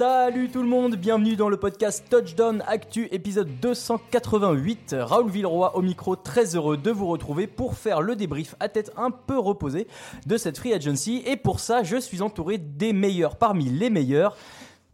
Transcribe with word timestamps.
Salut 0.00 0.48
tout 0.48 0.62
le 0.62 0.68
monde, 0.68 0.96
bienvenue 0.96 1.36
dans 1.36 1.50
le 1.50 1.58
podcast 1.58 2.06
Touchdown 2.08 2.64
Actu 2.66 3.08
épisode 3.12 3.50
288. 3.60 4.96
Raoul 4.98 5.30
Villeroy 5.30 5.76
au 5.76 5.82
micro, 5.82 6.16
très 6.16 6.56
heureux 6.56 6.78
de 6.78 6.90
vous 6.90 7.06
retrouver 7.06 7.46
pour 7.46 7.74
faire 7.74 8.00
le 8.00 8.16
débrief 8.16 8.54
à 8.60 8.70
tête 8.70 8.92
un 8.96 9.10
peu 9.10 9.38
reposée 9.38 9.86
de 10.24 10.38
cette 10.38 10.56
free 10.56 10.72
agency. 10.72 11.22
Et 11.26 11.36
pour 11.36 11.60
ça, 11.60 11.82
je 11.82 11.98
suis 11.98 12.22
entouré 12.22 12.56
des 12.56 12.94
meilleurs 12.94 13.36
parmi 13.36 13.66
les 13.66 13.90
meilleurs. 13.90 14.38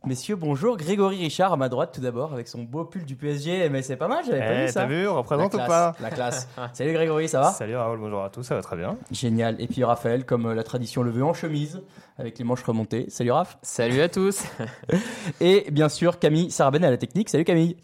Messieurs, 0.07 0.37
bonjour. 0.37 0.77
Grégory 0.77 1.17
Richard 1.19 1.53
à 1.53 1.57
ma 1.57 1.69
droite 1.69 1.91
tout 1.93 2.01
d'abord 2.01 2.33
avec 2.33 2.47
son 2.47 2.63
beau 2.63 2.85
pull 2.85 3.05
du 3.05 3.17
PSG. 3.17 3.69
Mais 3.71 3.83
c'est 3.83 3.97
pas 3.97 4.07
mal, 4.07 4.25
j'avais 4.25 4.39
pas 4.39 4.53
Eh, 4.55 4.67
vu 4.67 4.69
ça. 4.69 4.81
t'as 4.83 4.87
vu, 4.87 5.09
on 5.09 5.17
représente 5.17 5.53
ou 5.55 5.57
pas 5.59 5.95
La 6.01 6.11
classe. 6.11 6.49
Salut 6.75 6.93
Grégory, 6.93 7.29
ça 7.29 7.41
va 7.41 7.51
Salut 7.51 7.75
Raoul, 7.77 7.99
bonjour 7.99 8.23
à 8.23 8.31
tous, 8.31 8.45
ça 8.45 8.55
va 8.55 8.63
très 8.63 8.77
bien. 8.77 8.97
Génial. 9.11 9.61
Et 9.61 9.67
puis 9.67 9.83
Raphaël, 9.83 10.25
comme 10.25 10.47
euh, 10.47 10.55
la 10.55 10.63
tradition 10.63 11.03
le 11.03 11.11
veut, 11.11 11.25
en 11.25 11.35
chemise 11.35 11.83
avec 12.19 12.39
les 12.39 12.45
manches 12.45 12.63
remontées. 12.63 13.07
Salut 13.09 13.33
Raph. 13.33 13.59
Salut 13.63 14.01
à 14.01 14.09
tous. 14.09 14.45
Et 15.41 15.67
bien 15.73 15.89
sûr, 15.89 16.21
Camille 16.21 16.53
Sarabène 16.53 16.85
à 16.85 16.91
la 16.91 16.99
technique. 16.99 17.29
Salut 17.29 17.45
Camille. 17.45 17.77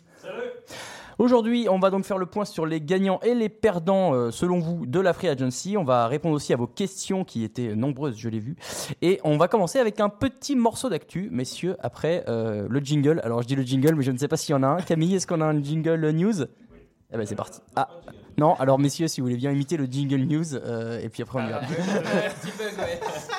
Aujourd'hui, 1.23 1.69
on 1.71 1.79
va 1.79 1.91
donc 1.91 2.05
faire 2.05 2.19
le 2.19 2.27
point 2.27 2.45
sur 2.45 2.67
les 2.67 2.81
gagnants 2.81 3.21
et 3.23 3.33
les 3.33 3.49
perdants, 3.49 4.13
euh, 4.13 4.33
selon 4.33 4.59
vous, 4.59 4.87
de 4.87 4.99
la 4.99 5.13
Free 5.13 5.29
Agency. 5.29 5.77
On 5.77 5.85
va 5.85 6.09
répondre 6.09 6.35
aussi 6.35 6.53
à 6.53 6.57
vos 6.57 6.67
questions 6.67 7.23
qui 7.23 7.45
étaient 7.45 7.77
nombreuses, 7.77 8.17
je 8.19 8.29
l'ai 8.29 8.41
vu. 8.41 8.57
Et 9.03 9.21
on 9.23 9.37
va 9.37 9.47
commencer 9.47 9.79
avec 9.79 10.01
un 10.01 10.09
petit 10.09 10.57
morceau 10.57 10.89
d'actu, 10.89 11.29
messieurs, 11.31 11.77
après 11.79 12.25
euh, 12.27 12.67
le 12.69 12.81
jingle. 12.81 13.21
Alors, 13.23 13.41
je 13.41 13.47
dis 13.47 13.55
le 13.55 13.63
jingle, 13.63 13.95
mais 13.95 14.03
je 14.03 14.11
ne 14.11 14.19
sais 14.19 14.27
pas 14.27 14.37
s'il 14.37 14.51
y 14.51 14.59
en 14.59 14.65
a 14.65 14.67
un. 14.67 14.77
Camille, 14.79 15.15
est-ce 15.15 15.29
qu'on 15.29 15.41
a 15.41 15.45
un 15.45 15.63
jingle 15.63 16.11
news? 16.11 16.43
Eh 16.43 17.17
ben, 17.17 17.25
c'est 17.25 17.37
parti. 17.37 17.61
Ah, 17.77 17.89
non, 18.37 18.55
alors 18.55 18.81
messieurs, 18.81 19.07
si 19.07 19.21
vous 19.21 19.29
voulez 19.29 19.37
bien 19.37 19.53
imiter 19.53 19.77
le 19.77 19.85
jingle 19.85 20.25
news, 20.25 20.57
euh, 20.57 20.99
et 20.99 21.09
puis 21.09 21.23
après 21.23 21.39
on 21.41 21.49
ira. 21.49 21.61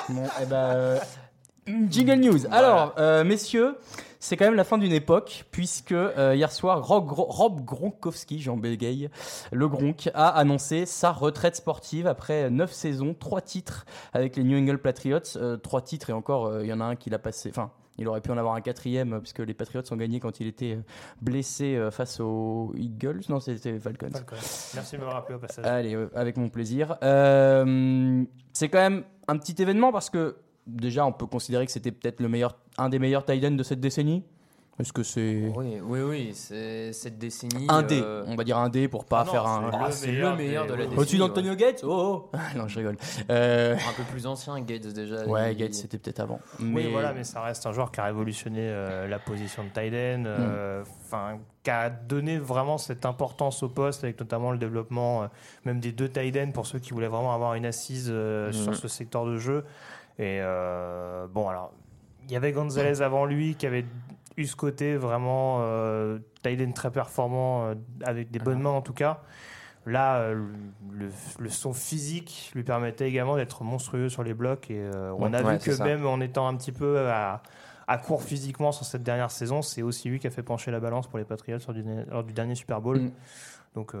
Bon, 0.08 0.22
eh 0.40 0.46
ben, 0.46 0.98
Jingle 1.66 2.14
News. 2.20 2.46
Alors, 2.50 2.94
euh, 2.98 3.24
messieurs, 3.24 3.76
c'est 4.20 4.36
quand 4.36 4.44
même 4.44 4.54
la 4.54 4.64
fin 4.64 4.78
d'une 4.78 4.92
époque, 4.92 5.44
puisque 5.50 5.92
euh, 5.92 6.34
hier 6.34 6.50
soir, 6.52 6.86
Rob, 6.86 7.10
Rob 7.10 7.64
Gronkowski, 7.64 8.40
Jean 8.40 8.56
Bégaye, 8.56 9.08
le 9.52 9.68
Gronk, 9.68 10.10
a 10.14 10.28
annoncé 10.28 10.86
sa 10.86 11.12
retraite 11.12 11.56
sportive 11.56 12.06
après 12.06 12.50
9 12.50 12.72
saisons, 12.72 13.14
3 13.18 13.40
titres 13.40 13.86
avec 14.12 14.36
les 14.36 14.44
New 14.44 14.58
England 14.58 14.78
Patriots. 14.82 15.20
3 15.62 15.80
titres, 15.82 16.10
et 16.10 16.12
encore, 16.12 16.46
euh, 16.46 16.62
il 16.62 16.68
y 16.68 16.72
en 16.72 16.80
a 16.80 16.84
un 16.84 16.96
qui 16.96 17.10
l'a 17.10 17.18
passé. 17.18 17.50
Enfin, 17.50 17.70
il 17.96 18.08
aurait 18.08 18.20
pu 18.20 18.30
en 18.30 18.36
avoir 18.38 18.54
un 18.54 18.60
quatrième, 18.60 19.12
euh, 19.14 19.18
puisque 19.20 19.38
les 19.38 19.54
Patriots 19.54 19.82
ont 19.90 19.96
gagné 19.96 20.20
quand 20.20 20.40
il 20.40 20.46
était 20.48 20.74
euh, 20.76 20.82
blessé 21.22 21.76
euh, 21.76 21.90
face 21.90 22.18
aux 22.20 22.72
Eagles. 22.76 23.20
Non, 23.28 23.40
c'était 23.40 23.78
Falcons. 23.78 24.08
Merci 24.74 24.96
de 24.96 25.00
me 25.00 25.06
rappeler 25.06 25.36
au 25.36 25.38
passage. 25.38 25.64
Allez, 25.64 25.94
euh, 25.94 26.10
avec 26.14 26.36
mon 26.36 26.48
plaisir. 26.48 26.96
Euh, 27.02 28.24
c'est 28.52 28.68
quand 28.68 28.80
même 28.80 29.04
un 29.28 29.38
petit 29.38 29.60
événement 29.62 29.92
parce 29.92 30.10
que 30.10 30.36
déjà, 30.66 31.06
on 31.06 31.12
peut 31.12 31.26
considérer 31.26 31.66
que 31.66 31.72
c'était 31.72 31.92
peut-être 31.92 32.20
le 32.20 32.28
meilleur, 32.28 32.56
un 32.78 32.88
des 32.88 32.98
meilleurs 32.98 33.24
tight 33.24 33.40
de 33.56 33.62
cette 33.62 33.80
décennie. 33.80 34.22
Est-ce 34.80 34.92
que 34.92 35.04
c'est 35.04 35.52
Oui, 35.54 35.78
oui, 35.84 36.00
oui, 36.00 36.30
c'est 36.34 36.92
cette 36.92 37.16
décennie. 37.16 37.66
un 37.68 37.82
D 37.84 38.00
euh, 38.02 38.24
On 38.26 38.34
va 38.34 38.42
dire 38.42 38.58
un 38.58 38.68
D 38.68 38.88
pour 38.88 39.04
pas 39.04 39.20
Ah 39.20 39.24
non, 39.24 39.30
faire 39.30 39.46
un. 39.46 39.70
c'est 39.70 39.78
Ah, 39.80 39.90
c'est 39.92 40.12
le 40.12 40.34
meilleur 40.34 40.66
de 40.66 40.72
la 40.72 40.78
décennie. 40.78 40.98
Au-dessus 40.98 41.14
ouais. 41.14 41.18
d'Antonio 41.20 41.54
Gates 41.54 41.80
Oh, 41.84 42.28
oh. 42.32 42.36
Non, 42.56 42.66
je 42.66 42.78
rigole. 42.80 42.96
Euh, 43.30 43.74
Un 43.76 43.92
peu 43.96 44.02
plus 44.10 44.26
ancien, 44.26 44.60
Gates 44.62 44.88
déjà. 44.88 45.26
Ouais, 45.28 45.52
il- 45.52 45.58
Gates, 45.58 45.74
c'était 45.74 45.96
peut-être 45.98 46.18
avant. 46.18 46.40
Oui, 46.58 46.66
Mais 46.74 46.90
voilà, 46.90 47.12
mais 47.12 47.22
ça 47.22 47.40
reste 47.42 47.64
un 47.66 47.72
joueur 47.72 47.92
qui 47.92 48.00
a 48.00 48.04
révolutionné 48.06 48.62
euh, 48.62 49.06
la 49.06 49.20
position 49.20 49.62
de 49.62 49.68
end, 49.80 50.24
euh, 50.26 50.82
enfin, 51.04 51.38
qui 51.62 51.70
a 51.70 51.88
donné 51.88 52.38
vraiment 52.38 52.76
cette 52.76 53.06
importance 53.06 53.62
au 53.62 53.68
poste, 53.68 54.02
avec 54.02 54.18
notamment 54.18 54.50
le 54.50 54.58
développement 54.58 55.22
euh, 55.22 55.26
même 55.64 55.78
des 55.78 55.92
deux 55.92 56.10
ends 56.36 56.50
pour 56.52 56.66
ceux 56.66 56.80
qui 56.80 56.90
voulaient 56.90 57.06
vraiment 57.06 57.32
avoir 57.32 57.54
une 57.54 57.66
assise 57.66 58.08
euh, 58.10 58.50
sur 58.50 58.74
ce 58.74 58.88
secteur 58.88 59.24
de 59.24 59.36
jeu. 59.36 59.64
Et 60.18 60.38
euh, 60.40 61.26
bon, 61.26 61.48
alors, 61.48 61.72
il 62.24 62.32
y 62.32 62.36
avait 62.36 62.52
Gonzalez 62.52 63.02
avant 63.02 63.24
lui 63.24 63.54
qui 63.56 63.66
avait 63.66 63.84
eu 64.36 64.46
ce 64.46 64.56
côté 64.56 64.96
vraiment 64.96 65.58
euh, 65.60 66.18
très 66.42 66.90
performant, 66.90 67.66
euh, 67.66 67.74
avec 68.04 68.30
des 68.30 68.38
bonnes 68.38 68.60
mains 68.62 68.70
en 68.70 68.82
tout 68.82 68.92
cas. 68.92 69.20
Là, 69.86 70.16
euh, 70.16 70.46
le, 70.92 71.08
le 71.38 71.48
son 71.50 71.74
physique 71.74 72.50
lui 72.54 72.62
permettait 72.64 73.08
également 73.08 73.36
d'être 73.36 73.64
monstrueux 73.64 74.08
sur 74.08 74.22
les 74.22 74.32
blocs. 74.34 74.70
Et 74.70 74.88
on 75.18 75.32
a 75.32 75.42
Ouais, 75.42 75.52
vu 75.54 75.58
que 75.58 75.72
ça. 75.72 75.84
même 75.84 76.06
en 76.06 76.20
étant 76.20 76.48
un 76.48 76.56
petit 76.56 76.72
peu 76.72 77.10
à, 77.10 77.42
à 77.86 77.98
court 77.98 78.22
physiquement 78.22 78.72
sur 78.72 78.86
cette 78.86 79.02
dernière 79.02 79.30
saison, 79.30 79.60
c'est 79.60 79.82
aussi 79.82 80.08
lui 80.08 80.18
qui 80.18 80.26
a 80.26 80.30
fait 80.30 80.42
pencher 80.42 80.70
la 80.70 80.80
balance 80.80 81.06
pour 81.06 81.18
les 81.18 81.24
Patriots 81.24 81.58
lors 81.66 81.74
du, 81.74 81.84
lors 82.08 82.24
du 82.24 82.32
dernier 82.32 82.54
Super 82.54 82.80
Bowl. 82.80 82.98
Mm. 82.98 83.12
Donc, 83.74 83.94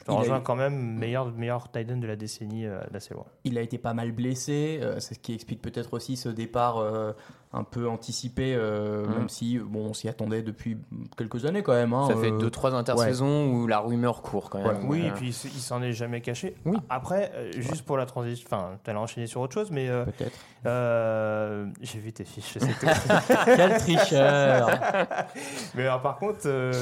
je 0.00 0.04
te 0.04 0.10
Il 0.10 0.14
rejoins 0.18 0.40
eu- 0.40 0.42
quand 0.42 0.56
même, 0.56 0.98
meilleur, 0.98 1.30
meilleur 1.32 1.70
tight 1.70 1.90
end 1.90 1.98
de 1.98 2.06
la 2.06 2.16
décennie 2.16 2.66
euh, 2.66 2.80
d'assez 2.90 3.14
loin. 3.14 3.26
il 3.44 3.56
a 3.58 3.60
été 3.60 3.78
pas 3.78 3.94
mal 3.94 4.12
blessé. 4.12 4.80
euh, 4.82 4.98
c'est 4.98 5.14
ce 5.14 5.18
qui 5.20 5.32
explique 5.34 5.62
peut-être 5.62 5.94
aussi 5.94 6.16
ce 6.16 6.28
départ 6.28 6.78
euh, 6.78 7.12
un 7.52 7.64
peu 7.64 7.88
anticipé, 7.88 8.54
euh, 8.54 9.06
Mhm. 9.06 9.14
même 9.14 9.28
si 9.28 9.58
bon, 9.58 9.86
on 9.90 9.94
s'y 9.94 10.08
attendait 10.08 10.42
depuis 10.42 10.78
quelques 11.16 11.44
années 11.46 11.62
quand 11.62 11.72
même. 11.74 11.92
hein, 11.92 12.06
Ça 12.08 12.16
fait 12.16 12.30
euh, 12.32 12.38
2-3 12.38 12.74
intersaisons 12.74 13.52
où 13.52 13.66
la 13.66 13.80
rumeur 13.80 14.22
court 14.22 14.50
quand 14.50 14.62
même. 14.62 14.88
Oui, 14.88 15.04
et 15.06 15.10
puis 15.10 15.28
il 15.28 15.60
s'en 15.60 15.82
est 15.82 15.92
jamais 15.92 16.20
caché. 16.20 16.54
Oui. 16.64 16.78
Après, 16.88 17.32
euh, 17.34 17.50
juste 17.60 17.84
pour 17.84 17.96
la 17.96 18.06
transition, 18.06 18.46
enfin, 18.50 18.78
tu 18.84 18.90
allais 18.90 18.98
enchaîner 19.00 19.26
sur 19.26 19.40
autre 19.40 19.52
chose, 19.54 19.70
mais 19.72 19.88
euh, 19.88 20.04
Peut-être. 20.04 20.38
euh, 20.66 21.66
j'ai 21.80 21.98
vu 21.98 22.12
tes 22.12 22.24
fiches, 22.24 22.54
je 22.54 22.58
sais 22.60 22.72
tout. 22.80 22.86
Quel 23.56 23.76
tricheur 23.78 24.70
Mais 25.74 25.82
alors, 25.82 26.02
par 26.02 26.18
contre, 26.18 26.40
euh, 26.46 26.72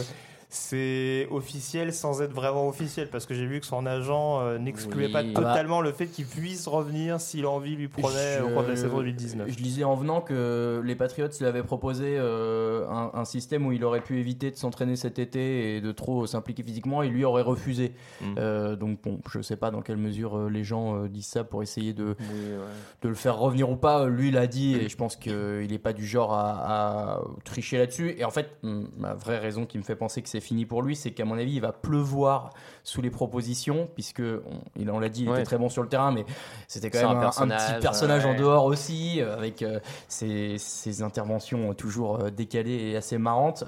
c'est 0.51 1.29
officiel 1.31 1.93
sans 1.93 2.23
être 2.23 2.33
vraiment 2.33 2.69
officiel 2.69 3.09
parce 3.11 3.27
que 3.27 3.35
j'ai 3.35 3.45
vu 3.47 3.61
que 3.61 3.67
son 3.67 3.85
agent 3.85 4.41
euh, 4.41 4.59
n'excluait 4.59 5.07
Oui. 5.07 5.13
pas 5.13 5.19
Ah 5.21 5.25
bah. 5.35 5.41
totalement 5.51 5.81
le 5.83 5.93
fait 5.93 6.07
qu'il 6.07 6.25
puisse 6.25 6.67
revenir 6.67 7.21
si 7.21 7.43
l'envie 7.43 7.77
lui 7.77 7.89
prenait 7.89 8.39
Je- 8.39 8.45
au 8.45 8.49
cours 8.49 8.63
de 8.63 8.69
la 8.69 8.77
saison 8.77 8.97
2019. 8.97 9.49
Je 9.51 9.59
lisais 9.59 9.85
en 9.85 9.95
venant 9.95 10.23
que 10.23 10.81
les 10.85 10.95
Patriots 10.95 11.29
lui 11.39 11.47
avaient 11.47 11.63
proposé 11.63 12.17
euh, 12.19 12.89
un, 12.89 13.11
un 13.13 13.25
système 13.27 13.67
où 13.67 13.73
il 13.73 13.85
aurait 13.85 14.01
pu 14.01 14.19
éviter 14.21 14.51
de 14.51 14.57
s'entraîner 14.57 14.97
cet 14.97 15.19
été 15.19 15.77
et 15.77 15.81
de 15.83 15.93
trop 15.93 16.27
s'impliquer 16.27 16.63
physiquement 16.63 17.03
et 17.03 17.09
lui 17.09 17.25
aurait 17.27 17.43
refusé. 17.43 17.93
Mm. 18.23 18.35
Euh, 18.39 18.77
donc 18.77 19.03
bon, 19.03 19.21
je 19.31 19.43
sais 19.43 19.57
pas 19.57 19.71
dans 19.71 19.83
quelle 19.83 19.99
mesure 19.99 20.39
euh, 20.39 20.49
les 20.49 20.65
gens 20.65 20.97
euh, 21.05 21.09
disent 21.09 21.27
ça 21.27 21.45
pour 21.45 21.63
essayer 21.63 21.93
de, 21.93 22.17
oui, 22.19 22.27
ouais. 22.31 22.57
de 23.03 23.09
le 23.09 23.15
faire 23.15 23.37
revenir 23.39 23.69
ou 23.69 23.77
pas. 23.77 24.07
Lui 24.07 24.31
l'a 24.31 24.47
dit 24.47 24.77
et 24.77 24.89
je 24.89 24.97
pense 24.97 25.15
qu'il 25.17 25.67
n'est 25.71 25.79
pas 25.79 25.93
du 25.93 26.07
genre 26.07 26.33
à, 26.33 27.17
à 27.17 27.21
tricher 27.45 27.77
là-dessus. 27.77 28.15
Et 28.19 28.25
en 28.25 28.31
fait, 28.31 28.49
mm, 28.63 28.85
ma 28.97 29.13
vraie 29.13 29.39
raison 29.39 29.67
qui 29.67 29.77
me 29.77 29.83
fait 29.83 29.95
penser 29.97 30.23
que 30.23 30.29
c'est 30.29 30.38
c'est 30.39 30.47
fini 30.47 30.67
pour 30.67 30.83
lui, 30.83 30.95
c'est 30.95 31.11
qu'à 31.11 31.25
mon 31.25 31.37
avis, 31.37 31.55
il 31.55 31.61
va 31.61 31.73
pleuvoir 31.73 32.51
sous 32.85 33.03
les 33.03 33.11
propositions, 33.11 33.89
puisque 33.95 34.21
on, 34.21 34.89
on 34.89 34.99
l'a 35.01 35.09
dit, 35.09 35.25
il 35.25 35.31
était 35.31 35.43
très 35.43 35.59
bon 35.59 35.69
sur 35.69 35.83
le 35.83 35.89
terrain, 35.89 36.13
mais 36.13 36.25
c'était 36.69 36.91
quand 36.91 37.09
même 37.09 37.19
un, 37.19 37.31
petit 37.31 37.81
personnage 37.81 38.25
en 38.25 38.35
dehors 38.35 38.65
aussi, 38.65 39.21
euh, 39.21 39.37
avec 39.37 39.63
euh, 39.63 39.81
ses, 40.07 41.03
interventions 41.03 41.75
toujours 41.75 42.21
euh, 42.21 42.31
décalées 42.31 42.91
et 42.91 42.97
assez 42.97 43.19
marrantes. 43.19 43.65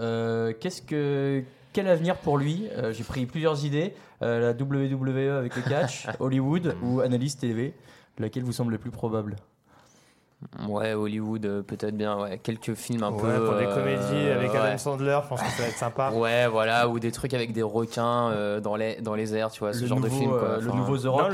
Qu'est-ce 0.60 0.82
que 0.82 1.42
quel 1.72 1.88
avenir 1.88 2.16
pour 2.16 2.38
lui 2.38 2.68
J'ai 2.90 3.04
pris 3.04 3.26
plusieurs 3.26 3.64
idées. 3.64 3.94
la 4.20 4.52
WWE 4.52 5.38
avec 5.38 5.56
le 5.56 5.62
catch, 5.62 6.06
Hollywood 6.20 6.76
ou 6.82 7.00
analyse 7.00 7.36
TV, 7.36 7.74
laquelle 8.18 8.44
vous 8.44 8.52
semble 8.52 8.72
le 8.72 8.78
plus 8.78 8.90
probable? 8.90 9.36
Ouais, 10.68 10.94
Hollywood, 10.94 11.44
euh, 11.44 11.62
peut-être 11.62 11.96
bien. 11.96 12.18
Ouais. 12.18 12.38
Quelques 12.38 12.74
films 12.74 13.02
un 13.02 13.12
ouais, 13.12 13.20
peu. 13.20 13.44
Pour 13.44 13.56
des 13.56 13.66
comédies 13.66 14.28
euh, 14.28 14.38
avec 14.38 14.54
Adam 14.54 14.78
Sandler, 14.78 15.18
je 15.22 15.28
pense 15.28 15.42
que 15.42 15.48
ça 15.48 15.62
va 15.62 15.68
être 15.68 15.76
sympa. 15.76 16.10
Ouais, 16.20 16.48
voilà, 16.48 16.88
ou 16.88 16.98
des 16.98 17.12
trucs 17.12 17.34
avec 17.34 17.52
des 17.52 17.62
requins 17.62 18.30
euh, 18.30 18.60
dans, 18.60 18.76
les, 18.76 19.00
dans 19.00 19.14
les 19.14 19.34
airs, 19.34 19.50
tu 19.50 19.60
vois, 19.60 19.72
ce 19.72 19.84
genre 19.84 20.00
de 20.00 20.08
film. 20.08 20.30
Quoi. 20.30 20.58
le 20.60 20.72
nouveau 20.72 20.96
The 20.96 21.04
Rock. 21.06 21.22
Non, 21.22 21.28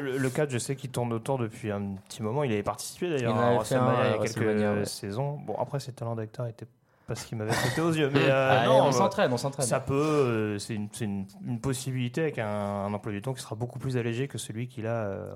le, 0.00 0.18
le, 0.18 0.30
cadre, 0.30 0.52
je 0.52 0.58
sais 0.58 0.76
qu'il 0.76 0.90
tourne 0.90 1.12
autour 1.12 1.38
depuis 1.38 1.70
un 1.70 1.96
petit 2.08 2.22
moment. 2.22 2.44
Il 2.44 2.52
avait 2.52 2.62
participé 2.62 3.10
d'ailleurs 3.10 3.36
à 3.36 3.54
WrestleMania 3.54 4.06
il 4.06 4.10
y 4.10 4.14
a 4.14 4.28
quelques 4.28 4.86
saisons. 4.86 5.38
Bon, 5.46 5.56
après, 5.58 5.80
ses 5.80 5.92
talents 5.92 6.14
d'acteur 6.14 6.46
étaient 6.46 6.66
parce 7.06 7.24
qu'il 7.24 7.36
m'avait 7.36 7.52
sauté 7.52 7.80
aux 7.80 7.92
yeux. 7.92 8.10
Mais 8.12 8.20
euh, 8.28 8.62
ah, 8.62 8.66
non, 8.66 8.86
on 8.86 8.92
s'entraîne, 8.92 9.32
on 9.32 9.36
s'entraîne. 9.36 9.66
Ça 9.66 9.80
peut, 9.80 9.94
euh, 9.94 10.58
c'est 10.58 10.74
une, 10.74 10.88
une, 11.00 11.26
une, 11.46 11.60
possibilité 11.60 12.22
avec 12.22 12.38
un, 12.38 12.46
un, 12.46 12.94
emploi 12.94 13.12
du 13.12 13.20
temps 13.20 13.34
qui 13.34 13.42
sera 13.42 13.54
beaucoup 13.56 13.78
plus 13.78 13.96
allégé 13.96 14.26
que 14.26 14.38
celui 14.38 14.68
qu'il 14.68 14.86
a, 14.86 15.04
euh, 15.04 15.26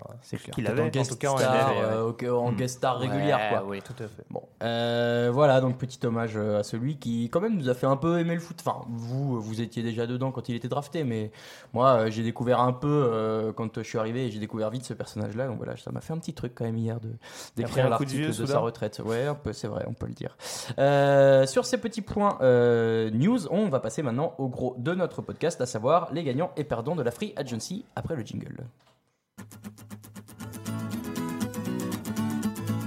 qu'il 0.52 0.66
avait 0.66 0.82
en, 0.82 1.04
tout 1.04 1.16
cas 1.16 1.30
en, 1.30 1.36
star, 1.36 1.72
en 1.72 2.52
hmm. 2.52 2.56
guest 2.56 2.76
star 2.78 2.98
régulière, 2.98 3.50
quoi. 3.50 3.64
Oui, 3.66 3.82
tout 3.82 4.02
à 4.02 4.08
fait. 4.08 4.24
Bon, 4.30 4.42
voilà, 5.32 5.60
donc 5.60 5.76
petit 5.78 6.04
hommage 6.06 6.36
à 6.36 6.62
celui 6.62 6.96
qui, 6.96 7.28
quand 7.28 7.40
même, 7.40 7.56
nous 7.56 7.68
a 7.68 7.74
fait 7.74 7.86
un 7.86 7.96
peu 7.96 8.18
aimer 8.18 8.34
le 8.34 8.40
foot. 8.40 8.56
Enfin, 8.60 8.84
vous, 8.88 9.40
vous 9.40 9.60
étiez 9.60 9.82
déjà 9.82 10.06
dedans 10.06 10.32
quand 10.32 10.48
il 10.48 10.54
était 10.54 10.68
drafté, 10.68 11.04
mais 11.04 11.30
moi, 11.74 12.08
j'ai 12.08 12.22
découvert 12.22 12.60
un 12.60 12.72
peu 12.72 13.52
quand 13.56 13.76
je 13.76 13.82
suis 13.82 13.98
arrivé 13.98 14.26
et 14.26 14.30
j'ai 14.30 14.40
découvert 14.40 14.70
vite 14.70 14.84
ce 14.84 14.94
personnage-là. 14.94 15.46
Donc 15.48 15.58
voilà, 15.58 15.76
ça 15.76 15.90
m'a 15.90 16.00
fait 16.00 16.14
un 16.14 16.18
petit 16.18 16.34
truc 16.34 16.52
quand 16.54 16.64
même 16.64 16.78
hier 16.78 16.98
de 17.00 17.10
d'écrire 17.56 17.90
l'article 17.90 18.32
de, 18.32 18.42
de 18.42 18.46
sa 18.46 18.58
retraite. 18.58 19.02
Ouais, 19.04 19.26
c'est 19.52 19.68
vrai, 19.68 19.84
on 19.86 19.92
peut 19.92 20.06
le 20.06 20.14
dire. 20.14 20.36
sur 21.46 21.57
sur 21.58 21.66
ces 21.66 21.78
petits 21.78 22.02
points 22.02 22.38
euh, 22.40 23.10
news, 23.10 23.48
on 23.48 23.68
va 23.68 23.80
passer 23.80 24.00
maintenant 24.04 24.32
au 24.38 24.46
gros 24.46 24.76
de 24.78 24.94
notre 24.94 25.22
podcast, 25.22 25.60
à 25.60 25.66
savoir 25.66 26.08
les 26.12 26.22
gagnants 26.22 26.52
et 26.56 26.62
perdants 26.62 26.94
de 26.94 27.02
la 27.02 27.10
Free 27.10 27.32
Agency 27.34 27.84
après 27.96 28.14
le 28.14 28.24
jingle. 28.24 28.64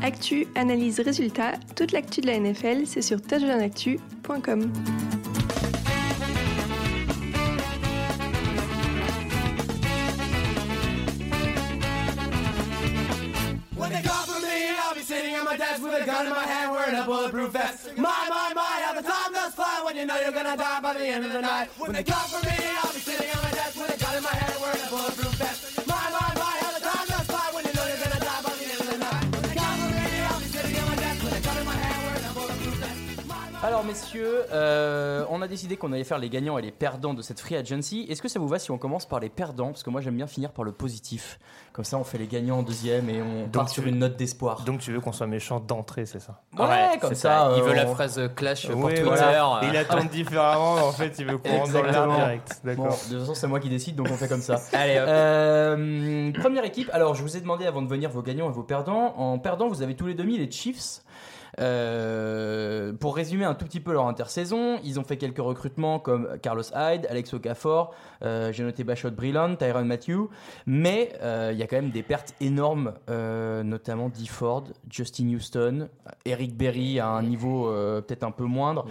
Actu, 0.01 0.47
analyse, 0.56 1.01
résultat, 1.01 1.56
toute 1.75 1.91
l'actu 1.91 2.21
de 2.21 2.27
la 2.27 2.39
NFL, 2.39 2.88
c'est 2.88 3.01
sur 3.01 3.21
touchdownactu.com. 3.21 4.71
bulletproof 17.06 17.51
vest. 17.51 17.97
My, 17.97 18.40
you 20.01 20.07
know 20.07 20.19
you're 20.19 20.31
gonna 20.31 20.57
die 20.57 20.81
by 20.81 20.94
the 20.94 21.06
end 21.06 21.25
of 21.25 21.31
the 21.31 21.42
night. 21.42 21.68
When 21.77 21.94
they 21.94 22.03
come 22.03 22.27
for 22.27 22.44
me, 22.44 22.56
I'll 22.81 22.90
Alors 33.63 33.84
messieurs, 33.86 34.40
euh, 34.52 35.24
on 35.30 35.44
a 35.44 35.48
décidé 35.48 35.78
qu'on 35.78 35.94
allait 35.94 36.04
faire 36.04 36.18
les 36.18 36.30
gagnants 36.30 36.58
et 36.58 36.63
les 36.63 36.72
perdants 36.72 37.13
de 37.13 37.22
cette 37.22 37.40
free 37.40 37.56
agency. 37.56 38.08
Est-ce 38.10 38.19
que 38.19 38.28
ça 38.28 38.40
vous 38.40 38.48
va 38.48 38.58
si 38.58 38.72
on 38.72 38.80
commence 38.80 39.06
par 39.06 39.19
les 39.19 39.30
perdants? 39.30 39.68
Parce 39.68 39.84
que 39.84 39.92
moi 39.92 40.02
j'aime 40.02 40.16
bien 40.16 40.25
finir 40.25 40.52
par 40.52 40.66
le 40.66 40.72
positif. 40.72 41.40
Comme 41.72 41.86
ça 41.86 42.00
on 42.00 42.04
fait 42.04 42.18
les 42.18 42.25
gagnants 42.25 42.58
en 42.58 42.63
deuxième 42.63 43.08
et 43.12 43.22
on 43.22 43.48
part 43.50 43.69
sur 43.69 43.86
une 43.86 44.00
note 44.00 44.18
d'espoir. 44.18 44.63
Donc 44.63 44.80
tu 44.80 44.92
veux 44.92 45.00
qu'on 45.00 45.12
soit 45.12 45.28
méchant 45.28 45.60
d'entrée, 45.60 46.08
c'est 46.08 46.19
ça? 46.19 46.42
Ouais, 46.58 46.98
comme 47.00 47.13
ça. 47.13 47.54
il 47.56 47.62
veut 47.62 47.75
la 47.75 47.88
euh, 47.88 47.94
phrase 47.94 48.19
clash 48.36 48.68
pour 48.68 48.90
Twitter. 48.90 49.04
Il 49.62 49.78
attend 49.78 50.06
différemment, 50.12 50.74
en 50.74 50.92
fait 50.92 51.19
il 51.19 51.28
veut 51.28 51.38
qu'on 51.38 51.58
rentre 51.58 51.74
dans 51.74 51.84
l'air 51.84 52.08
direct. 52.08 52.62
D'accord. 52.63 52.88
de 52.88 53.12
toute 53.12 53.19
façon 53.19 53.36
c'est 53.36 53.48
moi 53.48 53.60
qui 53.60 53.69
décide 53.69 53.96
donc 53.96 54.08
on 54.10 54.16
fait 54.16 54.28
comme 54.28 54.42
ça. 54.42 54.60
Allez 54.74 54.98
hop. 54.98 55.06
Euh, 55.08 56.31
première 56.34 56.66
équipe, 56.66 56.90
alors 56.94 57.13
je 57.13 57.22
vous 57.22 57.38
ai 57.38 57.42
demandé 57.42 57.68
avant 57.68 57.84
de 57.84 57.88
venir 57.88 58.10
vos 58.10 58.24
gagnants 58.24 58.50
et 58.50 58.54
vos 58.54 58.63
perdants. 58.63 59.13
En 59.18 59.38
perdant 59.38 59.68
vous 59.68 59.84
avez 59.84 59.96
tous 59.96 60.08
les 60.08 60.16
demi 60.16 60.40
les 60.40 60.50
Chiefs. 60.50 61.04
Euh, 61.59 62.94
pour 62.94 63.15
résumer 63.15 63.45
un 63.45 63.56
tout 63.56 63.65
petit 63.65 63.80
peu 63.80 63.92
leur 63.92 64.07
intersaison, 64.07 64.80
ils 64.83 65.00
ont 65.00 65.03
fait 65.03 65.18
quelques 65.18 65.39
recrutements 65.39 66.00
comme 66.00 66.38
Carlos 66.42 66.63
Hyde, 66.75 67.07
Alex 67.09 67.33
Okafor, 67.33 67.94
euh, 68.24 68.51
j'ai 68.51 68.63
noté 68.63 68.83
Bashot 68.83 69.12
Brillant, 69.12 69.56
Tyron 69.56 69.86
Matthew, 69.86 70.30
mais 70.65 71.13
euh, 71.21 71.50
il 71.53 71.59
y 71.59 71.63
a 71.63 71.68
quand 71.68 71.75
même 71.75 71.92
des 71.92 72.03
pertes 72.03 72.36
énormes, 72.39 72.94
notamment 73.07 74.09
D. 74.09 74.25
Ford, 74.25 74.63
Justin 74.89 75.30
Houston, 75.30 75.89
Eric 76.25 76.56
Berry 76.56 77.00
à 77.00 77.07
un 77.07 77.24
niveau 77.24 77.65
peut-être 78.01 78.24
un 78.24 78.31
peu 78.31 78.45
moindre, 78.45 78.86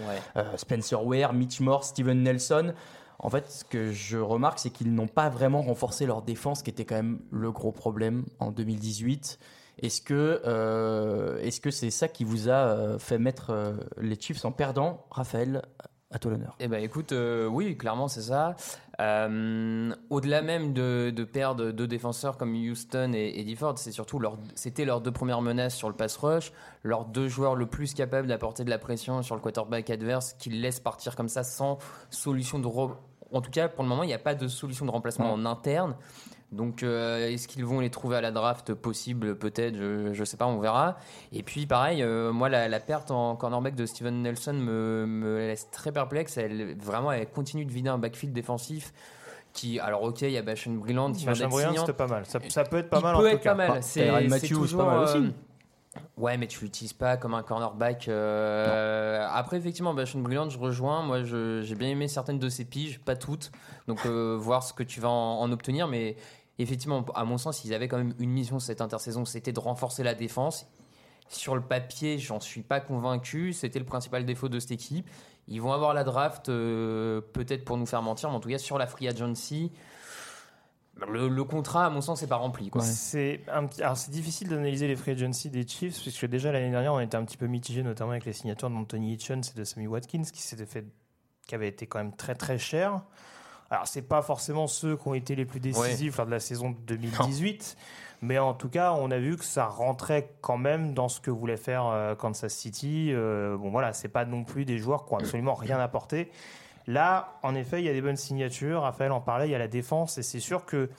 Spencer 0.57 1.03
Ware, 1.05 1.33
Mitch 1.33 1.59
Morse, 1.59 1.89
Steven 1.89 2.21
Nelson. 2.21 2.73
En 3.19 3.29
fait, 3.29 3.49
ce 3.51 3.63
que 3.63 3.91
je 3.91 4.17
remarque, 4.17 4.57
c'est 4.57 4.71
qu'ils 4.71 4.93
n'ont 4.93 5.07
pas 5.07 5.29
vraiment 5.29 5.61
renforcé 5.61 6.07
leur 6.07 6.23
défense, 6.23 6.63
qui 6.63 6.71
était 6.71 6.85
quand 6.85 6.95
même 6.95 7.19
le 7.31 7.51
gros 7.51 7.71
problème 7.71 8.25
en 8.39 8.51
2018. 8.51 9.37
Est-ce 9.79 10.01
que 10.01 10.41
euh, 10.45 11.39
est-ce 11.39 11.61
que 11.61 11.71
c'est 11.71 11.89
ça 11.89 12.07
qui 12.07 12.23
vous 12.23 12.49
a 12.49 12.53
euh, 12.53 12.99
fait 12.99 13.17
mettre 13.17 13.49
euh, 13.49 13.73
les 13.99 14.19
Chiefs 14.19 14.45
en 14.45 14.51
perdant, 14.51 15.05
Raphaël 15.09 15.63
à 16.11 16.19
toi 16.19 16.31
l'honneur? 16.31 16.55
Eh 16.59 16.67
ben 16.67 16.83
écoute, 16.83 17.13
oui, 17.49 17.77
clairement 17.77 18.07
c'est 18.07 18.21
ça. 18.21 18.55
Au-delà 18.99 20.41
même 20.41 20.73
de, 20.73 21.23
perdre 21.23 21.71
deux 21.71 21.87
défenseurs 21.87 22.37
comme 22.37 22.53
Houston 22.53 23.13
et 23.13 23.39
Eddie 23.39 23.55
Ford, 23.55 23.77
c'est 23.77 23.91
surtout 23.91 24.19
leur, 24.19 24.37
c'était 24.55 24.85
leurs 24.85 25.01
deux 25.01 25.11
premières 25.11 25.41
menaces 25.41 25.75
sur 25.75 25.87
le 25.87 25.95
pass 25.95 26.17
rush, 26.17 26.51
leurs 26.83 27.05
deux 27.05 27.27
joueurs 27.29 27.55
le 27.55 27.65
plus 27.65 27.93
capables 27.93 28.27
d'apporter 28.27 28.63
de 28.63 28.69
la 28.69 28.77
pression 28.77 29.23
sur 29.23 29.35
le 29.35 29.41
quarterback 29.41 29.89
adverse, 29.89 30.33
qu'ils 30.33 30.61
laissent 30.61 30.81
partir 30.81 31.15
comme 31.15 31.29
ça 31.29 31.43
sans 31.43 31.79
solution 32.09 32.59
de 32.59 32.67
en 32.67 33.41
tout 33.41 33.51
cas 33.51 33.69
pour 33.69 33.83
le 33.83 33.89
moment 33.89 34.03
il 34.03 34.07
n'y 34.07 34.13
a 34.13 34.19
pas 34.19 34.35
de 34.35 34.47
solution 34.47 34.85
de 34.85 34.91
remplacement 34.91 35.31
en 35.31 35.45
interne. 35.45 35.95
Donc, 36.51 36.83
euh, 36.83 37.29
est-ce 37.29 37.47
qu'ils 37.47 37.63
vont 37.63 37.79
les 37.79 37.89
trouver 37.89 38.17
à 38.17 38.21
la 38.21 38.31
draft 38.31 38.73
possible? 38.73 39.37
Peut-être, 39.37 39.75
je, 39.75 40.19
ne 40.19 40.25
sais 40.25 40.35
pas, 40.35 40.47
on 40.47 40.59
verra. 40.59 40.97
Et 41.31 41.43
puis, 41.43 41.65
pareil, 41.65 42.03
euh, 42.03 42.33
moi, 42.33 42.49
la, 42.49 42.79
perte 42.81 43.09
en 43.09 43.37
cornerback 43.37 43.73
de 43.75 43.85
Steven 43.85 44.21
Nelson 44.21 44.53
me, 44.53 45.37
laisse 45.47 45.69
très 45.71 45.93
perplexe. 45.93 46.37
Elle, 46.37 46.77
vraiment, 46.77 47.13
elle 47.13 47.29
continue 47.29 47.63
de 47.63 47.71
vider 47.71 47.89
un 47.89 47.97
backfield 47.97 48.33
défensif. 48.33 48.93
Qui, 49.53 49.81
alors 49.81 50.03
ok, 50.03 50.21
il 50.21 50.31
y 50.31 50.37
a 50.37 50.41
Bashon 50.41 50.75
Brillant 50.75 51.11
qui 51.11 51.25
Bashon 51.25 51.49
Brillant, 51.49 51.75
c'était 51.75 51.91
pas 51.91 52.07
mal. 52.07 52.25
Ça, 52.25 52.39
peut 52.39 52.77
être 52.77 52.89
pas 52.89 52.99
il 52.99 53.03
mal 53.03 53.17
peut 53.17 53.21
en 53.21 53.25
être 53.25 53.37
tout 53.37 53.43
cas. 53.43 53.55
Pas 53.55 53.67
mal. 53.67 53.83
C'est, 53.83 54.47
toujours, 54.47 54.85
pas 54.85 54.89
mal 54.89 54.99
aussi. 55.03 55.17
Euh, 55.17 55.99
ouais, 56.15 56.37
mais 56.37 56.47
tu 56.47 56.63
l'utilises 56.63 56.93
pas 56.93 57.17
comme 57.17 57.33
un 57.33 57.43
cornerback. 57.43 58.07
après, 58.07 59.57
effectivement, 59.57 59.93
Bashon 59.93 60.19
Brillant, 60.19 60.49
je 60.49 60.57
rejoins. 60.57 61.03
Moi, 61.03 61.23
j'ai 61.23 61.75
bien 61.75 61.89
aimé 61.89 62.07
certaines 62.07 62.39
de 62.39 62.49
ses 62.49 62.63
piges, 62.63 62.99
pas 62.99 63.17
toutes. 63.17 63.51
Donc, 63.87 64.05
voir 64.05 64.63
ce 64.63 64.73
que 64.73 64.83
tu 64.83 65.01
vas 65.01 65.09
en, 65.09 65.41
en 65.41 65.51
obtenir. 65.51 65.89
Mais 65.89 66.15
effectivement, 66.61 67.05
à 67.15 67.23
mon 67.23 67.37
sens, 67.37 67.63
ils 67.65 67.73
avaient 67.73 67.87
quand 67.87 67.97
même 67.97 68.13
une 68.19 68.31
mission 68.31 68.59
cette 68.59 68.81
intersaison, 68.81 69.25
c'était 69.25 69.51
de 69.51 69.59
renforcer 69.59 70.03
la 70.03 70.13
défense. 70.13 70.67
Sur 71.29 71.55
le 71.55 71.61
papier, 71.61 72.19
j'en 72.19 72.41
suis 72.41 72.61
pas 72.61 72.81
convaincu. 72.81 73.53
C'était 73.53 73.79
le 73.79 73.85
principal 73.85 74.25
défaut 74.25 74.49
de 74.49 74.59
cette 74.59 74.71
équipe. 74.71 75.09
Ils 75.47 75.61
vont 75.61 75.71
avoir 75.71 75.93
la 75.93 76.03
draft, 76.03 76.49
euh, 76.49 77.21
peut-être 77.33 77.63
pour 77.63 77.77
nous 77.77 77.85
faire 77.85 78.01
mentir, 78.01 78.29
mais 78.29 78.35
en 78.35 78.39
tout 78.39 78.49
cas 78.49 78.57
sur 78.57 78.77
la 78.77 78.85
free 78.85 79.07
agency, 79.07 79.71
le, 81.07 81.43
contrat, 81.43 81.85
à 81.85 81.89
mon 81.89 82.01
sens, 82.01 82.21
n'est 82.21 82.27
pas 82.27 82.35
rempli. 82.35 82.69
C'est 82.81 83.41
difficile 84.09 84.49
d'analyser 84.49 84.87
les 84.87 84.95
free 84.95 85.11
agency 85.11 85.49
des 85.49 85.65
Chiefs, 85.67 86.01
puisque 86.01 86.25
déjà 86.25 86.51
l'année 86.51 86.69
dernière, 86.69 86.93
on 86.93 86.99
était 86.99 87.15
un 87.15 87.25
petit 87.25 87.37
peu 87.37 87.47
mitigé, 87.47 87.81
notamment 87.81 88.11
avec 88.11 88.25
les 88.25 88.33
signatures 88.33 88.69
d'Anthony 88.69 89.13
Hitchens 89.13 89.41
et 89.53 89.57
de 89.57 89.63
Sammy 89.63 89.87
Watkins, 89.87 90.23
qui 90.31 90.41
s'étaient 90.41 90.65
fait, 90.65 90.85
qui 91.47 91.55
avaient 91.55 91.69
été 91.69 91.87
quand 91.87 91.99
même 91.99 92.15
très 92.15 92.35
très 92.35 92.57
chers. 92.57 93.01
Alors, 93.71 93.87
c'est 93.87 94.01
pas 94.01 94.21
forcément 94.21 94.67
ceux 94.67 94.97
qui 94.97 95.07
ont 95.07 95.13
été 95.13 95.33
les 95.33 95.45
plus 95.45 95.61
décisifs 95.61 96.17
lors 96.17 96.25
de 96.25 96.31
la 96.31 96.41
saison 96.41 96.75
2018, 96.87 97.77
mais 98.21 98.37
en 98.37 98.53
tout 98.53 98.67
cas, 98.67 98.91
on 98.91 99.09
a 99.11 99.17
vu 99.17 99.37
que 99.37 99.45
ça 99.45 99.65
rentrait 99.65 100.33
quand 100.41 100.57
même 100.57 100.93
dans 100.93 101.07
ce 101.07 101.21
que 101.21 101.31
voulait 101.31 101.55
faire 101.55 101.85
euh, 101.87 102.13
Kansas 102.13 102.53
City. 102.53 103.13
Euh, 103.13 103.55
bon, 103.55 103.69
voilà, 103.71 103.93
c'est 103.93 104.09
pas 104.09 104.25
non 104.25 104.43
plus 104.43 104.65
des 104.65 104.77
joueurs 104.77 105.05
qui 105.05 105.13
ont 105.13 105.19
absolument 105.19 105.53
rien 105.53 105.79
apporté. 105.79 106.29
Là, 106.85 107.39
en 107.43 107.55
effet, 107.55 107.79
il 107.79 107.85
y 107.85 107.89
a 107.89 107.93
des 107.93 108.01
bonnes 108.01 108.17
signatures. 108.17 108.81
Raphaël 108.81 109.13
en 109.13 109.21
parlait, 109.21 109.47
il 109.47 109.51
y 109.51 109.55
a 109.55 109.59
la 109.59 109.69
défense, 109.69 110.17
et 110.17 110.23
c'est 110.23 110.41
sûr 110.41 110.65
que 110.65 110.89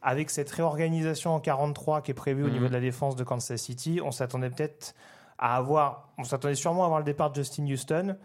avec 0.00 0.30
cette 0.30 0.50
réorganisation 0.50 1.34
en 1.34 1.40
43 1.40 2.02
qui 2.02 2.12
est 2.12 2.14
prévue 2.14 2.44
au 2.44 2.50
niveau 2.50 2.66
mhm. 2.66 2.68
de 2.68 2.74
la 2.74 2.80
défense 2.80 3.16
de 3.16 3.24
Kansas 3.24 3.60
City, 3.60 4.00
on 4.04 4.12
s'attendait 4.12 4.50
peut-être 4.50 4.94
à 5.38 5.56
avoir, 5.56 6.10
on 6.16 6.22
s'attendait 6.22 6.54
sûrement 6.54 6.82
à 6.82 6.86
avoir 6.86 7.00
le 7.00 7.06
départ 7.06 7.30
de 7.30 7.36
Justin 7.36 7.66
Houston. 7.66 8.16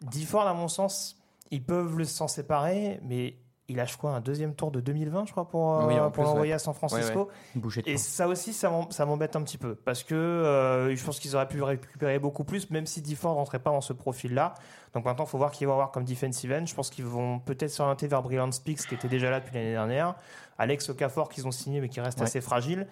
Difford, 0.00 0.46
à 0.46 0.54
mon 0.54 0.68
sens, 0.68 1.20
ils 1.50 1.64
peuvent 1.64 2.02
s'en 2.04 2.28
séparer, 2.28 3.00
mais 3.02 3.36
il 3.68 3.76
lâche 3.76 3.96
quoi 3.96 4.12
Un 4.12 4.20
deuxième 4.20 4.54
tour 4.54 4.70
de 4.70 4.78
2020, 4.80 5.26
je 5.26 5.32
crois, 5.32 5.48
pour, 5.48 5.80
euh, 5.80 5.86
Oui, 5.88 5.94
pour 6.12 6.22
l'envoyer 6.22 6.52
ouais. 6.52 6.54
à 6.54 6.58
San 6.60 6.72
Francisco. 6.72 7.28
Ouais, 7.56 7.62
ouais. 7.76 7.82
Et 7.86 7.96
ça 7.98 8.28
aussi, 8.28 8.52
ça 8.52 8.70
m'em- 8.70 8.90
ça 8.90 9.04
m'embête 9.06 9.34
un 9.34 9.42
petit 9.42 9.58
peu. 9.58 9.74
Parce 9.74 10.04
que 10.04 10.14
euh, 10.14 10.94
je 10.94 11.04
pense 11.04 11.18
qu'ils 11.18 11.34
auraient 11.34 11.48
pu 11.48 11.60
récupérer 11.62 12.20
beaucoup 12.20 12.44
plus, 12.44 12.70
même 12.70 12.86
si 12.86 13.02
DeFord 13.02 13.34
rentrait 13.34 13.58
pas 13.58 13.70
dans 13.70 13.80
ce 13.80 13.92
profil-là. 13.92 14.54
Donc 14.94 15.04
maintenant, 15.04 15.24
il 15.24 15.28
faut 15.28 15.38
voir 15.38 15.50
qui 15.50 15.64
vont 15.64 15.72
avoir 15.72 15.90
comme 15.90 16.04
defensive 16.04 16.52
end. 16.52 16.64
Je 16.64 16.74
pense 16.76 16.90
qu'ils 16.90 17.04
vont 17.06 17.40
peut-être 17.40 17.70
s'orienter 17.70 18.06
vers 18.06 18.22
Brillant 18.22 18.52
Speaks, 18.52 18.86
qui 18.86 18.94
était 18.94 19.08
déjà 19.08 19.30
là 19.30 19.40
depuis 19.40 19.54
l'année 19.56 19.72
dernière. 19.72 20.14
Alex 20.58 20.88
Okafor, 20.90 21.28
qu'ils 21.28 21.46
ont 21.48 21.50
signé, 21.50 21.80
mais 21.80 21.88
qui 21.88 22.00
reste 22.00 22.22
assez 22.22 22.40
fragile. 22.40 22.86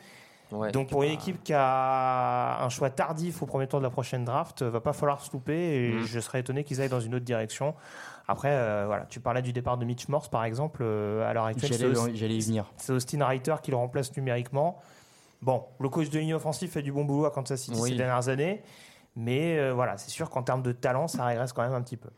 Ouais. 0.53 0.71
Donc 0.73 0.91
pour 0.91 1.03
une 1.05 1.11
équipe 1.13 1.43
qui 1.43 1.55
a 1.55 2.63
un 2.65 2.69
choix 2.69 2.91
tardif 2.91 3.43
au 3.43 3.47
premier 3.47 3.67
tour 3.67 3.79
de 3.81 3.85
la 3.85 3.91
prochaine 3.91 4.25
draft, 4.25 4.63
va 4.63 4.81
pas 4.81 4.93
falloir 4.93 5.21
se 5.23 5.33
louper 5.33 5.55
et 5.89 5.93
Mm. 5.95 6.01
je 6.05 6.21
serais 6.21 6.41
étonné 6.41 6.65
qu'ils 6.65 6.81
aillent 6.83 6.89
dans 6.91 7.01
une 7.01 7.15
autre 7.15 7.25
direction. 7.25 7.75
Après, 8.27 8.51
euh, 8.53 8.85
voilà, 8.87 9.05
tu 9.07 9.21
parlais 9.21 9.43
du 9.43 9.53
départ 9.53 9.77
de 9.77 9.85
Mitch 9.85 10.09
Morse 10.09 10.29
par 10.29 10.45
exemple. 10.45 10.81
euh, 10.83 11.29
à 11.29 11.33
l'heure 11.35 11.45
actuelle, 11.45 11.73
c'est 11.73 12.15
J'allais 12.17 12.37
y 12.37 12.41
venir. 12.41 12.73
c'est 12.77 12.93
Austin 12.93 13.25
Reiter 13.27 13.57
qui 13.63 13.71
le 13.71 13.77
remplace 13.77 14.17
numériquement. 14.17 14.81
Bon, 15.43 15.65
le 15.79 15.89
coach 15.91 16.09
de 16.09 16.19
ligne 16.19 16.33
offensive 16.35 16.71
fait 16.71 16.81
du 16.83 16.91
bon 16.91 17.05
boulot 17.05 17.27
à 17.27 17.31
Kansas 17.31 17.61
City 17.61 17.79
Oui. 17.79 17.91
ces 17.91 17.97
dernières 17.97 18.29
années. 18.29 18.63
Mais 19.17 19.59
euh, 19.59 19.73
voilà, 19.75 19.97
c'est 19.99 20.11
sûr 20.11 20.31
qu'en 20.31 20.43
termes 20.43 20.63
de 20.63 20.73
talent, 20.73 21.07
ça 21.07 21.27
régresse 21.27 21.53
quand 21.53 21.63
même 21.63 21.75
un 21.75 21.83
petit 21.83 21.97
peu. 21.99 22.09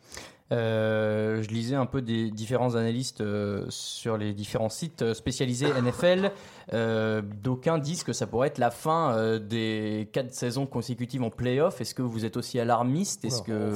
Euh, 0.52 1.42
je 1.42 1.48
lisais 1.48 1.74
un 1.74 1.86
peu 1.86 2.02
des 2.02 2.30
différents 2.30 2.76
analystes 2.76 3.20
euh, 3.20 3.66
sur 3.68 4.16
les 4.16 4.32
différents 4.32 4.68
sites 4.68 5.02
euh, 5.02 5.14
spécialisés 5.14 5.66
NFL. 5.82 6.30
Euh, 6.72 7.20
D'aucuns 7.22 7.78
disent 7.78 8.04
que 8.04 8.12
ça 8.12 8.26
pourrait 8.26 8.48
être 8.48 8.58
la 8.58 8.70
fin 8.70 9.38
des 9.38 10.08
quatre 10.12 10.32
saisons 10.32 10.66
consécutives 10.66 11.22
en 11.22 11.30
playoff. 11.30 11.80
Est-ce 11.80 11.94
que 11.94 12.02
vous 12.02 12.24
êtes 12.24 12.36
aussi 12.36 12.60
alarmiste? 12.60 13.24
Est-ce 13.24 13.42
que 13.42 13.72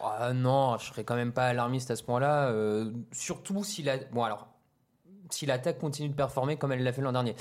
Ah 0.00 0.32
non, 0.32 0.76
je 0.78 0.86
serais 0.86 1.04
quand 1.04 1.16
même 1.16 1.32
pas 1.32 1.46
alarmiste 1.46 1.90
à 1.90 1.96
ce 1.96 2.02
point-là. 2.02 2.52
surtout 3.12 3.64
si 3.64 3.82
la... 3.82 3.98
bon 4.12 4.24
alors, 4.24 4.48
si 5.30 5.46
l'attaque 5.46 5.78
continue 5.78 6.08
de 6.08 6.14
performer 6.14 6.56
comme 6.56 6.72
elle 6.72 6.82
l'a 6.82 6.92
fait 6.92 7.02
l'an 7.02 7.12
dernier. 7.12 7.34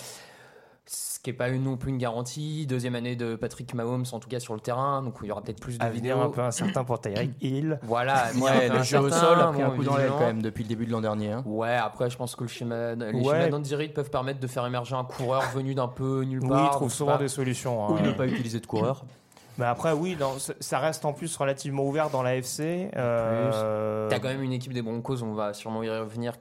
Ce 0.90 1.20
qui 1.20 1.30
n'est 1.32 1.36
pas 1.36 1.50
une- 1.50 1.64
non 1.66 1.76
plus 1.76 1.90
une 1.92 1.98
garantie. 1.98 2.66
Deuxième 2.66 2.96
année 2.96 3.18
de 3.18 3.36
Patrick 3.36 3.74
Mahomes, 3.74 4.06
en 4.14 4.20
tout 4.20 4.30
cas 4.30 4.40
sur 4.40 4.54
le 4.54 4.62
terrain, 4.62 5.02
donc 5.04 5.16
il 5.22 5.28
y 5.28 5.32
aura 5.32 5.42
peut-être 5.42 5.60
plus 5.60 5.78
de 5.78 5.84
Avenir 5.84 6.16
vidéos. 6.16 6.22
un 6.22 6.30
peu 6.30 6.40
incertain 6.42 6.86
pour 6.86 7.02
Tyreek 7.02 7.32
Hill. 7.42 7.78
Voilà, 7.84 8.28
Ouais, 8.40 8.70
le 8.70 8.82
jeu 8.84 8.98
au 9.00 9.10
sol 9.10 9.42
a 9.42 9.48
pris 9.48 9.62
un 9.64 9.72
coup 9.72 9.84
dans 9.84 9.98
l'aile 9.98 10.12
quand 10.12 10.20
même 10.26 10.42
depuis 10.42 10.64
le 10.64 10.70
début 10.70 10.86
de 10.86 10.92
l'an 10.94 11.02
dernier. 11.02 11.32
hein. 11.34 11.44
Ouais, 11.46 11.76
après, 11.76 12.10
je 12.10 12.16
pense 12.16 12.36
que 12.38 12.44
le 12.44 12.48
schéma, 12.48 12.96
les 12.96 13.12
Ouais. 13.20 13.24
schémas 13.24 13.50
d'Andy 13.50 13.76
Reid 13.76 13.94
peuvent 13.94 14.10
permettre 14.10 14.40
de 14.40 14.48
faire 14.48 14.66
émerger 14.66 14.96
un 14.96 15.04
coureur 15.04 15.42
venu 15.54 15.76
d'un 15.76 15.90
peu 15.90 16.22
nulle 16.24 16.44
Oui, 16.44 16.50
part. 16.50 16.64
il 16.64 16.70
trouve 16.70 16.82
donc 16.84 16.92
souvent 16.92 17.12
pas- 17.14 17.18
des 17.18 17.28
solutions. 17.28 17.88
Ou 17.92 17.96
hein. 17.98 18.02
ne 18.04 18.12
pas 18.14 18.26
utiliser 18.26 18.62
de 18.62 18.66
coureur. 18.68 19.04
Mais 19.58 19.66
après, 19.66 19.92
oui, 19.92 20.16
non, 20.18 20.34
ça- 20.60 20.80
reste 20.80 21.04
en 21.04 21.12
plus 21.14 21.36
relativement 21.36 21.84
ouvert 21.84 22.10
dans 22.12 22.22
la 22.22 22.36
FC. 22.38 22.92
Euh, 22.96 24.08
T'as 24.08 24.20
quand 24.20 24.28
même 24.30 24.44
une 24.44 24.54
équipe 24.54 24.72
des 24.72 24.84
Broncos, 24.84 25.22
on 25.24 25.34
va 25.34 25.54
sûrement 25.54 25.84
y 25.84 25.90
revenir. 25.90 26.34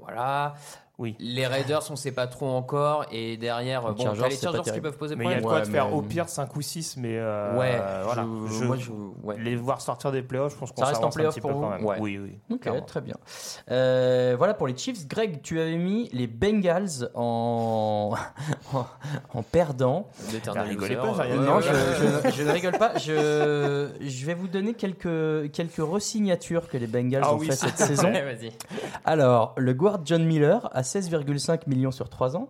Voilà. 0.00 0.54
Oui. 0.98 1.14
Les 1.20 1.46
Raiders, 1.46 1.82
on 1.90 1.96
sait 1.96 2.10
pas 2.10 2.26
trop 2.26 2.48
encore. 2.48 3.06
Et 3.12 3.36
derrière, 3.36 3.86
Les 3.88 3.94
bon, 3.94 4.02
Chargers, 4.02 4.28
les 4.30 4.36
Chargers 4.36 4.72
qui 4.72 4.80
peuvent 4.80 4.96
poser 4.96 5.14
Mais 5.14 5.26
il 5.26 5.30
y 5.30 5.34
a 5.34 5.36
de 5.36 5.40
problème. 5.42 5.42
quoi 5.42 5.60
Ouais, 5.60 5.66
de 5.66 5.72
faire 5.72 5.88
mais- 5.88 5.94
au 5.96 6.02
pire 6.02 6.28
5 6.28 6.56
ou 6.56 6.60
6, 6.60 6.96
mais 6.96 7.16
euh, 7.18 7.56
Ouais, 7.56 7.80
voilà. 8.04 8.26
je- 8.48 8.52
Je- 8.58 8.64
moi, 8.64 8.76
je- 8.76 8.90
ouais. 9.22 9.38
Les 9.38 9.54
voir 9.54 9.80
sortir 9.80 10.10
des 10.10 10.22
playoffs, 10.22 10.54
je 10.54 10.58
pense 10.58 10.72
qu'on 10.72 10.82
Ça 10.82 10.88
reste 10.88 10.98
en 10.98 11.02
s'avance 11.02 11.14
un 11.14 11.18
playoff 11.18 11.34
petit 11.34 11.40
pour 11.40 11.50
peu 11.50 11.56
vous 11.56 11.62
quand 11.62 11.70
même. 11.70 11.84
Ouais. 11.84 11.96
Oui, 12.00 12.18
oui. 12.18 12.38
Ok, 12.50 12.60
clairement. 12.62 12.80
très 12.82 13.00
bien. 13.00 13.14
Euh, 13.70 14.34
voilà 14.36 14.54
pour 14.54 14.66
les 14.66 14.76
Chiefs. 14.76 15.06
Greg, 15.06 15.40
tu 15.40 15.60
avais 15.60 15.76
mis 15.76 16.08
les 16.12 16.26
Bengals 16.26 17.08
en, 17.14 18.14
en, 19.34 19.42
perdant. 19.44 20.08
Ah, 20.54 20.62
rigolez 20.62 20.96
pas, 20.96 21.06
euh, 21.20 21.32
dit. 21.32 21.38
non, 21.38 21.56
ouais, 21.58 21.62
je, 21.62 21.68
ouais. 22.26 22.30
je- 22.32 22.36
je 22.38 22.42
ne 22.42 22.50
rigole 22.50 22.76
pas. 22.78 22.98
Je, 22.98 23.88
je 24.00 24.26
vais 24.26 24.34
vous 24.34 24.48
donner 24.48 24.74
quelques, 24.74 25.50
quelques 25.52 25.76
resignatures 25.78 26.68
que 26.68 26.76
les 26.76 26.88
Bengals 26.88 27.22
Ah 27.24 27.34
ont 27.34 27.38
oui, 27.38 27.46
fait 27.46 27.52
cette 27.56 27.78
saison. 27.78 28.12
Alors, 29.04 29.54
le 29.56 29.72
guard 29.74 30.00
John 30.04 30.24
Miller 30.24 30.68
à 30.72 30.82
16,5 30.88 31.60
millions 31.66 31.90
sur 31.90 32.08
3 32.08 32.36
ans. 32.36 32.48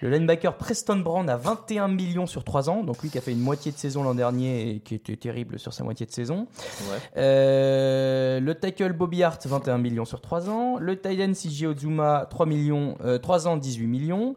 Le 0.00 0.10
linebacker 0.10 0.56
Preston 0.56 0.96
Brown 0.96 1.28
à 1.28 1.36
21 1.36 1.88
millions 1.88 2.26
sur 2.26 2.44
3 2.44 2.70
ans. 2.70 2.82
Donc 2.82 3.02
lui 3.02 3.10
qui 3.10 3.18
a 3.18 3.20
fait 3.20 3.32
une 3.32 3.40
moitié 3.40 3.72
de 3.72 3.76
saison 3.76 4.02
l'an 4.02 4.14
dernier 4.14 4.70
et 4.70 4.80
qui 4.80 4.94
était 4.94 5.16
terrible 5.16 5.58
sur 5.58 5.72
sa 5.72 5.84
moitié 5.84 6.06
de 6.06 6.12
saison. 6.12 6.46
Ouais. 6.90 6.98
Euh, 7.16 8.40
le 8.40 8.54
tackle 8.54 8.92
Bobby 8.92 9.22
Hart 9.22 9.46
21 9.46 9.78
millions 9.78 10.04
sur 10.04 10.20
3 10.20 10.48
ans. 10.48 10.78
Le 10.78 11.00
tight 11.00 11.20
end 11.20 11.32
CJ 11.32 11.64
Ozuma 11.64 12.26
3 12.30 12.46
millions, 12.46 12.96
euh, 13.04 13.18
3 13.18 13.48
ans 13.48 13.56
18 13.56 13.86
millions. 13.86 14.36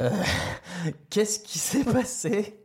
Euh, 0.00 0.10
Qu'est-ce 1.10 1.40
qui 1.40 1.58
s'est 1.58 1.84
passé? 1.84 2.58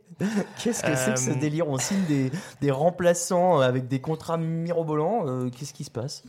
Qu'est-ce 0.62 0.82
que 0.82 0.94
c'est 0.94 1.14
que 1.14 1.20
ce 1.20 1.30
délire? 1.38 1.68
On 1.68 1.78
signe 1.78 2.04
des, 2.06 2.30
des 2.60 2.70
remplaçants 2.70 3.58
avec 3.58 3.88
des 3.88 4.00
contrats 4.00 4.36
mirobolants. 4.36 5.50
Qu'est-ce 5.50 5.72
qui 5.72 5.84
se 5.84 5.90
passe? 5.90 6.22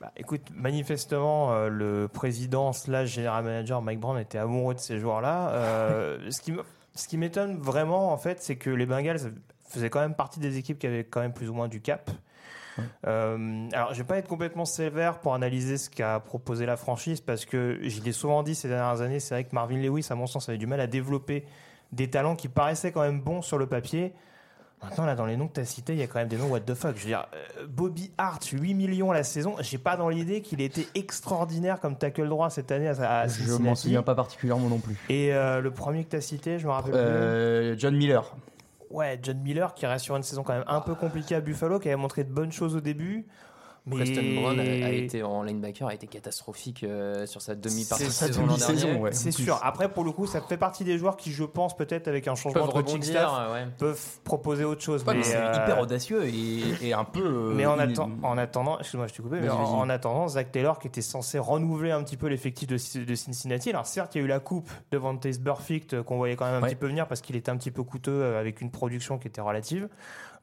Bah, 0.00 0.12
écoute, 0.16 0.42
manifestement, 0.54 1.52
euh, 1.52 1.68
le 1.68 2.08
président 2.08 2.72
slash 2.72 3.08
général 3.08 3.44
manager 3.44 3.80
Mike 3.80 4.00
Brown 4.00 4.18
était 4.18 4.38
amoureux 4.38 4.74
de 4.74 4.80
ces 4.80 4.98
joueurs-là. 4.98 5.50
Euh, 5.50 6.30
ce 6.94 7.08
qui 7.08 7.16
m'étonne 7.16 7.58
vraiment, 7.58 8.12
en 8.12 8.18
fait, 8.18 8.42
c'est 8.42 8.56
que 8.56 8.70
les 8.70 8.86
Bengals 8.86 9.32
faisaient 9.68 9.90
quand 9.90 10.00
même 10.00 10.14
partie 10.14 10.40
des 10.40 10.58
équipes 10.58 10.78
qui 10.78 10.86
avaient 10.86 11.04
quand 11.04 11.20
même 11.20 11.32
plus 11.32 11.48
ou 11.48 11.54
moins 11.54 11.68
du 11.68 11.80
cap. 11.80 12.10
Euh, 13.06 13.68
alors, 13.72 13.94
je 13.94 13.98
vais 13.98 14.06
pas 14.06 14.18
être 14.18 14.28
complètement 14.28 14.66
sévère 14.66 15.20
pour 15.20 15.34
analyser 15.34 15.78
ce 15.78 15.88
qu'a 15.88 16.20
proposé 16.20 16.66
la 16.66 16.76
franchise 16.76 17.20
parce 17.22 17.46
que 17.46 17.78
je 17.82 18.02
l'ai 18.02 18.12
souvent 18.12 18.42
dit 18.42 18.54
ces 18.54 18.68
dernières 18.68 19.00
années. 19.00 19.20
C'est 19.20 19.34
vrai 19.34 19.44
que 19.44 19.54
Marvin 19.54 19.78
Lewis, 19.78 20.06
à 20.10 20.14
mon 20.14 20.26
sens, 20.26 20.48
avait 20.48 20.58
du 20.58 20.66
mal 20.66 20.80
à 20.80 20.86
développer 20.86 21.46
des 21.92 22.10
talents 22.10 22.36
qui 22.36 22.48
paraissaient 22.48 22.92
quand 22.92 23.00
même 23.00 23.20
bons 23.20 23.42
sur 23.42 23.58
le 23.58 23.66
papier. 23.66 24.12
Maintenant, 24.82 25.06
là, 25.06 25.14
dans 25.14 25.26
les 25.26 25.36
noms 25.36 25.48
que 25.48 25.54
tu 25.54 25.60
as 25.60 25.64
cités, 25.64 25.94
il 25.94 25.98
y 25.98 26.02
a 26.02 26.06
quand 26.06 26.18
même 26.18 26.28
des 26.28 26.36
noms 26.36 26.48
what 26.48 26.60
the 26.60 26.74
fuck. 26.74 26.94
Je 26.96 27.00
veux 27.02 27.06
dire, 27.08 27.26
euh, 27.34 27.66
Bobby 27.66 28.10
Hart, 28.18 28.44
8 28.44 28.74
millions 28.74 29.10
la 29.10 29.24
saison. 29.24 29.56
J'ai 29.60 29.78
pas 29.78 29.96
dans 29.96 30.08
l'idée 30.10 30.42
qu'il 30.42 30.60
était 30.60 30.86
extraordinaire 30.94 31.80
comme 31.80 31.96
tackle 31.96 32.28
droit 32.28 32.50
cette 32.50 32.70
année 32.70 32.88
à, 32.88 33.20
à 33.20 33.26
Je 33.26 33.52
m'en 33.54 33.74
souviens 33.74 34.02
pas 34.02 34.14
particulièrement 34.14 34.68
non 34.68 34.78
plus. 34.78 34.96
Et 35.08 35.32
euh, 35.34 35.60
le 35.60 35.70
premier 35.70 36.04
que 36.04 36.10
tu 36.10 36.16
as 36.16 36.20
cité, 36.20 36.58
je 36.58 36.66
me 36.66 36.72
rappelle 36.72 36.92
Euh, 36.94 37.74
John 37.78 37.96
Miller. 37.96 38.22
plus. 38.30 38.96
Ouais, 38.96 39.18
John 39.22 39.38
Miller 39.38 39.74
qui 39.74 39.86
reste 39.86 40.04
sur 40.04 40.14
une 40.16 40.22
saison 40.22 40.42
quand 40.44 40.52
même 40.52 40.64
un 40.68 40.80
peu 40.80 40.94
compliquée 40.94 41.34
à 41.34 41.40
Buffalo, 41.40 41.80
qui 41.80 41.88
avait 41.88 41.96
montré 41.96 42.22
de 42.22 42.30
bonnes 42.32 42.52
choses 42.52 42.76
au 42.76 42.80
début. 42.80 43.26
Mais 43.86 43.96
Preston 43.96 44.22
Brown 44.40 44.58
a, 44.58 44.62
a 44.62 44.90
été 44.90 45.22
en 45.22 45.42
linebacker, 45.44 45.86
a 45.86 45.94
été 45.94 46.06
catastrophique 46.08 46.82
euh, 46.82 47.24
sur 47.26 47.40
sa 47.40 47.54
demi-partie 47.54 48.04
de 48.06 48.10
sa 48.10 48.26
saison 48.26 48.40
l'an 48.42 48.54
demi-saison, 48.54 48.86
dernier. 48.88 49.00
ouais. 49.00 49.12
C'est 49.12 49.30
sûr. 49.30 49.60
Après, 49.62 49.88
pour 49.88 50.02
le 50.02 50.10
coup, 50.10 50.26
ça 50.26 50.40
fait 50.40 50.56
partie 50.56 50.82
des 50.82 50.98
joueurs 50.98 51.16
qui, 51.16 51.30
je 51.30 51.44
pense, 51.44 51.76
peut-être 51.76 52.08
avec 52.08 52.26
un 52.26 52.34
changement 52.34 52.62
Peuvent 52.66 52.68
de 52.68 52.72
coaching 52.72 52.94
rebondir, 52.94 53.10
staff, 53.12 53.52
ouais. 53.52 53.66
peuvent 53.78 54.04
proposer 54.24 54.64
autre 54.64 54.82
chose. 54.82 55.04
Ouais, 55.04 55.12
mais 55.14 55.18
mais, 55.20 55.24
c'est 55.24 55.36
euh, 55.36 55.52
hyper 55.54 55.78
audacieux 55.80 56.24
et, 56.26 56.88
et 56.88 56.92
un 56.94 57.04
peu. 57.04 57.20
euh, 57.24 57.54
Mais 57.54 57.64
en, 57.66 57.78
attendant, 58.38 58.78
excuse-moi, 58.80 59.06
je 59.06 59.14
t'ai 59.14 59.22
coupé, 59.22 59.36
mais 59.40 59.46
Vas-y, 59.46 59.56
en, 59.56 59.62
vas-y. 59.64 59.74
en 59.74 59.88
attendant, 59.90 60.28
Zach 60.28 60.50
Taylor 60.50 60.78
qui 60.80 60.88
était 60.88 61.00
censé 61.02 61.38
renouveler 61.38 61.92
un 61.92 62.02
petit 62.02 62.16
peu 62.16 62.26
l'effectif 62.26 62.68
de, 62.68 63.04
de 63.04 63.14
Cincinnati. 63.14 63.70
Alors 63.70 63.86
certes, 63.86 64.14
il 64.14 64.18
y 64.18 64.20
a 64.22 64.24
eu 64.24 64.28
la 64.28 64.40
coupe 64.40 64.68
de 64.90 64.98
Vantes 64.98 65.26
Burfict 65.38 66.02
qu'on 66.02 66.16
voyait 66.16 66.34
quand 66.34 66.46
même 66.46 66.54
un 66.54 66.62
Ouais. 66.62 66.70
petit 66.70 66.74
peu 66.76 66.86
venir 66.88 67.06
parce 67.06 67.20
qu'il 67.20 67.36
était 67.36 67.50
un 67.50 67.56
petit 67.56 67.70
peu 67.70 67.84
coûteux 67.84 68.34
avec 68.36 68.60
une 68.60 68.70
production 68.72 69.18
qui 69.18 69.28
était 69.28 69.40
relative. 69.40 69.88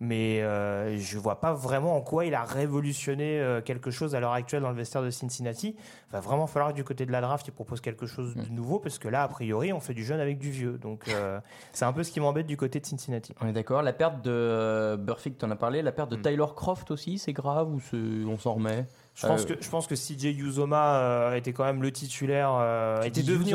Mais 0.03 0.41
euh, 0.41 0.97
je 0.97 1.17
vois 1.17 1.39
pas 1.39 1.53
vraiment 1.53 1.95
en 1.95 2.01
quoi 2.01 2.25
il 2.25 2.35
a 2.35 2.43
révolutionné 2.43 3.39
euh, 3.39 3.61
quelque 3.61 3.89
chose 3.89 4.15
à 4.15 4.19
l'heure 4.19 4.33
actuelle 4.33 4.61
dans 4.61 4.69
le 4.69 4.75
vestiaire 4.75 5.01
de 5.01 5.09
Cincinnati. 5.09 5.77
Va 6.11 6.19
vraiment 6.19 6.45
falloir 6.45 6.71
que 6.71 6.75
du 6.75 6.83
côté 6.83 7.05
de 7.05 7.11
la 7.13 7.21
draft, 7.21 7.47
il 7.47 7.51
propose 7.51 7.79
quelque 7.79 8.05
chose 8.05 8.35
de 8.35 8.49
nouveau 8.49 8.79
parce 8.79 8.99
que 8.99 9.07
là, 9.07 9.23
a 9.23 9.27
priori, 9.29 9.71
on 9.71 9.79
fait 9.79 9.93
du 9.93 10.03
jeune 10.03 10.19
avec 10.19 10.39
du 10.39 10.51
vieux. 10.51 10.77
Donc 10.77 11.07
euh, 11.07 11.39
c'est 11.71 11.85
un 11.85 11.93
peu 11.93 12.03
ce 12.03 12.11
qui 12.11 12.19
m'embête 12.19 12.47
du 12.47 12.57
côté 12.57 12.81
de 12.81 12.85
Cincinnati. 12.85 13.33
On 13.39 13.47
est 13.47 13.53
d'accord. 13.53 13.81
La 13.81 13.93
perte 13.93 14.21
de 14.21 14.29
euh, 14.29 14.97
Burfict, 14.97 15.39
tu 15.39 15.45
en 15.45 15.51
as 15.51 15.55
parlé. 15.55 15.81
La 15.81 15.93
perte 15.93 16.11
de 16.11 16.17
Mm. 16.17 16.21
Tyler 16.21 16.45
Croft 16.53 16.91
aussi, 16.91 17.17
c'est 17.17 17.33
grave 17.33 17.73
ou 17.73 17.79
on 18.27 18.37
s'en 18.37 18.55
remet? 18.55 18.85
Je 19.15 19.25
pense, 19.25 19.45
que, 19.45 19.53
je 19.59 19.69
pense 19.69 19.87
que 19.87 19.95
CJ 19.95 20.37
Uzoma 20.37 21.31
était 21.37 21.53
quand 21.53 21.63
même 21.63 21.81
le 21.81 21.91
titulaire. 21.93 22.99
Tu 23.03 23.07
était 23.07 23.23
devenu 23.23 23.53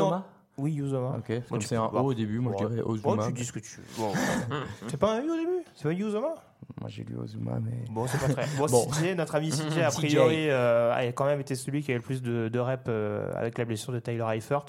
Oui, 0.59 0.75
Uzoma. 0.77 1.17
Ok, 1.17 1.31
comme 1.49 1.61
c'est 1.61 1.75
un 1.75 1.87
voir. 1.87 2.03
O 2.05 2.09
au 2.09 2.13
début, 2.13 2.39
moi 2.39 2.53
je 2.59 2.65
dirais 2.65 2.81
Bon, 2.83 2.91
Ozuma. 2.91 3.27
tu 3.27 3.33
dis 3.33 3.45
ce 3.45 3.53
que 3.53 3.59
tu 3.59 3.77
veux. 3.77 3.85
Bon. 3.97 4.11
c'est 4.87 4.97
pas 4.97 5.13
un 5.15 5.21
U 5.23 5.31
au 5.31 5.35
début? 5.35 5.63
C'est 5.75 5.83
pas 5.83 5.93
Uzoma 5.93 6.33
Moi 6.79 6.89
j'ai 6.89 7.03
lu 7.03 7.15
Ozuma, 7.17 7.59
mais. 7.59 7.85
Bon, 7.91 8.05
c'est 8.07 8.19
pas 8.19 8.33
très. 8.33 8.45
Bon, 8.57 8.67
Bon. 8.67 8.85
CJ, 8.91 9.15
notre 9.15 9.35
ami 9.35 9.49
CJ, 9.51 9.77
a 9.79 9.91
priori, 9.91 10.49
euh, 10.49 10.93
a 10.93 11.05
quand 11.13 11.25
même 11.25 11.39
été 11.39 11.55
celui 11.55 11.81
qui 11.81 11.91
avait 11.91 11.99
le 11.99 12.03
plus 12.03 12.21
de, 12.21 12.49
de 12.49 12.59
reps 12.59 12.83
euh, 12.87 13.31
avec 13.35 13.57
la 13.57 13.65
blessure 13.65 13.93
de 13.93 13.99
Tyler 13.99 14.25
Eifert. 14.35 14.65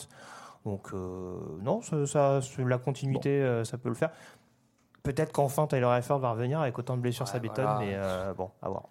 Donc, 0.64 0.88
euh, 0.92 1.38
non, 1.62 1.80
ça, 1.82 2.40
la 2.58 2.78
continuité, 2.78 3.30
euh, 3.30 3.64
ça 3.64 3.78
peut 3.78 3.88
le 3.88 3.94
faire. 3.94 4.10
Peut-être 5.02 5.32
qu'enfin 5.32 5.66
Tyler 5.66 5.88
Eifert 5.96 6.18
va 6.18 6.32
revenir 6.32 6.60
avec 6.60 6.78
autant 6.78 6.96
de 6.96 7.00
blessures, 7.02 7.26
ça 7.26 7.38
voilà. 7.38 7.78
mais 7.80 7.92
euh, 7.94 8.34
bon, 8.34 8.50
à 8.60 8.68
voir. 8.68 8.82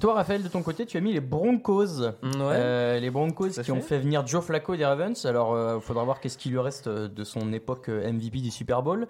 Toi, 0.00 0.14
Raphaël, 0.14 0.42
de 0.42 0.48
ton 0.48 0.62
côté, 0.62 0.86
tu 0.86 0.96
as 0.96 1.00
mis 1.00 1.12
les 1.12 1.20
Broncos. 1.20 2.00
Ouais. 2.02 2.12
Euh, 2.22 3.00
les 3.00 3.10
Broncos 3.10 3.48
Tout 3.50 3.62
qui 3.62 3.72
ont 3.72 3.80
fait. 3.80 3.98
venir 3.98 4.24
Joe 4.26 4.44
Flacco 4.44 4.76
des 4.76 4.84
Ravens. 4.86 5.26
Alors, 5.26 5.56
il 5.76 5.80
faudra 5.80 6.04
voir 6.04 6.20
qu'est-ce 6.20 6.38
qui 6.38 6.50
lui 6.50 6.58
reste 6.60 6.86
euh, 6.86 7.08
de 7.08 7.24
son 7.24 7.52
époque 7.52 7.88
euh, 7.88 8.10
MVP 8.12 8.38
du 8.38 8.50
Super 8.50 8.82
Bowl. 8.82 9.08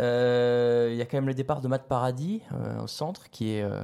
Euh, 0.00 0.88
Il 0.92 0.96
y 0.96 1.02
a 1.02 1.04
quand 1.04 1.16
même 1.18 1.26
le 1.26 1.34
départ 1.34 1.60
de 1.60 1.68
Matt 1.68 1.82
Paradis 1.88 2.40
euh, 2.54 2.82
au 2.82 2.86
centre, 2.86 3.28
qui 3.30 3.54
est 3.56 3.62
euh, 3.62 3.82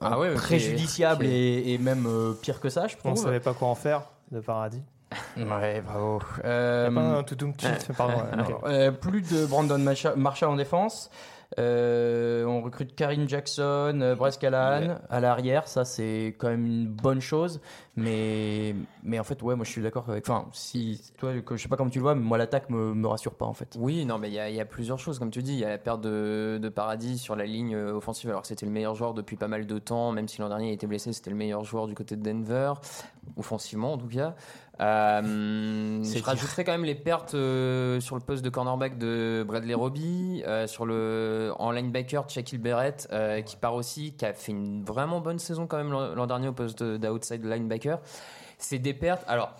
Ah 0.00 0.18
ouais, 0.18 0.32
préjudiciable 0.34 1.24
qui 1.24 1.30
est- 1.30 1.34
Et, 1.34 1.74
et 1.74 1.78
même 1.78 2.06
euh, 2.06 2.32
pire 2.40 2.60
que 2.60 2.68
ça, 2.70 2.86
je 2.86 2.96
On 3.04 3.10
ne 3.10 3.14
trouve. 3.14 3.26
savait 3.26 3.40
pas 3.40 3.52
quoi 3.52 3.68
en 3.68 3.74
faire 3.74 4.02
de 4.32 4.40
paradis. 4.40 4.82
Ouais, 5.36 5.82
bravo. 5.82 6.20
Il 6.38 6.40
Euh, 6.46 6.88
y 6.88 6.92
a 6.92 6.94
pas 6.94 7.00
un 7.18 7.22
pardon. 7.96 8.14
Euh, 8.66 8.90
plus 8.90 9.22
de 9.22 9.46
Brandon 9.46 9.78
Marshall 10.16 10.48
en 10.50 10.56
défense. 10.56 11.10
Euh, 11.58 12.44
on 12.44 12.60
recrute 12.60 12.94
Karine 12.94 13.28
Jackson, 13.28 13.98
euh, 14.02 14.14
Bryce 14.16 14.36
Callahan 14.36 14.96
à 15.08 15.20
l'arrière, 15.20 15.68
ça 15.68 15.84
c'est 15.84 16.34
quand 16.38 16.48
même 16.48 16.66
une 16.66 16.86
bonne 16.88 17.20
chose. 17.20 17.60
Mais, 17.98 18.74
mais 19.04 19.18
en 19.18 19.24
fait, 19.24 19.40
ouais, 19.42 19.54
moi 19.56 19.64
je 19.64 19.70
suis 19.70 19.80
d'accord 19.80 20.04
avec. 20.08 20.28
Enfin, 20.28 20.48
si 20.52 21.00
toi, 21.18 21.32
que- 21.40 21.56
je 21.56 21.62
sais 21.62 21.68
pas 21.68 21.76
comment 21.76 21.88
tu 21.88 21.98
le 21.98 22.02
vois, 22.02 22.14
mais 22.14 22.20
moi 22.22 22.36
l'attaque 22.36 22.68
me, 22.68 22.92
me 22.92 23.06
rassure 23.08 23.34
pas 23.34 23.46
en 23.46 23.54
fait. 23.54 23.74
Oui, 23.78 24.04
non, 24.04 24.18
mais 24.18 24.28
il 24.28 24.34
y, 24.34 24.38
a- 24.38 24.50
il 24.50 24.56
y 24.56 24.60
a 24.60 24.66
plusieurs 24.66 24.98
choses, 24.98 25.18
comme 25.18 25.30
tu 25.30 25.42
dis. 25.42 25.52
Il 25.54 25.58
y 25.60 25.64
a 25.64 25.70
la 25.70 25.78
perte 25.78 26.02
de, 26.02 26.58
de 26.60 26.68
Paradis 26.68 27.16
sur 27.18 27.36
la 27.36 27.46
ligne 27.46 27.74
euh, 27.74 27.94
offensive, 27.94 28.28
alors 28.28 28.42
que 28.42 28.48
c'était 28.48 28.66
le 28.66 28.72
meilleur 28.72 28.94
joueur 28.94 29.14
depuis 29.14 29.36
pas 29.36 29.48
mal 29.48 29.66
de 29.66 29.78
temps, 29.78 30.12
même 30.12 30.28
si 30.28 30.40
l'an 30.42 30.48
dernier 30.48 30.70
il 30.70 30.72
était 30.74 30.86
blessé, 30.86 31.12
c'était 31.14 31.30
le 31.30 31.36
meilleur 31.36 31.64
joueur 31.64 31.86
du 31.86 31.94
côté 31.94 32.16
de 32.16 32.22
Denver, 32.22 32.74
offensivement 33.36 33.94
en 33.94 33.98
tout 33.98 34.08
cas. 34.08 34.34
Euh, 34.80 36.02
je 36.02 36.22
rajouterais 36.22 36.64
quand 36.64 36.72
même 36.72 36.84
les 36.84 36.94
pertes 36.94 37.34
euh, 37.34 38.00
sur 38.00 38.14
le 38.16 38.20
poste 38.20 38.44
de 38.44 38.50
cornerback 38.50 38.98
de 38.98 39.44
Bradley 39.46 39.74
Roby, 39.74 40.42
euh, 40.46 40.66
sur 40.66 40.86
le 40.86 41.52
en 41.58 41.70
linebacker 41.70 42.28
Shaquille 42.28 42.58
Barrett 42.58 43.08
qui 43.44 43.56
part 43.56 43.74
aussi, 43.74 44.12
qui 44.14 44.24
a 44.24 44.32
fait 44.32 44.52
une 44.52 44.84
vraiment 44.84 45.20
bonne 45.20 45.38
saison 45.38 45.66
quand 45.66 45.76
même 45.78 45.92
l'an 45.92 46.26
dernier 46.26 46.48
au 46.48 46.52
poste 46.52 46.82
de- 46.82 46.96
d'outside 46.96 47.44
linebacker. 47.44 47.98
C'est 48.58 48.78
des 48.78 48.94
pertes. 48.94 49.24
Alors. 49.28 49.52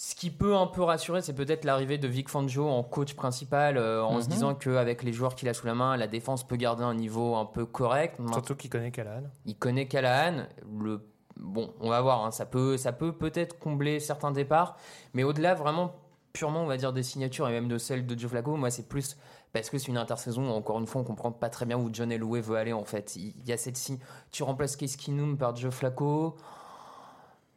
Ce 0.00 0.14
qui 0.14 0.30
peut 0.30 0.54
un 0.54 0.68
peu 0.68 0.82
rassurer, 0.84 1.22
c'est 1.22 1.32
peut-être 1.32 1.64
l'arrivée 1.64 1.98
de 1.98 2.06
Vic 2.06 2.28
Fangio 2.28 2.68
en 2.68 2.84
coach 2.84 3.14
principal, 3.14 3.76
euh, 3.76 4.00
en 4.00 4.20
se 4.20 4.26
Mhm. 4.26 4.30
disant 4.32 4.54
qu'avec 4.54 5.02
les 5.02 5.12
joueurs 5.12 5.34
qu'il 5.34 5.48
a 5.48 5.54
sous 5.54 5.66
la 5.66 5.74
main, 5.74 5.96
la 5.96 6.06
défense 6.06 6.46
peut 6.46 6.54
garder 6.54 6.84
un 6.84 6.94
niveau 6.94 7.34
un 7.34 7.44
peu 7.44 7.66
correct. 7.66 8.16
Surtout 8.32 8.54
qu'il 8.54 8.70
connaît 8.70 8.92
Callahan. 8.92 9.24
Il 9.44 9.56
connaît 9.56 9.88
Callahan. 9.88 10.44
Le... 10.80 11.00
Bon, 11.38 11.72
on 11.80 11.88
va 11.90 12.00
voir. 12.00 12.24
hein, 12.24 12.30
Ça 12.30 12.46
peut, 12.46 12.76
ça 12.76 12.92
peut 12.92 13.12
peut-être 13.12 13.58
combler 13.58 14.00
certains 14.00 14.32
départs, 14.32 14.76
mais 15.14 15.22
au-delà 15.24 15.54
vraiment 15.54 15.94
purement, 16.32 16.62
on 16.62 16.66
va 16.66 16.76
dire, 16.76 16.92
des 16.92 17.02
signatures 17.02 17.48
et 17.48 17.52
même 17.52 17.68
de 17.68 17.78
celles 17.78 18.06
de 18.06 18.18
Joe 18.18 18.30
Flacco, 18.30 18.56
moi 18.56 18.70
c'est 18.70 18.88
plus 18.88 19.16
parce 19.52 19.70
que 19.70 19.78
c'est 19.78 19.88
une 19.88 19.96
intersaison. 19.96 20.50
Encore 20.50 20.78
une 20.78 20.86
fois, 20.86 21.00
on 21.00 21.04
comprend 21.04 21.32
pas 21.32 21.48
très 21.48 21.64
bien 21.66 21.78
où 21.78 21.88
John 21.92 22.12
Elway 22.12 22.40
veut 22.40 22.56
aller 22.56 22.72
en 22.74 22.84
fait. 22.84 23.16
Il 23.16 23.34
y 23.46 23.52
a 23.52 23.56
cette 23.56 23.76
signe. 23.76 23.98
Tu 24.30 24.42
remplaces 24.42 24.76
Case 24.76 24.96
Keenum 24.96 25.38
par 25.38 25.56
Joe 25.56 25.72
Flacco. 25.72 26.36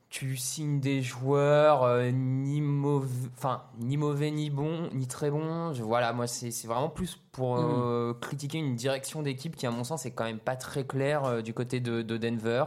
Tu 0.09 0.35
signes 0.35 0.81
des 0.81 1.01
joueurs 1.01 1.83
euh, 1.83 2.11
ni 2.11 2.59
mauvais, 2.59 3.29
enfin 3.37 3.61
ni 3.79 3.95
mauvais 3.95 4.29
ni 4.29 4.49
bon, 4.49 4.89
ni 4.93 5.07
très 5.07 5.31
bon. 5.31 5.73
Je, 5.73 5.83
voilà, 5.83 6.11
moi 6.11 6.27
c'est 6.27 6.51
c'est 6.51 6.67
vraiment 6.67 6.89
plus 6.89 7.17
pour 7.31 7.57
euh, 7.57 8.13
critiquer 8.19 8.57
une 8.57 8.75
direction 8.75 9.21
d'équipe 9.21 9.55
qui, 9.55 9.65
à 9.67 9.71
mon 9.71 9.85
sens, 9.85 10.05
est 10.05 10.11
quand 10.11 10.25
même 10.25 10.39
pas 10.39 10.57
très 10.57 10.85
claire 10.85 11.23
euh, 11.23 11.41
du 11.41 11.53
côté 11.53 11.79
de, 11.79 12.01
de 12.01 12.17
Denver. 12.17 12.65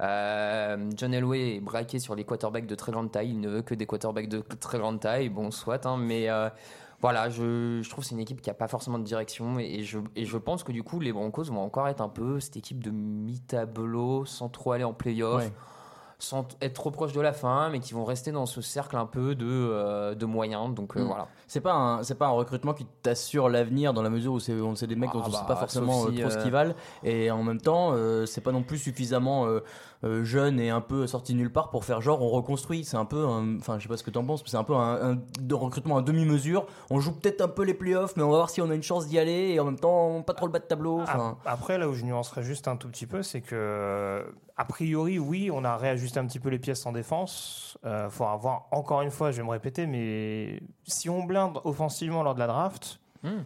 Euh, 0.00 0.90
John 0.96 1.14
Elway 1.14 1.56
est 1.56 1.60
braqué 1.60 1.98
sur 1.98 2.14
les 2.14 2.24
quarterbacks 2.24 2.66
de 2.66 2.74
très 2.74 2.92
grande 2.92 3.10
taille. 3.10 3.30
Il 3.30 3.40
ne 3.40 3.48
veut 3.48 3.62
que 3.62 3.74
des 3.74 3.86
quarterbacks 3.86 4.28
de 4.28 4.40
très 4.40 4.78
grande 4.78 5.00
taille. 5.00 5.28
Bon, 5.28 5.50
soit, 5.50 5.86
hein, 5.86 5.96
mais 5.96 6.28
euh, 6.28 6.48
voilà, 7.00 7.28
je, 7.28 7.88
trouve 7.88 8.02
que 8.02 8.08
c'est 8.08 8.14
une 8.14 8.20
équipe 8.20 8.40
qui 8.40 8.50
n'a 8.50 8.54
pas 8.54 8.68
forcément 8.68 8.98
de 8.98 9.04
direction. 9.04 9.58
Et 9.58 9.82
je, 9.82 10.36
pense 10.38 10.64
que 10.64 10.72
du 10.72 10.82
coup, 10.82 11.00
les 11.00 11.12
Broncos 11.12 11.44
vont 11.44 11.62
encore 11.62 11.88
être 11.88 12.00
un 12.00 12.08
peu 12.08 12.40
cette 12.40 12.56
équipe 12.56 12.82
de 12.82 12.90
mi-tableau 12.90 14.24
sans 14.24 14.48
trop 14.48 14.72
aller 14.72 14.84
en 14.84 14.94
playoff. 14.94 15.50
Sans 16.24 16.46
être 16.62 16.72
trop 16.72 16.90
proche 16.90 17.12
de 17.12 17.20
la 17.20 17.32
fin, 17.34 17.68
mais 17.68 17.80
qui 17.80 17.92
vont 17.92 18.04
rester 18.06 18.32
dans 18.32 18.46
ce 18.46 18.62
cercle 18.62 18.96
un 18.96 19.04
peu 19.04 19.34
de, 19.34 19.46
euh, 19.46 20.14
de 20.14 20.24
moyens. 20.24 20.74
Donc 20.74 20.96
euh, 20.96 21.00
Mm. 21.02 21.06
voilà. 21.06 21.28
C'est 21.46 21.60
pas 21.60 21.74
un, 21.74 22.02
c'est 22.02 22.14
pas 22.14 22.26
un 22.28 22.30
recrutement 22.30 22.72
qui 22.72 22.86
t'assure 23.02 23.50
l'avenir 23.50 23.92
dans 23.92 24.00
la 24.02 24.08
mesure 24.08 24.32
où 24.32 24.40
c'est, 24.40 24.54
on 24.54 24.74
sait 24.74 24.86
des 24.86 24.96
mecs 24.96 25.10
Ah 25.12 25.18
dont 25.18 25.24
on 25.26 25.30
bah, 25.30 25.38
sait 25.38 25.46
pas 25.46 25.56
forcément 25.56 26.06
euh, 26.06 26.10
si, 26.10 26.20
trop 26.20 26.30
ce 26.30 26.38
euh, 26.38 26.42
qu'ils 26.42 26.50
valent 26.50 26.74
et 27.02 27.30
en 27.30 27.42
même 27.42 27.60
temps 27.60 27.94
c'est 28.26 28.40
pas 28.40 28.52
non 28.52 28.62
plus 28.62 28.78
suffisamment 28.78 29.46
euh, 30.04 30.20
euh, 30.20 30.24
jeune 30.24 30.60
et 30.60 30.70
un 30.70 30.80
peu 30.80 31.06
sorti 31.06 31.34
nulle 31.34 31.50
part 31.52 31.70
pour 31.70 31.84
faire 31.84 32.00
genre 32.00 32.20
on 32.22 32.28
reconstruit. 32.28 32.84
C'est 32.84 32.96
un 32.96 33.04
peu, 33.06 33.24
un- 33.26 33.56
enfin 33.58 33.78
je 33.78 33.84
sais 33.84 33.88
pas 33.88 33.96
ce 33.96 34.02
que 34.02 34.10
t'en 34.10 34.24
penses, 34.24 34.42
mais 34.42 34.50
c'est 34.50 34.56
un 34.56 34.64
peu 34.64 34.74
un, 34.74 35.12
un 35.12 35.18
de 35.40 35.54
recrutement 35.54 35.96
à 35.96 36.02
demi-mesure. 36.02 36.66
On 36.90 37.00
joue 37.00 37.12
peut-être 37.12 37.40
un 37.40 37.48
peu 37.48 37.62
les 37.64 37.74
playoffs, 37.74 38.14
mais 38.16 38.22
on 38.22 38.30
va 38.30 38.36
voir 38.36 38.50
si 38.50 38.60
on 38.60 38.70
a 38.70 38.74
une 38.74 38.82
chance 38.82 39.06
d'y 39.08 39.18
aller 39.18 39.52
et 39.54 39.60
en 39.60 39.64
même 39.64 39.78
temps 39.78 40.22
pas 40.22 40.34
trop 40.34 40.46
le 40.46 40.52
bas 40.52 40.58
de 40.58 40.64
tableau. 40.64 41.00
Ap- 41.00 41.36
Après, 41.46 41.78
là 41.78 41.88
où 41.88 41.94
je 41.94 42.04
nuancerais 42.04 42.42
juste 42.42 42.68
un 42.68 42.76
tout 42.76 42.88
petit 42.88 43.06
peu, 43.06 43.22
c'est 43.22 43.40
que, 43.40 44.24
a 44.56 44.64
priori, 44.64 45.18
oui, 45.18 45.50
on 45.52 45.64
a 45.64 45.76
réajusté 45.76 46.20
un 46.20 46.26
petit 46.26 46.38
peu 46.40 46.48
les 46.50 46.58
pièces 46.58 46.84
en 46.86 46.92
défense. 46.92 47.78
Euh, 47.84 48.08
faut 48.10 48.24
avoir, 48.24 48.66
encore 48.70 49.02
une 49.02 49.10
fois, 49.10 49.30
je 49.30 49.38
vais 49.38 49.42
me 49.44 49.50
répéter, 49.50 49.86
mais 49.86 50.60
si 50.86 51.08
on 51.08 51.24
blinde 51.24 51.58
offensivement 51.64 52.22
lors 52.22 52.34
de 52.34 52.40
la 52.40 52.46
draft, 52.46 53.00
Hmm. 53.22 53.40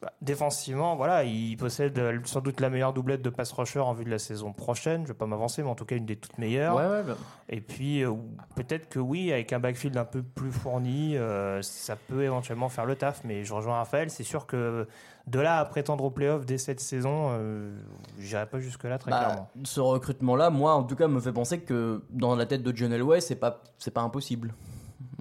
Bah, 0.00 0.12
défensivement, 0.22 0.94
voilà, 0.94 1.24
il 1.24 1.56
possède 1.56 1.98
euh, 1.98 2.20
sans 2.24 2.40
doute 2.40 2.60
la 2.60 2.70
meilleure 2.70 2.92
doublette 2.92 3.20
de 3.20 3.30
pass 3.30 3.50
rusher 3.50 3.80
en 3.80 3.94
vue 3.94 4.04
de 4.04 4.10
la 4.10 4.20
saison 4.20 4.52
prochaine. 4.52 5.02
Je 5.02 5.08
vais 5.08 5.18
pas 5.18 5.26
m'avancer, 5.26 5.62
mais 5.62 5.68
en 5.68 5.74
tout 5.74 5.84
cas, 5.84 5.96
une 5.96 6.06
des 6.06 6.14
toutes 6.14 6.38
meilleures. 6.38 6.76
Ouais, 6.76 6.86
ouais, 6.86 7.02
bah, 7.02 7.16
Et 7.48 7.60
puis, 7.60 8.04
euh, 8.04 8.12
peut-être 8.54 8.88
que 8.88 9.00
oui, 9.00 9.32
avec 9.32 9.52
un 9.52 9.58
backfield 9.58 9.96
un 9.96 10.04
peu 10.04 10.22
plus 10.22 10.52
fourni, 10.52 11.16
euh, 11.16 11.62
ça 11.62 11.96
peut 11.96 12.22
éventuellement 12.22 12.68
faire 12.68 12.86
le 12.86 12.94
taf. 12.94 13.22
Mais 13.24 13.42
je 13.42 13.52
rejoins 13.52 13.74
Raphaël, 13.78 14.08
c'est 14.08 14.22
sûr 14.22 14.46
que 14.46 14.86
de 15.26 15.40
là 15.40 15.58
à 15.58 15.64
prétendre 15.64 16.04
au 16.04 16.10
playoff 16.10 16.46
dès 16.46 16.58
cette 16.58 16.80
saison, 16.80 17.30
euh, 17.32 17.76
j'irai 18.18 18.46
pas 18.46 18.60
jusque-là 18.60 18.98
très 18.98 19.10
bah, 19.10 19.18
clairement. 19.18 19.50
ce 19.64 19.80
recrutement-là, 19.80 20.50
moi 20.50 20.74
en 20.74 20.84
tout 20.84 20.96
cas, 20.96 21.08
me 21.08 21.20
fait 21.20 21.32
penser 21.32 21.60
que 21.60 22.02
dans 22.10 22.36
la 22.36 22.46
tête 22.46 22.62
de 22.62 22.74
John 22.74 22.92
Elway, 22.92 23.20
c'est 23.20 23.36
pas, 23.36 23.62
c'est 23.78 23.90
pas 23.90 24.00
impossible. 24.02 24.54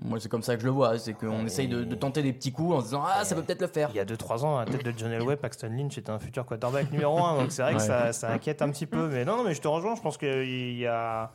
Moi, 0.02 0.20
c'est 0.20 0.30
comme 0.30 0.42
ça 0.42 0.56
que 0.56 0.62
je 0.62 0.66
le 0.66 0.72
vois. 0.72 0.98
C'est 0.98 1.14
qu'on 1.14 1.46
essaye 1.46 1.68
de, 1.68 1.84
de 1.84 1.96
tenter 1.96 2.24
des 2.24 2.34
petits 2.34 2.52
coups 2.52 2.74
en 2.76 2.80
se 2.80 2.86
disant 2.86 3.04
Ah, 3.06 3.24
ça 3.26 3.36
peut 3.36 3.44
peut-être 3.44 3.62
le 3.62 3.68
faire. 3.68 3.90
Il 3.92 3.96
y 3.98 4.00
a 4.00 4.06
2-3 4.06 4.44
ans, 4.46 4.58
à 4.58 4.66
la 4.66 4.72
tête 4.72 4.84
de 4.84 4.94
John 4.98 5.12
Elway, 5.12 5.36
Paxton 5.36 5.70
Lynch 5.70 5.98
était 5.98 6.10
un 6.10 6.18
futur 6.20 6.46
quarterback 6.46 6.92
numéro 6.92 7.18
1. 7.24 7.36
Donc 7.38 7.52
c'est 7.52 7.62
vrai 7.62 7.74
que 7.74 7.78
Ouais. 7.80 7.86
ça, 7.86 8.12
ça 8.14 8.32
inquiète 8.32 8.62
un 8.62 8.70
petit 8.72 8.86
peu. 8.88 9.08
Mais 9.10 9.24
non, 9.26 9.38
non, 9.38 9.44
mais 9.44 9.54
je 9.54 9.62
te 9.62 9.68
rejoins. 9.68 9.96
Je 9.96 10.02
pense 10.02 10.18
qu'il 10.18 10.78
y 10.78 10.88
a. 10.88 11.32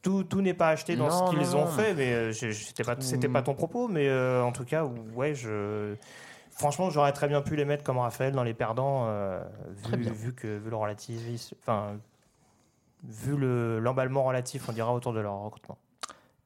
Tout, 0.00 0.22
tout 0.24 0.40
n'est 0.40 0.54
pas 0.54 0.68
acheté 0.70 0.96
dans 0.96 1.08
Non, 1.08 1.26
ce 1.26 1.36
qu'ils 1.36 1.56
ont 1.56 1.66
fait, 1.66 1.92
mais 1.92 2.12
euh, 2.12 2.32
c'était 2.32 2.84
pas, 2.84 2.96
c'était 3.00 3.28
pas 3.28 3.42
ton 3.42 3.54
propos. 3.54 3.88
Mais 3.88 4.08
euh, 4.08 4.42
en 4.42 4.52
tout 4.52 4.64
cas, 4.64 4.84
ouais, 5.14 5.34
je. 5.34 5.96
Franchement, 6.50 6.88
j'aurais 6.90 7.12
très 7.12 7.28
bien 7.28 7.42
pu 7.42 7.56
les 7.56 7.64
mettre 7.64 7.84
comme 7.84 7.98
Raphaël 7.98 8.32
dans 8.32 8.42
les 8.42 8.54
perdants, 8.54 9.04
euh, 9.08 9.42
vu, 9.90 9.96
bien. 9.96 10.12
vu 10.12 10.34
que 10.34 10.46
vu 10.58 10.70
le 10.70 10.76
relativisme, 10.76 11.54
enfin, 11.60 11.98
vu 13.04 13.36
le 13.36 13.78
l'emballement 13.80 14.24
relatif, 14.24 14.68
on 14.68 14.72
dira 14.72 14.92
autour 14.94 15.12
de 15.12 15.20
leur 15.20 15.34
recrutement. 15.40 15.78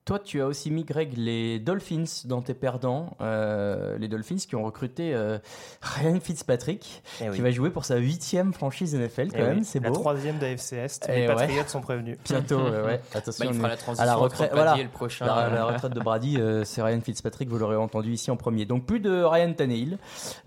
Toi, 0.05 0.19
tu 0.19 0.43
as 0.43 0.47
aussi 0.49 0.73
mis, 0.73 0.83
Greg, 0.83 1.12
les 1.17 1.61
Dolphins 1.61 2.03
dans 2.25 2.43
tes 2.43 2.55
perdants. 2.55 3.17
Euh, 3.21 3.97
les 3.99 4.09
Dolphins 4.09 4.35
qui 4.49 4.57
ont 4.57 4.65
recruté 4.65 5.15
euh, 5.15 5.38
Ryan 5.81 6.19
Fitzpatrick, 6.21 7.05
Eh 7.21 7.29
oui. 7.31 7.37
qui 7.37 7.41
va 7.41 7.53
jouer 7.53 7.71
pour 7.71 7.85
sa 7.85 7.99
huitième 7.99 8.53
franchise 8.53 8.97
NFL, 8.97 9.29
quand 9.31 9.37
Eh 9.38 9.43
même. 9.43 9.59
oui, 9.59 9.65
C'est 9.65 9.79
La 9.81 9.91
beau. 9.91 9.95
troisième 9.95 10.38
d'AFC 10.38 10.73
Est. 10.73 11.07
Eh 11.09 11.12
Les 11.12 11.29
ouais. 11.29 11.35
Patriots 11.35 11.62
sont 11.69 11.81
prévenus. 11.81 12.19
Bientôt, 12.29 12.59
ouais, 12.65 13.01
bah, 13.15 13.15
Attention, 13.19 13.45
il 13.45 13.51
on 13.51 13.55
fera 13.55 13.69
la 13.69 13.77
transition 13.77 14.03
à 14.03 14.07
la 14.07 14.15
entre 14.17 14.25
retraite. 14.25 14.51
Paddy 14.51 14.61
Voilà. 14.61 14.79
et 14.79 14.83
le 14.83 14.88
prochain. 14.88 15.25
La, 15.25 15.49
la 15.49 15.65
retraite 15.67 15.93
de 15.93 16.01
Brady, 16.01 16.37
euh, 16.41 16.65
c'est 16.65 16.83
Ryan 16.83 17.01
Fitzpatrick, 17.01 17.49
vous 17.49 17.59
l'aurez 17.59 17.77
entendu 17.77 18.12
ici 18.12 18.33
en 18.33 18.37
premier. 18.37 18.65
Donc 18.65 18.87
plus 18.87 18.99
de 18.99 19.23
Ryan 19.23 19.53
Tannehill. 19.53 19.99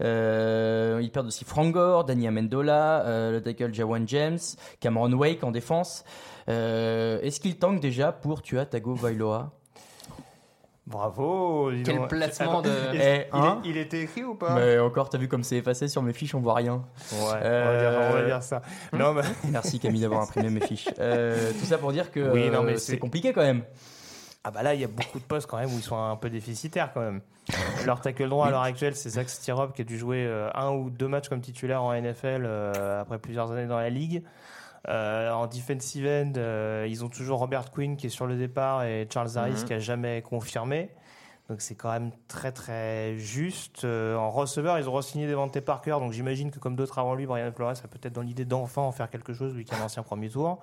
Euh, 0.02 1.00
ils 1.02 1.12
perdent 1.12 1.28
aussi 1.28 1.46
Frank 1.46 1.72
Gore, 1.74 2.04
Danny 2.04 2.28
Amendola, 2.28 3.04
euh, 3.06 3.32
le 3.32 3.42
tackle 3.42 3.74
Jawan 3.74 4.06
James, 4.08 4.40
Cameron 4.82 5.14
Wake 5.14 5.44
en 5.46 5.52
défense. 5.52 6.04
Euh, 6.50 7.20
Est-ce 7.22 7.40
qu'il 7.40 7.58
tank 7.58 7.80
déjà 7.80 8.12
pour 8.12 8.42
Tua 8.42 8.66
Tago 8.66 8.94
Vailoa 8.94 9.52
Bravo 10.88 11.72
dis 11.72 11.82
Quel 11.82 11.96
donc. 11.98 12.10
placement 12.10 12.62
de- 12.62 12.70
Il, 12.94 13.02
Eh, 13.02 13.16
il 13.16 13.28
hein 13.32 13.60
est, 13.66 13.70
il 13.70 13.78
était 13.78 14.02
écrit 14.02 14.24
ou 14.24 14.36
pas? 14.36 14.54
Mais 14.54 14.78
encore, 14.78 15.10
t'as 15.10 15.18
vu 15.18 15.28
comme 15.28 15.44
c'est 15.44 15.56
effacé 15.58 15.88
sur 15.88 16.04
mes 16.04 16.14
fiches, 16.14 16.36
on 16.36 16.42
voit 16.42 16.54
rien. 16.54 16.76
Ouais, 17.12 17.18
on, 17.22 17.26
va 17.26 17.36
Euh, 17.42 17.80
dire, 17.80 18.10
on 18.10 18.14
va 18.14 18.26
dire 18.26 18.44
ça. 18.44 18.62
Non, 18.94 19.14
mais, 19.16 19.24
Merci 19.50 19.80
Camille 19.80 20.02
d'avoir 20.02 20.22
imprimé 20.22 20.52
mes 20.52 20.62
fiches. 20.62 20.88
Euh, 21.00 21.52
tout 21.60 21.66
ça 21.66 21.80
pour 21.80 21.92
dire 21.92 22.12
que 22.12 22.32
Oui, 22.32 22.52
non, 22.52 22.62
mais 22.62 22.74
euh, 22.74 22.78
c'est- 22.78 22.92
c'est 22.92 22.98
compliqué 23.00 23.34
quand 23.34 23.42
même. 23.42 23.64
ah 24.44 24.52
bah 24.52 24.62
là, 24.62 24.76
il 24.76 24.82
y 24.82 24.84
a 24.84 24.88
beaucoup 24.88 25.18
de 25.18 25.24
postes 25.24 25.48
quand 25.50 25.58
même 25.58 25.74
où 25.74 25.78
ils 25.78 25.82
sont 25.84 25.98
un 25.98 26.16
peu 26.18 26.30
déficitaires 26.30 26.92
quand 26.94 27.02
même. 27.02 27.22
Leur 27.88 28.00
tackle 28.00 28.30
droit 28.30 28.46
à 28.46 28.52
l'heure 28.52 28.62
actuelle, 28.62 28.96
c'est 28.96 29.10
Zach 29.10 29.28
Stirop 29.30 29.70
qui 29.74 29.82
a 29.82 29.86
dû 29.86 29.98
jouer 29.98 30.24
euh, 30.28 30.50
un 30.54 30.70
ou 30.72 30.92
deux 30.92 31.08
matchs 31.08 31.30
comme 31.30 31.42
titulaire 31.42 31.82
en 31.82 31.94
NFL 32.00 32.44
euh, 32.46 33.02
après 33.02 33.18
plusieurs 33.18 33.52
années 33.52 33.66
dans 33.66 33.80
la 33.80 33.90
ligue. 33.90 34.24
Euh, 34.88 35.32
en 35.32 35.48
defensive 35.48 36.06
end, 36.06 36.34
euh, 36.38 36.86
ils 36.88 37.04
ont 37.04 37.10
toujours 37.10 37.40
Robert 37.40 37.72
Quinn 37.72 37.98
qui 37.98 38.08
est 38.08 38.10
sur 38.12 38.28
le 38.28 38.36
départ 38.38 38.84
et 38.84 39.08
Charles 39.12 39.38
Harris 39.38 39.52
Mhm. 39.54 39.64
qui 39.66 39.74
a 39.74 39.80
jamais 39.80 40.22
confirmé. 40.22 40.90
Donc 41.50 41.62
c'est 41.62 41.76
quand 41.76 41.92
même 41.92 42.12
très 42.28 42.52
très 42.52 43.18
juste. 43.18 43.84
Euh, 43.84 44.16
en 44.16 44.32
receveur, 44.32 44.78
ils 44.80 44.90
ont 44.90 44.94
re-signé 44.94 45.28
Devante 45.28 45.60
Parker, 45.60 45.98
donc 46.00 46.12
j'imagine 46.12 46.50
que 46.52 46.60
comme 46.60 46.76
d'autres 46.76 46.98
avant 47.00 47.14
lui, 47.16 47.26
Brian 47.26 47.52
Flores 47.52 47.72
a 47.84 47.88
peut-être 47.88 48.14
dans 48.14 48.22
l'idée 48.22 48.46
d'enfin 48.46 48.82
en 48.82 48.92
faire 48.92 49.10
quelque 49.10 49.34
chose, 49.34 49.54
lui 49.56 49.64
qui 49.66 49.74
est 49.74 49.78
un 49.78 49.84
ancien 49.86 50.04
premier 50.04 50.30
tour. 50.30 50.60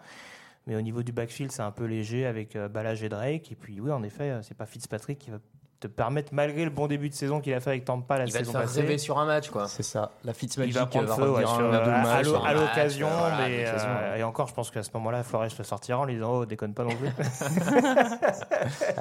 Mais 0.67 0.77
au 0.77 0.81
niveau 0.81 1.03
du 1.03 1.11
backfield, 1.13 1.51
c'est 1.53 1.63
un 1.63 1.71
peu 1.73 1.85
léger 1.85 2.25
avec 2.27 2.57
Balage 2.57 3.03
et 3.03 3.09
Drake. 3.09 3.51
Et 3.51 3.57
puis 3.57 3.81
oui, 3.81 3.91
en 3.91 4.03
effet, 4.05 4.39
c'est 4.43 4.57
pas 4.57 4.67
Fitzpatrick 4.67 5.19
qui 5.19 5.31
va 5.31 5.39
te 5.83 5.87
permettre, 5.89 6.33
malgré 6.33 6.65
le 6.65 6.71
bon 6.71 6.87
début 6.87 7.09
de 7.09 7.15
saison 7.15 7.41
qu'il 7.41 7.53
a 7.55 7.61
fait 7.61 7.71
avec 7.71 7.85
Tampa 7.85 8.19
la 8.19 8.25
Il 8.25 8.33
va 8.33 8.39
te 8.39 8.45
saison 8.45 8.53
faire 8.53 8.63
passée, 8.63 8.81
rêver 8.83 8.99
sur 8.99 9.19
un 9.19 9.25
match, 9.27 9.51
quoi. 9.51 9.69
C'est 9.69 9.83
ça. 9.83 10.13
La 10.25 10.33
il 10.33 10.35
Fitzmagic 10.35 10.75
va 10.75 10.87
prendre 10.87 11.15
feu 11.15 11.31
ouais, 11.31 11.43
sur- 11.47 11.55
à- 11.55 11.61
l'occasion. 11.63 12.39
voilà, 12.39 12.53
l'occasion, 12.55 13.09
euh, 13.11 14.17
et 14.17 14.23
encore, 14.23 14.49
je 14.49 14.55
pense 14.55 14.71
qu'à 14.71 14.83
ce 14.83 14.91
moment-là, 14.95 15.23
Flores 15.23 15.47
le 15.59 15.65
sortira 15.65 15.99
en 15.99 16.05
lui 16.05 16.15
disant 16.15 16.33
Oh, 16.33 16.47
déconne 16.47 16.75
pas 16.75 16.85
non 16.85 16.95
plus. 16.95 17.09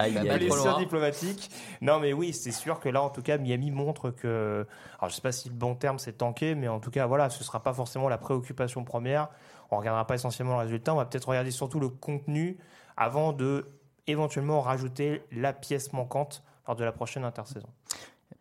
Les- 0.03 0.37
blessure 0.39 0.55
loin. 0.65 0.79
diplomatique. 0.79 1.51
Non, 1.81 1.99
mais 1.99 2.13
oui, 2.13 2.33
c'est 2.33 2.51
sûr 2.51 2.79
que 2.79 2.89
là, 2.89 3.01
en 3.01 3.09
tout 3.09 3.21
cas, 3.21 3.37
Miami 3.37 3.71
montre 3.71 4.09
que. 4.11 4.65
Alors, 4.99 5.09
je 5.09 5.15
sais 5.15 5.21
pas 5.21 5.31
si 5.31 5.49
le 5.49 5.55
bon 5.55 5.75
terme 5.75 5.99
c'est 5.99 6.13
tanké, 6.13 6.55
mais 6.55 6.67
en 6.67 6.79
tout 6.79 6.91
cas, 6.91 7.05
voilà, 7.05 7.29
ce 7.29 7.43
sera 7.43 7.61
pas 7.61 7.73
forcément 7.73 8.09
la 8.09 8.17
préoccupation 8.17 8.83
première. 8.83 9.29
On 9.71 9.77
regardera 9.77 10.05
pas 10.05 10.15
essentiellement 10.15 10.53
le 10.55 10.59
résultat. 10.63 10.93
On 10.93 10.97
va 10.97 11.05
peut-être 11.05 11.29
regarder 11.29 11.51
surtout 11.51 11.79
le 11.79 11.89
contenu 11.89 12.57
avant 12.97 13.31
de 13.33 13.67
éventuellement 14.07 14.61
rajouter 14.61 15.23
la 15.31 15.53
pièce 15.53 15.93
manquante 15.93 16.43
lors 16.71 16.75
de 16.77 16.85
la 16.85 16.91
prochaine 16.93 17.25
intersaison. 17.25 17.67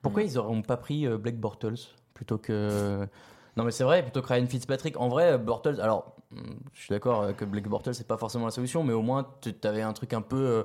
Pourquoi 0.02 0.22
ils 0.22 0.34
n'auront 0.34 0.62
pas 0.62 0.76
pris 0.76 1.06
euh, 1.06 1.18
Blake 1.18 1.38
Bortles 1.38 1.78
plutôt 2.14 2.38
que. 2.38 3.06
Non, 3.56 3.64
mais 3.64 3.72
c'est 3.72 3.82
vrai, 3.82 4.04
plutôt 4.04 4.22
que 4.22 4.28
Ryan 4.28 4.46
Fitzpatrick. 4.46 4.96
En 4.96 5.08
vrai, 5.08 5.36
Bortles, 5.36 5.80
alors, 5.80 6.14
hum, 6.30 6.60
je 6.72 6.82
suis 6.82 6.90
d'accord 6.90 7.22
euh, 7.22 7.32
que 7.32 7.44
Blake 7.44 7.68
Bortles, 7.68 7.94
c'est 7.94 8.06
pas 8.06 8.16
forcément 8.16 8.44
la 8.44 8.52
solution, 8.52 8.84
mais 8.84 8.92
au 8.92 9.02
moins, 9.02 9.26
tu 9.40 9.52
avais 9.64 9.82
un 9.82 9.92
truc 9.92 10.12
un 10.12 10.22
peu 10.22 10.36
euh, 10.36 10.62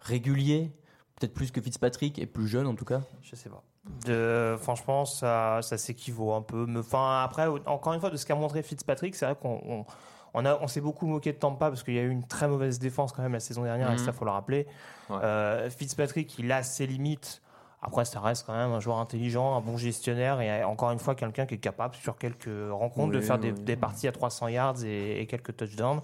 régulier, 0.00 0.72
peut-être 1.14 1.32
plus 1.32 1.52
que 1.52 1.60
Fitzpatrick, 1.60 2.18
et 2.18 2.26
plus 2.26 2.48
jeune 2.48 2.66
en 2.66 2.74
tout 2.74 2.84
cas. 2.84 3.02
Je 3.22 3.36
sais 3.36 3.48
pas. 3.48 3.62
De, 4.04 4.56
franchement, 4.60 5.04
ça, 5.04 5.60
ça 5.62 5.78
s'équivaut 5.78 6.32
un 6.32 6.42
peu. 6.42 6.66
Mais, 6.66 6.80
enfin, 6.80 7.22
après, 7.22 7.46
encore 7.46 7.94
une 7.94 8.00
fois, 8.00 8.10
de 8.10 8.16
ce 8.16 8.26
qu'a 8.26 8.34
montré 8.34 8.64
Fitzpatrick, 8.64 9.14
c'est 9.14 9.26
vrai 9.26 9.36
qu'on 9.40 9.86
on, 10.34 10.40
on 10.42 10.44
a- 10.44 10.58
on 10.60 10.66
s'est 10.66 10.80
beaucoup 10.80 11.06
moqué 11.06 11.32
de 11.32 11.38
Tampa 11.38 11.68
parce 11.70 11.82
qu'il 11.82 11.94
y 11.94 11.98
a 11.98 12.02
eu 12.02 12.10
une 12.10 12.26
très 12.26 12.48
mauvaise 12.48 12.78
défense 12.78 13.12
quand 13.12 13.22
même 13.22 13.32
la 13.32 13.40
saison 13.40 13.62
dernière, 13.62 13.88
et 13.88 13.92
Mhm. 13.92 13.98
ça, 13.98 14.12
faut 14.12 14.24
le 14.24 14.30
rappeler. 14.32 14.66
Ouais. 15.08 15.16
Euh, 15.22 15.70
Fitzpatrick, 15.70 16.38
il 16.38 16.50
a 16.52 16.62
ses 16.62 16.86
limites. 16.86 17.40
Après, 17.82 18.04
ça 18.06 18.18
reste 18.20 18.46
quand 18.46 18.54
même 18.54 18.72
un 18.72 18.80
joueur 18.80 18.98
intelligent, 18.98 19.56
un 19.56 19.60
bon 19.60 19.76
gestionnaire 19.76 20.40
et 20.40 20.64
encore 20.64 20.90
une 20.90 20.98
fois 20.98 21.14
quelqu'un 21.14 21.44
qui 21.44 21.54
est 21.54 21.58
capable 21.58 21.94
sur 21.96 22.16
quelques 22.16 22.48
rencontres 22.70 23.12
de 23.12 23.18
Oui, 23.18 23.24
faire 23.24 23.38
des, 23.38 23.52
oui. 23.52 23.60
des 23.60 23.76
parties 23.76 24.08
à 24.08 24.12
300 24.12 24.48
yards 24.48 24.82
et, 24.84 25.20
et 25.20 25.26
quelques 25.26 25.54
touchdowns. 25.54 26.00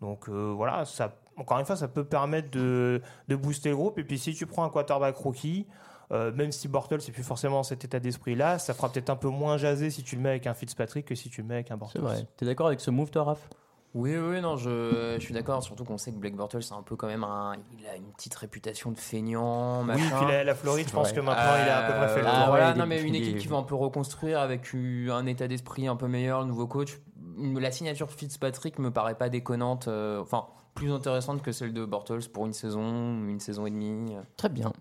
Donc 0.00 0.28
euh, 0.30 0.52
voilà, 0.56 0.86
ça, 0.86 1.12
encore 1.36 1.58
une 1.58 1.66
fois, 1.66 1.76
ça 1.76 1.88
peut 1.88 2.04
permettre 2.04 2.50
de, 2.50 3.02
de 3.28 3.36
booster 3.36 3.68
le 3.68 3.76
groupe. 3.76 3.98
Et 3.98 4.04
puis 4.04 4.18
si 4.18 4.34
tu 4.34 4.46
prends 4.46 4.64
un 4.64 4.70
quarterback 4.70 5.14
rookie, 5.16 5.66
euh, 6.10 6.32
même 6.32 6.52
si 6.52 6.68
Bortles 6.68 7.02
c'est 7.02 7.12
plus 7.12 7.22
forcément 7.22 7.56
dans 7.56 7.62
cet 7.64 7.84
état 7.84 8.00
d'esprit-là, 8.00 8.58
ça 8.58 8.72
fera 8.72 8.90
peut-être 8.90 9.10
un 9.10 9.16
peu 9.16 9.28
moins 9.28 9.58
jaser 9.58 9.90
si 9.90 10.02
tu 10.02 10.16
le 10.16 10.22
mets 10.22 10.30
avec 10.30 10.46
un 10.46 10.54
Fitzpatrick 10.54 11.04
que 11.04 11.14
si 11.14 11.28
tu 11.28 11.42
le 11.42 11.48
mets 11.48 11.54
avec 11.56 11.70
un 11.70 11.74
C'est 11.74 11.98
Bortles. 12.00 12.00
vrai. 12.00 12.26
T'es 12.38 12.46
d'accord 12.46 12.66
avec 12.68 12.80
ce 12.80 12.90
move, 12.90 13.10
toi, 13.10 13.24
Raph? 13.24 13.46
Oui, 13.94 14.16
oui, 14.16 14.40
non, 14.40 14.56
je, 14.56 15.16
je 15.18 15.20
suis 15.24 15.34
d'accord. 15.34 15.62
Surtout 15.64 15.84
qu'on 15.84 15.98
sait 15.98 16.12
que 16.12 16.16
Blake 16.18 16.36
Bortles, 16.36 16.62
c'est 16.62 16.74
un 16.74 16.82
peu 16.82 16.94
quand 16.94 17.08
même 17.08 17.24
un. 17.24 17.54
Il 17.78 17.84
a 17.88 17.96
une 17.96 18.12
petite 18.12 18.34
réputation 18.36 18.92
de 18.92 18.98
feignant, 18.98 19.80
Oui, 19.80 19.86
machin. 19.86 20.16
puis 20.18 20.26
la, 20.28 20.44
la 20.44 20.54
Floride, 20.54 20.86
je 20.88 20.92
pense 20.92 21.08
Ouais. 21.08 21.14
que 21.16 21.20
maintenant 21.20 21.56
il 21.64 21.68
a 21.68 21.78
à 21.86 21.90
peu 21.90 21.98
près 21.98 22.08
fait 22.08 22.20
le 22.22 22.26
Euh, 22.28 22.30
tour. 22.30 22.46
voilà, 22.46 22.70
ouais, 22.70 22.78
non, 22.78 22.86
mais 22.86 23.02
une 23.02 23.14
équipe 23.16 23.38
qui 23.38 23.48
veut 23.48 23.56
un 23.56 23.64
peu 23.64 23.74
reconstruire 23.74 24.38
avec 24.40 24.72
un 24.74 25.26
état 25.26 25.48
d'esprit 25.48 25.88
un 25.88 25.96
peu 25.96 26.06
meilleur, 26.06 26.40
le 26.40 26.46
nouveau 26.46 26.66
coach. 26.68 27.00
La 27.38 27.70
signature 27.72 28.10
Fitzpatrick 28.10 28.78
me 28.78 28.90
paraît 28.90 29.14
pas 29.16 29.28
déconnante. 29.28 29.88
euh, 29.88 30.20
Enfin, 30.20 30.46
plus 30.74 30.92
intéressante 30.92 31.42
que 31.42 31.50
celle 31.52 31.72
de 31.72 31.84
Bortles 31.84 32.28
pour 32.32 32.46
une 32.46 32.52
saison, 32.52 32.82
une 33.26 33.40
saison 33.40 33.66
et 33.66 33.70
demie. 33.70 34.14
Très 34.36 34.48
bien. 34.48 34.72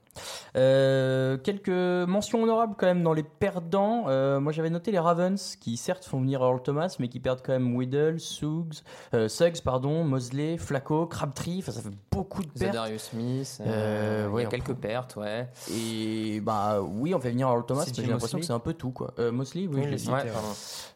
Euh, 0.55 1.37
quelques 1.37 1.69
mentions 2.07 2.43
honorables 2.43 2.75
quand 2.77 2.85
même 2.87 3.03
dans 3.03 3.13
les 3.13 3.23
perdants. 3.23 4.05
Euh, 4.07 4.39
moi 4.39 4.51
j'avais 4.51 4.69
noté 4.69 4.91
les 4.91 4.99
Ravens 4.99 5.55
qui 5.59 5.77
certes 5.77 6.05
font 6.05 6.19
venir 6.19 6.41
Earl 6.41 6.61
Thomas 6.61 6.95
mais 6.99 7.07
qui 7.07 7.19
perdent 7.19 7.41
quand 7.43 7.53
même 7.53 7.75
Weddle, 7.77 8.19
Suggs, 8.19 8.79
euh, 9.13 9.27
Suggs 9.27 9.61
pardon, 9.63 10.03
Mosley, 10.03 10.57
Flacco, 10.57 11.05
Crabtree. 11.05 11.59
Enfin 11.59 11.71
ça 11.71 11.81
fait 11.81 11.89
beaucoup 12.11 12.41
de 12.43 12.49
pertes. 12.49 12.73
Zadarius 12.73 13.03
Smith, 13.03 13.61
Euh, 13.65 14.27
euh, 14.27 14.29
il 14.37 14.43
y 14.43 14.45
a 14.45 14.49
quelques 14.49 14.73
pertes, 14.73 15.15
ouais. 15.17 15.47
Et 15.73 16.39
bah 16.41 16.81
oui 16.81 17.13
on 17.13 17.19
fait 17.19 17.29
venir 17.31 17.47
Earl 17.47 17.65
Thomas 17.65 17.83
mais 17.87 17.93
j'ai 17.93 18.09
l'impression 18.09 18.39
que 18.39 18.45
c'est 18.45 18.53
un 18.53 18.59
peu 18.59 18.73
tout 18.73 18.91
quoi. 18.91 19.13
Euh, 19.19 19.31
Mosley 19.31 19.67
oui, 19.67 19.75
Oui, 19.75 19.83
je 19.83 19.89
l'ai 19.89 19.95
dit. 19.95 20.01
cité, 20.03 20.13
Ouais. 20.13 20.21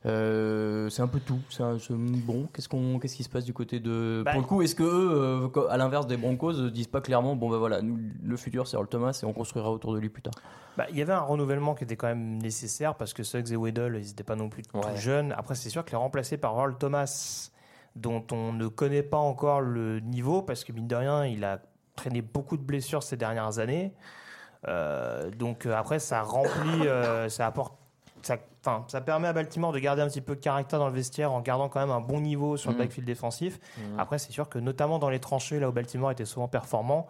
Euh, 0.06 0.90
c'est 0.90 1.02
un 1.02 1.08
peu 1.08 1.20
tout. 1.20 1.40
C'est 1.50 1.64
un- 1.64 1.78
bon, 1.90 2.48
qu'est-ce 2.54 2.68
qu'on, 2.68 3.00
qu'est-ce 3.00 3.16
qui 3.16 3.24
se 3.24 3.30
passe 3.30 3.46
du 3.46 3.54
côté 3.54 3.80
de. 3.80 4.22
Bah, 4.26 4.32
pour 4.32 4.42
le 4.42 4.48
coup, 4.48 4.62
est-ce 4.62 4.76
que 4.76 4.84
eux, 4.84 5.50
à 5.70 5.78
l'inverse 5.78 6.08
des 6.08 6.18
Broncos, 6.18 6.54
disent 6.70 6.88
pas 6.88 7.02
clairement, 7.02 7.36
bon 7.36 7.50
bah 7.50 7.58
voilà, 7.58 7.82
nous, 7.82 7.98
le 8.24 8.38
futur 8.38 8.68
c'est 8.68 8.76
Earl 8.78 8.88
Thomas 8.88 9.13
et 9.22 9.26
on 9.26 9.34
construira 9.34 9.70
autour 9.72 9.94
de 9.94 10.00
lui 10.00 10.10
plus 10.10 10.22
tard. 10.24 10.34
Bah, 10.78 10.86
il 10.90 10.98
y 10.98 11.02
avait 11.04 11.14
un 11.14 11.20
renouvellement 11.20 11.76
qui 11.76 11.84
était 11.84 11.96
quand 11.98 12.08
même 12.08 12.38
nécessaire 12.42 12.96
parce 12.96 13.14
que 13.14 13.22
Suggs 13.22 13.52
et 13.52 13.56
Weddle, 13.58 13.98
ils 14.02 14.08
n'étaient 14.08 14.24
pas 14.24 14.36
non 14.36 14.50
plus 14.50 14.64
Ouais. 14.74 14.82
tout 14.82 14.98
jeunes. 14.98 15.32
Après, 15.38 15.54
c'est 15.54 15.70
sûr 15.70 15.86
que 15.86 15.92
les 15.92 15.98
remplacer 15.98 16.38
par 16.38 16.58
Earl 16.58 16.76
Thomas, 16.78 17.52
dont 17.96 18.26
on 18.32 18.54
ne 18.54 18.68
connaît 18.68 19.04
pas 19.04 19.18
encore 19.18 19.62
le 19.62 20.00
niveau, 20.00 20.42
parce 20.42 20.64
que 20.64 20.72
mine 20.72 20.88
de 20.88 20.96
rien, 20.96 21.26
il 21.28 21.44
a 21.44 21.60
traîné 21.96 22.24
beaucoup 22.24 22.58
de 22.58 22.64
blessures 22.64 23.04
ces 23.04 23.18
dernières 23.18 23.60
années. 23.60 23.94
Euh, 24.68 25.30
donc 25.32 25.66
euh, 25.66 25.76
après, 25.76 26.00
ça 26.00 26.22
remplit, 26.24 26.88
euh, 26.88 27.30
ça 27.30 27.46
apporte, 27.48 27.76
ça, 28.24 29.02
permet 29.02 29.28
à 29.28 29.34
Baltimore 29.34 29.74
de 29.74 29.80
garder 29.80 30.02
un 30.02 30.08
petit 30.08 30.22
peu 30.22 30.36
de 30.36 30.40
caractère 30.40 30.80
dans 30.80 30.88
le 30.88 30.94
vestiaire 30.94 31.34
en 31.34 31.42
gardant 31.42 31.68
quand 31.68 31.82
même 31.82 31.92
un 31.92 32.00
bon 32.00 32.22
niveau 32.22 32.56
sur 32.56 32.70
le 32.72 32.76
Mhm. 32.78 32.82
backfield 32.82 33.06
défensif. 33.06 33.60
Mhm. 33.78 34.00
Après, 34.00 34.18
c'est 34.18 34.32
sûr 34.32 34.48
que 34.48 34.58
notamment 34.58 34.98
dans 35.00 35.10
les 35.10 35.20
tranchées, 35.20 35.60
là 35.60 35.68
où 35.70 35.72
Baltimore 35.74 36.12
était 36.12 36.26
souvent 36.26 36.48
performant, 36.48 37.08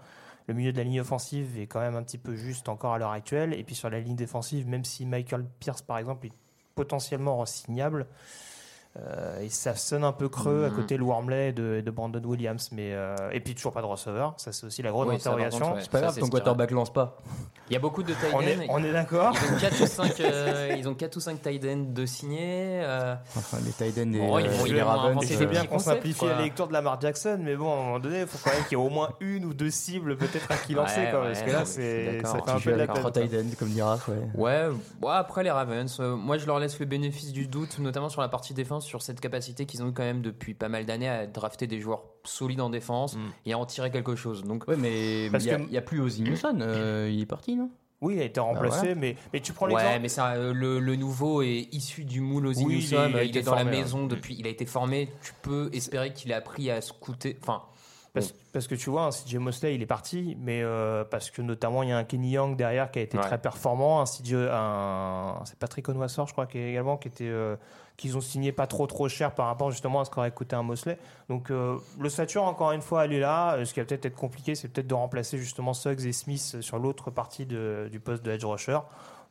le 0.47 0.53
milieu 0.53 0.71
de 0.71 0.77
la 0.77 0.83
ligne 0.83 1.01
offensive 1.01 1.57
est 1.57 1.67
quand 1.67 1.79
même 1.79 1.95
un 1.95 2.03
petit 2.03 2.17
peu 2.17 2.35
juste 2.35 2.69
encore 2.69 2.93
à 2.93 2.99
l'heure 2.99 3.11
actuelle. 3.11 3.53
Et 3.53 3.63
puis 3.63 3.75
sur 3.75 3.89
la 3.89 3.99
ligne 3.99 4.15
défensive, 4.15 4.67
même 4.67 4.83
si 4.83 5.05
Michael 5.05 5.45
Pierce, 5.59 5.81
par 5.81 5.97
exemple, 5.97 6.27
est 6.27 6.33
potentiellement 6.75 7.37
re-signable, 7.37 8.07
euh, 8.99 9.39
et 9.41 9.49
ça 9.49 9.75
sonne 9.75 10.03
un 10.03 10.11
peu 10.11 10.29
creux 10.29 10.65
à 10.65 10.69
Mhm. 10.69 10.75
côté 10.75 10.97
de 10.97 11.03
Wormley 11.03 11.49
et 11.49 11.51
de, 11.53 11.81
de 11.81 11.91
Brandon 11.91 12.21
Williams. 12.23 12.69
Mais, 12.71 12.91
euh, 12.93 13.15
et 13.31 13.39
puis 13.39 13.55
toujours 13.55 13.73
pas 13.73 13.81
de 13.81 13.87
receveur. 13.87 14.35
Ça, 14.37 14.51
c'est 14.51 14.65
aussi 14.67 14.81
la 14.83 14.91
grosse 14.91 15.07
Oui, 15.07 15.15
interrogation. 15.15 15.73
ouais. 15.73 15.79
C'est 15.81 15.89
pas 15.89 16.01
grave, 16.01 16.13
c'est 16.13 16.19
ton 16.21 16.29
quarterback 16.29 16.69
lance 16.71 16.93
pas. 16.93 17.17
Il 17.69 17.73
y 17.73 17.75
a 17.75 17.79
beaucoup 17.79 18.03
de 18.03 18.13
tight 18.13 18.29
On 18.33 18.37
ends. 18.37 18.41
est, 18.41 18.67
on 18.69 18.83
est 18.83 18.91
d'accord 18.91 19.33
Ils 19.49 19.55
ont 19.55 19.59
4 19.59 19.81
ou 19.81 19.87
5, 19.87 20.19
ils 20.77 20.87
ont 20.89 20.93
quatre 20.93 21.15
ou 21.15 21.19
cinq 21.21 21.41
tight 21.41 21.63
ends 21.65 21.85
de 21.91 22.05
signés. 22.05 22.81
euh, 22.83 23.15
Enfin, 23.37 23.57
les 23.65 23.71
tight 23.71 23.97
ends 23.97 24.13
et, 24.13 24.19
Bon, 24.19 24.37
ils 24.37 24.45
euh, 24.45 24.49
vont- 24.51 24.65
et 24.65 24.69
ils 24.69 24.75
les 24.75 24.81
Ravens. 24.83 25.31
euh, 25.41 25.45
bien 25.47 25.65
qu'on 25.65 25.79
simplifie 25.79 26.25
la 26.25 26.41
lecture 26.41 26.67
de 26.67 26.73
Lamar 26.73 26.99
Jackson, 27.01 27.39
mais 27.41 27.55
bon, 27.55 27.71
à 27.71 27.73
un 27.73 27.77
moment 27.77 27.99
donné, 27.99 28.21
il 28.21 28.27
faut 28.27 28.37
quand 28.43 28.53
même 28.55 28.63
qu'il 28.65 28.77
y 28.77 28.81
ait 28.81 28.85
au 28.85 28.89
moins 28.89 29.09
une 29.21 29.45
ou 29.45 29.53
deux 29.53 29.71
cibles, 29.71 30.17
peut-être 30.17 30.51
à 30.51 30.57
qui 30.57 30.73
lancer, 30.73 30.99
Ouais, 30.99 31.09
quoi, 31.09 31.21
ouais, 31.21 31.27
parce 31.27 31.41
que 31.41 31.51
là, 31.51 31.65
c'est, 31.65 32.21
ça 32.23 32.41
fait 32.43 32.51
un 32.51 32.59
peu 32.59 32.71
de 32.73 32.77
la 32.77 32.87
trois 32.87 33.11
tight 33.11 33.33
ends, 33.33 33.55
comme 33.57 33.69
dira. 33.69 33.97
Ouais. 34.35 34.67
Ouais, 35.01 35.11
après 35.13 35.43
les 35.43 35.51
Ravens, 35.51 35.97
euh, 35.99 36.15
moi 36.15 36.37
je 36.37 36.45
leur 36.45 36.59
laisse 36.59 36.77
le 36.79 36.85
bénéfice 36.85 37.31
du 37.31 37.47
doute, 37.47 37.79
notamment 37.79 38.09
sur 38.09 38.21
la 38.21 38.27
partie 38.29 38.53
défense, 38.53 38.82
sur 38.83 39.01
cette 39.01 39.19
capacité 39.19 39.65
qu'ils 39.65 39.81
ont 39.83 39.89
eu 39.89 39.93
quand 39.93 40.03
même 40.03 40.21
depuis 40.21 40.53
pas 40.53 40.69
mal 40.69 40.85
d'années 40.85 41.09
à 41.09 41.25
drafter 41.25 41.65
des 41.67 41.79
joueurs 41.79 42.03
solides 42.23 42.61
en 42.61 42.69
défense 42.69 43.15
Mm. 43.15 43.19
et 43.47 43.53
à 43.53 43.57
en 43.57 43.65
tirer 43.65 43.89
quelque 43.91 44.15
chose. 44.15 44.43
Donc, 44.43 44.67
Ouais, 44.67 44.75
mais 44.77 45.25
il 45.27 45.31
y, 45.43 45.49
a- 45.49 45.57
que- 45.57 45.63
il 45.63 45.71
y 45.73 45.77
a 45.77 45.81
plus 45.81 45.99
Ozzy 46.01 46.21
Newson, 46.21 46.57
euh, 46.61 47.09
il 47.11 47.21
est 47.21 47.25
parti, 47.25 47.55
non? 47.55 47.69
Oui, 48.01 48.15
il 48.15 48.21
a 48.21 48.25
été 48.25 48.39
remplacé, 48.41 48.79
voilà. 48.79 48.95
mais, 48.95 49.15
mais 49.31 49.39
tu 49.39 49.53
prends 49.53 49.65
ouais, 49.67 49.75
l'exemple. 49.81 50.01
mais 50.01 50.09
ça, 50.09 50.33
euh, 50.33 50.53
le, 50.53 50.79
le 50.79 50.95
nouveau 50.97 51.41
est 51.41 51.69
issu 51.71 52.03
du 52.03 52.19
moule 52.19 52.47
aux 52.47 52.53
Oui, 52.53 52.65
il 52.67 52.71
est- 52.71 52.75
Newsom, 52.75 53.11
il 53.23 53.37
est 53.37 53.41
dans 53.43 53.55
formé, 53.55 53.63
la 53.63 53.77
hein. 53.77 53.81
maison 53.81 54.07
depuis, 54.07 54.35
il 54.37 54.45
a 54.45 54.49
été 54.49 54.65
formé. 54.65 55.07
Tu 55.23 55.31
peux 55.41 55.69
espérer 55.71 56.11
qu'il 56.11 56.33
a 56.33 56.37
appris 56.37 56.69
à 56.69 56.81
scouter. 56.81 57.37
Enfin, 57.41 57.61
Parce, 58.13 58.31
parce 58.51 58.67
que 58.67 58.75
tu 58.75 58.91
vois, 58.91 59.05
un 59.05 59.09
CJ 59.11 59.37
Mosley, 59.37 59.73
il 59.73 59.81
est 59.81 59.87
parti, 59.87 60.37
mais 60.39 60.61
euh, 60.61 61.03
parce 61.03 61.31
que 61.31 61.41
notamment, 61.41 61.81
il 61.81 61.89
y 61.89 61.91
a 61.93 61.97
un 61.97 62.03
Kenny 62.03 62.29
Young 62.31 62.55
derrière 62.55 62.91
qui 62.91 62.99
a 62.99 63.01
été 63.01 63.17
Ouais. 63.17 63.23
très 63.23 63.39
performant. 63.41 64.01
Un 64.01 64.05
CJ, 64.05 64.33
un, 64.51 65.41
c'est 65.45 65.57
Patrick 65.57 65.87
Onwassor, 65.89 66.27
je 66.27 66.33
crois, 66.33 66.45
qui 66.45 66.57
est 66.59 66.69
également, 66.71 66.97
qui 66.97 67.07
était, 67.07 67.23
euh, 67.27 67.55
qu'ils 67.97 68.17
ont 68.17 68.21
signé 68.21 68.51
pas 68.51 68.67
trop 68.67 68.87
trop 68.87 69.07
cher 69.07 69.33
par 69.35 69.47
rapport 69.47 69.71
justement 69.71 70.01
à 70.01 70.05
ce 70.05 70.09
qu'aurait 70.09 70.31
coûté 70.31 70.55
un 70.55 70.63
Mosley. 70.63 70.97
Donc, 71.29 71.51
euh, 71.51 71.77
le 71.99 72.09
stature, 72.09 72.43
encore 72.43 72.71
une 72.71 72.81
fois, 72.81 73.05
elle 73.05 73.13
est 73.13 73.19
là. 73.19 73.55
Euh, 73.55 73.65
Ce 73.65 73.73
qui 73.73 73.79
va 73.79 73.85
peut-être 73.85 74.05
être 74.05 74.15
compliqué, 74.15 74.55
c'est 74.55 74.67
peut-être 74.67 74.87
de 74.87 74.93
remplacer 74.93 75.37
justement 75.37 75.73
Suggs 75.73 76.05
et 76.05 76.11
Smith 76.11 76.57
sur 76.61 76.79
l'autre 76.79 77.11
partie 77.11 77.45
du 77.45 77.99
poste 77.99 78.23
de 78.23 78.31
edge 78.31 78.45
rusher. 78.45 78.79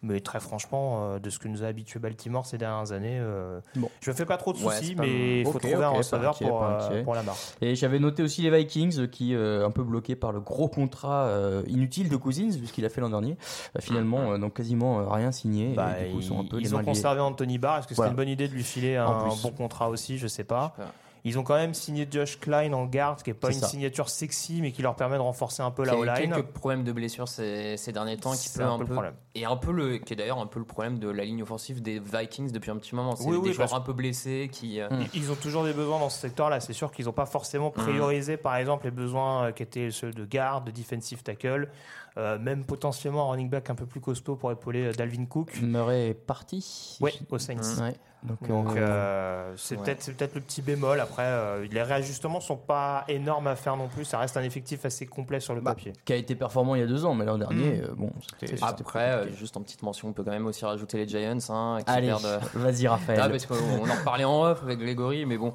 Mais 0.04 0.18
très 0.18 0.40
franchement, 0.40 1.12
euh, 1.14 1.18
de 1.20 1.30
ce 1.30 1.38
que 1.38 1.46
nous 1.46 1.62
a 1.62 1.66
habitué 1.68 2.00
Baltimore 2.00 2.44
ces 2.44 2.58
dernières 2.58 2.90
années, 2.90 3.18
euh, 3.20 3.60
Bon. 3.76 3.88
je 4.00 4.10
me 4.10 4.16
fais 4.16 4.24
pas 4.26 4.36
trop 4.36 4.52
de 4.52 4.58
soucis, 4.58 4.96
mais 4.98 5.40
il 5.40 5.46
faut 5.46 5.60
trouver 5.60 5.74
un 5.84 5.90
receveur 5.90 6.36
pour, 6.36 6.64
euh, 6.64 7.04
pour 7.04 7.14
la 7.14 7.22
barre. 7.22 7.36
Et 7.60 7.76
j'avais 7.76 8.00
noté 8.00 8.22
aussi 8.24 8.42
les 8.42 8.50
Vikings 8.50 9.06
qui, 9.08 9.32
euh, 9.34 9.64
un 9.64 9.70
peu 9.70 9.84
bloqués 9.84 10.16
par 10.16 10.32
le 10.32 10.40
gros 10.40 10.66
contrat 10.68 11.26
euh, 11.26 11.62
inutile 11.68 12.08
de 12.08 12.16
Cousins, 12.16 12.50
puisqu'il 12.58 12.84
a 12.84 12.88
fait 12.88 13.00
l'an 13.00 13.10
dernier, 13.10 13.36
bah, 13.74 13.80
finalement, 13.80 14.32
euh, 14.32 14.38
donc 14.38 14.54
quasiment 14.54 14.98
euh, 14.98 15.08
rien 15.08 15.30
signé. 15.30 15.74
Bah, 15.74 16.00
et 16.00 16.06
du 16.08 16.12
coup, 16.14 16.18
ils 16.20 16.24
sont 16.26 16.40
un 16.40 16.44
peu 16.46 16.56
les 16.58 16.68
ils 16.68 16.74
mains 16.74 16.80
ont 16.80 16.84
conservé 16.84 17.20
Anthony 17.20 17.58
Barr. 17.58 17.78
Est-ce 17.78 17.86
que 17.86 17.94
Voilà. 17.94 18.08
c'est 18.08 18.12
une 18.12 18.16
bonne 18.16 18.28
idée 18.28 18.48
de 18.48 18.54
lui 18.54 18.64
filer 18.64 18.96
un, 18.96 19.28
bon 19.42 19.50
contrat 19.52 19.88
aussi? 19.88 20.18
Je 20.18 20.26
sais 20.26 20.42
pas. 20.42 20.74
je 20.76 20.82
sais 20.82 20.88
pas. 20.88 20.94
Ils 21.24 21.38
ont 21.38 21.44
quand 21.44 21.54
même 21.54 21.72
signé 21.72 22.08
Josh 22.10 22.40
Klein 22.40 22.72
en 22.72 22.84
garde, 22.86 23.22
qui 23.22 23.30
est 23.30 23.34
pas 23.34 23.52
une 23.52 23.60
ça. 23.60 23.68
signature 23.68 24.08
sexy, 24.08 24.60
mais 24.60 24.72
qui 24.72 24.82
leur 24.82 24.96
permet 24.96 25.16
de 25.16 25.22
renforcer 25.22 25.62
un 25.62 25.70
peu 25.70 25.84
la 25.84 25.96
O-line. 25.96 26.32
quelques 26.32 26.46
problèmes 26.48 26.82
de 26.82 26.90
blessures 26.90 27.28
ces, 27.28 27.76
ces 27.76 27.92
derniers 27.92 28.16
temps, 28.16 28.32
qui 28.32 28.48
peut 28.48 28.64
un 28.64 28.72
un, 28.72 28.76
peu 28.76 28.80
le 28.82 28.86
peu, 28.88 28.92
problème. 28.94 29.14
et 29.36 29.44
un 29.44 29.56
peu 29.56 29.70
le, 29.70 29.98
qui 29.98 30.14
est 30.14 30.16
d'ailleurs 30.16 30.38
un 30.40 30.46
peu 30.48 30.58
le 30.58 30.64
problème 30.64 30.98
de 30.98 31.08
la 31.08 31.24
ligne 31.24 31.42
offensive 31.42 31.80
des 31.80 32.00
Vikings 32.00 32.50
depuis 32.50 32.72
un 32.72 32.76
petit 32.76 32.94
moment. 32.96 33.14
C'est 33.14 33.24
Oui, 33.28 33.40
des 33.40 33.48
oui, 33.50 33.52
joueurs 33.52 33.72
un 33.74 33.80
peu 33.80 33.92
blessés 33.92 34.48
qui. 34.50 34.80
euh, 34.80 34.88
Mm. 34.90 35.04
Ils- 35.14 35.30
ont 35.30 35.36
toujours 35.36 35.62
des 35.64 35.72
besoins 35.72 36.00
dans 36.00 36.10
ce 36.10 36.18
secteur-là. 36.18 36.58
C'est 36.58 36.72
sûr 36.72 36.90
qu'ils 36.90 37.04
n'ont 37.04 37.12
pas 37.12 37.26
forcément 37.26 37.70
priorisé, 37.70 38.36
par 38.36 38.56
exemple, 38.56 38.84
les 38.86 38.90
besoins 38.90 39.44
euh, 39.46 39.52
qui 39.52 39.62
étaient 39.62 39.90
ceux 39.92 40.10
de 40.10 40.24
garde, 40.24 40.64
de 40.66 40.70
defensive 40.72 41.22
tackle, 41.22 41.68
euh, 42.18 42.38
même 42.38 42.64
potentiellement 42.64 43.28
un 43.28 43.30
running 43.32 43.48
back 43.50 43.70
un 43.70 43.74
peu 43.74 43.86
plus 43.86 44.00
costaud 44.00 44.36
pour 44.36 44.52
épauler 44.52 44.86
euh, 44.88 44.92
Dalvin 44.92 45.24
Cook. 45.26 45.60
Murray 45.62 46.08
est 46.10 46.14
parti. 46.14 46.96
Oui, 47.00 47.12
aux 47.30 47.38
Saints. 47.38 47.56
Ouais. 47.82 47.94
Donc, 48.22 48.46
Donc 48.46 48.76
euh, 48.76 49.52
c'est 49.56 49.76
ouais. 49.76 49.96
peut-être 49.96 50.36
le 50.36 50.40
petit 50.40 50.62
bémol. 50.62 51.00
Après, 51.00 51.24
euh, 51.24 51.66
les 51.68 51.82
réajustements 51.82 52.38
sont 52.40 52.56
pas 52.56 53.04
énormes 53.08 53.48
à 53.48 53.56
faire 53.56 53.76
non 53.76 53.88
plus. 53.88 54.04
Ça 54.04 54.18
reste 54.18 54.36
un 54.36 54.42
effectif 54.44 54.84
assez 54.84 55.06
complet 55.06 55.40
sur 55.40 55.54
le 55.56 55.60
Bah, 55.60 55.72
papier. 55.74 55.92
qui 56.04 56.12
a 56.12 56.16
été 56.16 56.36
performant 56.36 56.76
il 56.76 56.82
y 56.82 56.84
a 56.84 56.86
deux 56.86 57.04
ans, 57.04 57.14
mais 57.14 57.24
l'an 57.24 57.38
dernier, 57.38 57.80
Mm. 57.80 57.84
euh, 57.84 57.94
bon, 57.96 58.12
c'était. 58.38 58.62
Après, 58.62 59.10
euh, 59.10 59.32
juste 59.32 59.56
en 59.56 59.60
petite 59.62 59.82
mention, 59.82 60.08
on 60.08 60.12
peut 60.12 60.22
quand 60.22 60.30
même 60.30 60.46
aussi 60.46 60.64
rajouter 60.64 60.98
les 60.98 61.08
Giants 61.08 61.36
hein, 61.48 61.78
qui 61.84 61.90
Allez, 61.90 62.06
perdent. 62.08 62.40
vas-y 62.54 62.86
Raphaël. 62.86 63.20
Ah, 63.20 63.28
parce 63.28 63.46
qu'on 63.46 63.54
en 63.56 63.94
reparlait 63.98 64.24
en 64.24 64.42
off 64.44 64.62
avec 64.62 64.78
Grégory, 64.78 65.26
mais 65.26 65.36
bon, 65.38 65.54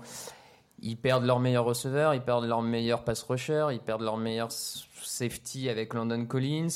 ils 0.81 0.97
perdent 0.97 1.23
leur 1.23 1.39
meilleur 1.39 1.63
receveur, 1.63 2.13
ils 2.15 2.21
perdent 2.21 2.45
leur 2.45 2.61
meilleur 2.61 3.05
pass 3.05 3.23
rusher, 3.23 3.67
ils 3.71 3.79
perdent 3.79 4.01
leur 4.01 4.17
meilleur 4.17 4.49
safety 5.17 5.69
avec 5.69 5.93
Landon 5.93 6.25
Collins. 6.25 6.67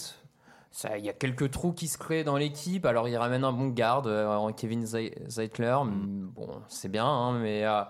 Ça, 0.71 0.97
Il 0.97 1.05
y 1.05 1.09
a 1.09 1.13
quelques 1.13 1.51
trous 1.51 1.73
qui 1.73 1.87
se 1.87 1.97
créent 1.97 2.23
dans 2.23 2.37
l'équipe. 2.37 2.85
Alors, 2.85 3.07
ils 3.09 3.17
ramènent 3.17 3.43
un 3.43 3.51
bon 3.51 3.67
garde, 3.67 4.07
euh, 4.07 4.27
en 4.33 4.53
Kevin 4.53 4.85
Zei- 4.85 5.13
Zeitler. 5.29 5.77
Bon, 5.85 6.47
c'est 6.69 6.89
bien, 6.89 7.05
hein, 7.05 7.39
mais 7.39 7.65
euh, 7.65 7.81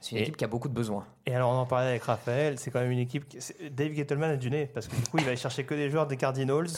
C'est 0.00 0.12
une 0.12 0.18
Et- 0.18 0.22
équipe 0.22 0.36
qui 0.36 0.44
a 0.44 0.48
beaucoup 0.48 0.68
de 0.68 0.74
besoins. 0.74 1.04
Et 1.30 1.34
alors, 1.34 1.50
on 1.50 1.58
en 1.58 1.66
parlait 1.66 1.88
avec 1.90 2.02
Raphaël, 2.04 2.58
c'est 2.58 2.70
quand 2.70 2.80
même 2.80 2.90
une 2.90 2.98
équipe. 3.00 3.28
qui- 3.28 3.38
Dave 3.70 3.92
Gettleman 3.92 4.30
a 4.30 4.36
du 4.36 4.50
nez, 4.50 4.64
parce 4.72 4.88
que 4.88 4.96
du 4.96 5.02
coup, 5.02 5.18
il 5.18 5.24
va 5.24 5.28
aller 5.28 5.36
chercher 5.36 5.62
que 5.62 5.74
des 5.74 5.90
joueurs 5.90 6.06
des 6.06 6.16
Cardinals. 6.16 6.68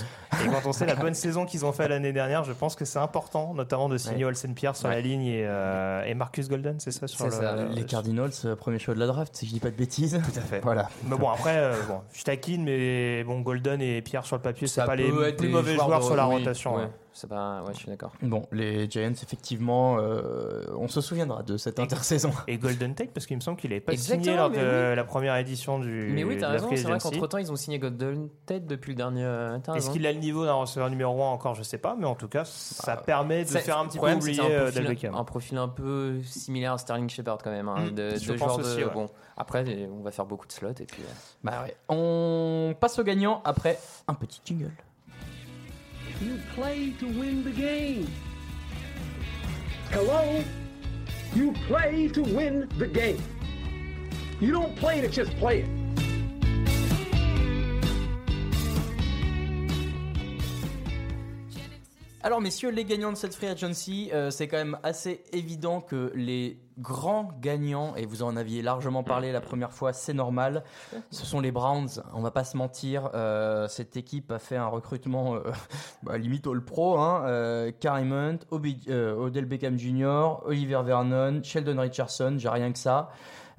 Et 0.45 0.49
quand 0.49 0.63
on 0.69 0.73
sait 0.73 0.87
la 0.87 0.97
bonne 0.97 1.15
saison 1.15 1.47
qu'ils 1.47 1.65
ont 1.65 1.71
fait 1.71 1.87
l'année 1.87 2.13
dernière, 2.13 2.43
je 2.43 2.53
pense 2.53 2.75
que 2.75 2.85
c'est 2.85 2.99
important, 2.99 3.55
notamment 3.55 3.89
de 3.89 3.97
signer 3.97 4.25
Ouais. 4.25 4.31
Olsen 4.31 4.53
Pierre 4.55 4.75
sur 4.75 4.89
la 4.89 5.01
ligne 5.01 5.25
et, 5.27 5.45
euh, 5.47 6.03
et 6.05 6.15
Marcus 6.15 6.49
Golden, 6.49 6.81
c'est 6.81 6.91
ça 6.91 7.07
sur 7.07 7.27
le- 7.27 7.31
ça, 7.31 7.55
Les 7.71 7.85
Cardinals, 7.85 8.31
euh, 8.45 8.57
premier 8.57 8.81
choix 8.81 8.95
de 8.95 8.99
la 8.99 9.07
draft, 9.07 9.37
si 9.37 9.47
je 9.47 9.53
dis 9.53 9.61
pas 9.61 9.71
de 9.71 9.77
bêtises. 9.77 10.21
Tout 10.25 10.39
à 10.39 10.43
fait. 10.43 10.59
Voilà. 10.61 10.89
Mais 11.05 11.17
bon, 11.17 11.29
après, 11.31 11.57
euh, 11.57 11.75
bon, 11.87 12.01
je 12.13 12.25
taquine, 12.25 12.65
mais 12.65 13.23
bon, 13.23 13.41
Golden 13.43 13.81
et 13.81 14.03
Pierre 14.03 14.27
sur 14.27 14.35
le 14.35 14.43
papier, 14.43 14.67
c'est 14.67 14.85
pas 14.85 14.97
les 14.97 15.33
plus 15.37 15.49
mauvais 15.49 15.75
joueurs 15.77 16.01
de- 16.01 16.05
sur 16.05 16.17
la 16.17 16.27
oui, 16.29 16.35
rotation. 16.39 16.75
ouais. 16.75 16.83
hein. 16.83 16.91
C'est 17.13 17.29
pas, 17.29 17.61
ouais, 17.63 17.73
je 17.75 17.79
suis 17.81 17.89
d'accord. 17.89 18.13
Bon, 18.23 18.47
les 18.53 18.89
Giants, 18.89 19.11
effectivement, 19.11 19.99
euh, 19.99 20.65
on 20.79 20.87
se 20.89 21.01
souviendra 21.01 21.43
de 21.43 21.57
cette 21.57 21.81
intersaison. 21.81 22.31
Et 22.47 22.57
Golden 22.57 22.95
Tate, 22.95 23.11
parce 23.13 23.27
qu'il 23.27 23.37
me 23.37 23.41
semble 23.43 23.59
qu'il 23.59 23.71
n'avait 23.71 23.81
pas 23.81 23.93
Exactement, 23.93 24.25
signé 24.25 24.37
lors 24.41 24.51
de 24.51 24.95
la 24.95 25.05
première 25.05 25.37
édition 25.37 25.79
du. 25.79 26.11
Mais 26.13 26.25
oui, 26.25 26.37
t'as 26.39 26.49
raison. 26.49 26.69
C'est 26.75 26.83
vrai 26.83 26.99
qu'entre 26.99 27.27
temps, 27.27 27.39
ils 27.39 27.51
ont 27.53 27.57
signé 27.57 27.79
Golden 27.79 28.29
Tate 28.47 28.67
depuis 28.67 28.91
le 28.93 28.97
dernier. 28.97 29.25
euh, 29.25 29.59
Est-ce 29.75 29.91
qu'il 29.91 30.07
a 30.07 30.13
le 30.13 30.19
niveau 30.19 30.45
d'un 30.45 30.55
receveur 30.55 30.91
numéro 30.91 31.23
1 31.23 31.29
encore 31.31 31.55
Je 31.55 31.63
sais 31.63 31.79
pas, 31.79 31.97
mais 31.99 32.07
en 32.07 32.15
tout 32.15 32.29
cas, 32.29 32.45
ça 32.45 32.97
permet 32.97 33.45
de 33.45 33.49
faire 33.51 33.79
un 33.79 33.85
petit 33.87 33.93
peu 33.99 34.07
problème, 34.07 34.19
oublier 34.19 34.41
un 34.41 34.45
euh, 34.45 34.71
profil- 34.71 34.87
Beckham. 34.87 35.15
Un 35.15 35.25
profil 35.25 35.59
un 35.59 35.69
peu 35.69 36.21
similaire 36.25 36.73
à 36.73 36.79
Sterling 36.79 37.09
Shepard 37.09 37.39
quand 37.43 37.51
même. 37.51 37.69
hein, 37.69 37.87
Mm, 37.87 37.95
de, 37.95 38.11
je 38.19 38.33
de 38.33 38.39
pense 38.39 38.49
genre 38.49 38.59
de- 38.59 38.63
aussi, 38.65 38.85
ouais. 38.85 38.91
Bon, 38.93 39.09
après, 39.37 39.65
on 39.91 40.03
va 40.03 40.11
faire 40.11 40.27
beaucoup 40.27 40.47
de 40.47 40.53
slots 40.53 40.71
et 40.81 40.85
puis. 40.87 41.03
euh, 41.03 41.13
Bah 41.45 41.63
ouais. 41.65 41.75
On 41.89 42.75
passe 42.79 42.99
au 42.99 43.05
gagnant 43.05 43.41
après 43.45 43.79
un 44.09 44.15
petit 44.15 44.41
jingle. 44.45 44.71
You 46.23 46.33
play 46.55 46.93
to 47.01 47.07
win 47.07 47.43
the 47.45 47.55
game? 47.57 48.07
Hello? 49.93 50.43
You 51.35 51.53
play 51.69 52.09
to 52.11 52.23
win 52.23 52.67
the 52.79 52.91
game. 52.93 53.17
Alors 62.23 62.43
messieurs, 62.43 62.71
les 62.71 62.85
gagnants 62.85 63.13
de 63.13 63.17
cette 63.17 63.35
Free 63.35 63.47
Agency, 63.47 64.11
euh, 64.13 64.31
c'est 64.31 64.47
quand 64.47 64.59
même 64.59 64.77
assez 64.83 65.23
évident 65.33 65.81
que 65.81 66.13
les 66.15 66.59
grands 66.79 67.31
gagnants, 67.41 67.95
et 67.97 68.05
vous 68.05 68.23
en 68.23 68.37
aviez 68.37 68.61
largement 68.61 69.03
parlé 69.03 69.33
la 69.33 69.41
première 69.41 69.73
fois, 69.73 69.95
c'est 69.95 70.13
normal, 70.13 70.63
ce 71.11 71.25
sont 71.25 71.41
les 71.41 71.51
Browns, 71.51 71.89
on 72.13 72.21
va 72.21 72.31
pas 72.31 72.45
se 72.45 72.59
mentir, 72.59 73.09
euh, 73.15 73.69
cette 73.69 73.97
équipe 73.97 74.31
a 74.33 74.39
fait 74.39 74.57
un 74.57 74.67
recrutement 74.67 75.35
euh, 75.37 75.41
bah, 76.03 76.19
limite 76.19 76.47
all 76.47 76.63
pro, 76.63 76.99
hein, 76.99 77.23
Obi- 78.51 78.85
euh, 78.91 79.15
Odell 79.15 79.47
Beckham 79.47 79.79
Jr., 79.79 80.41
Oliver 80.45 80.83
Vernon, 80.85 81.41
Sheldon 81.43 81.81
Richardson, 81.81 82.35
j'ai 82.39 82.49
rien 82.51 82.71
que 82.71 82.79
ça. 82.79 83.11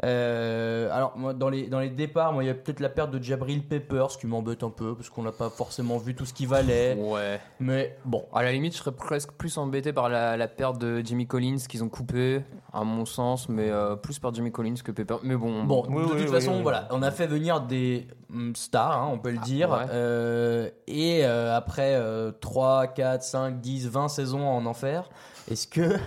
Euh, 0.03 0.89
alors 0.91 1.13
moi, 1.15 1.33
dans 1.33 1.49
les 1.49 1.67
dans 1.67 1.79
les 1.79 1.89
départs, 1.89 2.33
moi 2.33 2.43
il 2.43 2.47
y 2.47 2.49
a 2.49 2.55
peut-être 2.55 2.79
la 2.79 2.89
perte 2.89 3.11
de 3.11 3.21
Jabril 3.21 3.63
Peppers 3.63 4.07
qui 4.19 4.25
m'embête 4.27 4.63
un 4.63 4.69
peu 4.71 4.95
parce 4.95 5.09
qu'on 5.09 5.21
n'a 5.23 5.31
pas 5.31 5.49
forcément 5.49 5.97
vu 5.97 6.15
tout 6.15 6.25
ce 6.25 6.33
qu'il 6.33 6.47
valait. 6.47 6.95
Ouais. 6.99 7.39
Mais 7.59 7.97
bon, 8.05 8.25
À 8.33 8.41
la 8.43 8.51
limite, 8.51 8.73
je 8.73 8.79
serais 8.79 8.91
presque 8.93 9.31
plus 9.33 9.57
embêté 9.57 9.93
par 9.93 10.09
la, 10.09 10.37
la 10.37 10.47
perte 10.47 10.79
de 10.79 11.01
Jimmy 11.05 11.27
Collins 11.27 11.57
qu'ils 11.69 11.83
ont 11.83 11.89
coupé, 11.89 12.41
à 12.73 12.83
mon 12.83 13.05
sens, 13.05 13.47
mais 13.47 13.69
euh, 13.69 13.95
plus 13.95 14.17
par 14.19 14.33
Jimmy 14.33 14.51
Collins 14.51 14.75
que 14.83 14.91
Pepper. 14.91 15.17
Mais 15.23 15.35
bon, 15.35 15.63
Bon, 15.63 15.83
Oui, 15.87 15.95
de 15.97 15.99
oui, 16.01 16.07
toute 16.09 16.19
oui, 16.21 16.27
façon, 16.27 16.55
oui. 16.55 16.61
voilà, 16.63 16.87
on 16.91 17.03
a 17.03 17.11
fait 17.11 17.27
venir 17.27 17.61
des 17.61 18.07
mm, 18.29 18.55
stars, 18.55 19.03
hein, 19.03 19.09
on 19.13 19.19
peut 19.19 19.31
le 19.31 19.37
dire. 19.37 19.69
ouais. 19.69 19.85
Euh, 19.91 20.69
et 20.87 21.25
euh, 21.25 21.55
après 21.55 21.93
euh, 21.95 22.31
3, 22.41 22.87
4, 22.87 23.21
5, 23.23 23.61
10, 23.61 23.87
20 23.89 24.07
saisons 24.07 24.47
en 24.47 24.65
enfer, 24.65 25.09
est-ce 25.49 25.67
que 25.67 25.97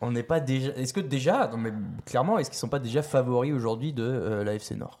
on 0.00 0.10
n'est 0.12 0.22
pas 0.22 0.40
déjà. 0.40 0.72
Est-ce 0.72 0.92
que 0.92 1.00
déjà, 1.00 1.46
non 1.48 1.56
mais 1.58 1.72
clairement, 2.04 2.38
est-ce 2.38 2.50
qu'ils 2.50 2.58
sont 2.58 2.68
pas 2.68 2.78
déjà 2.78 3.02
favoris 3.02 3.52
aujourd'hui 3.52 3.92
de 3.92 4.02
euh, 4.04 4.44
la 4.44 4.54
FC 4.54 4.74
Nord? 4.76 4.98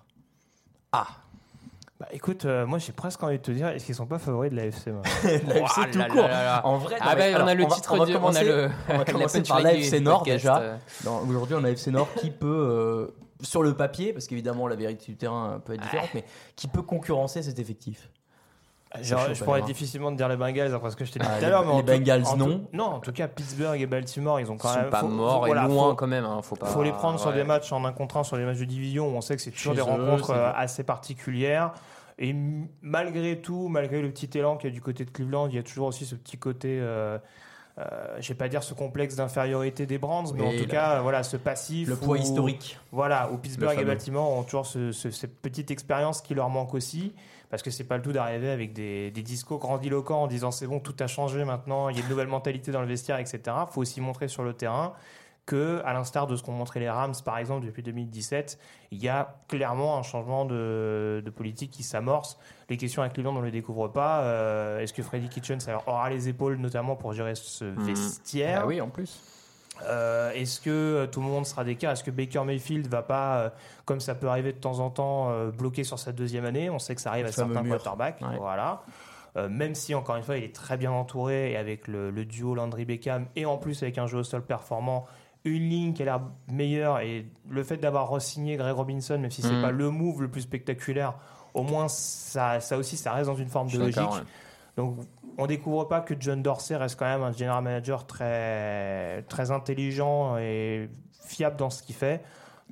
Ah 0.92 1.06
Bah, 2.00 2.06
écoute, 2.12 2.44
euh, 2.44 2.66
moi 2.66 2.78
j'ai 2.78 2.92
presque 2.92 3.22
envie 3.22 3.38
de 3.38 3.42
te 3.42 3.50
dire, 3.50 3.68
est-ce 3.68 3.84
qu'ils 3.84 3.94
sont 3.94 4.06
pas 4.06 4.18
favoris 4.18 4.50
de 4.50 4.56
la 4.56 4.66
FC 4.66 4.90
La 5.24 5.30
FC 5.30 5.80
Oh 5.80 5.84
tout 5.92 5.98
là 5.98 6.08
court 6.08 6.22
là 6.22 6.28
là 6.28 6.44
là. 6.44 6.66
En 6.66 6.78
vrai, 6.78 6.96
Ah 7.00 7.14
bah, 7.14 7.24
on 7.42 7.46
a 7.46 7.54
le 7.54 7.64
va- 7.64 7.70
titre 7.74 7.92
on 7.94 7.98
va 7.98 8.06
du- 8.06 8.12
on 8.12 8.16
a 8.16 8.20
commencer- 8.20 8.44
le- 8.44 8.70
on 8.88 8.92
va 8.92 8.98
la 9.04 9.04
commencer 9.12 9.42
par 9.42 9.60
l'AFC 9.60 9.98
du 9.98 10.00
Nord 10.04 10.18
podcast, 10.20 10.38
déjà. 10.44 10.58
euh. 10.60 10.76
Aujourd'hui, 11.28 11.56
on 11.58 11.64
a 11.64 11.70
FC 11.70 11.90
Nord 11.90 12.08
qui 12.14 12.30
peut, 12.30 12.46
euh, 12.46 13.06
sur 13.42 13.62
le 13.62 13.74
papier, 13.74 14.12
parce 14.12 14.26
qu'évidemment 14.26 14.66
la 14.68 14.76
vérité 14.76 15.04
du 15.12 15.16
terrain 15.16 15.60
peut 15.64 15.74
être 15.74 15.82
différente, 15.82 16.08
mais 16.14 16.24
qui 16.56 16.66
peut 16.68 16.82
concurrencer 16.82 17.42
cet 17.42 17.58
effectif 17.58 18.10
Genre, 19.02 19.26
chaud, 19.26 19.34
je 19.34 19.44
pourrais 19.44 19.60
hein. 19.60 19.64
difficilement 19.64 20.10
te 20.12 20.16
dire 20.16 20.28
les 20.28 20.36
Bengals 20.36 20.72
après 20.74 20.90
ce 20.90 20.96
que 20.96 21.04
je 21.04 21.12
t'ai 21.12 21.18
dit 21.18 21.26
Ah, 21.28 21.34
tout 21.34 21.40
les- 21.40 21.46
à 21.46 21.50
l'heure. 21.50 21.62
mais 21.62 21.72
les 21.72 21.74
en 21.74 21.80
tout- 21.80 21.86
Bengals, 21.86 22.24
en 22.26 22.30
tout- 22.32 22.36
non. 22.36 22.66
Non, 22.72 22.84
en 22.84 22.98
tout 23.00 23.12
cas, 23.12 23.26
Pittsburgh 23.28 23.80
et 23.80 23.86
Baltimore, 23.86 24.38
ils 24.40 24.50
ont 24.50 24.54
Ils 24.54 24.58
quand 24.58 24.68
sont 24.68 24.80
même. 24.80 24.90
pas 24.90 25.00
faut- 25.00 25.08
morts 25.08 25.46
et 25.48 25.52
loin 25.54 25.90
faut- 25.90 25.94
quand 25.94 26.06
même. 26.06 26.24
Hein, 26.24 26.40
faut 26.42 26.56
pas. 26.56 26.66
faut 26.66 26.82
les 26.82 26.92
prendre 26.92 27.18
sur 27.18 27.32
des 27.32 27.44
matchs 27.44 27.72
en 27.72 27.84
un 27.84 27.92
contre 27.92 28.16
un, 28.18 28.24
sur 28.24 28.36
des 28.36 28.44
matchs 28.44 28.58
de 28.58 28.64
division 28.64 29.08
où 29.08 29.16
on 29.16 29.20
sait 29.20 29.34
que 29.36 29.42
c'est 29.42 29.50
toujours 29.50 29.72
Chez 29.74 29.80
des 29.82 29.86
eux, 29.88 29.90
rencontres 29.90 30.30
euh, 30.30 30.52
assez 30.54 30.84
particulières. 30.84 31.72
Et 32.18 32.34
malgré 32.82 33.40
tout, 33.40 33.68
malgré 33.68 34.00
le 34.00 34.10
petit 34.10 34.30
élan 34.38 34.56
qu'il 34.56 34.70
y 34.70 34.72
a 34.72 34.74
du 34.74 34.80
côté 34.80 35.04
de 35.04 35.10
Cleveland, 35.10 35.48
il 35.48 35.56
y 35.56 35.58
a 35.58 35.62
toujours 35.64 35.88
aussi 35.88 36.04
ce 36.06 36.14
petit 36.14 36.38
côté, 36.38 36.78
euh, 36.80 37.18
euh, 37.78 37.82
je 38.20 38.28
vais 38.28 38.34
pas 38.36 38.46
dire 38.48 38.62
ce 38.62 38.72
complexe 38.72 39.16
d'infériorité 39.16 39.84
des 39.86 39.98
Brands, 39.98 40.22
mais 40.32 40.42
Oui, 40.42 40.56
en 40.60 40.62
tout 40.62 40.68
cas, 40.68 41.00
voilà, 41.00 41.24
ce 41.24 41.36
passif. 41.36 41.88
Le 41.88 41.96
poids 41.96 42.16
où- 42.16 42.20
historique. 42.20 42.78
Voilà, 42.92 43.30
où 43.32 43.38
Pittsburgh 43.38 43.76
et. 43.80 43.84
Baltimore 43.84 44.30
ont 44.30 44.44
toujours 44.44 44.66
ce- 44.66 44.92
ce- 44.92 45.10
cette 45.10 45.36
petite 45.42 45.72
expérience 45.72 46.20
qui 46.20 46.34
leur 46.34 46.48
manque 46.50 46.72
aussi. 46.74 47.12
Parce 47.54 47.62
que 47.62 47.70
c'est 47.70 47.84
pas 47.84 47.96
le 47.96 48.02
tout 48.02 48.10
d'arriver 48.10 48.50
avec 48.50 48.72
des, 48.72 49.12
des 49.12 49.22
discours 49.22 49.60
grandiloquents 49.60 50.24
en 50.24 50.26
disant 50.26 50.50
c'est 50.50 50.66
bon, 50.66 50.80
tout 50.80 50.96
a 50.98 51.06
changé 51.06 51.44
maintenant, 51.44 51.88
il 51.88 51.96
y 51.96 52.00
a 52.00 52.02
une 52.02 52.08
nouvelle 52.08 52.26
mentalité 52.26 52.72
dans 52.72 52.80
le 52.80 52.88
vestiaire, 52.88 53.20
etc. 53.20 53.38
Il 53.46 53.72
faut 53.72 53.80
aussi 53.80 54.00
montrer 54.00 54.26
sur 54.26 54.42
le 54.42 54.54
terrain 54.54 54.92
que, 55.46 55.80
à 55.84 55.92
l'instar 55.92 56.26
de 56.26 56.34
ce 56.34 56.42
qu'ont 56.42 56.50
montré 56.50 56.80
les 56.80 56.90
Rams 56.90 57.14
par 57.24 57.38
exemple 57.38 57.64
depuis 57.64 57.84
2017, 57.84 58.58
il 58.90 59.00
y 59.00 59.08
a 59.08 59.36
clairement 59.46 59.96
un 59.96 60.02
changement 60.02 60.44
de, 60.46 61.22
de 61.24 61.30
politique 61.30 61.70
qui 61.70 61.84
s'amorce. 61.84 62.38
Les 62.68 62.76
questions 62.76 63.02
à 63.02 63.08
Cleveland, 63.08 63.36
on 63.36 63.40
ne 63.40 63.44
les 63.44 63.52
découvre 63.52 63.86
pas. 63.86 64.22
Euh, 64.22 64.80
Est-ce 64.80 64.92
que 64.92 65.04
Freddy 65.04 65.28
Kitchens 65.28 65.60
aura 65.86 66.10
les 66.10 66.28
épaules 66.28 66.56
notamment 66.56 66.96
pour 66.96 67.12
gérer 67.12 67.36
ce 67.36 67.66
vestiaire 67.66 68.62
Ah 68.62 68.66
oui, 68.66 68.80
en 68.80 68.88
plus. 68.88 69.22
Euh, 69.82 70.30
Est-ce 70.32 70.60
que 70.60 70.70
euh, 70.70 71.06
tout 71.06 71.20
le 71.20 71.26
monde 71.26 71.46
sera 71.46 71.64
d'écart? 71.64 71.92
Est-ce 71.92 72.04
que 72.04 72.10
Baker 72.10 72.42
Mayfield 72.44 72.86
va 72.86 73.02
pas, 73.02 73.38
euh, 73.38 73.50
comme 73.84 74.00
ça 74.00 74.14
peut 74.14 74.28
arriver 74.28 74.52
de 74.52 74.58
temps 74.58 74.78
en 74.80 74.90
temps, 74.90 75.30
bloquer 75.50 75.84
sur 75.84 75.98
sa 75.98 76.12
deuxième 76.12 76.44
année? 76.44 76.70
On 76.70 76.78
sait 76.78 76.94
que 76.94 77.00
ça 77.00 77.10
arrive 77.10 77.26
à 77.26 77.32
certains 77.32 77.62
mur. 77.62 77.74
quarterbacks. 77.76 78.20
Ouais. 78.20 78.36
Voilà. 78.38 78.82
Même 79.50 79.74
si, 79.74 79.94
encore 79.96 80.14
une 80.14 80.22
fois, 80.22 80.36
il 80.36 80.44
est 80.44 80.54
très 80.54 80.76
bien 80.76 80.92
entouré 80.92 81.50
et 81.52 81.56
avec 81.56 81.88
le, 81.88 82.10
le 82.12 82.24
duo 82.24 82.54
Landry-Beckham 82.54 83.26
et 83.34 83.46
en 83.46 83.56
plus 83.58 83.82
avec 83.82 83.98
un 83.98 84.06
jeu 84.06 84.18
au 84.18 84.22
sol 84.22 84.42
performant, 84.44 85.06
une 85.44 85.68
ligne 85.68 85.92
qui 85.92 86.02
a 86.02 86.04
l'air 86.04 86.20
meilleure 86.48 87.00
et 87.00 87.26
le 87.50 87.64
fait 87.64 87.76
d'avoir 87.78 88.08
re-signé 88.10 88.56
Greg 88.56 88.74
Robinson, 88.76 89.18
même 89.18 89.32
si 89.32 89.42
c'est 89.42 89.50
Mhm. 89.52 89.60
pas 89.62 89.72
le 89.72 89.90
move 89.90 90.22
le 90.22 90.28
plus 90.28 90.42
spectaculaire, 90.42 91.14
au 91.52 91.64
moins 91.64 91.88
ça, 91.88 92.60
ça 92.60 92.78
aussi, 92.78 92.96
ça 92.96 93.12
reste 93.12 93.26
dans 93.26 93.34
une 93.34 93.48
forme 93.48 93.68
de 93.70 93.76
logique. 93.78 93.96
d'accord, 93.96 94.14
ouais. 94.14 94.20
Donc, 94.76 94.98
on 95.38 95.46
découvre 95.46 95.84
pas 95.84 96.00
que 96.00 96.14
John 96.18 96.42
Dorsey 96.42 96.76
reste 96.76 96.98
quand 96.98 97.06
même 97.06 97.22
un 97.22 97.32
general 97.32 97.62
manager 97.62 98.06
très, 98.06 99.22
très 99.28 99.50
intelligent 99.50 100.36
et 100.38 100.88
fiable 101.26 101.56
dans 101.56 101.70
ce 101.70 101.82
qu'il 101.82 101.94
fait. 101.94 102.22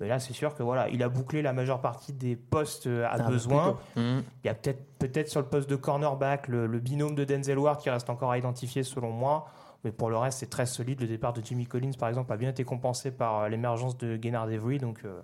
Mais 0.01 0.09
là, 0.09 0.19
c'est 0.19 0.33
sûr 0.33 0.55
que 0.55 0.63
voilà, 0.63 0.89
il 0.89 1.03
a 1.03 1.09
bouclé 1.09 1.43
la 1.43 1.53
majeure 1.53 1.81
partie 1.81 2.13
des 2.13 2.35
postes 2.35 2.87
à 2.87 3.11
Ah, 3.13 3.23
besoin. 3.29 3.73
plutôt. 3.95 4.01
Mhm. 4.01 4.23
Il 4.43 4.47
y 4.47 4.51
a 4.51 4.55
peut-être 4.55 4.83
peut-être 4.99 5.29
sur 5.29 5.41
le 5.41 5.47
poste 5.47 5.69
de 5.69 5.77
cornerback 5.77 6.49
le, 6.49 6.67
le 6.67 6.79
binôme 6.79 7.15
de 7.15 7.25
Denzel 7.25 7.59
Ward 7.59 7.79
qui 7.79 7.91
reste 7.91 8.09
encore 8.09 8.31
à 8.31 8.39
identifier 8.39 8.83
selon 8.85 9.11
moi. 9.11 9.47
Mais 9.85 9.91
pour 9.91 10.09
le 10.11 10.17
reste, 10.17 10.39
c'est 10.39 10.49
très 10.51 10.65
solide. 10.67 11.01
Le 11.01 11.09
départ 11.09 11.33
de 11.33 11.45
Jimmy 11.45 11.67
Collins, 11.67 11.91
par 11.99 12.09
exemple, 12.09 12.33
a 12.33 12.37
bien 12.37 12.51
été 12.51 12.63
compensé 12.65 13.11
par 13.11 13.41
euh, 13.41 13.49
l'émergence 13.49 13.99
de 13.99 14.17
Gennard 14.23 14.45
Avery. 14.45 14.79
Donc, 14.79 15.01
euh, 15.05 15.21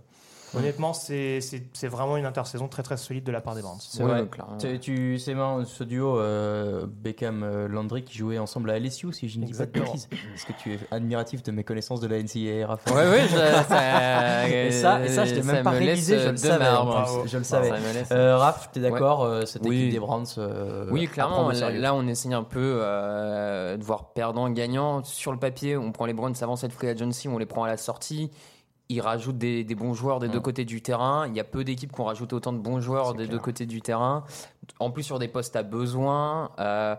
honnêtement, 0.56 0.92
c'est 0.92 1.40
c'est- 1.40 1.64
c'est 1.72 1.88
vraiment 1.88 2.16
une 2.16 2.24
intersaison 2.26 2.68
très 2.68 2.82
très 2.82 2.96
solide 2.96 3.24
de 3.24 3.32
la 3.32 3.40
part 3.40 3.54
des 3.54 3.62
Browns. 3.62 3.78
C'est 3.80 4.02
Ouais, 4.02 4.22
vrai. 4.22 4.78
Tu, 4.78 5.18
marrant, 5.34 5.64
ce 5.64 5.84
duo 5.84 6.18
euh, 6.18 6.87
Beckham-Landry 6.87 8.04
qui 8.04 8.16
jouait 8.18 8.38
ensemble 8.38 8.70
à 8.70 8.76
LSU, 8.78 9.12
si 9.12 9.28
je 9.28 9.38
ne 9.38 9.44
dis 9.46 9.52
pas 9.52 9.66
de 9.66 9.70
bêtises. 9.72 10.08
Est-ce 10.34 10.46
que 10.46 10.52
tu 10.61 10.72
es 10.74 10.78
admiratif 10.90 11.42
de 11.42 11.50
mes 11.52 11.64
connaissances 11.64 12.00
de 12.00 12.06
la 12.06 12.18
NCAA, 12.18 12.66
Raphaël 12.66 12.96
Ouais, 12.96 13.11
ouais, 13.18 13.28
je- 13.28 13.37
ça, 13.37 14.48
Et 14.48 14.70
ça, 14.72 15.04
et 15.04 15.08
ça, 15.08 15.24
je 15.24 15.34
t'ai 15.34 15.42
ça 15.42 15.52
même 15.52 15.64
pas 15.64 15.78
laisse 15.78 16.08
je 16.08 16.30
le 16.30 16.37
savais. 16.37 16.64
Bravo. 16.64 17.26
Je 17.26 17.38
le 17.38 17.44
savais. 17.44 17.68
Ça 17.68 17.78
me 17.78 17.92
laisse- 17.92 18.08
Euh, 18.12 18.37
Raph, 18.38 18.70
t'es 18.72 18.80
d'accord 18.80 19.24
euh, 19.24 19.44
Cette 19.44 19.62
Oui. 19.66 19.76
équipe 19.80 19.92
des 19.92 19.98
Browns 20.00 20.26
euh, 20.38 20.87
Oui, 20.90 21.06
clairement. 21.08 21.50
Là, 21.50 21.70
là, 21.70 21.94
on 21.94 22.06
essaye 22.06 22.34
un 22.34 22.42
peu 22.44 22.78
euh, 22.82 23.76
de 23.76 23.84
voir 23.84 24.12
perdant, 24.12 24.48
gagnant. 24.50 25.02
Sur 25.04 25.32
le 25.32 25.38
papier, 25.38 25.76
on 25.76 25.92
prend 25.92 26.06
les 26.06 26.12
Browns 26.14 26.34
avant 26.40 26.56
cette 26.56 26.72
free 26.72 26.88
agency, 26.88 27.28
on 27.28 27.38
les 27.38 27.46
prend 27.46 27.64
à 27.64 27.68
la 27.68 27.76
sortie. 27.76 28.30
Ils 28.90 29.01
rajoutent 29.03 29.37
des, 29.38 29.64
des 29.64 29.74
bons 29.74 29.92
joueurs 29.92 30.18
des 30.18 30.29
deux 30.29 30.40
côtés 30.40 30.64
du 30.64 30.81
terrain. 30.81 31.27
Il 31.29 31.37
y 31.37 31.40
a 31.40 31.44
peu 31.44 31.62
d'équipes 31.62 31.92
qui 31.92 32.01
ont 32.01 32.05
rajouté 32.07 32.35
autant 32.35 32.53
de 32.55 32.59
bons 32.59 32.81
joueurs 32.81 33.12
des 33.14 33.27
deux 33.27 33.38
côtés 33.38 33.66
du 33.66 33.83
terrain. 33.83 34.24
En 34.81 34.90
plus, 34.90 35.03
sur 35.03 35.18
des 35.18 35.29
postes 35.29 35.57
à 35.57 35.62
besoin. 35.62 36.53
Euh, 36.59 36.96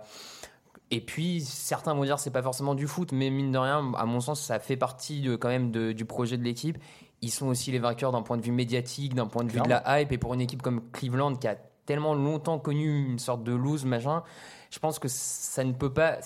et 0.91 1.01
puis, 1.01 1.41
certains 1.41 1.93
vont 1.93 2.03
dire 2.03 2.15
que 2.15 2.21
c'est 2.21 2.29
pas 2.31 2.41
forcément 2.43 2.75
du 2.75 2.87
foot, 2.87 3.11
mais 3.11 3.29
mine 3.29 3.51
de 3.51 3.57
rien, 3.57 3.91
à 3.97 4.05
mon 4.05 4.21
sens, 4.21 4.41
ça 4.41 4.59
fait 4.59 4.77
partie 4.77 5.21
de, 5.21 5.35
quand 5.35 5.47
même 5.49 5.71
de- 5.71 5.91
du 5.91 6.05
projet 6.05 6.37
de 6.37 6.43
l'équipe. 6.43 6.77
Ils 7.21 7.31
sont 7.31 7.47
aussi 7.47 7.71
les 7.71 7.79
vainqueurs 7.79 8.11
d'un 8.11 8.21
point 8.21 8.37
de 8.37 8.41
vue 8.43 8.51
médiatique, 8.51 9.13
d'un 9.15 9.27
point 9.27 9.43
de 9.43 9.51
vue 9.51 9.59
de 9.61 9.69
la 9.69 10.01
hype. 10.01 10.11
Et 10.11 10.17
pour 10.17 10.33
une 10.33 10.41
équipe 10.41 10.61
comme 10.61 10.81
Cleveland 10.91 11.35
qui 11.35 11.47
a 11.47 11.55
tellement 11.85 12.13
longtemps 12.13 12.59
connu 12.59 13.07
une 13.07 13.19
sorte 13.19 13.43
de 13.43 13.51
lose, 13.53 13.83
machin, 13.85 14.23
je 14.69 14.77
pense 14.79 14.99
que 14.99 15.07
ça 15.09 15.63
ne 15.63 15.73
peut 15.73 15.91
pas. 15.91 16.17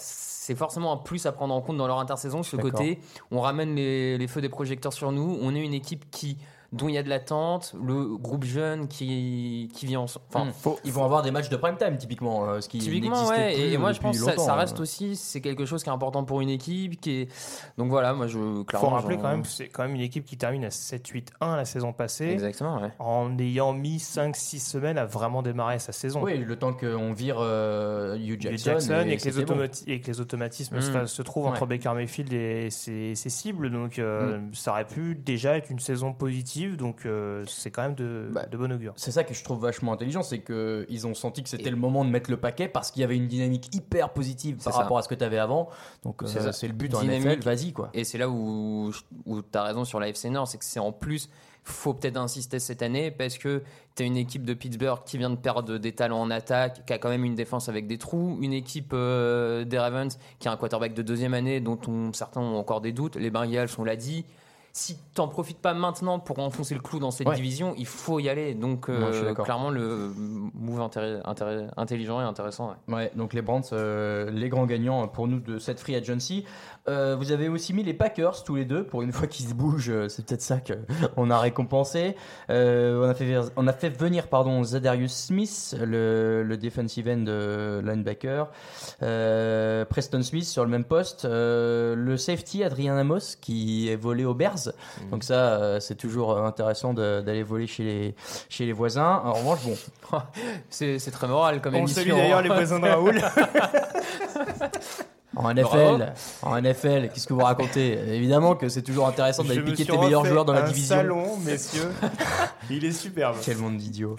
C'est 0.46 0.56
forcément 0.56 0.92
un 0.92 0.98
plus 0.98 1.26
à 1.26 1.32
prendre 1.32 1.54
en 1.54 1.62
compte 1.62 1.78
dans 1.78 1.88
leur 1.88 2.00
intersaison, 2.00 2.44
ce 2.44 2.58
côté. 2.58 3.00
On 3.32 3.40
ramène 3.40 3.76
les, 3.76 4.18
les 4.18 4.28
feux 4.28 4.42
des 4.42 4.50
projecteurs 4.50 4.92
sur 4.92 5.14
nous. 5.14 5.40
On 5.42 5.56
est 5.56 5.64
une 5.64 5.74
équipe 5.74 6.12
qui 6.12 6.38
dont 6.74 6.90
il 6.90 6.96
y 6.96 6.98
a 6.98 7.04
de 7.04 7.08
l'attente, 7.10 7.74
le 7.82 8.18
groupe 8.18 8.44
jeune 8.44 8.88
qui, 8.90 9.70
qui 9.74 9.86
vit 9.86 9.96
ensemble. 9.96 10.26
Enfin, 10.34 10.44
Hmm. 10.46 10.74
Ils 10.84 10.92
vont 10.92 11.06
avoir 11.06 11.22
des 11.22 11.32
matchs 11.32 11.48
de 11.50 11.56
prime 11.56 11.78
time 11.78 11.96
typiquement, 11.98 12.50
euh, 12.50 12.60
ce 12.60 12.68
qui 12.68 12.80
Typiquement, 12.80 13.28
ouais. 13.28 13.54
plus 13.54 13.64
Et 13.74 13.78
moi, 13.78 13.92
je 13.94 14.00
pense 14.02 14.18
que 14.20 14.24
ça, 14.26 14.38
ça 14.38 14.54
hein. 14.54 14.58
reste 14.58 14.80
aussi, 14.80 15.16
c'est 15.16 15.40
quelque 15.40 15.66
chose 15.66 15.84
qui 15.84 15.90
est 15.90 15.94
important 15.94 16.24
pour 16.26 16.42
une 16.42 16.50
équipe. 16.50 17.00
Qui 17.00 17.22
est... 17.22 17.32
Donc 17.78 17.90
voilà, 17.90 18.14
moi, 18.14 18.28
je 18.28 18.40
Il 18.40 18.66
clairement. 18.66 18.90
faut 18.90 18.96
rappeler 18.96 19.18
quand 19.18 19.30
même 19.30 19.44
que 19.44 19.48
c'est 19.48 19.68
quand 19.70 19.84
même 19.84 19.96
une 19.96 20.02
équipe 20.02 20.26
qui 20.26 20.36
termine 20.38 20.66
à 20.66 20.70
7-8-1 20.70 21.56
la 21.56 21.66
saison 21.66 21.94
passée. 21.94 22.26
Exactement, 22.30 22.82
ouais. 22.82 22.90
En 23.00 23.38
ayant 23.38 23.72
mis 23.74 23.98
5-6 23.98 24.60
semaines 24.60 24.98
à 24.98 25.06
vraiment 25.06 25.42
démarrer 25.44 25.80
sa 25.80 25.92
saison. 25.92 26.22
Oui, 26.24 26.38
le 26.38 26.56
temps 26.58 26.74
qu'on 26.74 27.14
vire 27.14 27.38
euh, 27.40 28.16
Hugh 28.18 28.34
Hugh 28.34 28.42
Jackson, 28.42 28.72
Jackson 28.72 28.94
et, 29.08 29.18
que 29.18 29.24
les 29.26 29.32
c'était 29.32 29.46
bon. 29.46 29.54
automati- 29.56 29.84
et 29.88 30.02
que 30.02 30.08
les 30.08 30.20
automatismes 30.20 30.82
se, 30.82 31.06
se 31.06 31.22
trouvent 31.22 31.46
entre. 31.48 31.66
Baker 31.66 31.92
Mayfield 31.94 32.34
et 32.34 32.70
ses, 32.70 33.16
ses 33.16 33.30
cibles. 33.30 33.72
Donc 33.72 34.00
euh, 34.00 34.38
Mm. 34.40 34.54
ça 34.54 34.72
aurait 34.72 34.88
pu 34.88 35.16
déjà 35.16 35.58
être 35.58 35.70
une 35.70 35.80
saison 35.80 36.14
positive. 36.14 36.63
Donc 36.70 37.06
euh, 37.06 37.44
c'est 37.48 37.72
quand 37.72 37.84
même 37.84 37.96
de, 37.96 38.28
Bah, 38.32 38.46
de 38.46 38.58
bon 38.58 38.72
augure. 38.72 38.94
C'est 38.96 39.12
ça 39.12 39.24
que 39.24 39.34
je 39.34 39.44
trouve 39.44 39.60
vachement 39.62 39.94
intelligent, 39.94 40.24
c'est 40.24 40.40
qu'ils 40.40 41.08
ont 41.08 41.14
senti 41.14 41.44
que 41.44 41.50
c'était 41.50 41.70
le 41.70 41.76
moment 41.76 42.04
de 42.06 42.10
mettre 42.10 42.30
le 42.32 42.38
paquet 42.38 42.68
parce 42.68 42.92
qu'il 42.92 43.02
y 43.02 43.04
avait 43.04 43.16
une 43.18 43.28
dynamique 43.28 43.74
hyper 43.76 44.10
positive 44.12 44.58
par 44.64 44.74
ça. 44.74 44.80
rapport 44.80 44.98
à 44.98 45.02
ce 45.02 45.08
que 45.08 45.16
tu 45.16 45.24
avais 45.24 45.38
avant. 45.40 45.70
Donc 46.04 46.24
euh, 46.24 46.52
C'est 46.52 46.68
le 46.68 46.74
but 46.74 46.94
en 46.96 47.02
Dynamique. 47.02 47.28
NFL, 47.40 47.44
vas-y 47.44 47.74
quoi. 47.74 47.90
Et 47.94 48.04
c'est 48.04 48.18
là 48.18 48.30
où, 48.30 48.92
où 49.26 49.42
tu 49.42 49.58
as 49.58 49.64
raison 49.64 49.86
sur 49.86 50.00
la 50.00 50.10
FC 50.10 50.30
Nord, 50.30 50.48
c'est 50.48 50.58
que 50.58 50.66
c'est 50.66 50.80
en 50.80 50.92
plus, 50.92 51.30
faut 51.66 51.94
peut-être 51.94 52.18
insister 52.18 52.60
cette 52.60 52.82
année 52.82 53.10
parce 53.12 53.38
que 53.38 53.64
tu 53.96 54.04
as 54.04 54.06
une 54.06 54.18
équipe 54.18 54.44
de 54.44 54.54
Pittsburgh 54.54 55.00
qui 55.06 55.18
vient 55.18 55.30
de 55.30 55.36
perdre 55.38 55.78
des 55.78 55.92
talents 55.94 56.20
en 56.20 56.30
attaque, 56.30 56.86
qui 56.86 56.92
a 56.94 56.98
quand 56.98 57.10
même 57.10 57.24
une 57.24 57.36
défense 57.36 57.70
avec 57.70 57.88
des 57.88 57.98
trous, 57.98 58.38
une 58.42 58.52
équipe 58.54 58.92
euh, 58.94 59.64
des 59.64 59.78
Ravens 59.80 60.18
qui 60.40 60.48
a 60.48 60.52
un 60.52 60.58
quarterback 60.58 60.94
de 60.94 61.02
deuxième 61.02 61.34
année 61.34 61.62
dont 61.62 61.80
on- 61.88 62.12
certains 62.12 62.42
ont 62.42 62.58
encore 62.58 62.82
des 62.82 62.92
doutes, 62.92 63.16
les 63.16 63.30
Bengals, 63.30 63.70
on 63.78 63.84
l'a 63.84 63.96
dit. 63.96 64.26
Si 64.76 64.98
t'en 65.14 65.28
profites 65.28 65.60
pas 65.60 65.76
maintenant 65.76 66.18
pour 66.18 66.40
enfoncer 66.40 66.74
le 66.74 66.80
clou 66.82 66.98
dans 66.98 67.12
cette 67.12 67.28
Ouais. 67.28 67.36
division, 67.36 67.76
il 67.78 67.86
faut 67.86 68.20
y 68.20 68.28
aller. 68.28 68.56
Donc, 68.56 68.90
euh, 68.90 69.36
clairement, 69.36 69.70
le 69.70 70.12
move 70.56 70.82
intelligent 70.82 72.20
et 72.20 72.24
intéressant. 72.24 72.70
ouais. 72.88 72.96
Ouais, 72.96 73.12
donc 73.16 73.34
les 73.34 73.44
Brands, 73.44 73.62
euh, 73.72 74.32
les 74.32 74.50
grands 74.50 74.66
gagnants 74.66 75.08
pour 75.08 75.28
nous 75.28 75.40
de 75.40 75.60
cette 75.60 75.80
free 75.80 75.96
agency. 75.96 76.44
Euh, 76.90 77.16
vous 77.16 77.32
avez 77.32 77.50
aussi 77.50 77.72
mis 77.72 77.84
les 77.84 77.94
Packers 77.94 78.44
tous 78.44 78.56
les 78.56 78.66
deux. 78.66 78.84
Pour 78.84 79.04
une 79.04 79.12
fois 79.12 79.28
qu'ils 79.28 79.46
se 79.48 79.54
bougent, 79.54 80.08
c'est 80.08 80.26
peut-être 80.26 80.42
ça 80.42 80.58
qu'on 80.60 80.88
a 81.30 81.40
récompensé. 81.40 82.16
On, 82.50 83.04
a 83.04 83.14
fait, 83.14 83.38
on 83.56 83.68
a 83.68 83.74
fait 83.74 83.90
venir 83.90 84.28
pardon, 84.28 84.64
Zadarius 84.64 85.14
Smith, 85.14 85.76
le, 85.80 86.42
le 86.42 86.58
defensive 86.58 87.08
end 87.08 87.26
linebacker. 87.86 88.48
Preston 89.88 90.24
Smith 90.24 90.46
sur 90.46 90.64
le 90.64 90.72
même 90.72 90.84
poste. 90.84 91.26
Le 91.26 92.16
safety 92.18 92.64
Adrien 92.64 92.98
Amos 92.98 93.36
qui 93.40 93.88
est 93.90 93.96
volé 93.96 94.26
aux 94.26 94.34
Bears. 94.34 94.63
Donc 95.12 95.24
ça, 95.24 95.34
euh, 95.34 95.80
c'est 95.80 95.96
toujours 95.96 96.38
intéressant 96.38 96.94
de- 96.94 97.22
d'aller 97.22 97.44
voler 97.44 97.68
chez 97.68 97.84
les, 97.84 98.16
chez 98.50 98.66
les 98.66 98.74
voisins. 98.74 99.22
En 99.26 99.34
revanche, 99.34 99.60
bon, 100.12 100.20
C'est 100.70 101.12
très 101.12 101.28
moral 101.28 101.62
comme 101.62 101.76
On 101.76 101.80
émission. 101.80 102.02
salue 102.04 102.14
d'ailleurs 102.16 102.42
les 102.42 102.50
voisins 102.50 102.80
de 102.80 102.88
Raoul. 102.88 103.22
En 105.36 105.52
NFL, 105.52 106.14
en 106.44 106.62
NFL, 106.62 107.10
qu'est-ce 107.12 107.26
que 107.26 107.34
vous 107.34 107.40
racontez? 107.44 107.94
Évidemment 108.16 108.54
que 108.54 108.70
c'est 108.70 108.84
toujours 108.84 109.08
intéressant 109.08 109.44
d'aller 109.44 109.64
piquer 109.64 109.84
tes 109.84 109.98
meilleurs 109.98 110.24
joueurs 110.26 110.46
dans 110.46 110.54
la 110.54 110.64
un 110.64 110.68
division. 110.68 110.96
salon, 110.96 111.38
messieurs. 111.38 111.90
Il 112.70 112.86
est 112.86 112.92
superbe. 112.92 113.38
Quel 113.44 113.58
monde 113.58 113.78
d'idiots. 113.78 114.16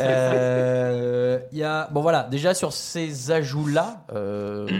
Euh, 0.00 1.38
Il 1.52 1.58
y 1.58 1.62
a 1.62 1.88
bon 1.92 2.00
voilà 2.02 2.24
déjà 2.24 2.52
sur 2.52 2.72
ces 2.72 3.30
ajouts 3.30 3.68
là, 3.68 4.04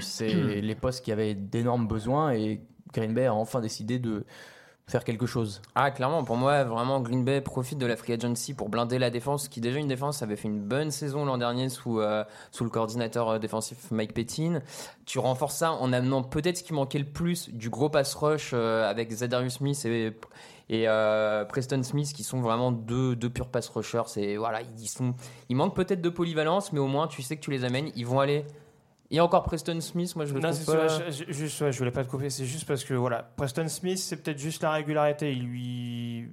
c'est 0.03 0.27
les 0.35 0.75
postes 0.75 1.05
qui 1.05 1.13
avaient 1.13 1.35
d'énormes 1.35 1.87
besoins 1.87 2.33
et 2.33 2.61
Green 2.93 3.15
Bay 3.15 3.27
a 3.27 3.35
enfin 3.35 3.61
décidé 3.61 4.01
de 4.01 4.25
faire 4.89 5.03
quelque 5.03 5.27
chose. 5.27 5.63
Ah, 5.75 5.91
clairement, 5.91 6.23
pour 6.23 6.37
moi, 6.37 6.63
vraiment, 6.63 7.01
Green 7.01 7.25
Bay 7.25 7.41
profite 7.41 7.77
de 7.77 7.87
la 7.87 7.97
free 7.97 8.13
agency 8.13 8.55
pour 8.55 8.69
blinder 8.69 9.01
la 9.01 9.11
défense, 9.11 9.49
qui 9.49 9.61
déjà 9.61 9.81
une 9.81 9.89
défense 9.89 10.23
avait 10.23 10.37
fait 10.37 10.47
une 10.47 10.61
bonne 10.61 10.93
saison 10.93 11.25
l'an 11.25 11.39
dernier 11.39 11.69
sous, 11.71 11.99
euh, 11.99 12.23
sous 12.53 12.63
le 12.63 12.71
coordinateur 12.71 13.29
euh, 13.29 13.39
défensif 13.41 13.91
Mike 13.91 14.15
Pettin. 14.15 14.61
Tu 15.05 15.19
renforces 15.19 15.57
ça 15.57 15.73
en 15.73 15.93
amenant 15.93 16.23
peut-être 16.23 16.59
ce 16.59 16.63
qui 16.63 16.73
manquait 16.73 17.01
le 17.01 17.05
plus 17.05 17.51
du 17.51 17.69
gros 17.69 17.89
pass 17.89 18.15
rush 18.15 18.53
euh, 18.53 18.89
avec 18.89 19.11
Zadarius 19.11 19.55
Smith 19.55 19.85
et, 19.87 20.13
et 20.69 20.87
Preston 21.49 21.83
Smith, 21.83 22.13
qui 22.15 22.23
sont 22.23 22.41
vraiment 22.41 22.71
deux, 22.71 23.17
deux 23.17 23.31
purs 23.31 23.49
pass 23.49 23.69
rushers. 23.69 24.05
C'est, 24.07 24.37
voilà, 24.37 24.61
ils, 24.63 24.89
ils 25.49 25.57
manquent 25.57 25.75
peut-être 25.75 26.01
de 26.01 26.11
polyvalence, 26.11 26.73
mais 26.73 26.79
au 26.79 26.87
moins, 26.87 27.09
tu 27.09 27.23
sais 27.23 27.37
que 27.37 27.43
tu 27.43 27.51
les 27.51 27.65
amènes, 27.65 27.91
ils 27.97 28.07
vont 28.07 28.21
aller. 28.21 28.45
Et 29.11 29.21
encore 29.21 29.45
Preston 29.45 29.81
Smith, 29.81 30.15
moi 30.17 30.25
je 30.25 30.35
le 30.35 30.41
Non, 30.41 30.51
trouve 30.51 30.65
pas... 30.77 30.89
ça, 30.89 31.11
je, 31.11 31.33
juste, 31.33 31.61
ouais, 31.61 31.71
je 31.73 31.79
voulais 31.79 31.93
pas 31.93 32.05
te 32.05 32.11
couper, 32.11 32.29
c'est 32.31 32.45
juste 32.45 32.67
parce 32.67 32.83
que 32.85 32.95
voilà, 32.95 33.23
Preston 33.37 33.69
Smith, 33.69 33.99
c'est 33.99 34.17
peut-être 34.17 34.39
juste 34.39 34.63
la 34.63 34.73
régularité. 34.73 35.33
Il 35.33 35.45
lui. 35.45 36.29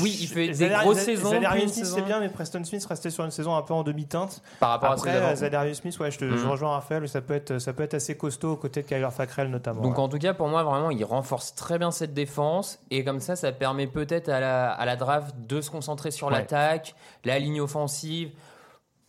Oui, 0.00 0.16
il 0.22 0.26
fait 0.28 0.48
des 0.48 0.68
grosses 0.70 1.00
saisons, 1.00 1.30
Zadarius 1.30 1.72
Smith, 1.72 1.84
c'est 1.84 2.00
bien, 2.02 2.18
mais 2.18 2.30
Preston 2.30 2.64
Smith 2.64 2.82
restait 2.86 3.10
sur 3.10 3.22
une 3.22 3.30
saison 3.30 3.54
un 3.54 3.60
peu 3.60 3.74
en 3.74 3.82
demi-teinte. 3.82 4.40
Par 4.58 4.70
rapport 4.70 4.88
à 4.90 4.94
Après, 4.94 5.12
j'avais- 5.12 5.36
Zadarius 5.36 5.76
Smith, 5.76 5.98
ouais, 5.98 6.10
je, 6.10 6.18
te, 6.18 6.24
je 6.24 6.42
Mhm. 6.42 6.50
rejoins 6.50 6.70
Raphaël, 6.70 7.06
ça 7.06 7.20
peut, 7.20 7.34
être, 7.34 7.58
ça 7.58 7.74
peut 7.74 7.82
être 7.82 7.92
assez 7.92 8.16
costaud 8.16 8.52
aux 8.52 8.56
côtés 8.56 8.80
de 8.80 8.86
Kyler 8.88 9.10
Fackrell 9.12 9.48
notamment. 9.50 9.82
Donc 9.82 9.98
ouais. 9.98 10.02
en 10.02 10.08
tout 10.08 10.16
cas, 10.18 10.32
pour 10.32 10.48
moi, 10.48 10.62
vraiment, 10.62 10.88
il 10.90 11.04
renforce 11.04 11.54
très 11.54 11.78
bien 11.78 11.90
cette 11.90 12.14
défense. 12.14 12.78
Et 12.90 13.04
comme 13.04 13.20
ça, 13.20 13.36
ça 13.36 13.52
permet 13.52 13.86
peut-être 13.86 14.30
à 14.30 14.40
la, 14.40 14.70
à 14.72 14.86
la 14.86 14.96
draft 14.96 15.34
de 15.46 15.60
se 15.60 15.70
concentrer 15.70 16.10
sur 16.10 16.28
Ouais. 16.28 16.32
l'attaque, 16.32 16.94
la 17.26 17.38
ligne 17.38 17.60
offensive, 17.60 18.30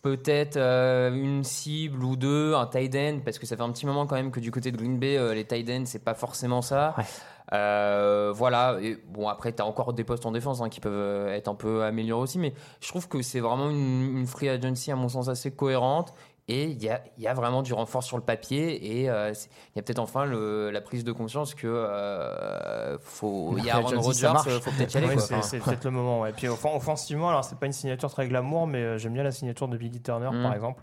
peut-être 0.06 0.56
euh, 0.56 1.12
une 1.12 1.42
cible 1.42 2.04
ou 2.04 2.14
deux, 2.14 2.54
un 2.54 2.66
tight 2.66 2.94
end, 2.94 3.18
parce 3.24 3.40
que 3.40 3.46
ça 3.46 3.56
fait 3.56 3.62
un 3.64 3.72
petit 3.72 3.86
moment 3.86 4.06
quand 4.06 4.14
même 4.14 4.30
que 4.30 4.38
du 4.38 4.52
côté 4.52 4.70
de 4.70 4.76
Green 4.76 5.00
Bay, 5.00 5.16
euh, 5.16 5.34
les 5.34 5.44
tight 5.44 5.68
ends, 5.68 5.84
c'est 5.84 6.04
pas 6.04 6.14
forcément 6.14 6.62
ça. 6.62 6.94
Ouais. 6.96 7.04
Euh, 7.52 8.32
voilà, 8.34 8.76
et 8.80 8.98
bon 9.08 9.28
après 9.28 9.52
tu 9.52 9.62
as 9.62 9.66
encore 9.66 9.92
des 9.92 10.02
postes 10.02 10.26
en 10.26 10.32
défense 10.32 10.60
hein, 10.60 10.68
qui 10.68 10.80
peuvent 10.80 10.92
euh, 10.92 11.34
être 11.34 11.48
un 11.48 11.54
peu 11.54 11.82
améliorés 11.82 12.22
aussi, 12.22 12.38
mais 12.38 12.54
je 12.80 12.88
trouve 12.88 13.08
que 13.08 13.22
c'est 13.22 13.40
vraiment 13.40 13.68
une, 13.70 14.18
une 14.18 14.26
free 14.26 14.48
agency 14.48 14.90
à 14.92 14.96
mon 14.96 15.08
sens 15.08 15.28
assez 15.28 15.50
cohérente 15.52 16.12
et 16.48 16.64
il 16.64 16.82
y 16.82 16.88
a, 16.88 17.02
il 17.18 17.24
y 17.24 17.26
a 17.26 17.34
vraiment 17.34 17.62
du 17.62 17.72
renfort 17.72 18.02
sur 18.04 18.16
le 18.16 18.22
papier 18.22 19.00
et 19.00 19.10
euh, 19.10 19.32
il 19.32 19.76
y 19.76 19.78
a 19.80 19.82
peut-être 19.82 19.98
enfin 19.98 20.24
le- 20.24 20.70
la 20.70 20.80
prise 20.80 21.02
de 21.04 21.10
conscience 21.12 21.54
que 21.54 21.66
euh, 21.66 22.98
faut, 23.00 23.54
il 23.58 23.64
y 23.64 23.70
a 23.70 23.76
Aaron 23.76 24.00
Rodgers, 24.00 24.32
euh, 24.46 24.60
faut 24.60 24.70
peut-être 24.70 24.94
y 24.94 24.98
aller. 24.98 25.06
Ouais, 25.08 25.16
quoi. 25.16 25.42
c'est 25.42 25.58
peut-être 25.58 25.84
le 25.84 25.90
moment. 25.90 26.20
Ouais. 26.20 26.32
Puis 26.32 26.46
offen- 26.46 26.76
offensivement, 26.76 27.28
alors 27.30 27.44
c'est 27.44 27.58
pas 27.58 27.66
une 27.66 27.72
signature 27.72 28.10
très 28.10 28.28
glamour, 28.28 28.66
mais 28.66 28.78
euh, 28.78 28.98
j'aime 28.98 29.12
bien 29.14 29.22
la 29.24 29.32
signature 29.32 29.68
de 29.68 29.76
Billy 29.76 30.00
Turner 30.00 30.30
Mm. 30.32 30.42
par 30.42 30.54
exemple, 30.54 30.82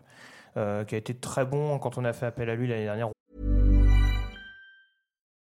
euh, 0.57 0.83
qui 0.83 0.95
a 0.95 0.97
été 0.97 1.13
très 1.15 1.45
bon 1.45 1.79
quand 1.79 1.97
on 1.97 2.05
a 2.05 2.13
fait 2.13 2.25
appel 2.25 2.49
à 2.49 2.55
lui 2.55 2.67
l'année 2.67 2.83
dernière. 2.85 3.07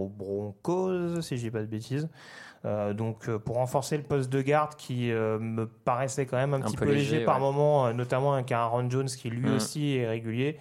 aux 0.00 0.08
Broncos, 0.08 1.20
si 1.22 1.36
je 1.36 1.42
dis 1.42 1.50
pas 1.50 1.60
de 1.60 1.66
bêtises. 1.66 2.08
Euh, 2.66 2.92
donc 2.92 3.28
euh, 3.28 3.38
pour 3.38 3.56
renforcer 3.56 3.96
le 3.96 4.02
poste 4.02 4.30
de 4.30 4.42
garde 4.42 4.74
qui 4.76 5.10
euh, 5.10 5.38
me 5.38 5.66
paraissait 5.66 6.26
quand 6.26 6.36
même 6.36 6.52
un, 6.52 6.60
petit 6.60 6.76
peu 6.76 6.84
peu 6.84 6.92
léger, 6.92 7.12
léger, 7.12 7.24
par 7.24 7.36
ouais. 7.36 7.40
moment, 7.42 7.86
euh, 7.86 7.92
notamment 7.94 8.34
avec 8.34 8.52
un 8.52 8.58
Aaron 8.58 8.90
Jones 8.90 9.06
qui 9.06 9.30
lui 9.30 9.48
Mm. 9.48 9.54
aussi 9.54 9.96
est 9.96 10.06
régulier. 10.06 10.58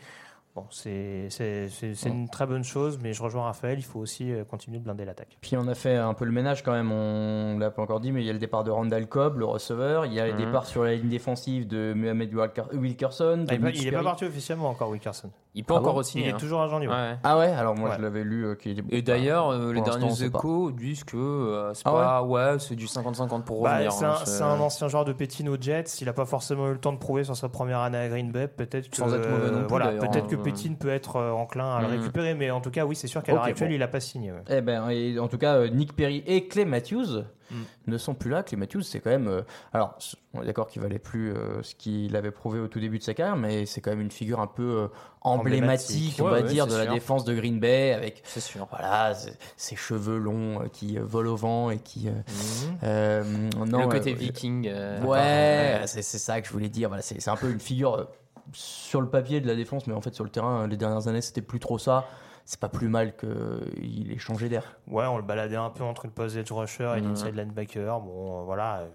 Bon, 0.55 0.65
c'est 0.71 1.27
c'est- 1.29 1.67
c'est- 1.69 1.93
c'est 1.93 2.09
une 2.09 2.27
très 2.27 2.45
bonne 2.47 2.63
chose, 2.63 2.99
mais 3.03 3.13
je 3.13 3.21
rejoins 3.21 3.43
Raphaël, 3.43 3.77
il 3.77 3.83
faut 3.83 3.99
aussi 3.99 4.31
continuer 4.49 4.79
de 4.79 4.83
blinder 4.83 5.05
l'attaque. 5.05 5.37
Puis 5.41 5.55
on 5.57 5.67
a 5.67 5.75
fait 5.75 5.95
un 5.95 6.13
peu 6.13 6.25
le 6.25 6.31
ménage 6.31 6.63
quand 6.63 6.71
même, 6.71 6.91
on 6.91 7.59
l'a 7.59 7.69
pas 7.69 7.81
encore 7.83 7.99
dit, 7.99 8.11
mais 8.11 8.21
il 8.23 8.25
y 8.25 8.29
a 8.29 8.33
le 8.33 8.39
départ 8.39 8.63
de 8.63 8.71
Randall 8.71 9.07
Cobb, 9.07 9.37
le 9.37 9.45
receveur, 9.45 10.05
il 10.05 10.13
y 10.13 10.19
a 10.19 10.25
le 10.27 10.33
Mhm. 10.33 10.39
départ 10.45 10.65
sur 10.65 10.83
la 10.85 10.95
ligne 10.95 11.07
défensive 11.09 11.67
de 11.67 11.93
Mohamed 11.95 12.33
Wilker- 12.33 12.73
Wilkerson. 12.75 13.45
Ah, 13.47 13.53
il 13.55 13.61
n'est 13.85 13.91
pas 13.91 14.03
parti 14.03 14.25
officiellement 14.25 14.69
encore, 14.69 14.89
Wilkerson. 14.89 15.29
Il 15.55 15.63
peut 15.63 15.73
Ah 15.75 15.79
encore 15.79 15.93
bon 15.95 15.99
aussi. 16.01 16.19
Il 16.21 16.27
est 16.27 16.37
toujours 16.37 16.61
agent 16.61 16.77
libre. 16.77 16.93
Ouais. 16.93 17.17
Ah 17.23 17.37
ouais, 17.39 17.47
alors 17.47 17.75
moi 17.75 17.89
Ouais. 17.89 17.95
je 17.97 18.01
l'avais 18.03 18.23
lu 18.23 18.45
euh, 18.45 18.55
qu'il. 18.55 18.83
Et 18.91 19.01
d'ailleurs, 19.01 19.49
euh, 19.51 19.73
les 19.73 19.81
derniers 19.81 20.23
échos 20.23 20.71
disent 20.71 21.03
que 21.03 21.17
euh, 21.17 21.73
c'est 21.73 21.81
Ah 21.85 21.91
pas. 21.91 22.23
Ouais, 22.23 22.59
c'est 22.59 22.75
du 22.75 22.85
50-50 22.85 23.43
pour 23.43 23.63
Bah, 23.63 23.71
revenir. 23.73 23.91
c'est 23.91 24.05
hein, 24.05 24.13
un, 24.21 24.25
c'est 24.25 24.43
un 24.43 24.59
ancien 24.59 24.87
joueur 24.87 25.05
de 25.05 25.11
Pétine 25.13 25.49
aux 25.49 25.57
Jets. 25.59 25.85
Il 26.01 26.05
n'a 26.05 26.13
pas 26.13 26.25
forcément 26.25 26.67
eu 26.69 26.73
le 26.73 26.77
temps 26.79 26.93
de 26.93 26.99
prouver 26.99 27.23
sur 27.23 27.35
sa 27.35 27.49
première 27.49 27.79
année 27.79 27.97
à 27.97 28.07
Green 28.07 28.31
Bay. 28.31 28.47
Peut-être 28.47 28.89
que, 28.89 28.95
Sans 28.97 29.11
être 29.13 29.27
mauvais 29.27 29.49
non 29.51 29.59
plus, 29.61 29.67
voilà, 29.69 29.87
peut-être 29.93 30.27
que 30.27 30.35
hein. 30.35 30.41
Pétine 30.43 30.77
peut 30.77 30.89
être 30.89 31.15
euh, 31.15 31.31
enclin 31.31 31.75
à 31.75 31.81
le 31.81 31.87
Mhm. 31.87 31.99
récupérer. 31.99 32.35
Mais 32.35 32.51
en 32.51 32.61
tout 32.61 32.71
cas, 32.71 32.85
oui, 32.85 32.95
c'est 32.95 33.07
sûr 33.07 33.23
qu'à 33.23 33.33
l'heure 33.33 33.43
actuelle, 33.43 33.69
bon. 33.69 33.75
il 33.75 33.79
n'a 33.79 33.87
pas 33.87 33.99
signé. 33.99 34.31
ouais. 34.31 34.43
Eh 34.49 34.61
ben, 34.61 34.87
et 34.91 35.17
en 35.17 35.27
tout 35.27 35.39
cas, 35.39 35.55
euh, 35.55 35.67
Nick 35.69 35.95
Perry 35.95 36.23
et 36.27 36.47
Clay 36.47 36.65
Matthews 36.65 37.23
Mm. 37.51 37.63
ne 37.87 37.97
sont 37.97 38.13
plus 38.13 38.29
là. 38.29 38.43
Clay 38.43 38.57
Matthews, 38.57 38.81
c'est 38.81 38.99
quand 38.99 39.09
même. 39.09 39.27
euh, 39.27 39.41
alors, 39.73 39.97
on 40.33 40.43
est 40.43 40.45
d'accord 40.45 40.67
qu'il 40.67 40.81
valait 40.81 40.99
plus 40.99 41.33
euh, 41.33 41.63
ce 41.63 41.73
qu'il 41.75 42.15
avait 42.15 42.31
prouvé 42.31 42.59
au 42.59 42.67
tout 42.67 42.79
début 42.79 42.99
de 42.99 43.03
sa 43.03 43.13
carrière, 43.13 43.35
mais 43.35 43.65
c'est 43.65 43.81
quand 43.81 43.89
même 43.89 44.01
une 44.01 44.11
figure 44.11 44.39
un 44.39 44.47
peu 44.47 44.63
euh, 44.63 44.87
emblématique, 45.21 46.17
on 46.19 46.25
va 46.25 46.41
ouais, 46.41 46.43
dire, 46.43 46.67
de 46.67 46.75
la 46.75 46.85
défense 46.85 47.25
de 47.25 47.33
Green 47.33 47.59
Bay, 47.59 47.93
avec 47.93 48.23
sûr. 48.25 48.67
voilà 48.69 49.15
ses, 49.57 49.75
cheveux 49.75 50.17
longs 50.17 50.67
qui 50.71 50.97
volent 50.97 51.31
au 51.31 51.35
vent 51.35 51.69
et 51.71 51.79
qui. 51.79 52.09
Mhm. 52.09 52.77
euh, 52.83 53.23
non, 53.65 53.81
le 53.81 53.87
côté 53.87 54.13
viking. 54.13 54.71
Ouais, 55.03 55.81
c'est 55.85 56.01
c'est 56.01 56.19
ça 56.19 56.41
que 56.41 56.47
je 56.47 56.53
voulais 56.53 56.69
dire. 56.69 56.89
Voilà, 56.89 57.01
c'est 57.01 57.27
un 57.27 57.35
peu 57.35 57.49
une 57.49 57.59
figure 57.59 58.07
sur 58.53 59.01
le 59.01 59.09
papier 59.09 59.41
de 59.41 59.47
la 59.47 59.55
défense, 59.55 59.87
mais 59.87 59.93
en 59.93 60.01
fait 60.01 60.13
sur 60.13 60.23
le 60.23 60.29
terrain, 60.29 60.67
les 60.67 60.77
dernières 60.77 61.07
années, 61.07 61.21
c'était 61.21 61.41
plus 61.41 61.59
trop 61.59 61.77
ça. 61.77 62.05
C'est 62.51 62.59
pas 62.59 62.67
plus 62.67 62.87
mal 62.89 63.15
qu'il 63.15 64.11
ait 64.11 64.17
changé 64.17 64.49
d'air. 64.49 64.75
Ouais, 64.87 65.05
on 65.05 65.17
le 65.17 65.23
baladait 65.23 65.55
un 65.55 65.69
peu 65.69 65.83
entre 65.83 66.07
le 66.07 66.11
poste 66.11 66.35
edge 66.35 66.51
rusher 66.51 66.95
et 66.97 67.01
Mhm. 67.01 67.09
l'inside 67.09 67.35
linebacker. 67.35 67.99
Bon, 67.99 68.39
euh, 68.41 68.43
voilà. 68.43 68.87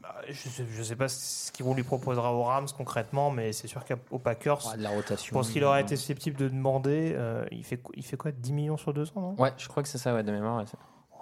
Bah, 0.00 0.14
Je 0.28 0.32
sais, 0.48 0.64
je 0.70 0.80
sais 0.80 0.94
pas 0.94 1.08
ce 1.08 1.50
qu'on 1.50 1.74
lui 1.74 1.82
proposera 1.82 2.32
aux 2.32 2.44
Rams 2.44 2.68
concrètement, 2.76 3.32
mais 3.32 3.52
c'est 3.52 3.66
sûr 3.66 3.84
qu'aux 3.84 4.20
Packers, 4.20 4.64
Ouais, 4.70 4.76
de 4.76 4.82
la 4.84 4.90
rotation. 4.90 5.32
pour 5.32 5.44
ce 5.44 5.50
qu'il 5.50 5.64
aurait 5.64 5.80
été 5.80 5.96
susceptible 5.96 6.36
de 6.36 6.46
demander, 6.46 7.14
euh, 7.16 7.44
il, 7.50 7.64
fait, 7.64 7.82
il 7.94 8.04
fait 8.04 8.16
quoi? 8.16 8.30
10 8.30 8.52
millions 8.52 8.76
sur 8.76 8.94
deux 8.94 9.08
ans, 9.16 9.20
non? 9.20 9.34
Ouais, 9.38 9.52
je 9.56 9.66
crois 9.66 9.82
que 9.82 9.88
c'est 9.88 9.98
ça, 9.98 10.14
ouais, 10.14 10.22
de 10.22 10.30
mémoire. 10.30 10.58
ouais, 10.58 10.64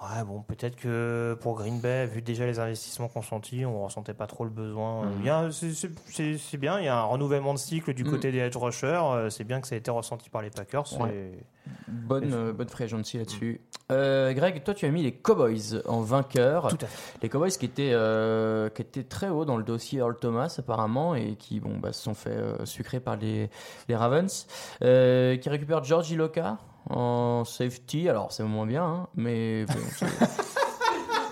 Ouais, 0.03 0.25
bon, 0.25 0.43
peut-être 0.43 0.75
que 0.75 1.39
pour 1.41 1.55
Green 1.57 1.79
Bay, 1.81 2.07
vu 2.07 2.23
déjà 2.23 2.45
les 2.45 2.59
investissements 2.59 3.07
consentis, 3.07 3.65
on 3.65 3.85
ressentait 3.85 4.15
pas 4.15 4.27
trop 4.27 4.43
le 4.43 4.51
besoin. 4.51 5.07
A- 5.29 5.51
c'est- 5.53 6.57
bien, 6.57 6.81
il 6.81 6.87
y 6.87 6.89
a 6.89 6.97
un 6.99 7.05
renouvellement 7.05 7.55
de 7.55 7.59
cycle 7.59 7.95
du 7.95 8.03
Mhm. 8.03 8.11
côté 8.11 8.33
des 8.33 8.39
edge 8.39 8.57
rushers. 8.57 8.87
euh, 9.05 9.31
C'est 9.31 9.45
bien 9.45 9.61
que 9.61 9.69
ça 9.69 9.77
a 9.77 9.79
été 9.79 9.91
ressenti 9.93 10.29
par 10.29 10.43
les 10.43 10.51
Packers. 10.51 11.01
Ouais. 11.01 11.15
et- 11.15 11.45
Bonne, 11.87 12.33
euh, 12.35 12.53
bonne 12.53 12.69
free 12.69 12.85
agency 12.85 13.19
là-dessus. 13.19 13.61
Euh, 13.93 14.33
Greg, 14.33 14.65
toi 14.65 14.75
tu 14.75 14.85
as 14.87 14.91
mis 14.91 15.03
les 15.05 15.13
Cowboys 15.13 15.81
en 15.87 16.01
vainqueur. 16.01 16.67
Tout 16.69 16.79
à 16.83 16.87
fait. 16.87 17.19
Les 17.23 17.29
Cowboys 17.29 17.51
qui 17.53 17.67
étaient, 17.67 17.93
euh, 17.93 18.69
qui 18.71 18.83
étaient 18.83 19.05
très 19.05 19.29
haut 19.29 19.45
dans 19.45 19.57
le 19.57 19.63
dossier 19.63 20.01
Earl 20.01 20.17
Thomas 20.19 20.53
apparemment 20.59 21.15
et 21.15 21.37
qui 21.37 21.61
bon, 21.61 21.77
bah, 21.79 21.93
se 21.93 22.03
sont 22.03 22.15
fait 22.15 22.37
sucrer 22.65 22.99
par 22.99 23.17
les, 23.17 23.49
les 23.89 23.95
Ravens. 23.95 24.47
Qui 24.81 25.49
récupèrent 25.49 25.85
George 25.85 26.11
Iloka 26.11 26.59
en 26.93 27.45
safety. 27.45 28.09
Alors 28.09 28.33
c'est 28.33 28.43
moins 28.45 28.67
bien, 28.67 28.85
hein, 28.85 29.09
mais... 29.15 29.65
bon, 29.67 29.75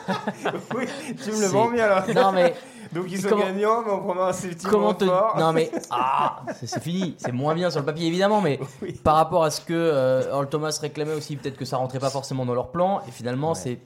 oui, 0.76 0.86
tu 1.22 1.30
me 1.30 1.40
le 1.40 1.46
vends 1.46 1.70
bien 1.70 1.88
là. 1.88 2.04
non 2.14 2.32
mais... 2.32 2.54
Donc 2.92 3.04
ils 3.08 3.20
sont 3.20 3.28
Comment- 3.28 3.44
gagnants, 3.44 3.82
mais 3.86 3.92
on 3.92 4.00
prend 4.00 4.20
un 4.24 4.32
safety 4.32 4.66
Comment 4.66 4.94
te... 4.94 5.04
fort. 5.04 5.36
Non 5.38 5.52
mais... 5.52 5.70
Ah 5.90 6.42
C'est 6.60 6.82
fini. 6.82 7.14
C'est 7.18 7.30
moins 7.30 7.54
bien 7.54 7.70
sur 7.70 7.78
le 7.80 7.86
papier 7.86 8.08
évidemment, 8.08 8.40
mais... 8.40 8.58
Oui. 8.82 8.92
par 9.04 9.14
rapport 9.14 9.44
à 9.44 9.50
ce 9.50 9.60
que 9.60 9.72
euh, 9.72 10.28
Earl 10.32 10.48
Thomas 10.48 10.76
réclamait 10.80 11.14
aussi, 11.14 11.36
peut-être 11.36 11.56
que 11.56 11.64
ça 11.64 11.76
rentrait 11.76 12.00
pas 12.00 12.10
forcément 12.10 12.44
dans 12.44 12.54
leur 12.54 12.72
plan, 12.72 13.00
et 13.06 13.12
finalement 13.12 13.54
c'est 13.54 13.78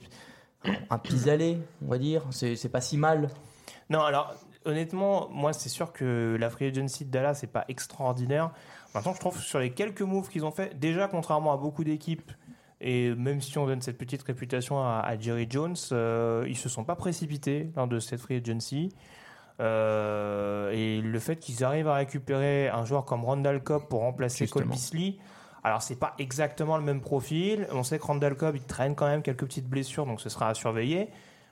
un 0.89 0.97
pis-aller, 0.97 1.59
on 1.85 1.89
va 1.91 1.99
dire, 1.99 2.23
c'est 2.31 2.55
c'est 2.55 2.69
pas 2.69 2.81
si 2.81 2.97
mal. 2.97 3.29
Non, 3.91 4.01
alors 4.01 4.33
honnêtement, 4.65 5.29
moi 5.31 5.53
c'est 5.53 5.69
sûr 5.69 5.93
que 5.93 6.35
la 6.39 6.49
free 6.49 6.65
agency 6.65 7.05
de 7.05 7.11
Dallas 7.11 7.35
c'est 7.35 7.45
pas 7.51 7.65
extraordinaire. 7.67 8.49
Maintenant, 8.95 9.13
je 9.13 9.19
trouve 9.19 9.35
que 9.35 9.43
sur 9.43 9.59
les 9.59 9.71
quelques 9.71 10.01
moves 10.01 10.29
qu'ils 10.29 10.45
ont 10.45 10.51
fait, 10.51 10.79
déjà 10.79 11.07
contrairement 11.07 11.53
à 11.53 11.57
beaucoup 11.57 11.83
d'équipes, 11.83 12.31
et 12.81 13.13
même 13.15 13.41
si 13.41 13.57
on 13.57 13.65
donne 13.65 13.81
cette 13.81 13.97
petite 13.97 14.23
réputation 14.23 14.79
à, 14.79 15.01
à 15.05 15.17
Jerry 15.17 15.47
Jones, 15.49 15.75
euh, 15.91 16.45
ils 16.47 16.57
se 16.57 16.69
sont 16.69 16.83
pas 16.83 16.95
précipités 16.95 17.71
lors 17.75 17.87
de 17.87 17.99
cette 17.99 18.19
free 18.19 18.35
agency. 18.35 18.93
Euh, 19.61 20.71
et 20.71 21.01
le 21.01 21.19
fait 21.19 21.37
qu'ils 21.37 21.63
arrivent 21.63 21.87
à 21.87 21.95
récupérer 21.95 22.67
un 22.67 22.83
joueur 22.83 23.05
comme 23.05 23.23
Randall 23.23 23.63
Cobb 23.63 23.87
pour 23.87 24.01
remplacer 24.01 24.47
Cole. 24.47 24.65
Beasley, 24.65 25.15
alors 25.63 25.81
c'est 25.81 25.95
pas 25.95 26.13
exactement 26.19 26.77
le 26.77 26.83
même 26.83 27.01
profil. 27.01 27.67
On 27.71 27.83
sait 27.83 27.97
que 27.97 28.03
Randall 28.03 28.35
Cobb 28.35 28.55
il 28.55 28.63
traîne 28.63 28.95
quand 28.95 29.07
même 29.07 29.21
quelques 29.21 29.45
petites 29.45 29.67
blessures, 29.69 30.05
donc 30.05 30.19
ce 30.19 30.29
sera 30.29 30.49
à 30.49 30.53
surveiller. 30.53 31.09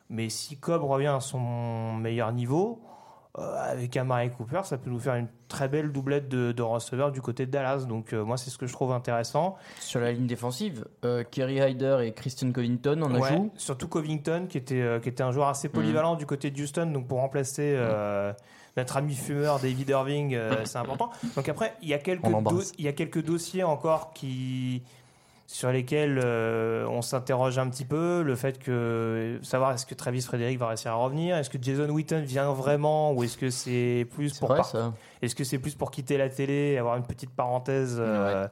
Mais 0.10 0.30
si 0.30 0.58
Cobb 0.58 0.84
revient 0.84 1.08
à 1.08 1.22
son 1.22 1.94
meilleur 1.94 2.34
niveau, 2.34 2.82
euh, 3.40 3.72
avec 3.72 3.98
Amari 3.98 4.30
Cooper, 4.30 4.62
ça 4.64 4.78
peut 4.78 4.90
nous 4.92 5.00
faire 5.00 5.16
une 5.16 5.28
très 5.48 5.68
belle 5.68 5.92
doublette 5.92 6.30
de, 6.30 6.52
de 6.52 6.62
receveurs 6.62 7.12
du 7.12 7.20
côté 7.22 7.46
de 7.48 7.52
Dallas. 7.52 7.86
Donc 7.88 8.14
euh, 8.14 8.24
moi, 8.24 8.38
c'est 8.38 8.50
ce 8.52 8.58
que 8.58 8.68
je 8.68 8.74
trouve 8.74 8.92
intéressant. 8.92 9.56
Sur 9.80 10.00
la 10.02 10.12
ligne 10.12 10.28
défensive, 10.28 10.86
euh, 11.04 11.24
Kerry 11.30 11.56
Hyder 11.58 11.98
et 12.02 12.14
Christian 12.14 12.52
Covington 12.52 13.02
en 13.02 13.14
Ouais, 13.20 13.30
ajout. 13.30 13.52
surtout 13.58 13.88
Covington, 13.88 14.46
qui 14.48 14.58
était, 14.60 14.82
euh, 14.82 15.00
qui 15.00 15.10
était 15.10 15.24
un 15.24 15.32
joueur 15.32 15.48
assez 15.48 15.68
polyvalent 15.70 16.16
du 16.16 16.26
côté 16.26 16.52
de 16.52 16.62
Houston, 16.62 16.88
donc 16.92 17.08
pour 17.08 17.20
remplacer 17.20 17.74
euh, 17.76 18.32
notre 18.78 18.98
ami 18.98 19.16
fumeur 19.16 19.60
David 19.60 19.90
Irving, 19.90 20.36
euh, 20.36 20.66
c'est 20.66 20.78
important. 20.78 21.10
Donc 21.36 21.50
après, 21.50 21.74
il 21.82 21.90
y, 21.90 21.94
a 21.94 22.00
quelques 22.00 22.26
On 22.26 22.30
do- 22.30 22.34
l'embrasse. 22.36 22.72
il 22.78 22.86
y 22.86 22.88
a 22.88 22.94
quelques 22.94 23.24
dossiers 23.24 23.64
encore 23.64 24.14
qui 24.14 24.84
sur 25.54 25.72
lesquels 25.72 26.20
euh, 26.24 26.84
on 26.90 27.04
s'interroge 27.04 27.60
un 27.60 27.70
petit 27.70 27.86
peu. 27.86 28.24
Le 28.24 28.34
fait 28.36 28.58
que 28.58 29.38
savoir 29.44 29.72
est-ce 29.74 29.86
que 29.86 29.94
Travis 29.94 30.24
Frédéric 30.24 30.58
va 30.58 30.68
réussir 30.70 30.90
à 30.92 30.96
revenir, 30.96 31.38
est-ce 31.38 31.52
que 31.52 31.60
Jason 31.62 31.88
Witten 31.90 32.24
vient 32.24 32.52
vraiment, 32.54 33.12
ou 33.14 33.24
est-ce 33.24 33.38
que 33.38 33.52
c'est 33.52 34.08
plus 34.16 34.40
pour 34.40 34.48
par- 34.50 34.74
est-ce 35.22 35.36
que 35.36 35.44
c'est 35.44 35.60
plus 35.60 35.76
pour 35.76 35.92
quitter 35.92 36.18
la 36.18 36.28
télé, 36.30 36.76
avoir 36.80 36.98
une 36.98 37.04
petite 37.06 37.30
parenthèse 37.30 37.98
euh, 38.00 38.48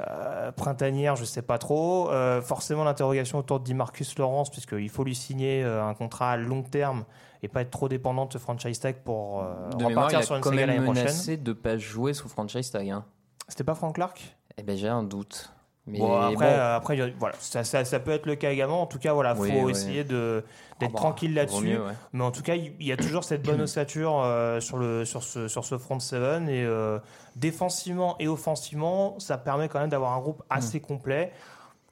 euh, 0.00 0.50
printanière, 0.50 1.14
je 1.14 1.24
sais 1.24 1.42
pas 1.42 1.58
trop. 1.58 2.10
Forcément, 2.42 2.82
l'interrogation 2.82 3.38
autour 3.38 3.60
de 3.60 3.72
Marcus 3.72 4.18
Lawrence, 4.18 4.50
puisqu'il 4.50 4.88
faut 4.90 5.04
lui 5.04 5.14
signer 5.14 5.62
un 5.62 5.94
contrat 5.94 6.32
à 6.32 6.36
long 6.36 6.62
terme 6.64 7.04
et 7.44 7.46
pas 7.48 7.60
être 7.60 7.70
trop 7.70 7.88
dépendant 7.88 8.26
de 8.26 8.32
ce 8.32 8.38
franchise 8.38 8.80
tag 8.80 8.96
pour 9.04 9.44
De 9.78 9.84
mémoire, 9.84 10.10
il 10.10 10.16
repartir 10.16 10.18
a 10.18 10.22
sur 10.22 10.34
une 10.34 10.42
saga 10.42 10.66
l'année 10.66 10.84
prochaine. 10.84 11.04
menacé 11.04 11.36
de 11.36 11.52
pas 11.52 11.76
jouer 11.78 12.14
sous 12.14 12.28
franchise 12.28 12.68
tag. 12.72 12.90
Hein. 12.90 13.04
C'était 13.46 13.62
pas 13.64 13.76
Frank 13.76 13.94
Clark? 13.94 14.36
Eh 14.58 14.64
ben 14.64 14.76
j'ai 14.76 14.88
un 14.88 15.04
doute. 15.04 15.52
Mais 15.88 15.98
Bon, 15.98 16.14
après, 16.16 16.34
bon. 16.34 16.42
euh, 16.44 16.76
après 16.76 17.10
voilà, 17.18 17.34
ça, 17.40 17.64
ça, 17.64 17.84
ça 17.84 17.98
peut 17.98 18.12
être 18.12 18.26
le 18.26 18.36
cas 18.36 18.52
également. 18.52 18.82
En 18.82 18.86
tout 18.86 19.00
cas, 19.00 19.12
voilà, 19.14 19.34
faut 19.34 19.42
Oui, 19.42 19.70
essayer 19.70 20.04
de 20.04 20.44
d'être 20.78 20.90
Ah 20.90 20.92
bah, 20.94 20.98
tranquille 20.98 21.34
là-dessus. 21.34 21.76
ouais. 21.76 21.92
Mais 22.12 22.22
en 22.24 22.30
tout 22.30 22.42
cas, 22.42 22.54
il 22.54 22.74
y 22.80 22.92
a 22.92 22.96
toujours 22.96 23.24
cette 23.24 23.42
bonne 23.44 23.60
ossature 23.60 24.20
euh, 24.22 24.60
sur, 24.60 24.78
le, 24.78 25.04
sur, 25.04 25.22
ce, 25.24 25.48
sur 25.48 25.64
ce 25.64 25.78
front 25.78 25.98
seven. 25.98 26.48
Et 26.48 26.62
euh, 26.64 26.98
défensivement 27.36 28.16
et 28.20 28.28
offensivement, 28.28 29.18
ça 29.18 29.38
permet 29.38 29.68
quand 29.68 29.80
même 29.80 29.90
d'avoir 29.90 30.12
un 30.12 30.20
groupe 30.20 30.42
assez 30.50 30.80
complet 30.80 31.32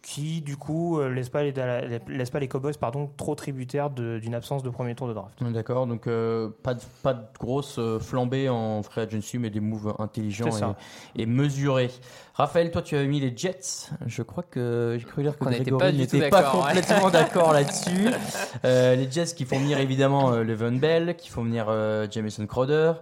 qui, 0.03 0.41
du 0.41 0.57
coup, 0.57 0.99
euh, 0.99 1.11
laisse 1.11 1.29
pas 1.29 1.43
les, 1.43 1.53
laisse 2.09 2.31
pas 2.31 2.41
les 2.41 2.49
Cowboys 2.49 2.77
pardon, 2.79 3.11
trop 3.17 3.35
tributaires 3.35 3.91
d'une 3.91 4.35
absence 4.35 4.63
de 4.63 4.71
premier 4.71 4.95
tour 4.95 5.09
de 5.09 5.13
draft. 5.13 5.43
D'accord, 5.43 5.87
donc 5.87 6.07
euh, 6.07 6.49
pas, 6.63 6.75
de, 6.75 6.81
pas 7.03 7.15
de 7.15 7.25
grosse 7.39 7.79
euh, 7.79 7.99
flambée 7.99 8.49
en 8.49 8.83
free 8.83 9.03
agency, 9.03 9.39
mais 9.39 9.51
des 9.51 9.61
moves 9.61 9.95
intelligents 9.99 10.75
et, 11.15 11.23
et 11.23 11.27
mesurés. 11.27 11.91
Raphaël, 12.41 12.71
toi 12.71 12.81
tu 12.81 12.97
as 12.97 13.05
mis 13.05 13.21
les 13.21 13.37
Jets. 13.37 13.91
Je 14.07 14.23
crois 14.23 14.43
que 14.43 14.97
j'ai 14.99 15.05
cru 15.05 15.23
lire 15.23 15.37
que 15.37 15.45
Qu'on 15.45 15.51
n'était 15.51 15.65
Grégory 15.71 15.97
n'était 15.99 16.31
pas 16.31 16.45
complètement 16.45 17.11
d'accord 17.11 17.53
là-dessus. 17.53 18.09
Euh, 18.65 18.97
les 18.97 19.11
Jets 19.11 19.35
qui 19.37 19.45
font 19.45 19.59
venir 19.59 19.79
évidemment 19.79 20.33
euh, 20.33 20.43
Le'Veon 20.43 20.73
Bell, 20.77 21.17
qui 21.17 21.29
font 21.29 21.45
venir 21.45 21.67
euh, 21.69 22.07
Jamison 22.11 22.47
Crowder, 22.47 22.95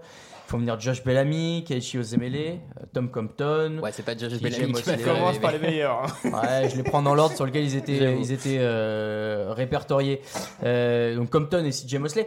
font 0.48 0.58
venir 0.58 0.80
Josh 0.80 1.04
Bellamy, 1.04 1.62
Keiichi 1.66 1.98
Ozemele, 1.98 2.34
euh, 2.36 2.84
Tom 2.92 3.10
Compton. 3.10 3.78
Ouais, 3.82 3.90
c'est 3.92 4.02
pas 4.04 4.16
Josh 4.16 4.40
Bellamy 4.40 4.72
qui 4.72 4.82
Commence 5.04 5.34
les- 5.34 5.40
par 5.40 5.52
les 5.52 5.58
meilleurs. 5.58 6.06
Ouais, 6.24 6.68
je 6.70 6.76
les 6.76 6.82
prends 6.82 7.02
dans 7.02 7.14
l'ordre 7.14 7.36
sur 7.36 7.44
lequel 7.46 7.64
ils 7.64 7.76
étaient, 7.76 8.16
ils 8.18 8.32
étaient 8.32 8.56
euh, 8.58 9.52
répertoriés. 9.54 10.20
Euh, 10.64 11.16
donc 11.16 11.30
Compton 11.30 11.64
et 11.64 11.70
CJ 11.70 11.96
Mosley. 11.96 12.26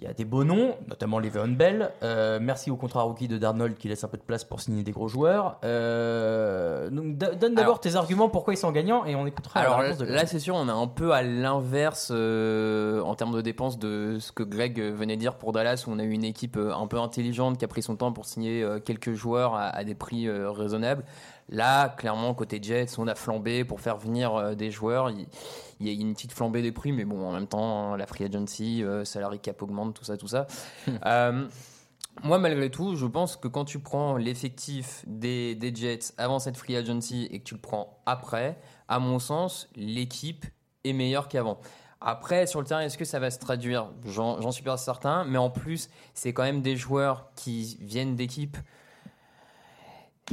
Il 0.00 0.04
y 0.04 0.08
a 0.08 0.12
des 0.12 0.24
beaux 0.24 0.42
noms, 0.42 0.74
notamment 0.88 1.20
Le'Veon 1.20 1.48
Bell. 1.48 1.92
Euh, 2.02 2.40
merci 2.42 2.68
au 2.68 2.76
contrat 2.76 3.02
rookie 3.02 3.28
de 3.28 3.38
Darnold 3.38 3.76
qui 3.76 3.86
laisse 3.86 4.02
un 4.02 4.08
peu 4.08 4.16
de 4.16 4.24
place 4.24 4.42
pour 4.42 4.60
signer 4.60 4.82
des 4.82 4.90
gros 4.90 5.06
joueurs. 5.06 5.58
Euh, 5.64 6.90
donc 6.90 7.16
donne 7.16 7.54
d'abord 7.54 7.78
tes 7.78 7.94
arguments 7.94 8.28
pourquoi 8.28 8.54
ils 8.54 8.56
sont 8.56 8.72
gagnants 8.72 9.04
et 9.04 9.14
on 9.14 9.24
écoutera 9.24 9.60
Alors 9.60 9.82
la 9.82 9.94
de 9.94 10.04
là, 10.04 10.26
c'est 10.26 10.40
sûr, 10.40 10.56
on 10.56 10.66
est 10.66 10.72
un 10.72 10.88
peu 10.88 11.12
à 11.12 11.22
l'inverse 11.22 12.08
euh, 12.12 13.02
en 13.02 13.14
termes 13.14 13.36
de 13.36 13.40
dépenses 13.40 13.78
de 13.78 14.16
ce 14.18 14.32
que 14.32 14.42
Greg 14.42 14.80
venait 14.80 15.14
de 15.14 15.20
dire 15.20 15.36
pour 15.36 15.52
Dallas, 15.52 15.84
où 15.86 15.92
on 15.92 16.00
a 16.00 16.02
eu 16.02 16.10
une 16.10 16.24
équipe 16.24 16.56
un 16.56 16.88
peu 16.88 16.98
intelligente 16.98 17.56
qui 17.56 17.64
a 17.64 17.68
pris 17.68 17.82
son 17.82 17.94
temps 17.94 18.12
pour 18.12 18.24
signer 18.24 18.66
quelques 18.84 19.12
joueurs 19.12 19.54
à, 19.54 19.68
à 19.68 19.84
des 19.84 19.94
prix 19.94 20.28
raisonnables. 20.28 21.04
Là, 21.50 21.90
clairement, 21.90 22.34
côté 22.34 22.58
Jets, 22.60 22.98
on 22.98 23.06
a 23.06 23.14
flambé 23.14 23.64
pour 23.64 23.80
faire 23.80 23.98
venir 23.98 24.56
des 24.56 24.70
joueurs. 24.70 25.10
Il, 25.10 25.26
il 25.84 25.94
y 25.94 25.98
a 25.98 26.00
une 26.00 26.14
petite 26.14 26.32
flambée 26.32 26.62
des 26.62 26.72
prix, 26.72 26.92
mais 26.92 27.04
bon, 27.04 27.26
en 27.26 27.32
même 27.32 27.46
temps, 27.46 27.92
hein, 27.92 27.96
la 27.96 28.06
free 28.06 28.24
agency, 28.24 28.82
euh, 28.82 29.04
salary 29.04 29.38
cap 29.38 29.60
augmente, 29.62 29.94
tout 29.94 30.04
ça, 30.04 30.16
tout 30.16 30.28
ça. 30.28 30.46
Euh, 31.06 31.46
moi, 32.22 32.38
malgré 32.38 32.70
tout, 32.70 32.94
je 32.94 33.06
pense 33.06 33.36
que 33.36 33.48
quand 33.48 33.64
tu 33.64 33.80
prends 33.80 34.16
l'effectif 34.16 35.02
des, 35.06 35.54
des 35.54 35.74
Jets 35.74 36.14
avant 36.16 36.38
cette 36.38 36.56
free 36.56 36.76
agency 36.76 37.28
et 37.30 37.40
que 37.40 37.44
tu 37.44 37.54
le 37.54 37.60
prends 37.60 38.00
après, 38.06 38.58
à 38.88 39.00
mon 39.00 39.18
sens, 39.18 39.68
l'équipe 39.74 40.46
est 40.84 40.92
meilleure 40.92 41.28
qu'avant. 41.28 41.58
Après, 42.00 42.46
sur 42.46 42.60
le 42.60 42.66
terrain, 42.66 42.82
est-ce 42.82 42.98
que 42.98 43.04
ça 43.04 43.18
va 43.18 43.30
se 43.30 43.38
traduire? 43.38 43.90
J'en 44.04 44.40
j'en 44.40 44.52
suis 44.52 44.62
pas 44.62 44.76
certain, 44.76 45.24
mais 45.24 45.38
en 45.38 45.50
plus, 45.50 45.90
c'est 46.14 46.32
quand 46.32 46.42
même 46.42 46.62
des 46.62 46.76
joueurs 46.76 47.30
qui 47.34 47.78
viennent 47.80 48.14
d'équipes 48.14 48.58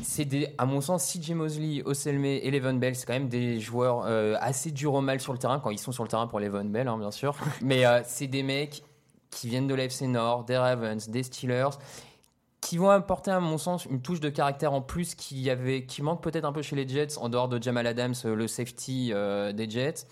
c'est 0.02 0.26
des, 0.26 0.48
à 0.58 0.66
mon 0.66 0.80
sens, 0.80 1.06
CJ 1.12 1.32
Mosley, 1.32 1.82
Oselme 1.84 2.26
et 2.26 2.50
Levan 2.50 2.80
Bell, 2.80 2.96
c'est 2.96 3.06
quand 3.06 3.14
même 3.14 3.28
des 3.28 3.60
joueurs 3.60 4.06
euh, 4.06 4.36
assez 4.40 4.72
durs 4.72 4.94
au 4.94 5.02
mal 5.02 5.20
sur 5.20 5.34
le 5.34 5.40
terrain, 5.40 5.60
quand 5.60 5.70
ils 5.70 5.80
sont 5.80 5.92
sur 5.92 6.04
le 6.04 6.10
terrain 6.10 6.28
pour 6.28 6.40
Levan 6.40 6.64
Bell, 6.64 6.88
hein, 6.88 6.98
bien 6.98 7.12
sûr. 7.12 7.36
Mais 7.62 7.86
euh, 7.86 8.02
c'est 8.06 8.28
des 8.28 8.44
mecs 8.44 8.84
qui 9.32 9.48
viennent 9.48 9.68
de 9.68 9.76
l'AFC 9.76 10.04
Nord, 10.04 10.46
des 10.46 10.58
Ravens, 10.58 11.10
des 11.10 11.24
Steelers, 11.24 11.78
qui 12.62 12.78
vont 12.78 12.90
apporter, 12.90 13.32
à 13.32 13.40
mon 13.40 13.58
sens, 13.58 13.86
une 13.86 14.02
touche 14.02 14.20
de 14.20 14.30
caractère 14.30 14.72
en 14.74 14.82
plus 14.82 15.16
qui, 15.16 15.50
avait, 15.50 15.86
qui 15.86 16.02
manque 16.04 16.22
peut-être 16.22 16.46
un 16.46 16.54
peu 16.54 16.62
chez 16.62 16.76
les 16.76 16.88
Jets, 16.88 17.18
en 17.18 17.28
dehors 17.28 17.50
de 17.50 17.62
Jamal 17.62 17.88
Adams, 17.88 18.14
euh, 18.26 18.36
le 18.36 18.48
safety 18.48 19.12
euh, 19.12 19.52
des 19.52 19.70
Jets. 19.70 20.06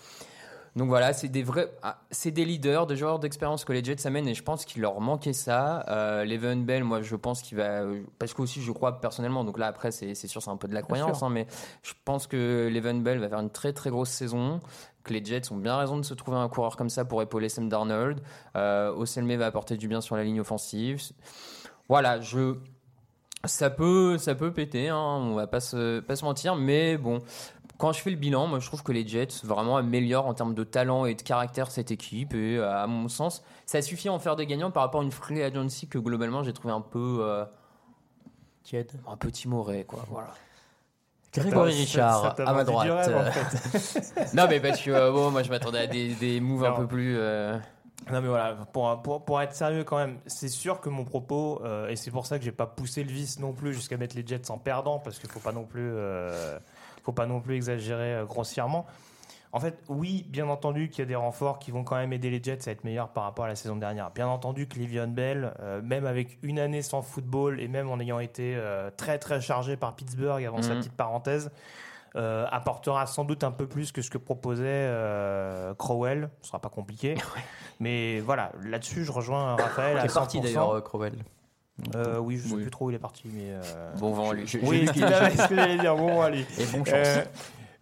Donc 0.76 0.88
voilà, 0.88 1.12
c'est 1.12 1.28
des 1.28 1.42
vrais, 1.42 1.72
ah, 1.82 2.00
c'est 2.10 2.30
des 2.30 2.44
leaders, 2.44 2.86
des 2.86 2.96
joueurs 2.96 3.18
d'expérience 3.18 3.64
que 3.64 3.72
les 3.72 3.82
Jets 3.82 4.06
amènent 4.06 4.28
et 4.28 4.34
je 4.34 4.42
pense 4.42 4.64
qu'il 4.64 4.82
leur 4.82 5.00
manquait 5.00 5.32
ça. 5.32 5.84
Euh, 5.88 6.56
Bell, 6.56 6.84
moi 6.84 7.02
je 7.02 7.16
pense 7.16 7.42
qu'il 7.42 7.58
va, 7.58 7.82
parce 8.18 8.34
que 8.34 8.42
aussi 8.42 8.62
je 8.62 8.70
crois 8.72 9.00
personnellement, 9.00 9.44
donc 9.44 9.58
là 9.58 9.66
après 9.66 9.90
c'est, 9.90 10.14
c'est 10.14 10.28
sûr 10.28 10.42
c'est 10.42 10.50
un 10.50 10.56
peu 10.56 10.68
de 10.68 10.74
la 10.74 10.82
croyance, 10.82 11.22
hein, 11.22 11.28
mais 11.30 11.46
je 11.82 11.92
pense 12.04 12.26
que 12.26 12.68
Levan 12.72 13.02
Bell 13.02 13.18
va 13.18 13.28
faire 13.28 13.40
une 13.40 13.50
très 13.50 13.72
très 13.72 13.90
grosse 13.90 14.10
saison, 14.10 14.60
que 15.02 15.12
les 15.12 15.24
Jets 15.24 15.50
ont 15.50 15.56
bien 15.56 15.76
raison 15.76 15.96
de 15.96 16.02
se 16.04 16.14
trouver 16.14 16.36
un 16.36 16.48
coureur 16.48 16.76
comme 16.76 16.90
ça 16.90 17.04
pour 17.04 17.22
épauler 17.22 17.48
Sam 17.48 17.68
Darnold. 17.68 18.20
Euh, 18.56 18.92
Oselme 18.94 19.34
va 19.36 19.46
apporter 19.46 19.76
du 19.76 19.88
bien 19.88 20.00
sur 20.00 20.16
la 20.16 20.24
ligne 20.24 20.40
offensive. 20.40 21.00
Voilà, 21.88 22.20
je 22.20 22.56
ça 23.44 23.70
peut, 23.70 24.18
ça 24.18 24.34
peut 24.34 24.52
péter, 24.52 24.90
hein, 24.90 24.98
on 24.98 25.34
va 25.34 25.46
pas 25.46 25.60
se, 25.60 26.00
pas 26.00 26.14
se 26.14 26.24
mentir, 26.24 26.56
mais 26.56 26.98
bon, 26.98 27.22
quand 27.80 27.92
je 27.92 28.00
fais 28.00 28.10
le 28.10 28.16
bilan, 28.16 28.46
moi 28.46 28.58
je 28.60 28.66
trouve 28.66 28.82
que 28.82 28.92
les 28.92 29.06
Jets 29.06 29.28
vraiment 29.44 29.76
améliorent 29.78 30.26
en 30.26 30.34
termes 30.34 30.54
de 30.54 30.64
talent 30.64 31.06
et 31.06 31.14
de 31.14 31.22
caractère 31.22 31.70
cette 31.70 31.90
équipe, 31.90 32.34
et 32.34 32.56
euh, 32.58 32.70
à 32.72 32.86
mon 32.86 33.08
sens, 33.08 33.42
ça 33.66 33.80
suffit 33.82 34.08
à 34.08 34.12
en 34.12 34.18
faire 34.18 34.36
des 34.36 34.46
gagnants 34.46 34.70
par 34.70 34.82
rapport 34.84 35.00
à 35.00 35.04
une 35.04 35.10
free 35.12 35.42
agency 35.42 35.88
que 35.88 35.98
globalement 35.98 36.42
j'ai 36.42 36.52
trouvé 36.52 36.72
un 36.74 36.80
peu. 36.82 37.18
euh, 37.22 37.44
Tiède. 38.62 38.92
Un 39.08 39.16
peu 39.16 39.30
timoré, 39.30 39.84
quoi, 39.84 40.04
voilà. 40.08 40.28
Grégory 41.32 41.86
Ça- 41.86 42.10
ça 42.12 42.28
Richard, 42.30 42.40
à 42.48 42.52
ma 42.52 42.64
droite. 42.64 42.86
du 42.86 42.92
rêve, 42.92 43.16
en 43.16 43.30
fait. 43.32 44.24
non, 44.34 44.46
mais 44.48 44.60
parce 44.60 44.80
que 44.82 44.90
euh, 44.90 45.12
bon, 45.12 45.30
moi 45.30 45.42
je 45.44 45.50
m'attendais 45.50 45.78
à 45.78 45.86
des, 45.86 46.14
des 46.14 46.40
moves 46.40 46.64
un 46.64 46.72
peu 46.72 46.86
plus. 46.88 47.16
euh, 47.16 47.56
Non 48.12 48.20
mais 48.20 48.28
voilà, 48.28 48.56
pour, 48.72 49.00
pour, 49.02 49.24
pour 49.24 49.40
être 49.40 49.54
sérieux 49.54 49.84
quand 49.84 49.96
même, 49.96 50.18
c'est 50.26 50.48
sûr 50.48 50.80
que 50.80 50.88
mon 50.88 51.04
propos, 51.04 51.62
euh, 51.64 51.88
et 51.88 51.94
c'est 51.96 52.10
pour 52.10 52.26
ça 52.26 52.38
que 52.38 52.44
j'ai 52.44 52.50
pas 52.52 52.66
poussé 52.66 53.04
le 53.04 53.10
vice 53.12 53.38
non 53.38 53.52
plus 53.52 53.72
jusqu'à 53.72 53.96
mettre 53.96 54.16
les 54.16 54.26
Jets 54.26 54.50
en 54.50 54.58
perdant, 54.58 54.98
parce 54.98 55.18
qu'il 55.20 55.30
faut 55.30 55.38
pas 55.40 55.52
non 55.52 55.64
plus, 55.64 55.88
euh, 55.94 56.58
faut 57.10 57.14
pas 57.14 57.26
non 57.26 57.40
plus 57.40 57.56
exagérer 57.56 58.14
euh, 58.14 58.24
grossièrement. 58.24 58.86
En 59.52 59.58
fait, 59.58 59.82
oui, 59.88 60.24
bien 60.28 60.48
entendu 60.48 60.88
qu'il 60.90 61.00
y 61.00 61.02
a 61.02 61.06
des 61.06 61.16
renforts 61.16 61.58
qui 61.58 61.72
vont 61.72 61.82
quand 61.82 61.96
même 61.96 62.12
aider 62.12 62.30
les 62.30 62.40
Jets 62.40 62.68
à 62.68 62.70
être 62.70 62.84
meilleurs 62.84 63.08
par 63.08 63.24
rapport 63.24 63.46
à 63.46 63.48
la 63.48 63.56
saison 63.56 63.74
dernière. 63.74 64.12
Bien 64.12 64.28
entendu 64.28 64.68
que 64.68 64.78
Livion 64.78 65.08
Bell, 65.08 65.52
euh, 65.58 65.82
même 65.82 66.06
avec 66.06 66.38
une 66.44 66.60
année 66.60 66.82
sans 66.82 67.02
football 67.02 67.58
et 67.60 67.66
même 67.66 67.90
en 67.90 67.98
ayant 67.98 68.20
été 68.20 68.54
euh, 68.56 68.90
très 68.96 69.18
très 69.18 69.40
chargé 69.40 69.76
par 69.76 69.96
Pittsburgh 69.96 70.44
avant 70.44 70.62
sa 70.62 70.74
Mhm. 70.74 70.78
petite 70.78 70.92
parenthèse, 70.96 71.50
euh, 72.14 72.46
apportera 72.52 73.06
sans 73.06 73.24
doute 73.24 73.42
un 73.42 73.50
peu 73.50 73.66
plus 73.66 73.90
que 73.90 74.02
ce 74.02 74.10
que 74.10 74.18
proposait 74.18 74.88
Crowell. 75.78 76.30
Ce 76.42 76.48
sera 76.48 76.60
pas 76.60 76.68
compliqué. 76.68 77.16
Mais 77.80 78.20
voilà, 78.20 78.52
là-dessus, 78.62 79.04
je 79.04 79.10
rejoins 79.10 79.56
Raphaël 79.56 79.98
Qui 79.98 80.06
est 80.06 80.14
parti 80.14 80.38
100%. 80.38 80.42
d'ailleurs, 80.44 80.84
Crowell. 80.84 81.14
Euh, 81.94 82.18
oui, 82.18 82.38
je 82.38 82.48
sais 82.48 82.54
Oui. 82.54 82.62
plus 82.62 82.70
trop 82.70 82.86
où 82.86 82.90
il 82.90 82.94
est 82.96 82.98
parti, 83.00 83.22
mais. 83.32 83.50
euh, 83.50 83.94
Bon 83.98 84.12
vent 84.12 84.30
à 84.30 84.34
lui. 84.34 84.46
Je- 84.46 84.58
Oui, 84.58 84.86
ce 84.94 85.48
que 85.48 85.54
j'allais 85.56 85.78
dire. 85.78 85.96
Bon, 85.96 86.20
allez. 86.20 86.46
Et 86.58 86.64
bon 86.66 86.84
chance. 86.84 86.94
Euh, 86.94 87.24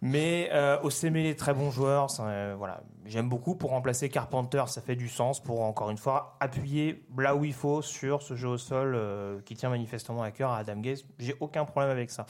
mais 0.01 0.49
euh, 0.53 0.79
Osemele, 0.81 1.35
très 1.35 1.53
bon 1.53 1.71
joueur. 1.71 2.09
ça, 2.09 2.23
euh, 2.27 2.55
voilà, 2.57 2.81
j'aime 3.05 3.27
beaucoup 3.27 3.55
pour 3.55 3.71
remplacer 3.71 4.07
Carpenter. 4.09 4.63
Ça 4.67 4.81
fait 4.81 4.95
du 4.95 5.09
sens 5.09 5.41
pour 5.43 5.61
encore 5.61 5.89
une 5.89 5.97
fois 5.97 6.37
appuyer 6.39 7.03
là 7.17 7.35
où 7.35 7.43
il 7.43 7.53
faut 7.53 7.81
sur 7.81 8.21
ce 8.21 8.35
jeu 8.35 8.47
au 8.47 8.57
sol 8.57 8.93
euh, 8.95 9.39
qui 9.45 9.55
tient 9.55 9.69
manifestement 9.69 10.23
à 10.23 10.31
cœur 10.31 10.51
à 10.51 10.59
Adam 10.59 10.77
Gaze. 10.77 11.03
J'ai 11.19 11.35
aucun 11.41 11.65
problème 11.65 11.91
avec 11.91 12.11
ça. 12.11 12.25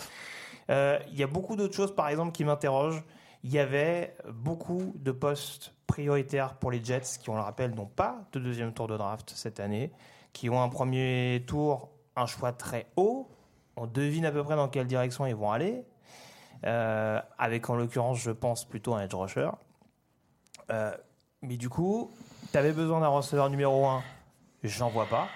Euh, 0.72 0.98
Il 1.12 1.18
y 1.20 1.24
a 1.24 1.28
beaucoup 1.28 1.56
d'autres 1.56 1.76
choses, 1.76 1.94
par 1.96 2.10
exemple, 2.10 2.32
qui 2.32 2.44
m'interrogent. 2.44 3.04
Il 3.44 3.52
y 3.52 3.60
avait 3.60 4.16
beaucoup 4.34 4.92
de 4.96 5.12
postes 5.12 5.74
prioritaires 5.88 6.56
pour 6.56 6.72
les 6.72 6.84
Jets 6.84 7.18
qui, 7.22 7.30
on 7.30 7.36
le 7.36 7.42
rappelle, 7.42 7.74
n'ont 7.74 7.86
pas 7.86 8.18
de 8.34 8.40
deuxième 8.40 8.74
tour 8.74 8.88
de 8.88 8.98
draft 8.98 9.32
cette 9.36 9.60
année, 9.60 9.92
qui 10.34 10.50
ont 10.50 10.62
un 10.62 10.70
premier 10.70 11.44
tour, 11.48 11.90
un 12.16 12.26
choix 12.26 12.52
très 12.52 12.88
haut. 12.96 13.30
On 13.76 13.88
devine 13.88 14.26
à 14.26 14.32
peu 14.32 14.44
près 14.44 14.56
dans 14.56 14.68
quelle 14.68 14.88
direction 14.88 15.26
ils 15.26 15.36
vont 15.36 15.52
aller. 15.52 15.84
Euh, 16.66 17.22
avec 17.38 17.70
en 17.70 17.76
l'occurrence, 17.76 18.20
je 18.20 18.32
pense 18.32 18.66
plutôt 18.66 18.94
un 18.94 19.02
edge 19.02 19.14
rusher. 19.14 19.50
Euh, 20.72 20.92
mais 21.42 21.58
du 21.58 21.70
coup, 21.70 22.12
tu 22.52 22.74
besoin 22.74 23.00
d'un 23.00 23.08
receveur 23.08 23.50
numéro 23.50 23.86
1. 23.86 24.04
J'en 24.64 24.90
vois 24.90 25.06
pas. 25.06 25.28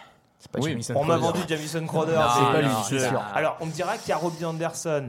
Pas 0.51 0.59
oui, 0.59 0.77
On 0.95 1.03
m'a 1.05 1.17
vendu 1.17 1.39
Jamison 1.47 1.85
Crowder. 1.87 2.11
C'est 2.35 2.41
pas 2.45 2.61
non, 2.61 2.67
lui. 2.67 2.75
c'est 2.87 2.99
Je- 2.99 3.07
sûr. 3.07 3.21
Alors, 3.33 3.57
on 3.61 3.65
me 3.65 3.71
dira 3.71 3.97
qu'il 3.97 4.09
y 4.09 4.11
a 4.11 4.17
Robbie 4.17 4.45
Anderson. 4.45 5.07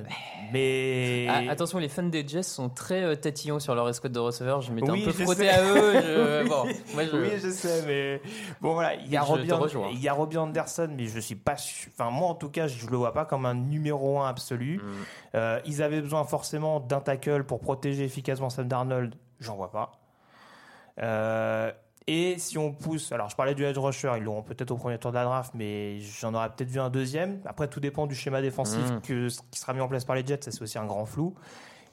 Mais. 0.53 1.27
Ah, 1.29 1.51
attention, 1.51 1.79
les 1.79 1.89
fans 1.89 2.03
des 2.05 2.27
Jets 2.27 2.43
sont 2.45 2.69
très 2.69 3.03
euh, 3.03 3.17
tatillons 3.17 3.59
sur 3.59 3.75
leur 3.75 3.89
escouade 3.89 4.13
de 4.13 4.19
receveurs. 4.21 4.61
Je 4.61 4.73
m'étais 4.73 4.91
Oui, 4.91 5.03
un 5.03 5.07
peu 5.07 5.13
frotté 5.25 5.43
sais. 5.45 5.49
à 5.51 5.63
eux. 5.65 5.93
je- 6.01 6.43
Oui. 6.43 6.49
bon, 6.49 6.65
moi, 6.95 7.05
je- 7.05 7.17
Oui, 7.17 7.31
je 7.43 7.51
sais, 7.51 7.83
mais 7.87 8.23
bon 8.61 8.75
voilà, 8.75 8.95
il 8.95 9.11
y 9.11 9.17
a 9.17 9.23
Robbie, 9.23 9.49
te 9.49 9.55
An- 9.55 9.59
rejoins. 9.59 9.89
il 9.93 10.01
y 10.01 10.09
a 10.09 10.13
Robbie 10.13 10.39
Anderson, 10.39 10.89
mais 10.97 11.07
je 11.07 11.19
suis 11.19 11.35
pas, 11.35 11.55
enfin 11.89 12.11
moi 12.11 12.29
en 12.29 12.35
tout 12.35 12.51
cas, 12.51 12.67
je 12.69 12.87
le 12.87 12.97
vois 12.97 13.13
pas 13.13 13.25
comme 13.25 13.47
un 13.47 13.55
numéro 13.55 14.21
un 14.21 14.29
absolu. 14.29 14.79
Mm. 14.79 14.91
Euh, 15.35 15.61
ils 15.67 15.83
avaient 15.83 16.01
besoin 16.03 16.25
forcément 16.25 16.79
d'un 16.81 17.01
tackle 17.01 17.45
pour 17.45 17.61
protéger 17.61 18.05
efficacement 18.05 18.51
Sam 18.51 18.69
Darnold, 18.69 19.15
j'en 19.41 19.57
vois 19.57 19.73
pas. 19.73 19.93
Euh, 21.03 21.73
et 22.07 22.39
si 22.39 22.59
on 22.59 22.73
pousse, 22.73 23.13
alors 23.13 23.31
je 23.31 23.37
parlais 23.37 23.55
du 23.55 23.65
edge 23.65 23.79
rusher, 23.79 24.13
ils 24.19 24.23
l'auront 24.25 24.43
peut-être 24.43 24.71
au 24.71 24.77
premier 24.77 24.99
tour 24.99 25.11
de 25.11 25.17
la 25.17 25.25
draft, 25.25 25.53
mais 25.55 26.01
j'en 26.01 26.35
aurais 26.35 26.51
peut-être 26.51 26.69
vu 26.69 26.79
un 26.81 26.91
deuxième. 26.91 27.41
Après, 27.47 27.69
tout 27.69 27.81
dépend 27.81 28.07
du 28.07 28.15
schéma 28.15 28.43
défensif 28.43 28.91
Mm. 28.91 29.01
que, 29.01 29.29
qui 29.51 29.59
sera 29.59 29.73
mis 29.73 29.81
en 29.81 29.89
place 29.89 30.05
par 30.05 30.15
les 30.17 30.27
Jets, 30.27 30.43
ça 30.43 30.51
c'est 30.51 30.63
aussi 30.63 30.79
un 30.79 30.85
grand 30.87 31.07
flou. 31.07 31.35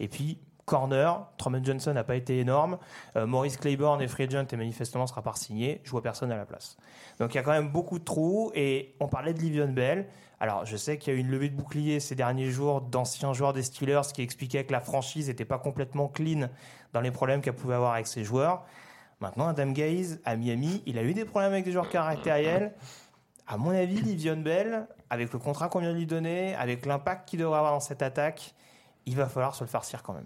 Et 0.02 0.08
puis, 0.10 0.40
corner, 0.66 1.26
Truman 1.38 1.64
Johnson 1.64 1.94
n'a 1.94 2.04
pas 2.04 2.16
été 2.16 2.40
énorme. 2.40 2.78
Euh, 3.16 3.26
Maurice 3.26 3.58
Claiborne 3.58 4.02
est 4.02 4.08
free 4.08 4.24
agent 4.24 4.46
et 4.52 4.56
manifestement 4.58 5.08
sera 5.08 5.22
pas 5.22 5.34
signé. 5.36 5.82
Je 5.84 5.92
vois 5.92 6.02
personne 6.02 6.32
à 6.32 6.38
la 6.38 6.46
place. 6.46 6.78
Donc 7.20 7.34
il 7.34 7.38
y 7.38 7.40
a 7.40 7.44
quand 7.44 7.52
même 7.52 7.70
beaucoup 7.70 8.00
de 8.00 8.04
trous. 8.04 8.52
Et 8.54 8.96
on 9.00 9.08
parlait 9.08 9.34
de 9.34 9.40
Livion 9.40 9.68
Bell. 9.68 10.08
Alors 10.40 10.66
je 10.66 10.78
sais 10.78 10.98
qu'il 10.98 11.14
y 11.14 11.16
a 11.16 11.20
eu 11.20 11.22
une 11.22 11.30
levée 11.30 11.50
de 11.50 11.56
bouclier 11.56 12.00
ces 12.00 12.16
derniers 12.16 12.50
jours 12.52 12.82
d'anciens 12.82 13.34
joueurs 13.34 13.54
des 13.54 13.64
Steelers 13.64 14.02
qui 14.14 14.22
expliquaient 14.22 14.64
que 14.64 14.72
la 14.72 14.80
franchise 14.80 15.28
n'était 15.28 15.46
pas 15.46 15.58
complètement 15.60 16.08
clean 16.08 16.48
dans 16.94 17.02
les 17.02 17.12
problèmes 17.12 17.42
qu'elle 17.42 17.56
pouvait 17.56 17.76
avoir 17.76 17.94
avec 17.94 18.08
ses 18.08 18.24
joueurs. 18.24 18.64
Maintenant, 19.22 19.48
Adam 19.48 19.72
Gaze 19.72 20.20
à 20.26 20.36
Miami, 20.36 20.82
il 20.86 20.98
a 20.98 21.04
eu 21.04 21.14
des 21.14 21.26
problèmes 21.26 21.54
avec 21.54 21.66
des 21.66 21.72
joueurs 21.72 21.90
caractériels. 21.90 22.74
À 23.48 23.58
mon 23.58 23.70
avis, 23.70 24.02
Livion 24.02 24.38
Bell, 24.38 24.88
avec 25.10 25.32
le 25.32 25.40
contrat 25.40 25.70
qu'on 25.70 25.80
vient 25.80 25.92
de 25.92 25.98
lui 25.98 26.08
donner, 26.08 26.56
avec 26.56 26.86
l'impact 26.86 27.30
qu'il 27.30 27.40
devrait 27.40 27.60
avoir 27.60 27.74
dans 27.74 27.80
cette 27.80 28.02
attaque, 28.02 28.56
il 29.06 29.16
va 29.16 29.28
falloir 29.28 29.56
se 29.56 29.64
le 29.64 29.70
farcir 29.70 30.04
quand 30.04 30.14
même. 30.14 30.26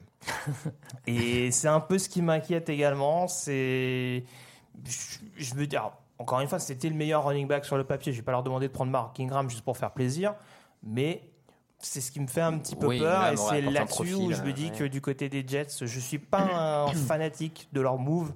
Et 1.08 1.52
c'est 1.52 1.68
un 1.68 1.80
peu 1.80 1.98
ce 1.98 2.08
qui 2.08 2.22
m'inquiète 2.22 2.70
également. 2.70 3.28
C'est, 3.28 4.24
je, 4.86 5.18
je 5.38 5.56
veux 5.56 5.68
dire, 5.68 5.92
encore 6.18 6.40
une 6.40 6.48
fois, 6.48 6.60
c'était 6.60 6.90
le 6.90 6.96
meilleur 6.96 7.26
running 7.26 7.48
back 7.48 7.66
sur 7.66 7.78
le 7.78 7.84
papier. 7.84 8.14
Je 8.14 8.18
vais 8.18 8.24
pas 8.24 8.32
leur 8.32 8.44
demander 8.44 8.68
de 8.68 8.74
prendre 8.74 8.92
Mark 8.92 9.20
Ingram 9.20 9.50
juste 9.50 9.64
pour 9.64 9.78
faire 9.78 9.92
plaisir, 9.92 10.36
mais 10.84 11.30
c'est 11.80 12.02
ce 12.02 12.12
qui 12.12 12.20
me 12.20 12.28
fait 12.28 12.42
un 12.42 12.58
petit 12.58 12.76
peu 12.76 12.88
Oui, 12.88 13.00
peur. 13.00 13.28
Et 13.32 13.38
c'est 13.38 13.62
là-dessus 13.62 14.14
où 14.14 14.32
je 14.32 14.42
me 14.42 14.54
dis 14.54 14.70
ouais. 14.70 14.78
que 14.78 14.84
du 14.86 15.02
côté 15.02 15.30
des 15.30 15.46
Jets, 15.46 15.86
je 15.86 16.00
suis 16.00 16.20
pas 16.20 16.42
un 16.42 16.88
fanatique 16.94 17.68
de 17.74 17.82
leur 17.82 17.98
move. 17.98 18.34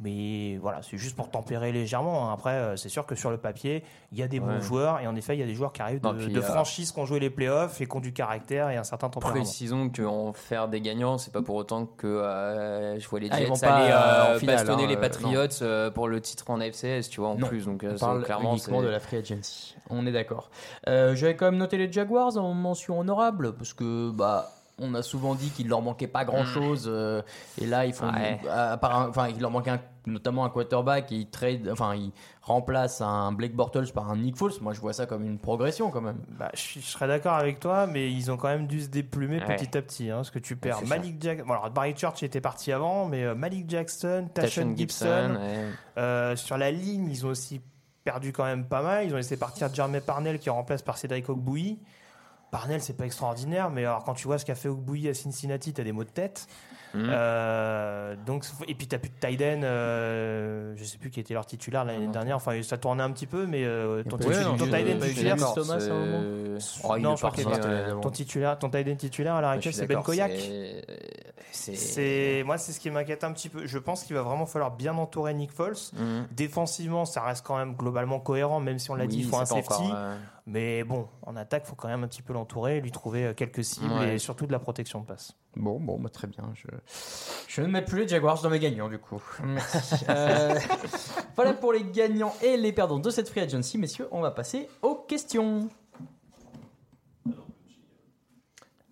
Mais 0.00 0.58
voilà, 0.62 0.80
c'est 0.82 0.96
juste 0.96 1.16
pour 1.16 1.28
tempérer 1.28 1.72
légèrement. 1.72 2.28
hein. 2.30 2.32
Après, 2.32 2.52
euh, 2.52 2.76
c'est 2.76 2.88
sûr 2.88 3.04
que 3.04 3.16
sur 3.16 3.30
le 3.32 3.36
papier, 3.36 3.82
il 4.12 4.18
y 4.18 4.22
a 4.22 4.28
des 4.28 4.38
bons 4.38 4.46
Ouais. 4.54 4.60
joueurs. 4.60 5.00
Et 5.00 5.08
en 5.08 5.16
effet, 5.16 5.34
il 5.36 5.40
y 5.40 5.42
a 5.42 5.46
des 5.46 5.54
joueurs 5.56 5.72
qui 5.72 5.82
arrivent 5.82 6.02
Non, 6.04 6.12
de, 6.12 6.26
de 6.28 6.38
euh, 6.38 6.42
franchises 6.42 6.92
qui 6.92 7.00
ont 7.00 7.04
joué 7.04 7.18
les 7.18 7.30
playoffs 7.30 7.80
et 7.80 7.86
qui 7.86 7.96
ont 7.96 8.00
du 8.00 8.12
caractère 8.12 8.70
et 8.70 8.76
un 8.76 8.84
certain 8.84 9.08
tempérament. 9.08 9.40
Précisons 9.40 9.88
qu'en 9.90 10.32
faire 10.32 10.68
des 10.68 10.80
gagnants, 10.80 11.18
c'est 11.18 11.32
pas 11.32 11.42
pour 11.42 11.56
autant 11.56 11.84
que 11.86 12.06
euh, 12.06 12.96
je 13.00 13.08
vois 13.08 13.18
les 13.18 13.28
Ah, 13.32 13.38
ils 13.38 13.42
Jets 13.42 13.48
vont 13.48 13.58
pas, 13.58 13.74
aller 13.74 13.90
euh, 13.90 13.96
euh, 13.96 14.36
en 14.36 14.38
finale, 14.38 14.56
bastonner 14.58 14.84
hein, 14.84 14.86
les 14.86 14.96
Patriots 14.96 15.62
euh, 15.62 15.90
pour 15.90 16.06
le 16.06 16.20
titre 16.20 16.48
en 16.50 16.60
AFCS, 16.60 17.08
tu 17.10 17.20
vois, 17.20 17.30
en 17.30 17.34
Non. 17.36 17.48
plus. 17.48 17.64
Donc, 17.66 17.84
On 17.88 17.96
parle 17.96 18.22
clairement, 18.22 18.52
uniquement 18.52 18.82
de 18.82 18.88
la 18.88 19.00
free 19.00 19.16
agency. 19.16 19.74
On 19.90 20.06
est 20.06 20.12
d'accord. 20.12 20.50
Euh, 20.86 21.16
J'avais 21.16 21.34
quand 21.34 21.46
même 21.46 21.56
noté 21.58 21.76
les 21.76 21.90
Jaguars 21.90 22.36
en 22.36 22.54
mention 22.54 23.00
honorable 23.00 23.54
parce 23.56 23.72
que 23.74 24.10
bah 24.12 24.48
on 24.80 24.94
a 24.94 25.02
souvent 25.02 25.34
dit 25.34 25.50
qu'il 25.50 25.68
leur 25.68 25.82
manquait 25.82 26.06
pas 26.06 26.24
grand 26.24 26.44
chose 26.44 26.90
et 27.60 27.66
là 27.66 27.84
ils 27.86 27.92
font 27.92 28.12
Ouais. 28.12 28.38
à 28.48 28.76
part 28.76 28.96
un- 29.00 29.08
enfin 29.08 29.28
il 29.28 29.40
leur 29.40 29.50
manquait 29.50 29.70
un- 29.72 29.80
notamment 30.06 30.44
un 30.44 30.48
quarterback 30.50 31.12
et 31.12 31.16
ils 31.16 31.28
trade 31.28 31.68
enfin 31.70 31.94
ils 31.94 32.12
remplacent 32.42 33.02
un 33.02 33.30
Blake 33.32 33.54
Bortles 33.54 33.92
par 33.92 34.10
un 34.10 34.16
Nick 34.16 34.36
Foles. 34.36 34.52
Moi 34.62 34.72
je 34.72 34.80
vois 34.80 34.92
ça 34.94 35.04
comme 35.06 35.24
une 35.24 35.38
progression 35.38 35.90
quand 35.90 36.00
même. 36.00 36.18
Bah, 36.38 36.50
je, 36.54 36.80
serais 36.80 37.06
d'accord 37.08 37.34
avec 37.34 37.60
toi, 37.60 37.86
mais 37.86 38.10
ils 38.10 38.30
ont 38.30 38.36
quand 38.38 38.48
même 38.48 38.66
dû 38.66 38.80
se 38.80 38.88
déplumer 38.88 39.38
Ouais. 39.40 39.56
petit 39.56 39.76
à 39.76 39.82
petit. 39.82 40.10
Hein, 40.10 40.16
parce 40.16 40.30
que 40.30 40.38
tu 40.38 40.56
perds. 40.56 40.80
Malik 40.86 41.20
Jackson. 41.22 41.44
Bon, 41.46 41.52
alors 41.54 41.70
Barry 41.70 41.94
Church 41.96 42.22
était 42.22 42.40
parti 42.40 42.72
avant, 42.72 43.06
mais 43.06 43.24
euh, 43.24 43.34
Malik 43.34 43.68
Jackson, 43.68 44.28
Tashon 44.32 44.74
Gibson. 44.76 45.36
ouais. 45.38 45.64
Euh, 45.98 46.36
sur 46.36 46.56
la 46.56 46.70
ligne, 46.70 47.08
ils 47.10 47.26
ont 47.26 47.30
aussi 47.30 47.60
perdu 48.04 48.32
quand 48.32 48.44
même 48.44 48.64
pas 48.64 48.80
mal. 48.82 49.04
Ils 49.06 49.12
ont 49.12 49.16
laissé 49.18 49.36
partir 49.36 49.72
Jeremy 49.74 50.00
Parnell 50.00 50.38
qui 50.38 50.48
remplace 50.48 50.80
par 50.80 50.96
Cédric 50.96 51.28
Ogboui. 51.28 51.78
Parnell, 52.50 52.80
c'est 52.80 52.96
pas 52.96 53.04
extraordinaire, 53.06 53.70
mais 53.70 53.84
alors 53.84 54.04
quand 54.04 54.14
tu 54.14 54.26
vois 54.26 54.38
ce 54.38 54.44
qu'a 54.44 54.54
fait 54.54 54.68
Ogbuyi 54.68 55.08
à 55.08 55.14
Cincinnati, 55.14 55.72
t'as 55.72 55.82
des 55.84 55.92
maux 55.92 56.04
de 56.04 56.08
tête. 56.08 56.46
Mhm. 56.94 57.06
Euh, 57.10 58.16
donc, 58.24 58.46
et 58.66 58.74
puis 58.74 58.86
t'as 58.86 58.96
plus 58.96 59.10
de 59.10 59.14
Tyden, 59.26 59.62
euh, 59.62 60.72
je 60.76 60.84
sais 60.84 60.96
plus 60.96 61.10
qui 61.10 61.20
était 61.20 61.34
leur 61.34 61.44
titulaire 61.44 61.84
l'année 61.84 62.06
dernière. 62.08 62.36
Enfin, 62.36 62.62
ça 62.62 62.78
tournait 62.78 63.02
un 63.02 63.10
petit 63.10 63.26
peu, 63.26 63.46
mais 63.46 63.64
euh, 63.64 64.02
ton, 64.04 64.16
titu- 64.16 64.30
eu- 64.40 64.56
ton 64.56 64.64
Tyden 64.64 64.98
titulaire, 64.98 65.36
Thomas, 65.54 65.74
à 65.74 65.92
un 65.92 66.06
moment 66.06 66.58
oh, 66.84 66.98
non, 66.98 67.16
je 67.16 67.20
crois 67.20 67.30
qu'il 67.32 67.44
ton 68.00 68.10
titulaire, 68.10 68.58
ton 68.58 68.70
Tyden 68.70 68.96
titulaire 68.96 69.34
à 69.34 69.40
l'heure 69.42 69.50
actuelle, 69.50 69.74
c'est 69.74 69.86
Ben 69.86 70.00
Koyak. 70.02 70.32
c'est- 71.52 72.42
moi, 72.44 72.56
c'est 72.58 72.72
ce 72.72 72.80
qui 72.80 72.90
m'inquiète 72.90 73.24
un 73.24 73.32
petit 73.32 73.48
peu. 73.50 73.66
Je 73.66 73.78
pense 73.78 74.04
qu'il 74.04 74.16
va 74.16 74.22
vraiment 74.22 74.46
falloir 74.46 74.70
bien 74.70 74.96
entourer 74.96 75.34
Nick 75.34 75.52
Foles. 75.52 75.76
Mhm. 75.92 76.26
Défensivement, 76.32 77.04
ça 77.04 77.20
reste 77.22 77.44
quand 77.44 77.58
même 77.58 77.74
globalement 77.74 78.18
cohérent, 78.20 78.60
même 78.60 78.78
si 78.78 78.90
on 78.90 78.94
l'a 78.94 79.06
dit, 79.06 79.18
il 79.18 79.26
faut 79.28 79.36
un 79.36 79.44
safety. 79.44 79.72
encore, 79.74 79.92
euh, 79.94 80.16
Mais 80.50 80.82
bon, 80.82 81.06
en 81.26 81.36
attaque, 81.36 81.64
il 81.66 81.68
faut 81.68 81.74
quand 81.76 81.88
même 81.88 82.04
un 82.04 82.08
petit 82.08 82.22
peu 82.22 82.32
l'entourer, 82.32 82.80
lui 82.80 82.90
trouver 82.90 83.26
euh, 83.26 83.34
quelques 83.34 83.62
cibles 83.62 83.92
Ouais. 83.92 84.14
et 84.14 84.18
surtout 84.18 84.46
de 84.46 84.52
la 84.52 84.58
protection 84.58 85.02
de 85.02 85.06
passe. 85.06 85.34
Bon, 85.56 85.78
bon, 85.78 86.00
bah, 86.00 86.08
très 86.08 86.26
bien. 86.26 86.42
Je... 86.54 86.68
je 87.48 87.60
ne 87.60 87.66
mets 87.66 87.84
plus 87.84 87.98
les 88.00 88.08
Jaguars 88.08 88.40
dans 88.40 88.48
mes 88.48 88.58
gagnants, 88.58 88.88
du 88.88 88.98
coup. 88.98 89.22
Merci. 89.44 89.96
Euh, 90.08 90.58
voilà 91.36 91.52
pour 91.52 91.74
les 91.74 91.84
gagnants 91.84 92.32
et 92.42 92.56
les 92.56 92.72
perdants 92.72 92.98
de 92.98 93.10
cette 93.10 93.28
free 93.28 93.40
agency. 93.40 93.76
Messieurs, 93.76 94.08
on 94.10 94.22
va 94.22 94.30
passer 94.30 94.70
aux 94.80 94.94
questions. 94.94 95.68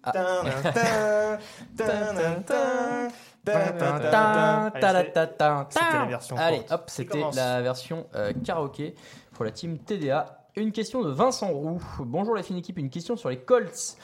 Ah. 0.02 0.12
Ta- 0.12 1.38
ta- 1.76 1.90
ta- 4.70 5.04
ta- 5.04 5.26
ta- 5.26 5.66
C'était 5.70 5.92
la 5.98 6.04
version 6.06 6.36
Allez, 6.36 6.62
hop, 6.70 6.84
c'était 6.88 7.22
la 7.34 7.62
version 7.62 8.06
euh, 8.14 8.32
karaoké 8.44 8.94
pour 9.32 9.44
la 9.44 9.50
team 9.52 9.78
TDA. 9.78 10.35
Une 10.58 10.72
question 10.72 11.02
de 11.02 11.10
Vincent 11.10 11.48
Roux. 11.48 11.82
Bonjour 11.98 12.34
la 12.34 12.42
fine 12.42 12.56
équipe, 12.56 12.78
une 12.78 12.88
question 12.88 13.14
sur 13.14 13.28
les 13.28 13.36
Colts 13.36 13.98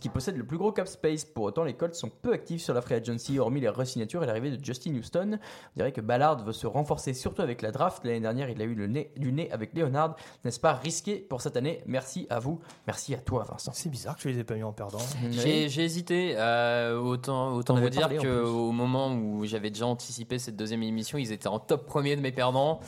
qui, 0.00 0.08
possèdent 0.08 0.38
le 0.38 0.46
plus 0.46 0.56
gros 0.56 0.72
cap 0.72 0.88
space. 0.88 1.26
Pour 1.26 1.44
autant, 1.44 1.62
les 1.62 1.74
Colts 1.74 1.94
sont 1.94 2.08
peu 2.08 2.32
actifs 2.32 2.62
sur 2.62 2.72
la 2.72 2.80
free 2.80 2.94
agency, 2.94 3.38
hormis 3.38 3.60
les 3.60 3.68
re-signatures 3.68 4.22
et 4.22 4.26
l'arrivée 4.26 4.56
de 4.56 4.64
Justin 4.64 4.94
Houston. 4.94 5.32
On 5.34 5.76
dirait 5.76 5.92
que 5.92 6.00
Ballard 6.00 6.42
veut 6.42 6.54
se 6.54 6.66
renforcer 6.66 7.12
surtout 7.12 7.42
avec 7.42 7.60
la 7.60 7.70
draft. 7.70 8.02
L'année 8.02 8.20
dernière, 8.20 8.48
il 8.48 8.62
a 8.62 8.64
eu 8.64 8.74
le 8.74 8.86
nez, 8.86 9.12
du 9.18 9.30
nez 9.30 9.52
avec 9.52 9.74
Leonard. 9.74 10.16
N'est-ce 10.46 10.58
pas 10.58 10.72
risqué 10.72 11.16
pour 11.16 11.42
cette 11.42 11.58
année? 11.58 11.82
Merci 11.84 12.26
à 12.30 12.38
vous. 12.38 12.60
Merci 12.86 13.14
à 13.14 13.18
toi, 13.18 13.44
Vincent. 13.46 13.72
C'est 13.74 13.90
bizarre 13.90 14.16
que 14.16 14.22
tu 14.22 14.28
les 14.30 14.38
aies 14.38 14.44
pas 14.44 14.54
mis 14.54 14.62
en 14.62 14.72
perdant. 14.72 15.00
J'ai 15.32 15.66
hésité. 15.66 16.34
euh, 16.38 16.98
autant 16.98 17.52
autant 17.52 17.74
vous 17.74 17.90
dire 17.90 18.08
qu'au 18.08 18.72
moment 18.72 19.14
où 19.14 19.44
j'avais 19.44 19.68
déjà 19.68 19.84
anticipé 19.84 20.38
cette 20.38 20.56
deuxième 20.56 20.82
émission, 20.82 21.18
ils 21.18 21.30
étaient 21.30 21.46
en 21.46 21.58
top 21.58 21.84
premier 21.84 22.16
de 22.16 22.22
mes 22.22 22.32
perdants. 22.32 22.80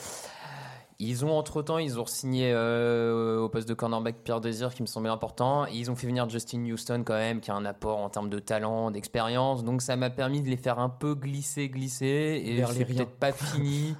Ils 0.98 1.26
ont 1.26 1.36
entre-temps, 1.36 1.76
ils 1.76 2.00
ont 2.00 2.06
signé 2.06 2.52
euh, 2.54 3.38
au 3.38 3.50
poste 3.50 3.68
de 3.68 3.74
cornerback 3.74 4.16
Pierre 4.24 4.40
Désir 4.40 4.74
qui 4.74 4.80
me 4.80 4.86
semblait 4.86 5.10
important. 5.10 5.66
Et 5.66 5.74
ils 5.74 5.90
ont 5.90 5.96
fait 5.96 6.06
venir 6.06 6.28
Justin 6.28 6.64
Houston 6.64 7.02
quand 7.04 7.14
même, 7.14 7.40
qui 7.40 7.50
a 7.50 7.54
un 7.54 7.66
apport 7.66 7.98
en 7.98 8.08
termes 8.08 8.30
de 8.30 8.38
talent, 8.38 8.90
d'expérience. 8.90 9.62
Donc 9.62 9.82
ça 9.82 9.96
m'a 9.96 10.08
permis 10.08 10.40
de 10.42 10.48
les 10.48 10.56
faire 10.56 10.78
un 10.78 10.88
peu 10.88 11.14
glisser, 11.14 11.68
glisser. 11.68 12.42
Et 12.44 12.56
Vers 12.56 12.72
les 12.72 12.78
c'est 12.78 12.84
peut-être 12.86 13.16
pas 13.18 13.32
fini. 13.32 13.94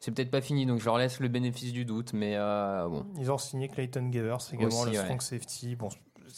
C'est 0.00 0.10
peut-être 0.10 0.32
pas 0.32 0.40
fini, 0.40 0.66
donc 0.66 0.80
je 0.80 0.84
leur 0.84 0.98
laisse 0.98 1.20
le 1.20 1.28
bénéfice 1.28 1.72
du 1.72 1.84
doute. 1.84 2.12
Mais 2.12 2.34
euh, 2.34 2.88
bon. 2.88 3.06
Ils 3.20 3.30
ont 3.30 3.38
signé 3.38 3.68
Clayton 3.68 4.08
Gavers 4.08 4.38
également, 4.52 4.80
Aussi, 4.80 4.90
le 4.90 4.98
ouais. 4.98 5.04
strong 5.04 5.20
safety. 5.20 5.76
Bon, 5.76 5.90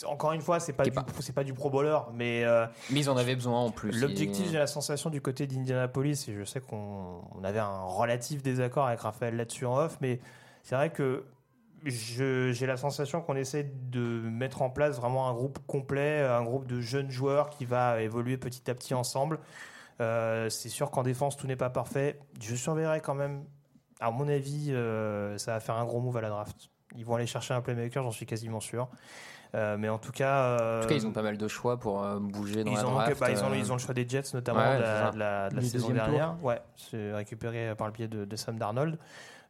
encore 0.06 0.32
une 0.32 0.40
fois, 0.40 0.60
c'est 0.60 0.72
pas, 0.72 0.82
du, 0.84 0.90
pas- 0.90 1.44
du 1.44 1.52
pro 1.54 1.70
bowler, 1.70 1.98
mais 2.12 2.42
euh, 2.44 2.66
Mais 2.90 3.00
ils 3.00 3.10
en 3.10 3.16
avaient 3.16 3.34
besoin 3.34 3.60
en 3.60 3.70
plus. 3.70 3.92
l'objectif, 4.00 4.50
j'ai 4.50 4.58
la 4.58 4.66
sensation 4.66 5.10
du 5.10 5.20
côté 5.20 5.46
d'Indianapolis, 5.46 6.28
et 6.28 6.34
je 6.34 6.44
sais 6.44 6.60
qu'on 6.60 7.22
on 7.34 7.44
avait 7.44 7.60
un 7.60 7.82
relatif 7.82 8.42
désaccord 8.42 8.86
avec 8.86 9.00
Raphaël 9.00 9.36
là-dessus 9.36 9.66
en 9.66 9.76
off, 9.78 9.98
mais 10.00 10.20
c'est 10.62 10.74
vrai 10.74 10.90
que 10.90 11.24
j'ai 11.86 12.66
la 12.66 12.76
sensation 12.76 13.20
qu'on 13.20 13.36
essaie 13.36 13.70
de 13.90 14.00
mettre 14.00 14.62
en 14.62 14.70
place 14.70 14.96
vraiment 14.96 15.28
un 15.28 15.34
groupe 15.34 15.58
complet, 15.66 16.22
un 16.22 16.42
groupe 16.42 16.66
de 16.66 16.80
jeunes 16.80 17.10
joueurs 17.10 17.50
qui 17.50 17.64
va 17.66 18.00
évoluer 18.00 18.36
petit 18.38 18.70
à 18.70 18.74
petit 18.74 18.94
ensemble. 18.94 19.38
Euh, 20.00 20.48
c'est 20.48 20.70
sûr 20.70 20.90
qu'en 20.90 21.02
défense, 21.02 21.36
tout 21.36 21.46
n'est 21.46 21.56
pas 21.56 21.70
parfait. 21.70 22.18
Je 22.40 22.54
surveillerai 22.54 23.00
quand 23.00 23.14
même. 23.14 23.44
À 24.00 24.10
mon 24.10 24.26
avis, 24.28 24.68
euh, 24.72 25.36
ça 25.38 25.52
va 25.52 25.60
faire 25.60 25.76
un 25.76 25.84
gros 25.84 26.00
move 26.00 26.16
à 26.16 26.20
la 26.20 26.30
draft. 26.30 26.70
Ils 26.96 27.04
vont 27.04 27.16
aller 27.16 27.26
chercher 27.26 27.54
un 27.54 27.60
playmaker, 27.60 28.02
j'en 28.02 28.10
suis 28.10 28.26
quasiment 28.26 28.60
sûr. 28.60 28.88
Euh, 29.54 29.76
mais 29.78 29.88
en 29.88 29.98
tout 29.98 30.10
cas, 30.10 30.58
euh, 30.60 30.78
En 30.80 30.82
tout 30.82 30.88
cas, 30.88 30.94
ils 30.96 31.06
ont 31.06 31.12
pas 31.12 31.22
mal 31.22 31.38
de 31.38 31.46
choix 31.48 31.78
pour 31.78 32.02
euh, 32.02 32.18
bouger 32.18 32.64
dans 32.64 32.70
ils 32.72 32.76
la 32.76 32.86
ont, 32.88 32.92
draft. 32.94 33.20
bah, 33.20 33.30
ils, 33.30 33.44
ont, 33.44 33.52
euh. 33.52 33.56
ils 33.56 33.70
ont 33.70 33.76
le 33.76 33.80
choix 33.80 33.94
des 33.94 34.08
Jets, 34.08 34.22
notamment 34.34 34.58
Ouais, 34.60 34.78
de 34.78 34.82
la, 34.82 35.10
de 35.12 35.18
la- 35.18 35.48
de 35.50 35.54
la 35.54 35.60
Du 35.62 35.68
saison 35.68 35.88
deuxième 35.88 36.04
tour. 36.06 36.14
dernière. 36.18 36.44
Ouais, 36.44 36.60
c'est 36.76 37.12
récupéré 37.14 37.72
par 37.76 37.86
le 37.86 37.92
biais 37.92 38.08
de, 38.08 38.24
de 38.24 38.36
Sam 38.36 38.58
Darnold. 38.58 38.98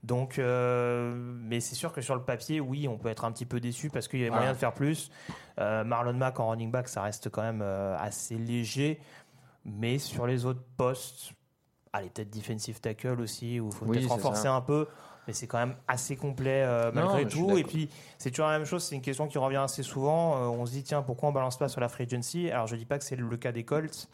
Donc, 0.03 0.39
euh, 0.39 1.15
mais 1.17 1.61
c'est 1.61 1.75
sûr 1.75 1.91
que 1.93 2.03
sur 2.03 2.15
le 2.15 2.21
papier, 2.21 2.61
oui, 2.61 2.87
on 2.87 2.99
peut 2.99 3.09
être 3.09 3.25
un 3.25 3.33
petit 3.33 3.47
peu 3.47 3.59
déçu 3.61 3.89
parce 3.89 4.07
qu'il 4.07 4.21
y 4.21 4.23
avait 4.27 4.31
moyen 4.37 4.53
de 4.53 4.59
faire 4.59 4.75
plus. 4.75 5.11
Euh, 5.59 5.83
Marlon 5.85 6.13
Mack 6.13 6.39
en 6.39 6.51
running 6.51 6.71
back, 6.71 6.89
ça 6.89 7.01
reste 7.01 7.31
quand 7.31 7.41
même 7.41 7.63
euh, 7.63 7.97
assez 7.99 8.35
léger. 8.37 9.01
Mais 9.65 9.97
sur 9.99 10.27
les 10.27 10.45
autres 10.45 10.61
postes, 10.77 11.33
allez, 11.95 12.11
peut-être 12.11 12.29
defensive 12.29 12.81
tackle 12.83 13.19
aussi, 13.23 13.59
où 13.61 13.69
il 13.69 13.75
faut 13.75 13.87
Oui, 13.87 13.97
peut-être 13.97 14.11
renforcer 14.11 14.43
ça. 14.43 14.53
un 14.55 14.61
peu. 14.61 14.87
Mais 15.27 15.33
c'est 15.33 15.47
quand 15.47 15.59
même 15.59 15.75
assez 15.89 16.17
complet 16.17 16.63
euh, 16.65 16.91
malgré 16.93 17.27
tout. 17.27 17.57
Et 17.57 17.65
puis, 17.65 17.89
c'est 18.19 18.31
toujours 18.31 18.47
la 18.49 18.59
même 18.59 18.67
chose. 18.67 18.85
C'est 18.85 18.95
une 18.95 19.03
question 19.03 19.27
qui 19.27 19.39
revient 19.39 19.57
assez 19.57 19.83
souvent. 19.83 20.37
Euh, 20.37 20.47
on 20.47 20.67
se 20.67 20.73
dit, 20.73 20.83
tiens, 20.83 21.03
pourquoi 21.03 21.29
on 21.31 21.33
balance 21.33 21.59
pas 21.59 21.69
sur 21.69 21.81
la 21.81 21.89
free 21.89 22.05
agency? 22.05 22.51
Alors, 22.51 22.67
je 22.67 22.77
dis 22.77 22.85
pas 22.85 22.99
que 22.99 23.05
c'est 23.05 23.17
le 23.17 23.37
cas 23.37 23.53
des 23.53 23.65
Colts. 23.65 24.09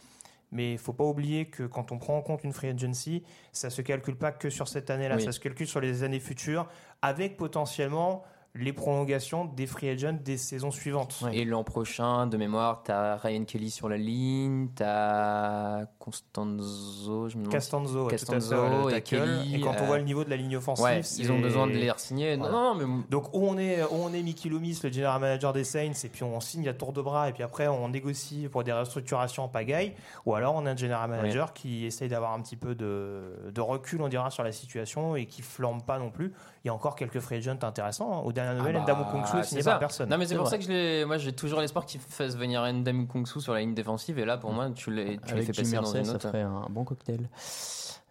Mais 0.53 0.73
il 0.73 0.79
faut 0.79 0.93
pas 0.93 1.05
oublier 1.05 1.47
que 1.47 1.63
quand 1.63 1.93
on 1.93 1.99
prend 1.99 2.17
en 2.17 2.23
compte 2.23 2.43
une 2.43 2.53
free 2.53 2.69
agency, 2.69 3.23
ça 3.53 3.71
se 3.71 3.83
calcule 3.83 4.17
pas 4.17 4.33
que 4.33 4.51
sur 4.51 4.67
cette 4.67 4.91
année-là, 4.91 5.17
Oui. 5.17 5.23
ça 5.23 5.31
se 5.31 5.39
calcule 5.39 5.69
sur 5.69 5.81
les 5.81 6.03
années 6.03 6.19
futures, 6.19 6.67
avec 7.03 7.37
potentiellement 7.37 8.25
les 8.55 8.73
prolongations 8.73 9.45
des 9.45 9.67
free 9.67 9.89
agents 9.89 10.19
des 10.25 10.37
saisons 10.37 10.73
suivantes. 10.73 11.23
Et 11.33 11.45
l'an 11.45 11.63
prochain, 11.63 12.27
de 12.27 12.37
mémoire, 12.37 12.83
t'as 12.83 13.17
Ryan 13.17 13.45
Kelly 13.45 13.71
sur 13.71 13.89
la 13.89 13.97
ligne, 13.97 14.69
t'as 14.75 15.87
Constanzo, 15.99 17.29
je 17.29 17.37
me 17.37 17.43
demande. 17.43 17.53
Castanzo, 17.53 18.07
ouais, 18.07 18.09
tout 18.09 18.15
à 18.15 18.19
fait, 18.19 18.27
Castanzo 18.27 18.87
le 18.87 18.91
et 18.91 18.93
tackle. 18.95 19.17
Kelly, 19.17 19.55
Et 19.57 19.61
quand 19.61 19.75
on 19.79 19.83
euh, 19.83 19.87
voit 19.87 19.99
le 19.99 20.05
niveau 20.05 20.25
de 20.25 20.31
la 20.31 20.37
ligne 20.37 20.57
offensive, 20.57 20.85
Ouais, 20.85 21.01
ils 21.19 21.31
ont 21.31 21.39
besoin 21.39 21.67
de 21.67 21.73
les. 21.73 22.37
Non, 22.37 22.51
non, 22.51 22.75
mais 22.75 22.85
Donc 23.09 23.33
où 23.35 23.47
on 23.47 23.57
est, 23.57 23.83
où 23.85 23.95
on 23.95 24.13
est 24.13 24.23
Mickey 24.23 24.49
Loomis, 24.49 24.81
le 24.83 24.91
general 24.91 25.21
manager 25.21 25.53
des 25.53 25.65
Saints, 25.65 25.93
et 26.05 26.09
puis 26.09 26.25
on 26.25 26.41
signe 26.41 26.69
à 26.69 26.75
tour 26.75 26.93
de 26.93 27.03
bras, 27.03 27.29
et 27.29 27.33
puis 27.33 27.43
après 27.43 27.69
on 27.69 27.89
négocie 27.89 28.49
pour 28.51 28.65
des 28.65 28.73
restructurations 28.73 29.45
en 29.45 29.49
pagaille, 29.49 29.95
ou 30.27 30.35
alors 30.35 30.55
on 30.57 30.67
a 30.67 30.73
un 30.73 30.77
general 30.77 31.09
manager 31.09 31.53
qui 31.53 31.87
essaye 31.87 32.09
d'avoir 32.09 32.33
un 32.33 32.41
petit 32.41 32.57
peu 32.57 32.75
de, 32.75 33.51
de 33.53 33.61
recul, 33.61 34.03
on 34.03 34.09
dira, 34.09 34.31
sur 34.31 34.43
la 34.43 34.53
situation 34.53 35.15
et 35.17 35.27
qui 35.27 35.43
flambe 35.43 35.83
pas 35.85 35.99
non 35.99 36.11
plus. 36.11 36.33
Il 36.65 36.69
y 36.69 36.71
a 36.71 36.75
encore 36.75 36.95
quelques 36.95 37.21
free 37.21 37.37
agents 37.37 37.57
intéressants. 37.63 38.13
hein. 38.13 38.21
Au 38.23 38.33
dernier 38.33 38.59
nouvelle, 38.59 38.77
Ah 38.77 38.85
bah, 38.87 38.93
Ndamu 38.93 39.05
Kongsu 39.11 39.39
est 39.39 39.43
c'est 39.45 39.49
signé 39.49 39.63
ça. 39.63 39.71
par 39.73 39.79
personne. 39.81 40.09
Non, 40.11 40.19
mais 40.19 40.27
c'est 40.27 40.35
pour 40.35 40.45
vrai. 40.45 40.51
ça 40.51 40.59
que 40.59 40.65
je 40.65 40.69
l'ai- 40.69 41.05
moi 41.07 41.17
j'ai 41.17 41.33
toujours 41.33 41.61
l'espoir 41.61 41.87
qu'ils 41.87 42.01
fassent 42.01 42.37
venir 42.37 42.63
Ndam 42.71 43.07
Kongsu 43.07 43.41
sur 43.41 43.55
la 43.55 43.61
ligne 43.61 43.73
défensive, 43.75 44.19
et 44.19 44.25
là 44.27 44.37
pour 44.37 44.53
moi 44.53 44.69
tu, 44.71 44.91
l'es- 44.91 45.19
tu 45.27 45.35
les 45.35 45.43
Avec 45.43 45.47
fais 45.55 45.63
passer 45.63 45.77
dans 45.77 45.95
une 45.95 46.05
ça 46.05 46.13
autre. 46.15 46.29
ferait 46.29 46.43
un 46.43 46.67
bon 46.69 46.85
cocktail. 46.85 47.29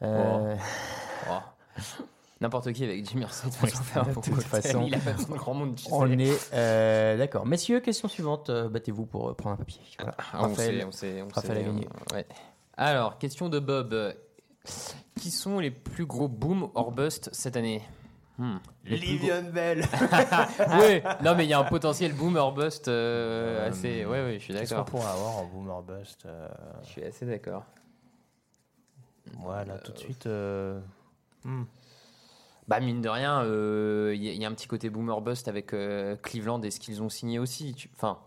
Euh, 0.01 0.55
Oh. 1.29 1.33
N'importe 2.41 2.71
qui 2.71 2.85
avec 2.85 3.05
Jim 3.07 3.19
Mercer, 3.19 3.47
Oui, 3.61 3.69
de 3.69 4.13
bon 4.13 4.21
toute 4.21 4.33
cocktail. 4.33 4.61
façon. 4.61 4.83
il 4.87 4.95
a 4.95 4.99
pas 4.99 5.11
besoin 5.11 5.35
de 5.35 5.39
grand 5.39 5.53
monde. 5.53 5.75
tu 5.75 5.83
sais. 5.83 5.89
on 5.91 6.07
est 6.17 6.49
euh, 6.53 7.17
d'accord. 7.17 7.45
Messieurs, 7.45 7.81
question 7.81 8.07
suivante. 8.07 8.49
Euh, 8.49 8.69
Battez-vous 8.69 9.05
pour 9.05 9.29
euh, 9.29 9.33
prendre 9.33 9.55
un 9.55 9.57
papier. 9.57 9.81
Voilà. 9.99 10.15
Ah, 10.17 10.23
on 10.39 10.41
Raphaël. 10.43 10.85
on 10.87 10.91
sait, 10.91 11.21
on 11.21 11.29
sait, 11.41 11.65
on- 11.67 12.15
ouais. 12.15 12.25
Alors, 12.77 13.17
question 13.17 13.49
de 13.49 13.59
Bob. 13.59 14.15
Qui 15.19 15.31
sont 15.31 15.59
les 15.59 15.71
plus 15.71 16.05
gros 16.05 16.27
boom 16.29 16.69
or 16.75 16.91
bust 16.91 17.29
cette 17.33 17.57
année? 17.57 17.81
Hmm. 18.39 18.57
Livion 18.85 19.43
Bell. 19.53 19.81
oui, 20.79 21.01
non 21.25 21.35
mais 21.35 21.43
il 21.45 21.49
y 21.49 21.53
a 21.53 21.59
un 21.59 21.65
potentiel 21.65 22.13
boom 22.13 22.37
or 22.37 22.53
bust 22.53 22.87
euh, 22.87 23.67
assez. 23.67 24.05
Ouais, 24.05 24.23
ouais, 24.23 24.33
je 24.39 24.45
suis 24.45 24.53
Qu'est-ce 24.53 24.69
qu'on 24.73 24.79
d'accord. 24.81 24.85
pourrait 25.01 25.11
avoir 25.11 25.37
en 25.39 25.45
boomer 25.45 25.81
bust 25.83 26.25
euh, 26.25 26.47
Je 26.83 26.87
suis 26.87 27.03
assez 27.03 27.25
d'accord. 27.25 27.65
Voilà, 29.39 29.77
tout 29.79 29.91
de 29.91 29.97
suite. 29.97 30.25
euh, 30.25 30.79
hmm. 31.43 31.63
Bah 32.67 32.79
mine 32.79 33.01
de 33.01 33.09
rien, 33.09 33.41
euh, 33.43 34.13
il 34.15 34.23
y, 34.23 34.29
a- 34.29 34.33
il 34.33 34.41
y 34.41 34.45
a 34.45 34.47
un 34.47 34.53
petit 34.53 34.67
côté 34.67 34.89
boomer 34.89 35.19
bust 35.21 35.47
avec 35.47 35.73
euh, 35.73 36.15
Cleveland 36.21 36.61
et 36.61 36.71
ce 36.71 36.79
qu'ils 36.79 37.01
ont 37.03 37.09
signé 37.09 37.39
aussi. 37.39 37.73
Tu- 37.73 37.89
Enfin, 37.95 38.19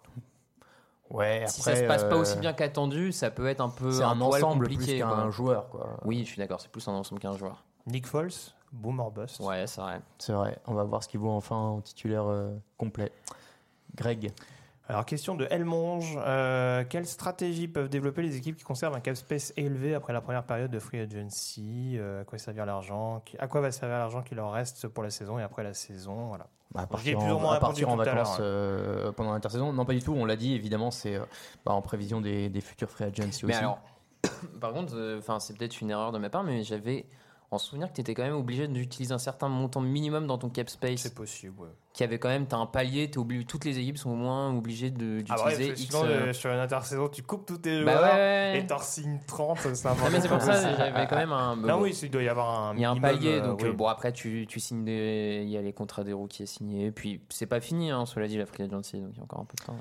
Ouais, 1.11 1.45
si 1.47 1.61
ça 1.63 1.71
après, 1.73 1.83
se 1.83 1.87
passe 1.89 2.05
pas 2.05 2.17
euh, 2.17 2.21
aussi 2.21 2.39
bien 2.39 2.53
qu'attendu, 2.55 3.13
ça 3.13 3.31
peut 3.31 3.47
être 3.47 3.61
un 3.61 3.69
peu 3.69 3.91
C'est 3.93 4.03
un, 4.03 4.17
poil 4.17 4.43
ensemble 4.45 4.67
compliqué. 4.69 4.93
plus 4.95 4.99
qu'un 4.99 5.09
quoi. 5.09 5.31
joueur, 5.31 5.69
quoi. 5.69 5.97
Oui, 6.05 6.21
je 6.21 6.25
suis 6.29 6.39
d'accord, 6.39 6.61
c'est 6.61 6.71
plus 6.71 6.87
un 6.89 6.93
ensemble 6.93 7.21
qu'un 7.21 7.37
joueur. 7.37 7.65
Nick 7.87 8.07
Foles, 8.07 8.31
boomer 8.73 9.11
bust. 9.11 9.41
Ouais, 9.41 9.67
c'est 9.67 9.81
vrai. 9.81 10.01
C'est 10.19 10.33
vrai. 10.33 10.59
On 10.67 10.75
va 10.75 10.85
voir 10.85 11.03
ce 11.03 11.09
qu'il 11.09 11.21
vaut 11.21 11.31
enfin 11.31 11.57
en 11.57 11.81
titulaire 11.81 12.27
euh, 12.27 12.55
complet. 12.79 13.13
Greg. 13.95 14.33
Alors, 14.89 15.05
question 15.05 15.35
de 15.37 15.47
Elmonge. 15.51 16.19
Euh, 16.19 16.85
quelle 16.89 17.07
stratégie 17.07 17.69
peuvent 17.69 17.89
développer 17.89 18.23
les 18.23 18.37
équipes 18.37 18.57
qui 18.57 18.65
conservent 18.65 18.95
un 18.95 19.01
cap 19.01 19.17
space 19.17 19.53
élevé 19.57 19.95
après 19.95 20.13
la 20.13 20.21
première 20.21 20.45
période 20.45 20.71
de 20.71 20.79
free 20.79 21.01
agency? 21.01 21.97
Euh, 21.99 22.23
À 22.23 22.25
quoi 22.25 22.39
servir 22.39 22.67
l'argent 22.67 23.23
À 23.39 23.47
quoi 23.47 23.61
va 23.61 23.71
servir 23.71 23.99
l'argent 23.99 24.23
qui 24.23 24.35
leur 24.35 24.53
reste 24.53 24.89
pour 24.89 25.03
la 25.03 25.11
saison 25.11 25.39
et 25.39 25.43
après 25.43 25.63
la 25.63 25.75
saison? 25.75 26.27
Voilà. 26.27 26.47
Bah, 26.75 26.83
à 26.83 26.87
partir, 26.87 27.19
plus 27.19 27.29
ou 27.31 27.35
en, 27.35 27.41
moins 27.41 27.55
à 27.55 27.61
partir 27.61 27.89
en 27.91 27.97
vacances 27.97 28.39
euh, 28.41 29.13
pendant 29.13 29.33
l'intersaison. 29.33 29.73
Non, 29.73 29.85
pas 29.85 29.93
du 29.93 30.03
tout. 30.03 30.15
On 30.15 30.25
l'a 30.25 30.37
dit, 30.37 30.55
évidemment, 30.55 30.91
c'est 30.91 31.17
euh, 31.17 31.25
bah, 31.67 31.73
en 31.73 31.83
prévision 31.83 32.21
des, 32.21 32.49
des 32.49 32.61
futurs 32.63 32.89
free 32.89 33.05
aussi. 33.05 33.45
Mais 33.45 33.55
alors, 33.55 33.79
par 34.61 34.73
contre, 34.73 34.95
euh, 34.97 35.19
enfin, 35.19 35.39
c'est 35.39 35.57
peut-être 35.57 35.81
une 35.83 35.91
erreur 35.91 36.13
de 36.13 36.19
ma 36.19 36.31
part, 36.31 36.45
mais 36.45 36.63
j'avais 36.63 37.05
en 37.53 37.59
souvenir 37.59 37.89
que 37.89 37.95
tu 37.95 38.01
étais 38.01 38.15
quand 38.15 38.23
même 38.23 38.35
obligé 38.35 38.67
d'utiliser 38.67 39.13
un 39.13 39.19
certain 39.19 39.49
montant 39.49 39.81
minimum 39.81 40.27
dans 40.27 40.39
ton 40.39 40.49
cap 40.49 40.69
space. 40.71 41.01
C'est 41.01 41.15
possible, 41.15 41.61
ouais. 41.61 41.69
Qui 41.93 42.03
avait 42.05 42.19
quand 42.19 42.31
même, 42.31 42.47
t'as 42.47 42.57
un 42.57 42.65
palier, 42.67 43.11
t'es 43.11 43.19
obligé, 43.19 43.45
toutes 43.45 43.67
les 43.67 43.79
équipes 43.79 43.99
sont 43.99 44.11
au 44.11 44.15
moins 44.17 44.51
obligées 44.57 44.91
de- 44.91 45.23
Ah 45.29 45.37
d'utiliser 45.51 45.75
que 45.75 45.79
X. 45.81 45.95
euh, 45.95 45.99
euh, 46.07 46.33
sur 46.33 46.51
une 46.51 46.59
intersaison, 46.59 47.09
tu 47.09 47.23
coupes 47.23 47.45
tous 47.47 47.59
tes 47.59 47.85
Bah 47.85 47.93
joueurs 47.99 48.15
ouais, 48.15 48.59
et 48.61 48.67
t'en 48.67 48.79
signes 48.79 49.21
30, 49.27 49.59
c'est 49.75 49.85
Non, 49.85 49.95
mais 50.11 50.21
c'est 50.21 50.29
pour 50.29 50.41
ça, 50.41 50.75
j'avais 50.77 51.07
quand 51.07 51.17
même 51.17 51.33
un. 51.33 51.55
Non, 51.57 51.81
oui, 51.83 51.95
il 52.03 52.11
doit 52.11 52.23
y 52.23 52.29
avoir 52.29 52.49
un. 52.71 52.75
Il 52.75 52.81
y 52.81 52.85
a 52.87 52.91
un 52.91 52.97
palier, 52.97 53.41
euh, 53.41 53.47
donc 53.49 53.61
oui. 53.63 53.69
euh, 53.69 53.73
bon 53.75 53.87
après 53.89 54.13
tu, 54.13 54.47
tu 54.49 54.59
signes 54.59 54.85
des, 54.85 55.43
il 55.45 55.51
y 55.51 55.59
a 55.59 55.61
les 55.63 55.75
contrats 55.75 56.05
des 56.05 56.15
rookies 56.15 56.45
à 56.45 56.47
signer, 56.47 56.91
puis 56.91 57.21
c'est 57.29 57.45
pas 57.47 57.61
fini, 57.61 57.91
hein, 57.91 58.07
cela 58.07 58.27
dit 58.27 58.39
la 58.39 58.47
free 58.47 58.63
agency, 58.63 58.99
donc 58.99 59.11
il 59.13 59.19
y 59.19 59.21
a 59.21 59.25
encore 59.25 59.41
un 59.41 59.45
peu 59.45 59.55
de 59.61 59.65
temps. 59.67 59.77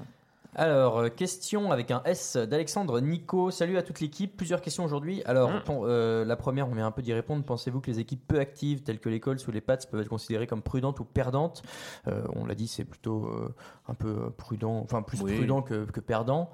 Alors, 0.53 0.99
euh, 0.99 1.07
question 1.09 1.71
avec 1.71 1.91
un 1.91 2.01
S 2.03 2.35
d'Alexandre 2.35 2.99
Nico. 2.99 3.51
Salut 3.51 3.77
à 3.77 3.83
toute 3.83 4.01
l'équipe. 4.01 4.35
Plusieurs 4.35 4.59
questions 4.59 4.83
aujourd'hui. 4.83 5.21
Alors, 5.23 5.49
Mm. 5.49 5.61
euh, 5.69 6.25
la 6.25 6.35
première, 6.35 6.67
on 6.67 6.73
vient 6.73 6.85
un 6.85 6.91
peu 6.91 7.01
d'y 7.01 7.13
répondre. 7.13 7.43
Pensez-vous 7.45 7.79
que 7.79 7.89
les 7.89 7.99
équipes 7.99 8.21
peu 8.27 8.37
actives, 8.37 8.81
telles 8.83 8.99
que 8.99 9.07
les 9.07 9.21
Colts 9.21 9.47
ou 9.47 9.51
les 9.51 9.61
Pats, 9.61 9.77
peuvent 9.89 10.01
être 10.01 10.09
considérées 10.09 10.47
comme 10.47 10.61
prudentes 10.61 10.99
ou 10.99 11.05
perdantes 11.05 11.61
Euh, 12.07 12.21
On 12.35 12.45
l'a 12.45 12.53
dit, 12.55 12.67
c'est 12.67 12.83
plutôt 12.83 13.27
euh, 13.27 13.55
un 13.87 13.93
peu 13.93 14.29
prudent, 14.31 14.81
enfin 14.83 15.01
plus 15.01 15.21
Oui. 15.21 15.37
prudent 15.37 15.61
que, 15.61 15.85
que 15.85 16.01
perdant. 16.01 16.49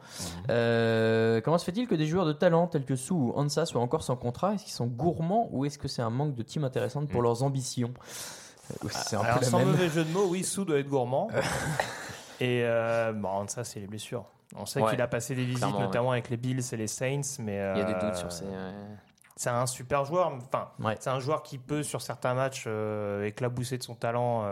Euh, 0.51 1.41
comment 1.41 1.57
se 1.57 1.65
fait-il 1.65 1.87
que 1.87 1.95
des 1.95 2.05
joueurs 2.05 2.25
de 2.27 2.33
talent 2.33 2.67
tels 2.67 2.85
que 2.85 2.95
Sue 2.95 3.13
ou 3.13 3.33
Ansa 3.35 3.65
soient 3.65 3.81
encore 3.81 4.03
sans 4.03 4.15
contrat? 4.15 4.53
Est-ce 4.53 4.63
qu'ils 4.65 4.73
sont 4.73 4.85
gourmands 4.87 5.49
ou 5.51 5.65
est-ce 5.65 5.79
que 5.79 5.87
c'est 5.87 6.03
un 6.03 6.11
manque 6.11 6.35
de 6.35 6.43
team 6.43 6.63
intéressante 6.63 7.09
pour 7.09 7.23
leurs 7.23 7.41
ambitions? 7.41 7.93
C'est 8.91 9.15
un 9.15 9.21
Mm. 9.21 9.25
Alors, 9.25 9.35
peu 9.39 9.45
la 9.45 9.49
sans 9.49 9.57
même. 9.59 9.67
mauvais 9.69 9.89
jeu 9.89 10.03
de 10.03 10.11
mots, 10.11 10.27
oui, 10.29 10.43
Sou 10.43 10.65
doit 10.65 10.77
être 10.77 10.87
gourmand. 10.89 11.29
et 12.39 12.63
euh, 12.63 13.13
bon, 13.13 13.47
ça, 13.47 13.63
c'est 13.63 13.79
les 13.79 13.87
blessures. 13.87 14.25
On 14.55 14.65
sait 14.65 14.81
Ouais, 14.81 14.91
qu'il 14.91 15.01
a 15.01 15.07
passé 15.07 15.35
des 15.35 15.45
visites, 15.45 15.77
notamment 15.77 16.11
avec 16.11 16.29
les 16.29 16.37
Bills 16.37 16.61
et 16.71 16.77
les 16.77 16.87
Saints, 16.87 17.21
mais 17.39 17.55
Il 17.75 17.79
y 17.79 17.81
a 17.81 17.83
des 17.83 17.93
euh, 17.93 17.99
doutes 17.99 18.15
sur 18.15 18.31
ces. 18.31 18.45
C'est 19.35 19.49
un 19.49 19.65
super 19.67 20.05
joueur. 20.05 20.31
Enfin, 20.51 20.69
c'est 20.99 21.09
un 21.09 21.19
joueur 21.19 21.43
qui 21.43 21.57
peut 21.57 21.83
sur 21.83 22.01
certains 22.01 22.33
matchs 22.33 22.63
euh, 22.65 23.25
éclabousser 23.25 23.77
de 23.77 23.83
son 23.83 23.93
talent 23.95 24.45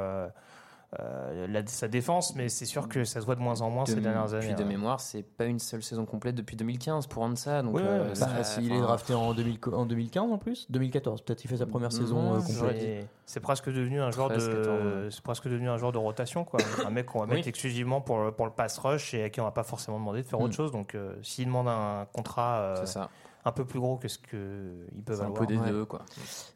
euh, 0.99 1.45
euh, 1.45 1.47
la- 1.47 1.65
sa 1.67 1.87
défense, 1.87 2.35
mais 2.35 2.49
c'est 2.49 2.65
sûr 2.65 2.87
que 2.87 3.03
ça 3.03 3.19
se 3.21 3.25
voit 3.25 3.35
de 3.35 3.41
moins 3.41 3.61
en 3.61 3.69
moins 3.69 3.83
De- 3.83 3.89
ces 3.89 3.99
dernières 4.01 4.33
années. 4.33 4.47
Puis 4.47 4.55
de 4.55 4.63
hein. 4.63 4.65
mémoire, 4.67 4.99
c'est 4.99 5.23
pas 5.23 5.45
une 5.45 5.59
seule 5.59 5.83
saison 5.83 6.05
complète 6.05 6.35
depuis 6.35 6.55
2015 6.55 7.07
pour 7.07 7.23
Ansa, 7.23 7.61
donc 7.61 7.75
Ouais, 7.75 7.81
euh, 7.83 8.07
bah, 8.09 8.15
ça- 8.15 8.43
s'il 8.43 8.71
est 8.71 8.79
drafté 8.81 9.13
en, 9.13 9.33
2000 9.33 9.59
en 9.73 9.85
2015 9.85 10.31
en 10.31 10.37
plus? 10.37 10.69
2014, 10.71 11.21
peut-être 11.21 11.43
il 11.43 11.47
fait 11.47 11.57
sa 11.57 11.65
première 11.65 11.89
Mm, 11.89 11.91
saison 11.91 12.35
euh, 12.35 12.39
complète. 12.39 13.07
C'est- 13.25 13.39
presque 13.39 13.69
devenu 13.69 13.99
un 14.01 14.11
joueur 14.11 14.29
13, 14.29 14.47
de, 14.47 14.53
14, 14.55 15.13
c'est 15.15 15.23
presque 15.23 15.47
devenu 15.47 15.69
un 15.69 15.77
joueur 15.77 15.91
de 15.91 15.97
rotation, 15.97 16.43
quoi. 16.45 16.59
un 16.85 16.89
mec 16.89 17.07
qu'on 17.07 17.19
va 17.19 17.25
Oui. 17.25 17.35
mettre 17.35 17.47
exclusivement 17.47 18.01
pour 18.01 18.23
le, 18.23 18.31
pour 18.31 18.45
le 18.45 18.51
pass 18.51 18.77
rush 18.77 19.13
et 19.13 19.23
à 19.23 19.29
qui 19.29 19.41
on 19.41 19.45
va 19.45 19.51
pas 19.51 19.63
forcément 19.63 19.99
demander 19.99 20.21
de 20.21 20.27
faire 20.27 20.39
Mm. 20.39 20.43
autre 20.43 20.53
chose. 20.55 20.71
Donc, 20.71 20.95
euh, 20.95 21.15
s'il 21.23 21.45
demande 21.47 21.67
un 21.67 22.05
contrat 22.13 22.59
euh, 22.59 22.75
c'est 22.81 22.85
ça. 22.93 23.09
Un 23.47 23.51
peu 23.51 23.63
plus 23.63 23.79
gros 23.79 23.97
que 23.97 24.07
ce 24.07 24.17
qu'ils 24.17 25.03
peuvent 25.05 25.17
C'est 25.17 25.21
un 25.21 25.25
avoir, 25.27 25.39
peu 25.41 25.45
des 25.45 25.57
ouais. 25.57 25.69
deux, 25.69 25.85
quoi. 25.85 26.01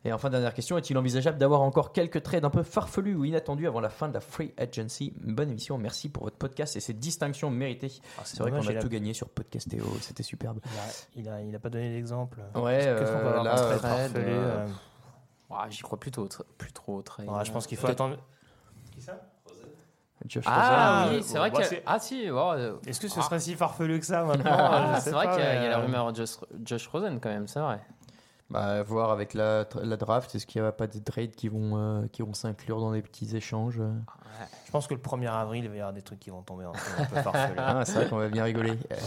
Et 0.03 0.11
enfin, 0.11 0.29
dernière 0.31 0.53
question, 0.55 0.75
est-il 0.77 0.97
envisageable 0.97 1.37
d'avoir 1.37 1.61
encore 1.61 1.93
quelques 1.93 2.23
trades 2.23 2.43
un 2.43 2.49
peu 2.49 2.63
farfelus 2.63 3.13
ou 3.15 3.25
inattendus 3.25 3.67
avant 3.67 3.79
la 3.79 3.89
fin 3.89 4.07
de 4.07 4.13
la 4.15 4.19
Free 4.21 4.53
Agency? 4.57 5.13
Bonne 5.21 5.51
émission, 5.51 5.77
merci 5.77 6.09
pour 6.09 6.23
votre 6.23 6.37
podcast 6.37 6.75
et 6.75 6.79
ces 6.79 6.93
distinctions 6.93 7.51
méritées. 7.51 7.91
Ah, 8.17 8.21
C'est 8.25 8.39
vrai 8.39 8.49
dommage, 8.49 8.67
qu'on 8.67 8.75
a 8.75 8.81
tout 8.81 8.89
gagné 8.89 9.13
sur 9.13 9.29
Podcastéo, 9.29 9.85
c'était 10.01 10.23
superbe. 10.23 10.59
Il 11.15 11.27
a, 11.29 11.29
il 11.29 11.29
a, 11.29 11.41
il 11.43 11.55
a 11.55 11.59
pas 11.59 11.69
donné 11.69 11.91
d'exemple. 11.93 12.39
Ouais, 12.55 12.79
Qu'est-ce 12.79 13.11
qu'on 13.11 13.19
peut 13.19 13.25
euh, 13.25 13.29
avoir 13.29 13.43
là, 13.43 13.59
euh, 13.59 13.77
trade 13.77 13.81
farfelu, 13.81 14.23
euh, 14.27 14.65
euh, 15.51 15.55
J'y 15.69 15.81
crois 15.83 15.99
plutôt, 15.99 16.27
plus 16.57 16.71
trop 16.73 16.95
au 16.97 17.01
trade. 17.03 17.27
ouais, 17.29 17.45
Je 17.45 17.51
pense 17.51 17.67
qu'il 17.67 17.77
faut 17.77 17.85
peut-être- 17.85 18.01
attendre. 18.01 18.17
Qui 18.91 19.01
ça? 19.03 19.28
Josh 20.28 20.43
Ah 20.47 21.03
Rosen. 21.05 21.15
oui, 21.17 21.24
c'est 21.24 21.34
Bon, 21.34 21.39
vrai 21.39 21.51
bah, 21.51 21.57
que. 21.59 21.65
c'est- 21.65 21.84
Ah 21.86 21.99
si, 21.99 22.30
bon, 22.30 22.51
euh, 22.53 22.74
Est-ce 22.86 22.99
que 22.99 23.07
ce 23.07 23.20
Ah. 23.20 23.24
serait 23.24 23.39
si 23.39 23.55
farfelu 23.55 23.99
que 23.99 24.05
ça 24.05 24.24
maintenant 24.26 24.51
ah, 24.53 24.99
c'est 24.99 25.11
vrai 25.11 25.28
qu'il 25.30 25.39
y, 25.39 25.43
a- 25.43 25.55
il 25.55 25.63
y 25.63 25.65
a 25.65 25.70
la 25.70 25.78
euh, 25.80 25.82
rumeur 25.86 26.13
Josh, 26.13 26.38
Josh 26.65 26.88
Rosen 26.88 27.20
quand 27.20 27.30
même, 27.30 27.47
c'est 27.47 27.59
vrai. 27.59 27.80
Bah, 28.49 28.82
voir 28.82 29.11
avec 29.11 29.34
la, 29.36 29.65
la 29.82 29.95
draft, 29.95 30.34
est-ce 30.34 30.47
qu'il 30.47 30.59
n'y 30.61 30.67
a 30.67 30.72
pas 30.72 30.88
des 30.88 31.01
trades 31.01 31.36
qui 31.36 31.49
vont, 31.49 31.78
euh, 31.78 32.07
qui 32.11 32.24
vont 32.24 32.34
s'inclure 32.34 32.80
dans 32.80 32.91
des 32.91 33.03
petits 33.03 33.36
échanges 33.38 33.80
euh 33.80 33.91
Je 34.65 34.72
pense 34.72 34.88
que 34.88 34.95
le 34.95 34.99
1er 34.99 35.28
avril, 35.32 35.63
il 35.65 35.70
va 35.70 35.76
y 35.76 35.80
avoir 35.80 35.93
des 35.93 36.01
trucs 36.01 36.20
qui 36.20 36.32
vont 36.32 36.41
tomber 36.41 36.65
un 36.65 36.72
peu, 36.72 37.15
farfelus. 37.22 37.55
Ah, 37.59 37.86
c'est 37.86 37.93
vrai 37.93 38.09
qu'on 38.09 38.17
va 38.17 38.28
bien 38.28 38.43
rigoler. 38.43 38.78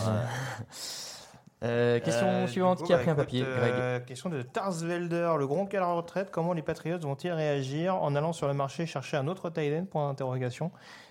Euh, 1.63 2.01
question 2.01 2.27
Euh, 2.27 2.47
suivante, 2.47 2.79
coup, 2.79 2.85
qui 2.87 2.93
a 2.93 2.97
bah, 2.97 3.03
pris 3.03 3.11
un 3.11 3.15
écoute, 3.15 3.25
papier 3.25 3.45
euh, 3.47 3.97
Greg. 3.99 4.05
Question 4.07 4.31
de 4.31 4.43
Tarsvelder. 4.43 5.35
Le 5.39 5.47
Gronk 5.47 5.73
à 5.75 5.81
la 5.81 5.87
retraite, 5.93 6.31
comment 6.31 6.53
les 6.53 6.63
Patriots 6.63 6.99
vont-ils 6.99 7.31
réagir 7.31 7.95
en 7.97 8.15
allant 8.17 8.33
sur 8.33 8.49
le 8.49 8.55
marché 8.55 8.87
chercher 8.87 9.17
un 9.17 9.29
autre 9.29 9.51
Point 9.91 10.09
d'interrogation. 10.09 10.71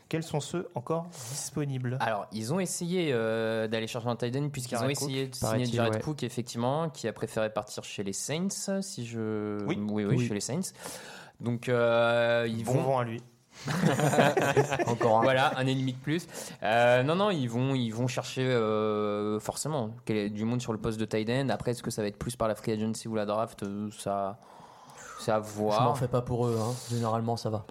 Quels 0.10 0.24
sont 0.24 0.42
ceux 0.42 0.68
encore 0.76 1.08
disponibles? 1.30 1.98
Alors, 2.02 2.28
ils 2.34 2.54
ont 2.54 2.60
essayé 2.60 3.12
euh, 3.14 3.70
d'aller 3.70 3.88
chercher 3.88 4.10
un 4.10 4.18
tight 4.18 4.36
end 4.36 4.50
puisqu'ils 4.50 4.78
ont 4.78 4.90
essayé 4.90 5.28
de 5.28 5.36
signer 5.36 5.66
Jared 5.66 5.94
ouais. 5.96 6.02
Cook, 6.02 6.24
effectivement, 6.24 6.90
qui 6.90 7.08
a 7.08 7.14
préféré 7.14 7.50
partir 7.50 7.86
chez 7.86 8.04
les 8.04 8.12
Saints, 8.12 8.82
si 8.82 9.06
je. 9.06 9.64
Oui. 9.66 9.80
oui, 9.90 10.04
Oui. 10.04 10.28
chez 10.28 10.34
les 10.34 10.42
Saints. 10.42 10.74
Donc, 11.40 11.70
euh, 11.70 12.46
ils 12.50 12.66
Bon 12.66 12.74
vont. 12.74 12.82
vent 12.82 13.00
à 13.00 13.04
lui. 13.06 13.22
Encore 14.88 15.20
un. 15.20 15.22
Voilà, 15.24 15.58
un 15.58 15.68
ennemi 15.68 15.94
de 15.94 15.98
plus. 15.98 16.28
Euh, 16.64 17.04
non, 17.04 17.16
non, 17.16 17.30
ils 17.30 17.48
vont, 17.48 17.76
ils 17.76 17.92
vont 17.92 18.08
chercher 18.08 18.46
euh, 18.46 19.40
forcément 19.40 19.92
du 20.08 20.46
monde 20.46 20.62
sur 20.62 20.74
le 20.74 20.80
poste 20.80 21.00
de 21.00 21.06
tight 21.06 21.30
end. 21.30 21.50
Après, 21.50 21.72
est-ce 21.72 21.84
que 21.84 21.92
ça 21.92 22.02
va 22.02 22.08
être 22.08 22.18
plus 22.18 22.36
par 22.36 22.48
la 22.48 22.56
free 22.56 22.72
agency 22.72 23.08
ou 23.08 23.16
la 23.16 23.26
draft 23.26 23.64
euh, 23.64 23.90
Ça, 23.92 24.38
c'est 25.20 25.32
à 25.32 25.42
Je 25.42 25.50
voir. 25.60 25.84
m'en 25.84 25.96
fais 25.96 26.08
pas 26.08 26.22
pour 26.22 26.48
eux, 26.48 26.58
hein. 26.60 26.74
généralement 26.90 27.38
ça 27.38 27.50
va. 27.50 27.66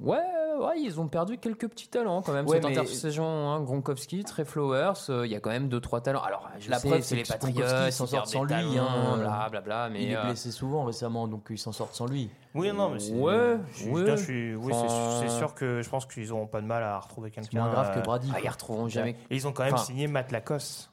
Ouais, 0.00 0.18
ouais, 0.58 0.80
ils 0.80 1.00
ont 1.00 1.08
perdu 1.08 1.38
quelques 1.38 1.68
petits 1.68 1.88
talents 1.88 2.22
quand 2.22 2.32
même 2.32 2.46
Ouais, 2.46 2.56
cette 2.56 2.64
mais- 2.64 2.78
intersaison. 2.78 3.24
Hein. 3.24 3.60
Gronkowski, 3.62 4.24
Trey 4.24 4.44
Flowers, 4.44 4.92
euh, 5.10 5.26
il 5.26 5.32
y 5.32 5.34
a 5.34 5.40
quand 5.40 5.50
même 5.50 5.68
deux 5.68 5.80
trois 5.80 6.00
talents. 6.00 6.22
Alors, 6.22 6.48
je 6.58 6.70
La 6.70 6.78
sais, 6.78 6.88
preuve, 6.88 7.00
c'est 7.02 7.08
c'est 7.10 7.16
les 7.16 7.22
Patriots, 7.24 7.66
s'en 7.68 7.86
ils 7.86 7.92
sort 7.92 8.08
perdent 8.10 8.26
sans 8.26 8.44
lui, 8.44 8.78
hein. 8.78 9.16
bla, 9.18 9.48
bla, 9.50 9.60
bla, 9.60 9.88
mais 9.90 10.02
il 10.04 10.10
est 10.12 10.16
euh, 10.16 10.24
blessé 10.24 10.50
souvent 10.50 10.84
récemment, 10.84 11.28
donc 11.28 11.46
ils 11.50 11.58
s'en 11.58 11.72
sortent 11.72 11.94
sans 11.94 12.06
lui. 12.06 12.30
Oui, 12.54 12.72
non, 12.72 12.90
mais 12.90 12.98
c'est. 12.98 13.12
Ouais, 13.12 13.58
je 13.72 13.78
suis- 13.78 13.90
ouais. 13.90 14.16
je 14.16 14.22
suis- 14.22 14.54
oui, 14.56 14.72
c'est- 14.72 14.78
Enfin- 14.80 15.20
c'est 15.20 15.28
sûr 15.38 15.54
que 15.54 15.82
je 15.82 15.88
pense 15.88 16.06
qu'ils 16.06 16.28
n'auront 16.28 16.46
pas 16.46 16.60
de 16.60 16.66
mal 16.66 16.82
à 16.82 16.98
retrouver 16.98 17.30
C'est 17.34 17.40
quelqu'un. 17.42 17.60
moins 17.62 17.70
grave 17.72 17.90
euh, 17.96 18.00
que 18.00 18.04
Brady. 18.04 18.32
ah, 18.34 18.38
ils 18.42 18.48
retrouveront 18.48 18.88
jamais. 18.88 19.16
Et 19.30 19.36
ils 19.36 19.46
ont 19.46 19.52
quand 19.52 19.64
même 19.64 19.74
Enfin- 19.74 19.84
signé 19.84 20.06
Matt 20.06 20.32
Lacoste, 20.32 20.90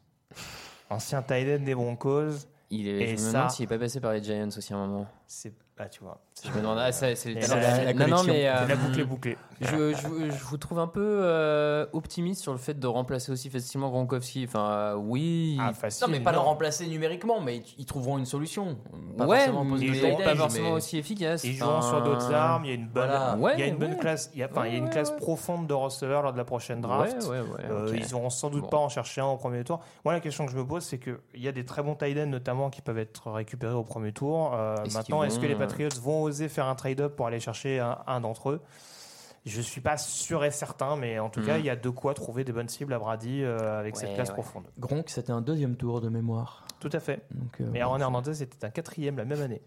ancien 0.89 1.21
tight 1.21 1.59
end 1.59 1.63
des 1.63 1.75
Broncos. 1.75 2.47
Il 2.69 2.87
est, 2.89 2.91
Et 3.01 3.07
je 3.07 3.11
me 3.13 3.17
ça- 3.17 3.31
demande 3.31 3.51
s'il 3.51 3.63
est 3.63 3.67
pas 3.67 3.77
passé 3.79 4.01
par 4.01 4.11
les 4.11 4.21
Giants 4.21 4.47
aussi 4.49 4.73
à 4.73 4.75
un 4.77 4.87
moment. 4.87 5.07
C'est. 5.25 5.53
Ah, 5.79 5.87
tu 5.87 6.01
vois. 6.03 6.19
Je 6.45 6.51
me 6.51 6.61
demande, 6.61 6.77
ah, 6.79 6.91
ça, 6.91 7.15
c'est 7.15 7.29
le 7.33 7.39
la- 7.41 7.93
la 7.93 8.07
non, 8.07 8.23
mais 8.23 8.43
la 8.43 8.61
euh, 8.63 8.75
boucle 8.75 8.99
est 8.99 9.03
bouclée. 9.05 9.37
je, 9.59 9.67
je, 9.93 10.31
je 10.31 10.43
vous 10.45 10.57
trouve 10.57 10.77
un 10.79 10.87
peu 10.87 11.01
euh, 11.03 11.85
optimiste 11.93 12.41
sur 12.41 12.51
le 12.51 12.59
fait 12.59 12.75
de 12.79 12.85
remplacer 12.85 13.31
aussi 13.31 13.49
facilement 13.49 13.89
Gronkowski. 13.89 14.45
Enfin, 14.47 14.69
euh, 14.69 14.95
oui. 14.95 15.57
Ah, 15.59 15.73
facile. 15.73 16.05
Non, 16.05 16.11
mais 16.11 16.19
pas 16.19 16.31
le 16.31 16.37
non. 16.37 16.43
remplacer 16.43 16.85
numériquement, 16.87 17.41
mais 17.41 17.63
ils 17.79 17.85
trouveront 17.85 18.17
une 18.19 18.25
solution. 18.25 18.77
Pas 19.17 19.25
ouais, 19.25 19.37
forcément 19.37 19.63
mais 19.63 19.77
joueront 19.93 20.15
tight 20.17 20.25
pas 20.25 20.35
forcément 20.35 20.69
mais- 20.69 20.75
aussi 20.75 20.97
efficace. 20.97 21.43
Ils 21.43 21.53
joueront 21.55 21.81
sur 21.81 22.03
d'autres 22.03 22.31
armes. 22.33 22.65
Il 22.65 22.67
y 22.69 22.71
a 22.71 22.75
une 22.75 22.87
bonne, 22.87 23.07
Voilà. 23.07 23.35
Ouais, 23.37 23.53
il 23.55 23.59
y 23.59 23.63
a 23.63 23.67
une 23.67 23.77
bonne 23.77 23.91
ouais. 23.93 23.97
classe. 23.97 24.29
Il 24.33 24.39
y 24.39 24.43
a, 24.43 24.49
enfin, 24.51 24.67
il 24.67 24.73
y 24.73 24.75
a 24.75 24.79
une 24.79 24.89
classe 24.89 25.09
ouais. 25.09 25.17
profonde 25.17 25.65
de 25.65 25.73
receveurs 25.73 26.21
lors 26.21 26.33
de 26.33 26.37
la 26.37 26.45
prochaine 26.45 26.81
draft. 26.81 27.23
Ouais, 27.23 27.29
ouais, 27.29 27.39
ouais. 27.39 27.65
Euh, 27.71 27.87
ok. 27.89 27.95
Ils 27.97 28.13
auront 28.13 28.29
sans 28.29 28.49
doute 28.51 28.61
Bon. 28.63 28.67
pas 28.69 28.77
en 28.77 28.89
chercher 28.89 29.21
un 29.21 29.25
au 29.27 29.37
premier 29.37 29.63
tour. 29.63 29.79
Moi, 30.05 30.13
la 30.13 30.19
question 30.19 30.45
que 30.45 30.51
je 30.51 30.57
me 30.57 30.65
pose, 30.67 30.83
c'est 30.83 30.99
qu'il 30.99 31.17
y 31.35 31.47
a 31.47 31.51
des 31.51 31.65
très 31.65 31.81
bons 31.81 31.95
tight 31.95 32.15
ends, 32.19 32.27
notamment, 32.27 32.69
qui 32.69 32.81
peuvent 32.81 32.99
être 32.99 33.31
récupérés 33.31 33.73
au 33.73 33.83
premier 33.83 34.11
tour. 34.11 34.51
Euh, 34.53 34.75
maintenant, 34.93 35.23
est-ce 35.23 35.39
que 35.39 35.45
les 35.47 35.55
Patriots 35.55 35.89
vont 36.01 36.26
faire 36.31 36.67
un 36.67 36.75
trade-up 36.75 37.15
pour 37.15 37.27
aller 37.27 37.39
chercher 37.39 37.79
un, 37.79 37.99
un 38.07 38.21
d'entre 38.21 38.49
eux 38.49 38.61
Je 39.45 39.61
suis 39.61 39.81
pas 39.81 39.97
sûr 39.97 40.43
et 40.43 40.51
certain, 40.51 40.95
mais 40.95 41.19
en 41.19 41.29
tout 41.29 41.41
cas, 41.41 41.57
il 41.57 41.65
y 41.65 41.69
a 41.69 41.75
de 41.75 41.89
quoi 41.89 42.13
trouver 42.13 42.43
des 42.43 42.51
bonnes 42.51 42.69
cibles 42.69 42.93
à 42.93 42.99
Brady 42.99 43.43
euh, 43.43 43.79
avec 43.79 43.95
cette 43.95 44.13
classe 44.15 44.29
ouais. 44.29 44.33
profonde. 44.35 44.65
Gronk, 44.79 45.09
c'était 45.09 45.31
un 45.31 45.41
deuxième 45.41 45.75
tour 45.75 46.01
de 46.01 46.09
mémoire. 46.09 46.65
Tout 46.79 46.89
à 46.91 46.99
fait. 46.99 47.25
Donc, 47.31 47.59
euh, 47.61 47.69
Mais 47.71 47.81
Aaron 47.81 47.99
Hernandez 47.99 48.43
était 48.43 48.65
un 48.65 48.69
quatrième 48.69 49.17
la 49.17 49.25
même 49.25 49.41
année. 49.41 49.61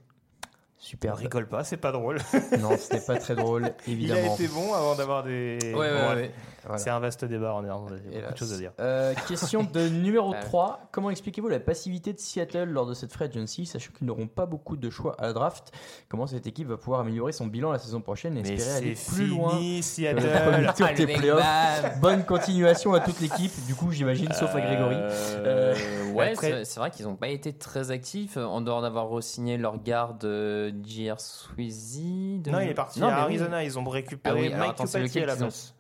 Super. 0.80 1.12
On 1.12 1.16
rigole 1.16 1.46
pas, 1.46 1.62
c'est 1.62 1.76
pas 1.76 1.92
drôle. 1.92 2.18
Non, 2.60 2.70
n'est 2.70 3.00
pas 3.06 3.16
très 3.18 3.36
drôle, 3.36 3.72
Il 3.86 3.90
a 3.90 3.92
évidemment. 4.16 4.34
été 4.34 4.48
bon 4.48 4.74
avant 4.74 4.94
d'avoir 4.96 5.22
des. 5.22 5.58
Ouais, 5.62 5.72
ouais, 5.74 6.14
ouais. 6.16 6.32
Voilà. 6.64 6.76
C'est 6.78 6.90
un 6.90 6.98
vaste 7.00 7.24
débat 7.24 7.54
en 7.54 7.64
Hernandez. 7.64 7.94
Il 8.08 8.12
y 8.14 8.16
a 8.18 8.20
beaucoup 8.20 8.32
de 8.34 8.38
choses 8.38 8.52
à 8.52 8.56
dire. 8.58 8.72
Euh, 8.80 9.14
question 9.28 9.62
de 9.62 9.88
numéro 9.88 10.32
Ouais. 10.32 10.40
3. 10.40 10.88
Comment 10.92 11.08
expliquez-vous 11.10 11.48
la 11.48 11.58
passivité 11.60 12.12
de 12.12 12.18
Seattle 12.18 12.64
lors 12.64 12.84
de 12.86 12.92
cette 12.92 13.12
free 13.14 13.24
agency, 13.26 13.64
sachant 13.64 13.92
qu'ils 13.96 14.06
n'auront 14.06 14.26
pas 14.26 14.44
beaucoup 14.44 14.76
de 14.76 14.90
choix 14.90 15.14
à 15.18 15.28
la 15.28 15.32
draft? 15.32 15.72
Comment 16.10 16.26
cette 16.26 16.46
équipe 16.46 16.68
va 16.68 16.76
pouvoir 16.76 17.00
améliorer 17.00 17.32
son 17.32 17.46
bilan 17.46 17.72
la 17.72 17.78
saison 17.78 18.02
prochaine 18.02 18.36
et 18.36 18.42
Mais 18.42 18.50
espérer 18.54 18.76
aller 18.76 18.94
plus 18.94 19.26
loin 19.28 19.50
fini, 19.56 19.80
que 19.80 19.86
Seattle. 19.86 20.72
tour 20.76 20.86
Ah, 20.86 20.92
des 20.92 21.06
playoffs? 21.06 21.42
Bonne 22.02 22.24
continuation 22.26 22.92
à 22.92 23.00
toute 23.00 23.20
l'équipe, 23.20 23.52
du 23.66 23.74
coup, 23.74 23.90
j'imagine, 23.90 24.30
sauf 24.32 24.54
à 24.54 24.60
Grégory. 24.60 24.96
Euh, 24.98 25.74
ouais, 26.12 26.32
Après- 26.32 26.64
c'est- 26.66 26.78
vrai 26.80 26.90
qu'ils 26.90 27.06
n'ont 27.06 27.16
pas 27.16 27.28
été 27.28 27.52
très 27.54 27.90
actifs 27.90 28.36
euh, 28.36 28.44
en 28.44 28.60
dehors 28.60 28.82
d'avoir 28.82 29.08
re-signé 29.08 29.56
leur 29.56 29.82
garde 29.82 30.24
euh, 30.70 30.82
J.R. 30.84 31.20
Sweezy. 31.20 32.38
de- 32.40 32.50
Non, 32.50 32.60
il 32.60 32.68
est 32.70 32.74
parti 32.74 33.00
Non, 33.00 33.06
à 33.08 33.10
mais 33.10 33.16
oui. 33.16 33.22
Arizona. 33.22 33.64
Ils 33.64 33.78
ont 33.78 33.84
récupéré 33.88 34.36
Ah 34.38 34.40
oui, 34.40 34.46
alors 34.48 34.58
Mike 34.58 34.70
attends, 34.70 34.86
c'est 34.86 34.98
Kupati 34.98 35.08
lequel 35.18 35.22
à 35.24 35.26
la 35.26 35.32
qu'ils 35.34 35.42
ont 35.44 35.46
place. 35.48 35.74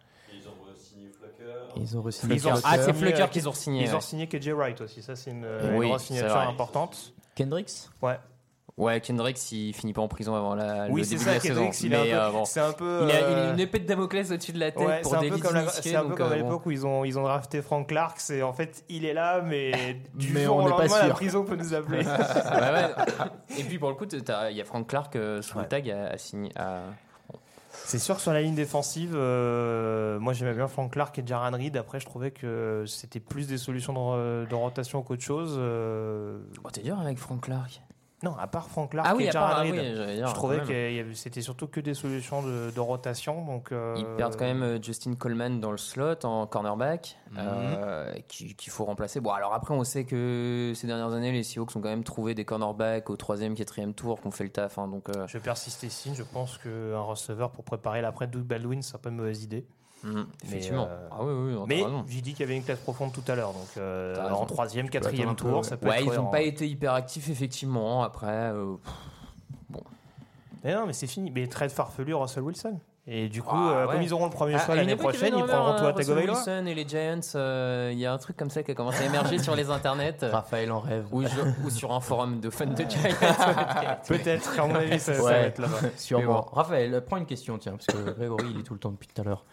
Ils 1.76 1.96
ont 1.96 2.02
re-signé 2.02 2.34
Ils 2.34 2.48
ont- 2.48 2.50
Flucker. 2.56 2.66
Ah, 2.66 2.76
c'est 2.78 2.82
Flucker. 2.92 2.98
Flucker 3.16 3.30
qu'ils 3.30 3.48
ont 3.48 3.52
signé. 3.52 3.82
Ils 3.84 3.88
ouais. 3.90 3.94
ont 3.94 4.00
signé 4.00 4.26
KJ 4.26 4.48
Wright 4.50 4.80
aussi. 4.80 5.02
Ça, 5.02 5.14
c'est 5.16 5.30
une, 5.30 5.46
Oui, 5.46 5.84
une 5.86 5.88
grosse 5.90 6.02
c'est 6.02 6.06
signature 6.08 6.34
vrai. 6.36 6.46
importante. 6.46 7.14
Kendricks? 7.34 7.70
Ouais. 8.02 8.18
Ouais, 8.80 9.00
Kendrick 9.00 9.36
s'il 9.36 9.74
finit 9.74 9.92
pas 9.92 10.00
en 10.00 10.08
prison 10.08 10.34
avant 10.34 10.54
la, 10.54 10.86
Oui, 10.88 11.02
le 11.02 11.04
c'est 11.04 11.10
début 11.16 11.24
ça, 11.24 11.30
de 11.30 11.34
la. 11.34 11.40
Kendrick, 11.40 11.84
un 11.84 11.88
Mais, 11.88 12.10
peu- 12.10 12.16
euh, 12.18 12.30
bon. 12.30 12.44
un 12.56 12.72
peu, 12.72 13.00
Il 13.04 13.10
a, 13.10 13.14
euh, 13.14 13.52
une 13.52 13.60
épée 13.60 13.78
de 13.78 13.86
Damoclès 13.86 14.30
au-dessus 14.30 14.52
de 14.52 14.58
la 14.58 14.70
tête 14.72 14.86
Ouais, 14.88 15.00
pour 15.02 15.10
c'est 15.12 15.16
un 15.18 15.20
des 15.20 15.28
peu 15.28 15.34
vices 15.34 15.44
comme, 15.44 15.54
la- 15.54 15.62
initiés, 15.64 15.82
c'est 15.90 15.96
un 15.96 16.04
peu 16.06 16.14
comme 16.14 16.26
à 16.26 16.30
euh, 16.34 16.38
bon. 16.38 16.44
l'époque 16.44 16.66
où 16.66 16.70
ils 16.70 16.86
ont, 16.86 17.04
ils 17.04 17.18
ont 17.18 17.22
drafté 17.22 17.60
Frank 17.60 17.86
Clark. 17.88 18.16
C'est 18.20 18.42
en 18.42 18.52
fait, 18.54 18.82
il 18.88 19.04
est 19.04 19.12
là, 19.12 19.42
mais 19.42 20.00
du 20.14 20.32
Mais 20.32 20.44
jour 20.44 20.56
on 20.56 20.60
au 20.60 20.64
n'est 20.64 20.70
pas 20.76 20.82
lendemain, 20.86 21.08
la 21.08 21.14
prison 21.14 21.44
peut 21.44 21.56
nous 21.56 21.74
appeler. 21.74 22.04
Ouais, 22.06 22.10
ouais. 22.72 23.58
Et 23.58 23.64
puis 23.64 23.78
pour 23.78 23.90
le 23.90 23.94
coup, 23.96 24.06
il 24.10 24.56
y 24.56 24.60
a 24.60 24.64
Frank 24.64 24.86
Clark 24.86 25.14
euh, 25.16 25.42
sous 25.42 25.56
Ouais. 25.58 25.64
le 25.64 25.68
tag 25.68 25.90
à, 25.90 26.06
à 26.12 26.16
signer. 26.18 26.50
à- 26.56 26.80
C'est 27.72 27.98
sûr 27.98 28.16
que 28.16 28.22
sur 28.22 28.32
la 28.32 28.40
ligne 28.40 28.54
défensive, 28.54 29.12
euh, 29.14 30.18
moi 30.20 30.32
j'aimais 30.32 30.54
bien 30.54 30.68
Frank 30.68 30.90
Clark 30.92 31.18
et 31.18 31.22
Jaran 31.26 31.50
Reed. 31.52 31.76
Après, 31.76 32.00
je 32.00 32.06
trouvais 32.06 32.30
que 32.30 32.84
c'était 32.86 33.20
plus 33.20 33.46
des 33.46 33.58
solutions 33.58 33.92
de, 34.16 34.46
de 34.46 34.54
rotation 34.54 35.02
qu'autre 35.02 35.22
chose. 35.22 35.56
euh, 35.58 36.38
Oh, 36.64 36.70
t'es 36.70 36.80
dur 36.82 36.98
avec 36.98 37.18
Frank 37.18 37.42
Clark. 37.42 37.80
Non, 38.22 38.36
à 38.38 38.46
part 38.46 38.68
Frank 38.68 38.90
Clark 38.90 39.06
Ah 39.10 39.14
oui, 39.16 39.24
et 39.24 39.28
à 39.28 39.30
Jaran 39.32 39.46
part- 39.48 39.56
ah 39.58 39.62
Reed. 39.62 39.72
oui, 39.72 40.14
dire, 40.16 40.26
je 40.28 40.34
trouvais 40.34 40.60
que 40.60 41.14
c'était 41.14 41.40
surtout 41.40 41.66
que 41.68 41.80
des 41.80 41.94
solutions 41.94 42.42
de, 42.42 42.70
de 42.70 42.80
rotation. 42.80 43.44
Donc, 43.46 43.72
euh, 43.72 43.94
Ils 43.96 44.04
perdent 44.16 44.36
quand 44.36 44.44
même 44.44 44.62
euh, 44.62 44.78
Justin 44.82 45.14
Coleman 45.14 45.58
dans 45.60 45.70
le 45.70 45.78
slot 45.78 46.24
en 46.24 46.46
cornerback, 46.46 47.16
Mhm. 47.30 47.38
euh, 47.38 48.12
qui- 48.28 48.54
qu'il 48.54 48.70
faut 48.72 48.84
remplacer. 48.84 49.20
Bon, 49.20 49.30
alors 49.30 49.54
après, 49.54 49.72
on 49.72 49.84
sait 49.84 50.04
que 50.04 50.72
ces 50.74 50.86
dernières 50.86 51.12
années, 51.14 51.32
les 51.32 51.42
Seahawks 51.42 51.74
ont 51.76 51.80
quand 51.80 51.88
même 51.88 52.04
trouvé 52.04 52.34
des 52.34 52.44
cornerbacks 52.44 53.08
au 53.08 53.16
troisième, 53.16 53.54
quatrième 53.54 53.94
tour, 53.94 54.20
qu'on 54.20 54.30
fait 54.30 54.44
le 54.44 54.50
taf. 54.50 54.78
hein, 54.78 54.86
donc, 54.88 55.08
euh, 55.08 55.26
Je 55.26 55.38
vais 55.38 55.42
persister 55.42 55.88
signe. 55.88 56.14
Je 56.14 56.22
pense 56.22 56.58
qu'un 56.58 57.00
receveur 57.00 57.50
pour 57.50 57.64
préparer 57.64 58.02
l'après 58.02 58.26
Doug 58.26 58.42
Baldwin, 58.42 58.82
c'est 58.82 59.00
pas 59.00 59.08
une 59.08 59.16
mauvaise 59.16 59.42
idée. 59.44 59.66
Mais, 60.02 60.20
effectivement. 60.44 60.88
euh, 60.90 61.08
Ah 61.10 61.16
oui, 61.22 61.32
oui, 61.54 61.64
Mais 61.68 61.84
j'ai 62.08 62.20
dit 62.20 62.32
qu'il 62.32 62.40
y 62.40 62.42
avait 62.44 62.56
une 62.56 62.64
classe 62.64 62.78
profonde 62.80 63.12
tout 63.12 63.22
à 63.28 63.34
l'heure. 63.34 63.52
Donc 63.52 63.68
euh, 63.76 64.16
en 64.30 64.46
troisième, 64.46 64.88
quatrième 64.88 65.30
peu, 65.30 65.34
tour, 65.36 65.64
ça 65.64 65.76
peut 65.76 65.88
Ouais, 65.88 66.02
être 66.02 66.12
ils 66.12 66.16
n'ont 66.16 66.30
pas 66.30 66.40
été 66.42 66.66
hyper 66.68 66.92
actifs, 66.94 67.28
effectivement. 67.28 68.02
Après, 68.02 68.28
euh, 68.52 68.74
Mais 70.64 70.74
non, 70.74 70.86
mais 70.86 70.92
c'est 70.92 71.06
fini. 71.06 71.30
Mais 71.30 71.46
trade 71.46 71.70
farfelu 71.70 72.14
Russell 72.14 72.42
Wilson. 72.42 72.78
Et 73.06 73.28
du 73.28 73.42
coup, 73.42 73.48
Ah, 73.56 73.70
euh, 73.72 73.86
ouais. 73.86 73.92
comme 73.94 74.02
ils 74.02 74.12
auront 74.12 74.26
le 74.26 74.30
premier 74.30 74.54
À- 74.54 74.58
choix 74.64 74.74
l'année 74.76 74.94
prochaine, 74.94 75.32
ils 75.36 75.42
prendront 75.44 75.72
Russell 75.72 75.94
Tagovailoa. 75.94 76.34
Wilson 76.36 76.66
et 76.66 76.74
les 76.74 76.86
Giants, 76.86 77.20
euh, 77.34 77.88
il 77.92 77.98
y 77.98 78.04
a 78.06 78.12
un 78.12 78.18
truc 78.18 78.36
comme 78.36 78.50
ça 78.50 78.62
qui 78.62 78.70
a 78.70 78.74
commencé 78.74 79.02
à 79.02 79.06
émerger 79.06 79.38
sur 79.38 79.56
les 79.56 79.70
internets. 79.70 80.18
Raphaël 80.30 80.70
en 80.70 80.80
rêve. 80.80 81.06
Ou, 81.10 81.22
je- 81.22 81.64
ou 81.66 81.70
sur 81.70 81.92
un 81.92 82.00
forum 82.00 82.40
de 82.40 82.50
fans 82.50 82.66
de 82.66 82.76
Giants. 82.76 82.88
Peut-être, 84.06 84.60
à 84.60 84.66
mon 84.66 84.74
avis, 84.74 85.00
ça, 85.00 85.14
ça 85.14 85.22
Ouais. 85.22 85.30
va 85.32 85.38
être 85.38 85.58
là-bas. 85.58 85.78
Sûrement. 85.96 86.34
Bon. 86.34 86.40
Raphaël, 86.52 87.02
prends 87.06 87.16
une 87.16 87.26
question, 87.26 87.56
tiens, 87.58 87.72
parce 87.72 87.86
que 87.86 88.10
Grégory, 88.12 88.46
il 88.54 88.60
est 88.60 88.64
tout 88.64 88.74
le 88.74 88.80
temps 88.80 88.90
depuis 88.90 89.08
tout 89.08 89.20
à 89.20 89.24
l'heure. 89.24 89.44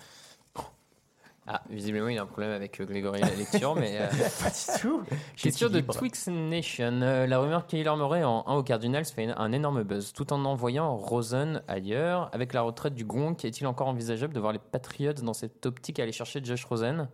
Ah, 1.50 1.62
visiblement, 1.70 2.10
il 2.10 2.18
a 2.18 2.24
un 2.24 2.26
problème 2.26 2.52
avec 2.52 2.80
euh, 2.82 2.86
Grégory 2.86 3.22
la 3.22 3.30
lecture, 3.34 3.74
mais. 3.76 3.98
euh, 4.02 4.08
Pas 4.43 4.50
du 4.50 4.80
tout. 4.82 5.02
Question 5.38 5.70
de. 5.70 5.80
Twix 5.80 6.28
Nation. 6.28 7.00
Euh, 7.02 7.26
la 7.26 7.39
rumeur 7.39 7.66
Kyler 7.68 7.95
Murray 7.95 8.24
en 8.26 8.43
1 8.48 8.56
au 8.56 8.64
Cardinals 8.64 9.06
fait 9.06 9.24
une- 9.24 9.36
un 9.38 9.52
énorme 9.54 9.84
buzz, 9.84 10.12
tout 10.12 10.34
en 10.34 10.43
envoyant 10.43 10.95
Rosen 10.98 11.62
ailleurs. 11.70 12.30
Avec 12.34 12.54
la 12.54 12.62
retraite 12.64 12.95
du 12.95 13.06
Gronk, 13.06 13.45
est-il 13.45 13.66
encore 13.66 13.88
envisageable 13.88 14.34
de 14.34 14.39
voir 14.41 14.52
les 14.52 14.60
Patriots 14.60 15.14
dans 15.14 15.34
cette 15.34 15.66
optique 15.66 16.00
aller 16.00 16.12
chercher 16.12 16.41
Josh 16.43 16.66
Rosen? 16.66 17.08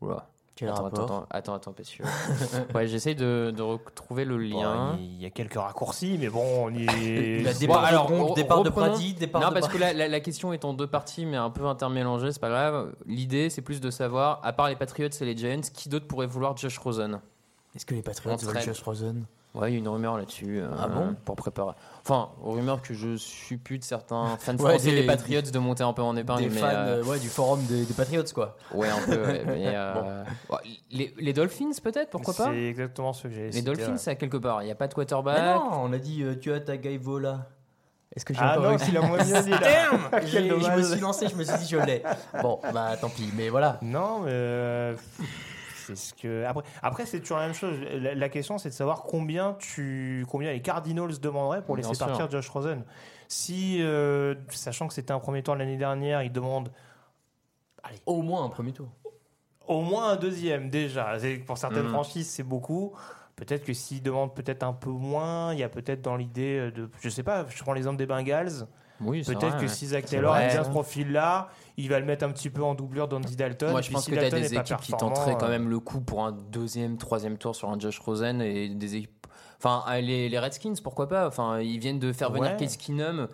Oula. 0.00 0.28
Quel 0.60 0.68
attends, 0.68 0.82
rapport 0.84 1.04
attends, 1.04 1.26
attends, 1.30 1.54
attends, 1.54 1.72
parce 1.72 1.88
que- 1.96 2.72
ouais, 2.74 2.86
j'essaye 2.86 3.14
de, 3.14 3.50
de 3.56 3.62
retrouver 3.62 4.26
le 4.26 4.36
lien. 4.36 4.92
Bon, 4.92 4.98
il 5.00 5.22
y 5.22 5.24
a 5.24 5.30
quelques 5.30 5.54
raccourcis, 5.54 6.18
mais 6.20 6.28
bon, 6.28 6.66
on 6.66 6.74
y 6.74 6.84
est. 7.02 7.42
La 7.42 7.54
départ 7.54 7.82
alors, 7.84 8.08
de 8.08 8.14
re- 8.14 8.34
départ 8.34 8.58
de 8.62 8.68
départ 9.18 9.40
non, 9.40 9.48
de 9.48 9.54
parce 9.54 9.68
que 9.68 9.78
la, 9.78 9.94
la- 9.94 10.08
la 10.08 10.20
question 10.20 10.52
est 10.52 10.66
en 10.66 10.74
deux 10.74 10.86
parties, 10.86 11.24
mais 11.24 11.38
un 11.38 11.48
peu 11.48 11.64
intermélangée, 11.64 12.30
c'est 12.30 12.40
pas 12.40 12.50
grave. 12.50 12.92
L'idée, 13.06 13.48
c'est 13.48 13.62
plus 13.62 13.80
de 13.80 13.90
savoir, 13.90 14.40
à 14.44 14.52
part 14.52 14.68
les 14.68 14.76
Patriots 14.76 15.08
et 15.08 15.24
les 15.24 15.34
Giants, 15.36 15.62
qui 15.72 15.88
d'autre 15.88 16.06
pourrait 16.06 16.26
vouloir 16.26 16.54
Josh 16.58 16.76
Rosen? 16.76 17.20
Est-ce 17.74 17.86
que 17.86 17.94
les 17.94 18.02
Patriots 18.02 18.34
On 18.34 18.46
veulent. 18.46 18.60
Josh 18.60 18.82
Rosen? 18.82 19.24
Ouais, 19.52 19.70
il 19.70 19.74
y 19.74 19.76
a 19.76 19.78
une 19.80 19.88
rumeur 19.88 20.16
là-dessus. 20.16 20.60
euh, 20.60 20.68
Ah 20.80 20.86
bon? 20.86 21.16
Pour 21.24 21.34
préparer. 21.34 21.72
Enfin, 22.02 22.28
rumeur 22.40 22.82
que 22.82 22.94
je 22.94 23.16
suppute 23.16 23.82
certains 23.82 24.36
fans 24.40 24.52
Ouais, 24.52 24.58
français 24.74 24.90
des- 24.92 25.00
des 25.00 25.06
Patriots 25.06 25.40
de 25.42 25.58
monter 25.58 25.82
un 25.82 25.92
peu 25.92 26.02
en 26.02 26.16
épingle. 26.16 26.42
Des 26.42 26.48
mais, 26.50 26.60
fans 26.60 26.68
euh, 26.72 27.02
ouais, 27.02 27.18
du 27.18 27.28
forum 27.28 27.60
des, 27.64 27.84
des 27.84 27.94
Patriots, 27.94 28.22
quoi. 28.32 28.56
Ouais, 28.72 28.88
un 28.88 29.00
peu. 29.04 29.20
ouais, 29.26 29.42
mais, 29.46 29.72
euh, 29.74 30.22
les, 30.92 31.12
les 31.18 31.32
Dolphins, 31.32 31.70
peut-être, 31.82 32.10
pourquoi 32.10 32.32
pas? 32.34 32.44
C'est 32.52 32.62
exactement 32.66 33.12
ce 33.12 33.24
que 33.24 33.30
j'ai 33.30 33.50
Les 33.50 33.62
Dolphins, 33.62 33.96
c'est 33.96 34.10
à 34.10 34.14
quelque 34.14 34.36
part. 34.36 34.62
Il 34.62 34.66
n'y 34.66 34.70
a 34.72 34.76
pas 34.76 34.86
de 34.86 34.94
quarterback. 34.94 35.36
Mais 35.40 35.54
non, 35.54 35.68
on 35.82 35.92
a 35.92 35.98
dit 35.98 36.22
euh, 36.22 36.36
tu 36.40 36.52
as 36.52 36.60
ta 36.60 36.76
Gaivola. 36.76 37.48
Est-ce 38.14 38.24
que 38.24 38.34
j'ai 38.34 38.40
Ah 38.42 38.52
encore 38.52 38.62
non, 38.64 38.68
réussi 38.70 38.86
il 38.90 38.96
a 38.96 39.02
moins 39.02 39.18
bien 39.24 39.40
dit 39.42 39.50
là. 39.50 39.58
Damn 39.58 40.10
Quel 40.10 40.28
J'ai- 40.28 40.48
Je 40.60 40.70
me 40.76 40.82
suis 40.82 41.00
lancé, 41.00 41.28
je 41.28 41.34
me 41.36 41.44
suis 41.44 41.58
dit 41.58 41.66
je 41.68 41.76
l'ai. 41.76 42.02
Bon, 42.42 42.58
bah 42.72 42.96
tant 43.00 43.08
pis, 43.08 43.30
mais 43.36 43.48
voilà. 43.50 43.78
Non, 43.82 44.20
mais 44.20 44.30
euh, 44.32 44.94
c'est 45.94 46.10
ce 46.10 46.14
que 46.14 46.44
après. 46.44 46.62
Après, 46.82 47.06
c'est 47.06 47.20
toujours 47.20 47.38
la 47.38 47.46
même 47.46 47.54
chose. 47.54 47.76
La, 47.80 48.14
la 48.14 48.28
question, 48.28 48.58
c'est 48.58 48.68
de 48.70 48.74
savoir 48.74 49.02
combien 49.02 49.54
tu, 49.58 50.24
combien 50.30 50.52
les 50.52 50.62
Cardinals 50.62 51.18
demanderaient 51.20 51.62
pour 51.62 51.76
Bien 51.76 51.82
laisser 51.88 51.96
sûr. 51.96 52.06
partir 52.06 52.30
Josh 52.30 52.48
Rosen. 52.48 52.84
Si, 53.28 53.78
euh, 53.80 54.34
sachant 54.48 54.88
que 54.88 54.94
c'était 54.94 55.12
un 55.12 55.18
premier 55.20 55.42
tour 55.42 55.54
de 55.54 55.60
l'année 55.60 55.76
dernière, 55.76 56.22
ils 56.22 56.32
demandent 56.32 56.70
Au 58.06 58.22
moins 58.22 58.44
un 58.44 58.48
premier 58.48 58.72
tour. 58.72 58.88
au 59.66 59.82
moins 59.82 60.10
un 60.10 60.16
deuxième 60.16 60.68
déjà. 60.68 61.16
Pour 61.46 61.58
certaines 61.58 61.84
Mhm. 61.84 61.90
franchises, 61.90 62.28
c'est 62.28 62.42
beaucoup. 62.42 62.92
Peut-être 63.36 63.64
que 63.64 63.72
s'ils 63.72 64.02
demandent 64.02 64.34
peut-être 64.34 64.64
un 64.64 64.72
peu 64.72 64.90
moins, 64.90 65.54
il 65.54 65.60
y 65.60 65.62
a 65.62 65.68
peut-être 65.68 66.02
dans 66.02 66.16
l'idée 66.16 66.70
de, 66.72 66.90
je 67.00 67.08
sais 67.08 67.22
pas, 67.22 67.46
je 67.48 67.62
prends 67.62 67.72
l'exemple 67.72 67.96
des 67.96 68.06
Bengals. 68.06 68.66
Oui, 69.00 69.22
Peut-être 69.22 69.56
que 69.56 69.66
si 69.66 69.86
Zach 69.86 70.04
Taylor 70.04 70.36
aime 70.36 70.50
bien 70.50 70.62
ce 70.64 70.68
profil-là, 70.68 71.48
il 71.76 71.88
va 71.88 71.98
le 72.00 72.06
mettre 72.06 72.24
un 72.24 72.30
petit 72.30 72.50
peu 72.50 72.62
en 72.62 72.74
doublure 72.74 73.08
d'Andy 73.08 73.36
Dalton. 73.36 73.70
Moi, 73.70 73.80
et 73.80 73.82
je 73.82 73.88
puis 73.88 73.94
pense 73.94 74.04
si 74.04 74.10
que 74.10 74.16
tu 74.16 74.24
as 74.24 74.30
des 74.30 74.54
équipes 74.54 74.76
qui 74.80 74.92
tenteraient 74.92 75.36
quand 75.38 75.46
euh, 75.46 75.50
même 75.50 75.68
le 75.68 75.80
coup 75.80 76.00
pour 76.00 76.24
un 76.24 76.32
deuxième, 76.32 76.96
troisième 76.98 77.38
tour 77.38 77.54
sur 77.56 77.68
un 77.70 77.78
Josh 77.78 77.98
Rosen 78.00 78.40
et 78.42 78.68
des 78.68 78.96
équipes. 78.96 79.26
Enfin, 79.58 79.84
euh, 79.90 80.00
les, 80.00 80.28
les 80.28 80.38
Redskins, 80.38 80.74
pourquoi 80.82 81.08
pas? 81.08 81.26
Enfin, 81.26 81.60
ils 81.60 81.78
viennent 81.78 81.98
de 81.98 82.12
faire 82.12 82.30
venir 82.30 82.50
Ouais. 82.52 82.56
Case 82.56 82.76
Keenum. 82.76 83.28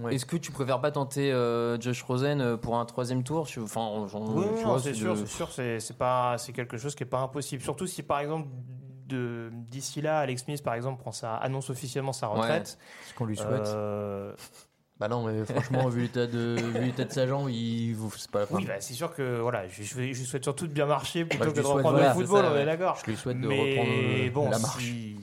Ouais. 0.00 0.14
Est-ce 0.14 0.26
que 0.26 0.36
tu 0.36 0.50
préfères 0.50 0.80
pas 0.80 0.90
tenter 0.90 1.32
euh, 1.32 1.80
Josh 1.80 2.02
Rosen 2.02 2.40
euh, 2.40 2.56
pour 2.56 2.76
un 2.76 2.84
troisième 2.84 3.22
tour? 3.22 3.46
Je- 3.46 3.60
Enfin, 3.60 4.06
Oui, 4.12 4.44
c'est 4.82 4.90
de- 4.90 4.94
sûr, 4.96 5.16
c'est 5.16 5.26
sûr, 5.26 5.48
c'est 5.80 5.96
pas, 5.96 6.36
c'est 6.36 6.52
quelque 6.52 6.76
chose 6.78 6.94
qui 6.96 7.04
est 7.04 7.06
pas 7.06 7.20
impossible. 7.20 7.62
Surtout 7.62 7.86
si 7.86 8.02
par 8.02 8.18
exemple 8.18 8.48
de 9.06 9.50
d'ici 9.52 10.00
là, 10.00 10.18
Alex 10.20 10.42
Smith 10.44 10.62
par 10.64 10.74
exemple 10.74 11.00
prend 11.00 11.12
sa 11.12 11.36
annonce 11.36 11.70
officiellement 11.70 12.12
sa 12.12 12.26
retraite. 12.26 12.76
Ce 13.08 13.14
qu'on 13.14 13.24
lui 13.26 13.36
souhaite. 13.36 13.68
euh, 13.68 14.34
Bah 15.00 15.08
non, 15.08 15.24
mais 15.24 15.44
franchement, 15.44 15.88
vu 15.88 16.02
l'état 16.02 16.26
de, 16.26 16.56
vu 16.74 16.86
l'état 16.86 17.04
de 17.04 17.10
sa 17.12 17.26
jambe, 17.26 17.50
il 17.50 17.96
c'est 18.16 18.30
pas 18.30 18.40
la 18.40 18.46
fin. 18.46 18.56
oui, 18.56 18.64
bah, 18.64 18.74
c'est 18.80 18.94
sûr 18.94 19.12
que 19.12 19.40
voilà, 19.40 19.66
je, 19.66 19.82
je, 19.82 20.24
souhaite 20.24 20.44
surtout 20.44 20.68
de 20.68 20.72
bien 20.72 20.86
marcher 20.86 21.24
plutôt 21.24 21.38
Bah, 21.38 21.50
je 21.50 21.54
que 21.54 21.60
de 21.60 21.66
reprendre 21.66 21.96
voilà, 21.96 22.14
le 22.14 22.20
football, 22.20 22.44
ça, 22.44 22.52
on 22.52 22.56
est 22.56 22.64
d'accord. 22.64 22.98
Je 23.04 23.10
lui 23.10 23.16
souhaite 23.16 23.40
de 23.40 23.48
mais 23.48 23.60
reprendre 23.60 23.90
euh, 23.90 24.30
bon, 24.30 24.50
la 24.50 24.58
marche. 24.58 24.84
si- 24.84 25.16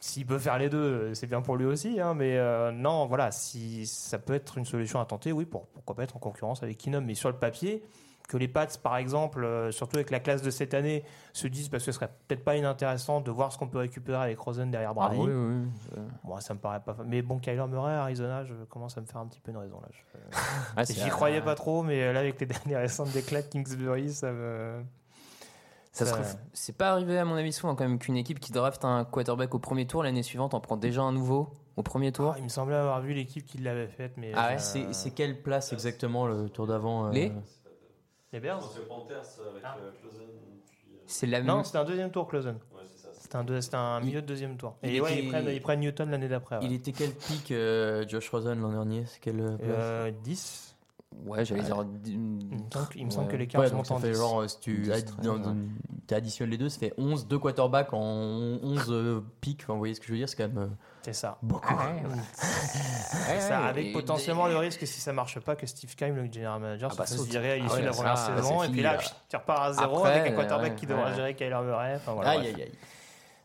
S'il 0.00 0.26
peut 0.26 0.40
faire 0.40 0.58
les 0.58 0.68
deux, 0.68 1.14
c'est 1.14 1.28
bien 1.28 1.40
pour 1.40 1.56
lui 1.56 1.66
aussi. 1.66 2.00
hein, 2.00 2.14
mais 2.14 2.36
euh, 2.36 2.72
non, 2.72 3.06
voilà, 3.06 3.30
si 3.30 3.86
ça 3.86 4.18
peut 4.18 4.34
être 4.34 4.58
une 4.58 4.64
solution 4.64 5.00
à 5.00 5.04
tenter, 5.04 5.30
oui, 5.30 5.44
pour, 5.44 5.68
pourquoi 5.68 5.94
pas 5.94 6.02
être 6.02 6.16
en 6.16 6.18
concurrence 6.20 6.64
avec 6.64 6.78
Keenum. 6.78 7.04
Mais 7.04 7.14
sur 7.14 7.28
le 7.30 7.36
papier, 7.36 7.84
que 8.28 8.36
les 8.36 8.48
Pats, 8.48 8.66
par 8.82 8.96
exemple, 8.96 9.44
euh, 9.44 9.70
surtout 9.72 9.96
avec 9.96 10.10
la 10.10 10.20
classe 10.20 10.42
de 10.42 10.50
cette 10.50 10.74
année, 10.74 11.04
se 11.32 11.46
disent 11.46 11.68
parce 11.68 11.84
que 11.84 11.92
ce 11.92 11.96
serait 11.98 12.10
peut-être 12.28 12.44
pas 12.44 12.56
inintéressant 12.56 13.20
de 13.20 13.30
voir 13.30 13.52
ce 13.52 13.58
qu'on 13.58 13.68
peut 13.68 13.78
récupérer 13.78 14.22
avec 14.22 14.38
Rosen 14.38 14.70
derrière 14.70 14.90
Ah 14.90 15.08
Brady. 15.08 15.18
oui, 15.20 15.30
oui. 15.32 15.68
euh, 15.98 16.00
Moi, 16.24 16.40
ça 16.40 16.54
me 16.54 16.58
paraît 16.58 16.80
pas. 16.80 16.96
Mais 17.04 17.20
bon, 17.22 17.38
Kyler 17.38 17.66
Murray, 17.68 17.92
Arizona, 17.92 18.44
je 18.44 18.54
commence 18.70 18.96
à 18.96 19.00
me 19.00 19.06
faire 19.06 19.20
un 19.20 19.26
petit 19.26 19.40
peu 19.40 19.50
une 19.50 19.58
raison 19.58 19.80
là. 19.80 19.88
Je- 19.90 20.18
ah, 20.76 20.84
J'y 20.84 21.08
croyais 21.10 21.40
pas 21.42 21.54
trop, 21.54 21.82
mais 21.82 22.12
là, 22.12 22.20
avec 22.20 22.40
les 22.40 22.46
derniers 22.46 22.76
récents 22.76 23.04
déclats 23.06 23.42
de 23.42 23.48
Kingsbury, 23.48 24.12
ça 24.12 24.32
me. 24.32 24.82
Ça 25.94 26.06
serait 26.06 26.22
C'est 26.54 26.76
pas 26.76 26.90
arrivé 26.92 27.18
à 27.18 27.24
mon 27.26 27.34
avis 27.34 27.52
souvent 27.52 27.74
quand 27.74 27.84
même 27.84 27.98
qu'une 27.98 28.16
équipe 28.16 28.40
qui 28.40 28.50
draft 28.50 28.82
un 28.86 29.04
quarterback 29.04 29.54
au 29.54 29.58
premier 29.58 29.86
tour 29.86 30.02
l'année 30.02 30.22
suivante 30.22 30.54
en 30.54 30.60
prend 30.60 30.78
déjà 30.78 31.02
un 31.02 31.12
nouveau 31.12 31.50
au 31.76 31.82
premier 31.82 32.12
tour. 32.12 32.32
Ah, 32.34 32.38
il 32.38 32.44
me 32.44 32.48
semblait 32.48 32.76
avoir 32.76 33.02
vu 33.02 33.12
l'équipe 33.12 33.44
qui 33.44 33.58
l'avait 33.58 33.88
faite, 33.88 34.12
mais. 34.16 34.32
Ah 34.34 34.48
ouais, 34.48 34.54
euh, 34.54 34.58
C'est 34.58 34.92
c'est 34.94 35.10
quelle 35.10 35.42
place 35.42 35.70
exactement 35.74 36.26
le 36.26 36.48
tour 36.48 36.66
d'avant 36.66 37.08
euh, 37.08 37.10
Les 37.12 37.32
Les 38.32 38.40
Bears 38.40 38.60
Ah. 39.64 39.76
C'est 41.06 41.26
la 41.26 41.42
Non, 41.42 41.56
même. 41.56 41.64
c'était 41.64 41.78
un 41.78 41.84
deuxième 41.84 42.10
tour, 42.10 42.26
Closen. 42.28 42.56
C'était 43.20 43.36
un, 43.36 43.44
deux- 43.44 43.58
un 43.74 44.00
milieu 44.00 44.20
de 44.22 44.26
deuxième 44.26 44.56
tour. 44.56 44.74
Il 44.82 44.94
Et 44.94 45.00
ouais, 45.00 45.12
était- 45.12 45.22
ils, 45.24 45.28
prennent, 45.28 45.48
ils 45.48 45.60
prennent 45.60 45.80
Newton 45.80 46.10
l'année 46.10 46.28
d'après. 46.28 46.56
ouais. 46.58 46.64
Il 46.64 46.72
était 46.72 46.92
quel 46.92 47.12
pic 47.12 47.50
euh, 47.50 48.04
Josh 48.08 48.28
Rosen 48.30 48.60
l'an 48.60 48.70
dernier? 48.72 49.04
C'est 49.06 49.20
quelle 49.20 49.40
euh, 49.40 49.56
place 49.56 49.68
Euh, 49.78 50.10
10. 50.22 50.76
Ouais, 51.26 51.44
j'allais 51.44 51.62
dire. 51.62 51.84
Il 52.06 52.18
me 52.18 52.40
semble, 52.72 52.86
il 52.96 53.06
me 53.06 53.10
semble 53.10 53.26
Ouais. 53.26 53.32
que 53.32 53.36
les 53.36 53.56
Ouais, 53.58 53.68
sont 53.68 53.76
donc 53.76 53.86
ça 53.86 53.94
en 53.94 53.98
fait 53.98 54.10
10. 54.12 54.16
genre, 54.18 54.40
euh, 54.40 54.48
si 54.48 54.60
tu 54.60 54.78
10, 54.78 54.90
addi- 54.90 55.04
13, 55.04 55.26
dans- 55.26 55.34
ouais. 55.34 55.40
dans- 55.40 55.56
tu 56.08 56.14
additionnes 56.14 56.50
les 56.50 56.58
deux, 56.58 56.68
ça 56.68 56.78
fait 56.78 56.94
11, 56.98 57.26
deux 57.26 57.38
quarterbacks 57.38 57.92
en 57.92 58.00
11 58.00 58.86
euh, 58.90 59.20
pics. 59.40 59.60
Enfin, 59.62 59.74
vous 59.74 59.78
voyez 59.78 59.94
ce 59.94 60.00
que 60.00 60.06
je 60.06 60.12
veux 60.12 60.18
dire 60.18 60.28
C'est 60.28 60.36
quand 60.36 60.48
même 60.48 60.58
euh, 60.58 60.66
C'est 61.02 61.12
ça. 61.14 61.36
beaucoup. 61.42 61.74
C'est 63.26 63.40
ça, 63.40 63.64
avec 63.66 63.86
et- 63.86 63.92
potentiellement 63.92 64.46
le 64.46 64.56
risque, 64.56 64.86
si 64.86 65.00
ça 65.00 65.12
marche 65.12 65.38
pas, 65.40 65.56
que 65.56 65.66
Steve 65.66 65.94
Keim, 65.96 66.14
le 66.14 66.32
general 66.32 66.60
manager, 66.60 66.88
Ah 66.90 66.94
se 66.94 66.98
bah, 66.98 67.04
fasse 67.06 67.16
saute. 67.16 67.28
virer 67.28 67.52
à 67.52 67.56
l'issue 67.56 67.68
Ah 67.70 67.74
ouais, 67.74 67.80
de 67.80 67.86
la 67.86 67.92
première 67.92 68.18
c'est 68.18 68.36
saison. 68.36 68.62
Et 68.62 68.68
puis 68.68 68.82
là, 68.82 68.98
tu 69.28 69.36
repars 69.36 69.62
à 69.62 69.72
zéro 69.72 69.98
Après, 70.04 70.20
avec 70.20 70.32
un 70.32 70.36
quarterback 70.36 70.70
ouais, 70.70 70.76
qui 70.76 70.86
devra 70.86 71.06
ouais. 71.10 71.14
gérer 71.16 71.34
Kyler 71.34 71.58
Murray. 71.64 71.94
Enfin, 71.96 72.12
voilà, 72.12 72.30
Aïe, 72.30 72.38
bref. 72.38 72.54
aïe, 72.54 72.62
aïe. 72.62 72.72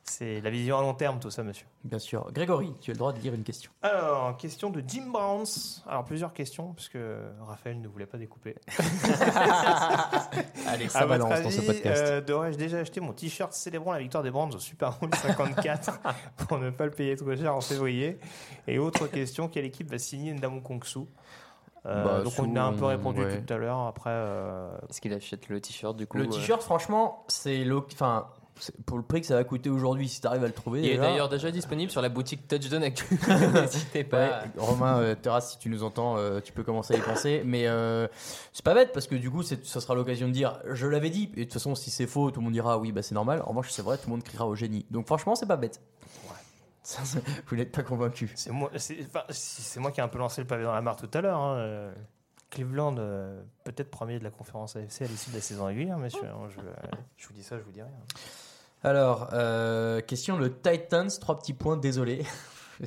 C'est 0.09 0.39
la 0.39 0.49
vision 0.49 0.77
à 0.77 0.81
long 0.81 0.93
terme, 0.93 1.19
tout 1.19 1.29
ça, 1.29 1.43
monsieur. 1.43 1.67
Bien 1.83 1.99
sûr. 1.99 2.31
Grégory, 2.31 2.73
tu 2.79 2.91
as 2.91 2.93
le 2.93 2.97
droit 2.97 3.11
de 3.11 3.19
lire 3.19 3.33
une 3.33 3.43
question. 3.43 3.69
Alors, 3.81 4.37
question 4.37 4.69
de 4.69 4.81
Jim 4.87 5.07
Browns. 5.11 5.45
Alors, 5.85 6.05
plusieurs 6.05 6.31
questions, 6.33 6.71
puisque 6.73 6.97
Raphaël 7.45 7.81
ne 7.81 7.87
voulait 7.89 8.05
pas 8.05 8.17
découper. 8.17 8.55
Allez, 10.67 10.85
À 10.85 10.89
ça 10.89 11.05
votre 11.05 11.27
balance 11.27 11.43
dans 11.43 11.49
ce 11.49 11.57
avis, 11.59 11.67
podcast. 11.67 12.03
euh, 12.05 12.21
Devrais-je 12.21 12.57
déjà 12.57 12.79
acheter 12.79 12.99
mon 13.01 13.13
t-shirt 13.13 13.53
célébrant 13.53 13.93
la 13.93 13.99
victoire 13.99 14.23
des 14.23 14.31
Browns 14.31 14.53
au 14.55 14.59
Super 14.59 14.91
Bowl 14.99 15.09
54 15.15 15.99
pour 16.47 16.57
ne 16.57 16.69
pas 16.69 16.85
le 16.85 16.91
payer 16.91 17.15
trop 17.15 17.35
cher 17.35 17.55
en 17.55 17.61
février? 17.61 18.19
Et 18.67 18.79
autre 18.79 19.07
question, 19.07 19.47
quelle 19.47 19.65
équipe 19.65 19.89
va 19.91 19.97
signer 19.99 20.33
Ndamon 20.33 20.61
Kongsu 20.61 20.99
Euh, 21.85 22.03
Bah, 22.03 22.21
donc 22.23 22.33
on 22.39 22.55
a 22.55 22.61
un 22.63 22.73
peu 22.73 22.85
répondu 22.85 23.23
ouais. 23.23 23.41
tout 23.43 23.53
à 23.53 23.57
l'heure. 23.57 23.79
Après, 23.87 24.09
euh, 24.11 24.69
Est-ce 24.89 25.01
qu'il 25.01 25.13
achète 25.13 25.47
le 25.49 25.61
t-shirt 25.61 25.95
du 25.95 26.07
coup 26.07 26.17
Le 26.17 26.25
euh, 26.25 26.27
t-shirt, 26.27 26.61
franchement, 26.63 27.23
c'est 27.27 27.63
le... 27.63 27.77
enfin, 27.77 28.27
c'est- 28.29 28.36
pour 28.85 28.97
le 28.97 29.03
prix 29.03 29.21
que 29.21 29.27
ça 29.27 29.35
va 29.35 29.43
coûter 29.43 29.69
aujourd'hui, 29.69 30.07
si 30.07 30.21
tu 30.21 30.27
arrives 30.27 30.43
à 30.43 30.47
le 30.47 30.53
trouver. 30.53 30.81
Il 30.81 30.89
est 30.89 30.97
d'ailleurs 30.97 31.29
déjà 31.29 31.51
disponible 31.51 31.91
sur 31.91 32.01
la 32.01 32.09
boutique 32.09 32.47
Touchdown 32.47 32.83
Actu. 32.83 33.05
N'hésitez 33.53 34.03
pas. 34.03 34.27
Ouais, 34.27 34.49
Romain, 34.57 34.99
euh, 34.99 35.15
Terrasse, 35.15 35.51
si 35.51 35.59
tu 35.59 35.69
nous 35.69 35.83
entends, 35.83 36.17
euh, 36.17 36.39
tu 36.39 36.53
peux 36.53 36.63
commencer 36.63 36.95
à 36.95 36.97
y 36.97 37.01
penser. 37.01 37.41
Mais 37.45 37.67
euh, 37.67 38.07
c'est 38.53 38.65
pas 38.65 38.73
bête 38.73 38.91
parce 38.93 39.07
que 39.07 39.15
du 39.15 39.29
coup, 39.29 39.43
ça 39.43 39.81
sera 39.81 39.95
l'occasion 39.95 40.27
de 40.27 40.33
dire 40.33 40.59
je 40.71 40.87
l'avais 40.87 41.09
dit. 41.09 41.31
Et 41.35 41.39
de 41.39 41.43
toute 41.43 41.53
façon, 41.53 41.75
si 41.75 41.91
c'est 41.91 42.07
faux, 42.07 42.31
tout 42.31 42.39
le 42.39 42.45
monde 42.45 42.53
dira 42.53 42.77
oui, 42.77 42.91
bah 42.91 43.01
c'est 43.01 43.15
normal. 43.15 43.41
En 43.45 43.49
revanche, 43.49 43.69
c'est 43.71 43.81
vrai, 43.81 43.97
tout 43.97 44.07
le 44.07 44.11
monde 44.11 44.23
criera 44.23 44.47
au 44.47 44.55
génie. 44.55 44.85
Donc 44.91 45.07
franchement, 45.07 45.35
c'est 45.35 45.45
pas 45.45 45.57
bête. 45.57 45.81
Ça, 46.87 47.01
vous 47.47 47.57
n'êtes 47.57 47.73
pas 47.73 47.83
convaincu. 47.83 48.31
c'est 48.35 48.49
moi, 48.49 48.71
c'est 48.77 48.95
qui 48.95 49.99
ai 49.99 50.03
un 50.03 50.07
peu 50.07 50.19
lancé 50.19 50.39
le 50.39 50.47
pavé 50.47 50.63
dans 50.63 50.73
la 50.73 50.81
mare 50.81 50.95
tout 50.95 51.09
à 51.13 51.19
l'heure. 51.19 51.37
hein, 51.37 51.57
euh, 51.57 51.93
Cleveland, 52.49 52.95
euh, 52.97 53.41
peut-être 53.65 53.91
premier 53.91 54.19
de 54.19 54.23
la 54.23 54.31
conférence 54.31 54.77
AFC 54.77 55.01
à 55.01 55.07
l'issue 55.07 55.31
de 55.31 55.35
la 55.35 55.41
saison 55.41 55.65
régulière, 55.65 55.97
messieurs. 55.97 56.23
hein, 56.23 56.47
je, 56.49 56.61
je 57.17 57.27
vous 57.27 57.33
dis 57.33 57.43
ça, 57.43 57.57
je 57.57 57.63
vous 57.63 57.71
dis 57.71 57.81
rien. 57.81 57.91
Alors, 58.88 59.27
euh, 59.33 59.99
question 59.99 60.38
le 60.38 60.49
Titans, 60.61 61.09
trois 61.19 61.38
petits 61.38 61.53
points, 61.53 61.75
désolé. 61.75 62.23
Il 62.79 62.85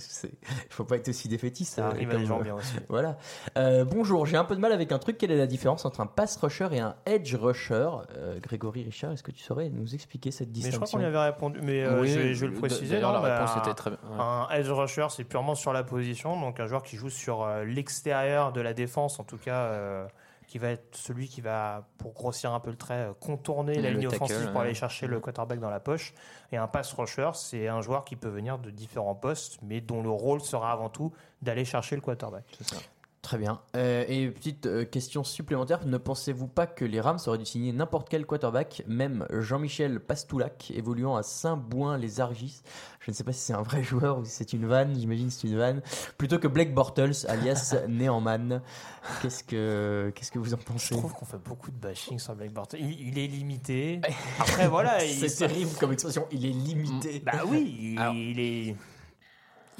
faut 0.70 0.84
pas 0.84 0.96
être 0.96 1.08
aussi 1.08 1.28
défaitiste. 1.28 1.74
Ça 1.74 1.86
euh, 1.86 1.90
arrive 1.90 2.10
à 2.10 2.16
des 2.16 2.24
gens 2.24 2.40
bien 2.40 2.54
aussi. 2.54 2.74
Voilà. 2.88 3.18
Euh, 3.58 3.84
bonjour, 3.84 4.24
j'ai 4.24 4.36
un 4.38 4.44
peu 4.44 4.54
de 4.56 4.60
mal 4.60 4.72
avec 4.72 4.92
un 4.92 4.98
truc. 4.98 5.18
Quelle 5.18 5.30
est 5.32 5.36
la 5.36 5.46
différence 5.48 5.84
entre 5.84 6.00
un 6.00 6.06
pass 6.06 6.36
rusher 6.36 6.68
et 6.72 6.78
un 6.80 6.94
edge 7.04 7.34
rusher? 7.34 7.88
Euh, 8.16 8.38
Grégory 8.40 8.84
Richard, 8.84 9.12
est-ce 9.12 9.22
que 9.22 9.32
tu 9.32 9.42
saurais 9.42 9.68
nous 9.68 9.94
expliquer 9.94 10.30
cette 10.30 10.48
Mais 10.48 10.54
je 10.54 10.60
crois 10.60 10.70
distinction? 10.86 10.98
qu'on 10.98 11.04
y 11.04 11.06
avait 11.06 11.18
répondu, 11.18 11.60
mais 11.62 11.82
euh, 11.82 12.00
Oui, 12.00 12.08
je, 12.08 12.18
vais, 12.18 12.34
je 12.34 12.40
vais 12.46 12.52
le 12.52 12.58
préciser. 12.58 13.00
non, 13.00 13.12
la 13.12 13.20
bah, 13.20 13.34
réponse 13.34 13.56
un- 13.56 13.60
était 13.62 13.74
très 13.74 13.90
bien, 13.90 13.98
ouais. 14.10 14.16
Un 14.20 14.48
edge 14.52 14.70
rusher, 14.70 15.06
c'est 15.10 15.24
purement 15.24 15.54
sur 15.56 15.72
la 15.74 15.82
position, 15.82 16.40
donc 16.40 16.60
un 16.60 16.66
joueur 16.66 16.82
qui 16.82 16.96
joue 16.96 17.10
sur 17.10 17.42
euh, 17.42 17.64
l'extérieur 17.64 18.52
de 18.52 18.60
la 18.62 18.72
défense, 18.72 19.18
en 19.20 19.24
tout 19.24 19.38
cas, 19.38 19.64
euh, 19.64 20.06
qui 20.50 20.58
va 20.58 20.70
être 20.70 20.96
celui 20.96 21.28
qui 21.28 21.40
va, 21.40 21.86
pour 21.96 22.12
grossir 22.12 22.52
un 22.52 22.58
peu 22.58 22.70
le 22.70 22.76
trait, 22.76 23.08
euh, 23.08 23.12
contourner 23.20 23.80
la 23.80 23.92
ligne 23.92 24.08
tackle, 24.08 24.24
offensive 24.24 24.50
pour 24.50 24.60
aller 24.60 24.74
chercher 24.74 25.06
le 25.06 25.20
quarterback 25.20 25.60
dans 25.60 25.70
la 25.70 25.78
poche. 25.78 26.12
Et 26.50 26.56
un 26.56 26.66
pass 26.66 26.92
rusher, 26.92 27.30
c'est 27.34 27.68
un 27.68 27.80
joueur 27.80 28.04
qui 28.04 28.16
peut 28.16 28.28
venir 28.28 28.58
de 28.58 28.70
différents 28.70 29.14
postes, 29.14 29.60
mais 29.62 29.80
dont 29.80 30.02
le 30.02 30.10
rôle 30.10 30.40
sera 30.40 30.72
avant 30.72 30.88
tout 30.88 31.12
d'aller 31.40 31.64
chercher 31.64 31.94
le 31.94 32.02
quarterback. 32.02 32.44
Très 33.22 33.36
bien. 33.36 33.60
Euh, 33.76 34.04
et 34.08 34.28
petite 34.30 34.64
euh, 34.64 34.84
question 34.86 35.24
supplémentaire, 35.24 35.84
ne 35.86 35.98
pensez-vous 35.98 36.46
pas 36.48 36.66
que 36.66 36.86
les 36.86 37.02
Rams 37.02 37.18
auraient 37.26 37.36
dû 37.36 37.44
signer 37.44 37.70
n'importe 37.70 38.08
quel 38.08 38.24
quarterback, 38.24 38.82
même 38.88 39.26
Jean-Michel 39.30 40.00
Pastoulac, 40.00 40.70
évoluant 40.74 41.16
à 41.16 41.22
Saint-Bouin-les-Argis 41.22 42.62
Je 43.00 43.10
ne 43.10 43.14
sais 43.14 43.22
pas 43.22 43.32
si 43.32 43.40
c'est 43.40 43.52
un 43.52 43.60
vrai 43.60 43.82
joueur 43.84 44.18
ou 44.18 44.24
si 44.24 44.30
c'est 44.30 44.54
une 44.54 44.66
vanne, 44.66 44.98
j'imagine 44.98 45.30
c'est 45.30 45.46
une 45.48 45.58
vanne, 45.58 45.82
plutôt 46.16 46.38
que 46.38 46.48
Blake 46.48 46.72
Bortles, 46.74 47.12
alias 47.28 47.74
Néanman. 47.88 48.62
Qu'est-ce 49.20 49.44
que, 49.44 50.10
qu'est-ce 50.14 50.32
que 50.32 50.38
vous 50.38 50.54
en 50.54 50.58
Je 50.58 50.64
pensez 50.64 50.94
trouve 50.96 51.12
qu'on 51.12 51.26
fait 51.26 51.38
beaucoup 51.44 51.70
de 51.70 51.76
bashing 51.76 52.18
sur 52.18 52.34
Blake 52.34 52.54
Bortles. 52.54 52.78
Il, 52.80 53.08
il 53.08 53.18
est 53.18 53.26
limité. 53.26 54.00
Après, 54.38 54.66
voilà. 54.66 55.04
il- 55.04 55.28
C'est 55.28 55.46
terrible 55.46 55.70
comme 55.78 55.92
expression, 55.92 56.26
il 56.32 56.46
est 56.46 56.52
limité. 56.52 57.20
Bah 57.24 57.42
oui, 57.46 57.92
il, 57.92 57.98
Alors- 57.98 58.14
il 58.14 58.40
est. 58.40 58.76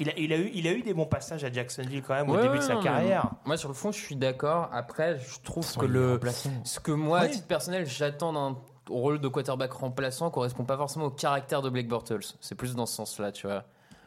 Il 0.01 0.09
a, 0.09 0.13
il, 0.17 0.33
a 0.33 0.37
eu, 0.37 0.49
il 0.55 0.67
a 0.67 0.71
eu 0.71 0.81
des 0.81 0.95
bons 0.95 1.05
passages 1.05 1.43
à 1.43 1.51
Jacksonville 1.51 2.01
quand 2.01 2.15
même 2.15 2.29
au 2.29 2.35
début 2.35 2.57
de 2.57 2.63
sa 2.63 2.77
carrière. 2.77 3.29
Moi, 3.45 3.55
sur 3.55 3.69
le 3.69 3.75
fond, 3.75 3.91
je 3.91 3.99
suis 3.99 4.15
d'accord. 4.15 4.67
Après, 4.73 5.19
je 5.19 5.39
trouve 5.43 5.77
que 5.77 5.85
le. 5.85 6.19
Ce 6.63 6.79
que 6.79 6.91
moi, 6.91 7.19
à 7.19 7.27
titre 7.27 7.45
personnel, 7.45 7.85
j'attends 7.85 8.33
d'un 8.33 8.57
rôle 8.89 9.19
de 9.19 9.27
quarterback 9.27 9.71
remplaçant 9.73 10.31
correspond 10.31 10.63
pas 10.63 10.75
forcément 10.75 11.05
au 11.05 11.11
caractère 11.11 11.61
de 11.61 11.69
Blake 11.69 11.87
Bortles. 11.87 12.25
C'est 12.39 12.55
plus 12.55 12.75
dans 12.75 12.87
ce 12.87 12.95
sens-là, 12.95 13.31
tu 13.31 13.45
vois. 13.45 13.63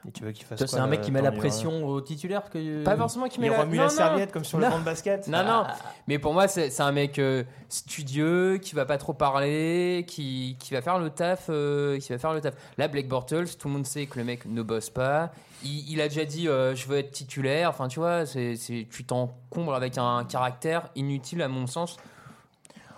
Et 0.07 0.11
tu 0.13 0.23
veux 0.23 0.33
qu'il 0.33 0.45
fasse 0.45 0.59
Toi, 0.59 0.67
quoi, 0.67 0.77
c'est 0.79 0.83
un 0.83 0.87
mec 0.87 1.01
qui 1.01 1.11
met 1.11 1.23
la 1.23 1.31
numéro 1.31 1.41
pression 1.49 1.87
au 1.87 2.01
titulaire 2.01 2.51
que... 2.51 2.85
Pas 2.85 2.97
forcément 2.97 3.27
qui 3.29 3.41
met 3.41 3.47
Il 3.47 3.53
la... 3.53 3.61
remue 3.63 3.77
non, 3.77 3.85
la 3.85 3.89
non. 3.89 3.95
serviette 3.95 4.33
comme 4.33 4.45
sur 4.45 4.59
le 4.59 4.69
banc 4.69 4.79
de 4.79 4.85
basket. 4.85 5.27
Non, 5.29 5.45
non. 5.45 5.65
Mais 6.09 6.19
pour 6.19 6.35
moi, 6.35 6.47
c'est 6.47 6.69
c'est 6.71 6.83
un 6.83 6.93
mec 6.93 7.19
euh, 7.19 7.43
studieux, 7.71 8.59
qui 8.59 8.75
va 8.75 8.85
pas 8.85 8.99
trop 8.99 9.13
parler, 9.15 10.05
qui, 10.07 10.57
qui 10.61 10.75
va 10.75 10.83
faire 10.83 10.99
le 10.99 11.11
taf, 11.11 11.47
euh, 11.49 11.99
qui 11.99 12.13
va 12.13 12.19
faire 12.19 12.33
le 12.35 12.41
taf. 12.41 12.55
Là, 12.79 12.89
Blake 12.89 13.09
Bortles, 13.09 13.57
tout 13.59 13.69
le 13.69 13.75
monde 13.75 13.87
sait 13.87 14.07
que 14.07 14.19
le 14.19 14.25
mec 14.25 14.45
ne 14.47 14.63
bosse 14.63 14.91
pas. 14.91 15.31
Il, 15.65 15.91
il 15.91 16.01
a 16.01 16.09
déjà 16.09 16.25
dit, 16.25 16.49
euh, 16.49 16.75
je 16.75 16.87
veux 16.87 16.99
être 16.99 17.11
titulaire. 17.11 17.71
Enfin, 17.71 17.89
tu 17.89 17.99
vois, 17.99 18.27
c'est 18.27 18.57
c'est- 18.57 18.87
tu 18.91 19.05
t'encombres 19.05 19.75
avec 19.75 19.97
un 19.99 20.25
caractère 20.25 20.89
inutile 20.97 21.41
à 21.43 21.49
mon 21.49 21.67
sens. 21.67 21.97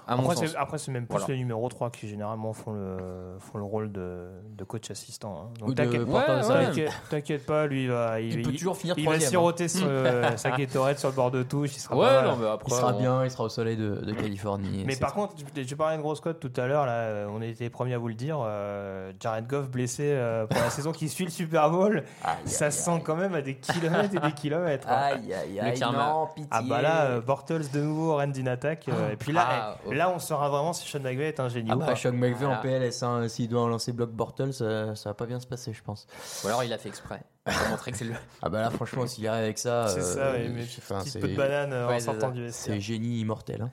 À 0.08 0.14
mon 0.14 0.22
Après, 0.22 0.36
sens. 0.36 0.46
c'est- 0.50 0.56
après, 0.56 0.78
c'est 0.78 0.92
même 0.92 1.06
plus 1.06 1.18
Voilà. 1.18 1.34
les 1.34 1.38
numéros 1.38 1.68
3 1.68 1.90
qui 1.90 2.06
généralement 2.06 2.52
font 2.52 2.72
le, 2.72 2.96
font 3.40 3.58
le 3.58 3.64
rôle 3.64 3.90
de, 3.90 4.28
de 4.56 4.62
coach 4.64 4.88
assistant. 4.90 5.46
hein. 5.46 5.48
Donc 5.58 5.74
t'inquiète 5.74 6.02
Ouais, 6.06 6.12
serviette. 6.24 6.48
ouais. 6.48 6.64
t'inquiète- 6.66 6.92
t'inquiète 7.10 7.46
pas, 7.46 7.66
lui, 7.66 7.82
il 7.84 7.90
va, 7.90 8.20
il, 8.20 8.32
Il 8.38 8.42
peut 8.44 8.50
il- 8.50 8.56
toujours 8.56 8.76
finir 8.76 8.94
il 8.96 9.04
va 9.04 9.14
hein. 9.16 9.18
siroter 9.20 9.66
sur, 9.66 9.84
euh, 9.90 10.36
sa 10.36 10.52
Gatorade 10.52 10.98
sur 10.98 11.08
le 11.08 11.14
bord 11.16 11.32
de 11.32 11.42
touche. 11.42 11.74
Il 11.76 11.80
sera 11.80 11.96
Ouais, 11.96 12.06
pas 12.06 12.22
mal. 12.22 12.24
non, 12.30 12.36
mais 12.36 12.46
après. 12.48 12.70
Il 12.70 12.74
sera 12.74 12.94
on- 12.94 12.98
bien, 13.00 13.24
il 13.24 13.30
sera 13.32 13.42
au 13.44 13.48
soleil 13.48 13.76
de, 13.76 13.96
de 13.96 14.12
Californie. 14.12 14.84
Mais 14.86 14.94
par 14.94 15.12
contre, 15.12 15.34
tu, 15.34 15.66
tu 15.66 15.76
parlais 15.76 15.96
de 15.96 16.02
grosse 16.02 16.20
cote 16.20 16.38
tout 16.38 16.52
à 16.60 16.66
l'heure, 16.68 16.86
là, 16.86 16.92
euh, 16.92 17.26
on 17.28 17.42
était 17.42 17.68
premiers 17.68 17.94
à 17.94 17.98
vous 17.98 18.06
le 18.08 18.14
dire. 18.14 18.38
euh, 18.44 19.10
Jared 19.18 19.48
Goff 19.48 19.68
blessé 19.70 20.04
euh, 20.06 20.46
pour 20.46 20.60
la 20.60 20.70
saison 20.70 20.92
qui 20.92 21.08
suit 21.08 21.24
le 21.24 21.30
Super 21.32 21.68
Bowl, 21.70 22.04
Aïe, 22.22 22.36
ça 22.44 22.66
aïe, 22.66 22.72
se 22.72 22.78
sent 22.84 23.02
quand 23.04 23.16
même 23.16 23.34
à 23.34 23.42
des 23.42 23.56
kilomètres 23.56 24.14
et 24.14 24.20
des 24.20 24.32
kilomètres. 24.32 24.86
hein. 24.88 25.14
Aïe, 25.14 25.34
aïe, 25.34 25.58
aïe, 25.58 25.76
karma. 25.78 26.10
non, 26.12 26.26
pitié. 26.28 26.48
Ah 26.52 26.62
bah 26.62 26.80
là, 26.80 27.06
euh, 27.06 27.20
Bortles 27.20 27.68
de 27.72 27.80
nouveau, 27.80 28.14
Randy 28.16 28.48
attaque. 28.48 28.88
euh, 28.88 29.10
et 29.12 29.16
puis 29.16 29.32
là, 29.32 29.46
Ah, 29.48 29.76
eh. 29.90 29.95
Là, 29.96 30.10
on 30.10 30.18
saura 30.18 30.48
vraiment 30.48 30.72
si 30.72 30.86
Sean 30.88 31.00
McVay 31.00 31.28
est 31.28 31.40
un 31.40 31.48
génie 31.48 31.68
Ah 31.72 31.76
ou 31.76 31.80
bah, 31.80 31.86
pas. 31.86 31.96
Sean 31.96 32.12
McVay 32.12 32.46
en. 32.46 32.60
PLS, 32.60 33.02
hein, 33.02 33.28
s'il 33.28 33.48
doit 33.48 33.62
en 33.62 33.68
lancer 33.68 33.92
bloc 33.92 34.10
Bortles, 34.10 34.52
ça, 34.52 34.94
ça 34.94 35.10
va 35.10 35.14
pas 35.14 35.26
bien 35.26 35.40
se 35.40 35.46
passer, 35.46 35.72
je 35.72 35.82
pense. 35.82 36.06
Ou 36.44 36.48
alors 36.48 36.62
il 36.64 36.72
a 36.72 36.78
fait 36.78 36.88
exprès. 36.88 37.22
Pour 37.44 37.54
montrer 37.70 37.92
que 37.92 37.98
c'est 37.98 38.04
le. 38.04 38.14
Ah 38.42 38.48
bah 38.48 38.60
là, 38.60 38.70
franchement, 38.70 39.06
s'il 39.06 39.26
arrive 39.28 39.44
avec 39.44 39.58
ça, 39.58 39.88
C'est 39.88 40.02
ça, 40.02 40.18
euh, 40.20 40.48
mais 40.52 40.62
enfin, 40.62 41.00
petit 41.00 41.10
c'est- 41.10 41.18
peu 41.20 41.28
de 41.28 41.36
banane 41.36 41.72
euh, 41.72 41.88
Ouais, 41.88 41.96
en 41.96 42.00
sortant 42.00 42.30
du 42.30 42.42
vestiaire. 42.42 42.74
c'est 42.74 42.80
génie 42.80 43.20
immortel. 43.20 43.62
hein. 43.62 43.70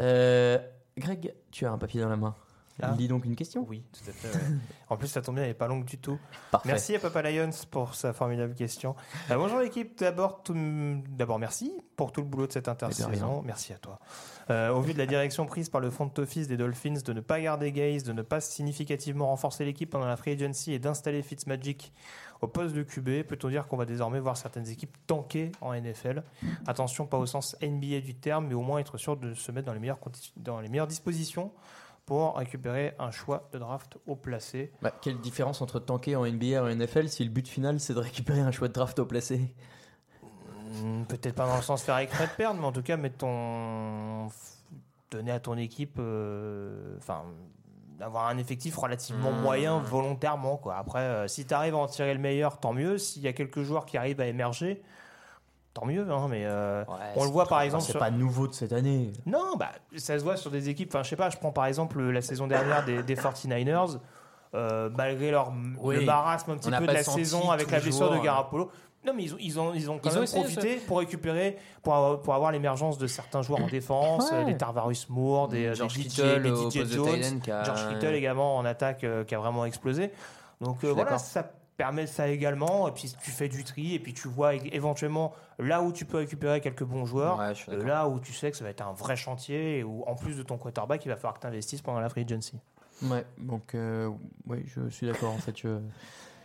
Euh, 0.00 0.58
Greg, 0.96 1.34
tu 1.50 1.66
as 1.66 1.72
un 1.72 1.78
papier 1.78 2.00
dans 2.00 2.08
la 2.08 2.16
main. 2.16 2.34
Ah. 2.80 2.94
Lis 2.96 3.08
donc 3.08 3.24
une 3.24 3.34
question. 3.34 3.66
Oui, 3.68 3.82
tout 3.92 4.08
à 4.08 4.12
fait. 4.12 4.28
ouais. 4.28 4.44
en 4.88 4.96
plus, 4.96 5.08
ça 5.08 5.20
tombe 5.20 5.34
bien, 5.34 5.42
elle 5.42 5.50
n'est 5.50 5.54
pas 5.54 5.66
longue 5.66 5.84
du 5.84 5.98
tout. 5.98 6.16
Parfait. 6.52 6.68
Merci 6.68 6.94
à 6.94 7.00
Papa 7.00 7.22
Lions 7.22 7.50
pour 7.72 7.96
sa 7.96 8.12
formidable 8.12 8.54
question. 8.54 8.94
Euh, 9.32 9.36
bonjour 9.36 9.58
l'équipe, 9.58 9.98
d'abord, 9.98 10.44
tout- 10.44 10.54
d'abord 11.08 11.40
merci 11.40 11.72
pour 11.96 12.12
tout 12.12 12.20
le 12.20 12.28
boulot 12.28 12.46
de 12.46 12.52
cette 12.52 12.66
de 12.66 12.70
intersaison. 12.70 13.42
Merci 13.44 13.72
à 13.72 13.78
toi. 13.78 13.98
Euh, 14.50 14.70
au 14.70 14.80
vu 14.80 14.94
de 14.94 14.98
la 14.98 15.06
direction 15.06 15.44
prise 15.46 15.68
par 15.68 15.80
le 15.80 15.90
front 15.90 16.10
office 16.16 16.48
des 16.48 16.56
Dolphins 16.56 17.00
de 17.04 17.12
ne 17.12 17.20
pas 17.20 17.40
garder 17.40 17.70
Gaze, 17.70 18.02
de 18.02 18.12
ne 18.12 18.22
pas 18.22 18.40
significativement 18.40 19.26
renforcer 19.26 19.64
l'équipe 19.64 19.90
pendant 19.90 20.06
la 20.06 20.16
free 20.16 20.32
agency 20.32 20.72
et 20.72 20.78
d'installer 20.78 21.22
Fitzmagic 21.22 21.92
au 22.40 22.46
poste 22.46 22.74
de 22.74 22.82
QB, 22.82 23.26
peut-on 23.26 23.48
dire 23.48 23.66
qu'on 23.66 23.76
va 23.76 23.84
désormais 23.84 24.20
voir 24.20 24.36
certaines 24.36 24.68
équipes 24.68 24.96
tanker 25.06 25.52
en 25.60 25.74
NFL 25.74 26.22
Attention, 26.66 27.06
pas 27.06 27.18
au 27.18 27.26
sens 27.26 27.56
NBA 27.60 28.00
du 28.00 28.14
terme, 28.14 28.46
mais 28.46 28.54
au 28.54 28.62
moins 28.62 28.78
être 28.78 28.96
sûr 28.96 29.16
de 29.16 29.34
se 29.34 29.52
mettre 29.52 29.66
dans 29.66 29.72
les 29.72 29.80
meilleures, 29.80 29.98
dans 30.36 30.60
les 30.60 30.68
meilleures 30.68 30.86
dispositions 30.86 31.52
pour 32.06 32.36
récupérer 32.36 32.94
un 32.98 33.10
choix 33.10 33.50
de 33.52 33.58
draft 33.58 33.98
au 34.06 34.16
placé. 34.16 34.72
Bah, 34.80 34.94
quelle 35.02 35.18
différence 35.18 35.60
entre 35.60 35.78
tanker 35.78 36.16
en 36.16 36.24
NBA 36.24 36.46
et 36.46 36.58
en 36.58 36.74
NFL 36.74 37.10
si 37.10 37.22
le 37.22 37.28
but 37.28 37.46
final 37.46 37.80
c'est 37.80 37.92
de 37.92 37.98
récupérer 37.98 38.40
un 38.40 38.50
choix 38.50 38.68
de 38.68 38.72
draft 38.72 38.98
au 38.98 39.04
placé? 39.04 39.54
Peut-être 41.08 41.34
pas 41.34 41.46
dans 41.46 41.56
le 41.56 41.62
sens 41.62 41.82
faire 41.82 41.98
exprès 41.98 42.26
de 42.26 42.32
perdre, 42.32 42.60
mais 42.60 42.66
en 42.66 42.72
tout 42.72 42.82
cas, 42.82 42.96
mettre 42.96 43.18
ton... 43.18 44.28
donner 45.10 45.32
à 45.32 45.40
ton 45.40 45.56
équipe, 45.56 45.96
euh, 45.98 46.96
enfin, 46.98 47.22
d'avoir 47.98 48.28
un 48.28 48.38
effectif 48.38 48.76
relativement 48.76 49.32
Mmh. 49.32 49.40
moyen 49.40 49.78
volontairement. 49.78 50.56
Quoi. 50.56 50.76
Après, 50.76 51.00
euh, 51.00 51.28
si 51.28 51.46
tu 51.46 51.54
arrives 51.54 51.74
à 51.74 51.78
en 51.78 51.86
tirer 51.86 52.12
le 52.14 52.20
meilleur, 52.20 52.58
tant 52.58 52.72
mieux. 52.72 52.98
S'il 52.98 53.22
y 53.22 53.28
a 53.28 53.32
quelques 53.32 53.62
joueurs 53.62 53.86
qui 53.86 53.96
arrivent 53.96 54.20
à 54.20 54.26
émerger, 54.26 54.82
tant 55.74 55.86
mieux. 55.86 56.06
hein, 56.10 56.26
mais 56.28 56.42
euh, 56.44 56.84
Ouais, 56.84 56.94
on 57.16 57.24
le 57.24 57.30
voit 57.30 57.46
par 57.46 57.62
exemple. 57.62 57.84
C'est 57.84 57.92
sur- 57.92 58.00
pas 58.00 58.10
nouveau 58.10 58.46
de 58.48 58.52
cette 58.52 58.72
année. 58.72 59.12
Non, 59.26 59.56
bah, 59.58 59.70
ça 59.96 60.18
se 60.18 60.22
voit 60.24 60.36
sur 60.36 60.50
des 60.50 60.68
équipes. 60.68 60.90
Enfin, 60.94 61.02
je 61.02 61.08
sais 61.08 61.16
pas, 61.16 61.30
je 61.30 61.38
prends 61.38 61.52
par 61.52 61.66
exemple 61.66 62.00
la 62.02 62.20
saison 62.22 62.46
dernière 62.46 62.84
des, 62.84 63.02
des 63.02 63.16
49ers. 63.16 63.98
euh, 64.54 64.88
malgré 64.96 65.30
leur 65.30 65.52
Oui. 65.80 65.96
le 65.96 66.04
marasme 66.06 66.52
un 66.52 66.56
petit 66.56 66.70
peu 66.70 66.86
de 66.86 66.92
la 66.92 67.02
saison 67.02 67.50
avec 67.50 67.70
la 67.70 67.80
blessure 67.80 68.10
de 68.10 68.18
Garapolo. 68.18 68.70
Non, 69.08 69.14
mais 69.16 69.24
ils 69.24 69.34
ont, 69.34 69.38
ils 69.40 69.58
ont, 69.60 69.74
ils 69.74 69.90
ont 69.90 69.98
quand 69.98 70.10
Ils 70.10 70.18
même 70.20 70.28
profité 70.28 70.76
pour 70.86 70.98
récupérer, 70.98 71.56
pour, 71.82 71.94
avoir- 71.94 72.20
pour 72.20 72.34
avoir 72.34 72.52
l'émergence 72.52 72.98
de 72.98 73.06
certains 73.06 73.42
joueurs 73.42 73.60
en 73.62 73.66
défense, 73.68 74.30
Ouais. 74.30 74.38
euh, 74.38 74.44
des 74.44 74.56
Tarvarus 74.56 75.08
Moore, 75.08 75.48
des, 75.48 75.74
George 75.74 75.94
des 75.96 76.02
DJ, 76.02 76.06
Kittle 76.08 76.42
des 76.42 76.50
DJ 76.84 76.92
Jones, 76.92 77.40
a- 77.50 77.64
George 77.64 77.88
Kittle 77.94 78.14
également 78.14 78.56
en 78.56 78.64
attaque 78.64 79.04
euh, 79.04 79.24
qui 79.24 79.34
a 79.34 79.38
vraiment 79.38 79.64
explosé. 79.64 80.10
Donc 80.60 80.84
euh, 80.84 80.92
voilà, 80.92 81.18
ça 81.18 81.50
permet 81.76 82.06
ça 82.08 82.28
également. 82.28 82.88
Et 82.88 82.92
puis 82.92 83.14
tu 83.22 83.30
fais 83.30 83.48
du 83.48 83.62
tri 83.64 83.94
et 83.94 83.98
puis 84.00 84.12
tu 84.12 84.28
vois 84.28 84.54
éventuellement 84.54 85.32
là 85.58 85.80
où 85.80 85.92
tu 85.92 86.04
peux 86.04 86.18
récupérer 86.18 86.60
quelques 86.60 86.84
bons 86.84 87.06
joueurs. 87.06 87.38
Ouais, 87.38 87.76
là 87.86 88.08
où 88.08 88.18
tu 88.20 88.32
sais 88.32 88.50
que 88.50 88.56
ça 88.56 88.64
va 88.64 88.70
être 88.70 88.86
un 88.86 88.92
vrai 88.92 89.16
chantier 89.16 89.78
et 89.78 89.84
où 89.84 90.02
en 90.06 90.16
plus 90.16 90.36
de 90.36 90.42
ton 90.42 90.58
quarterback, 90.58 91.04
il 91.04 91.08
va 91.08 91.16
falloir 91.16 91.34
que 91.34 91.40
tu 91.40 91.46
investisses 91.46 91.80
pendant 91.82 92.00
la 92.00 92.08
free 92.08 92.24
agency. 92.24 92.58
Ouais, 93.04 93.24
donc 93.38 93.76
euh, 93.76 94.10
oui, 94.48 94.64
je 94.66 94.88
suis 94.90 95.06
d'accord 95.06 95.30
en 95.32 95.38
fait. 95.38 95.56
Je... 95.56 95.78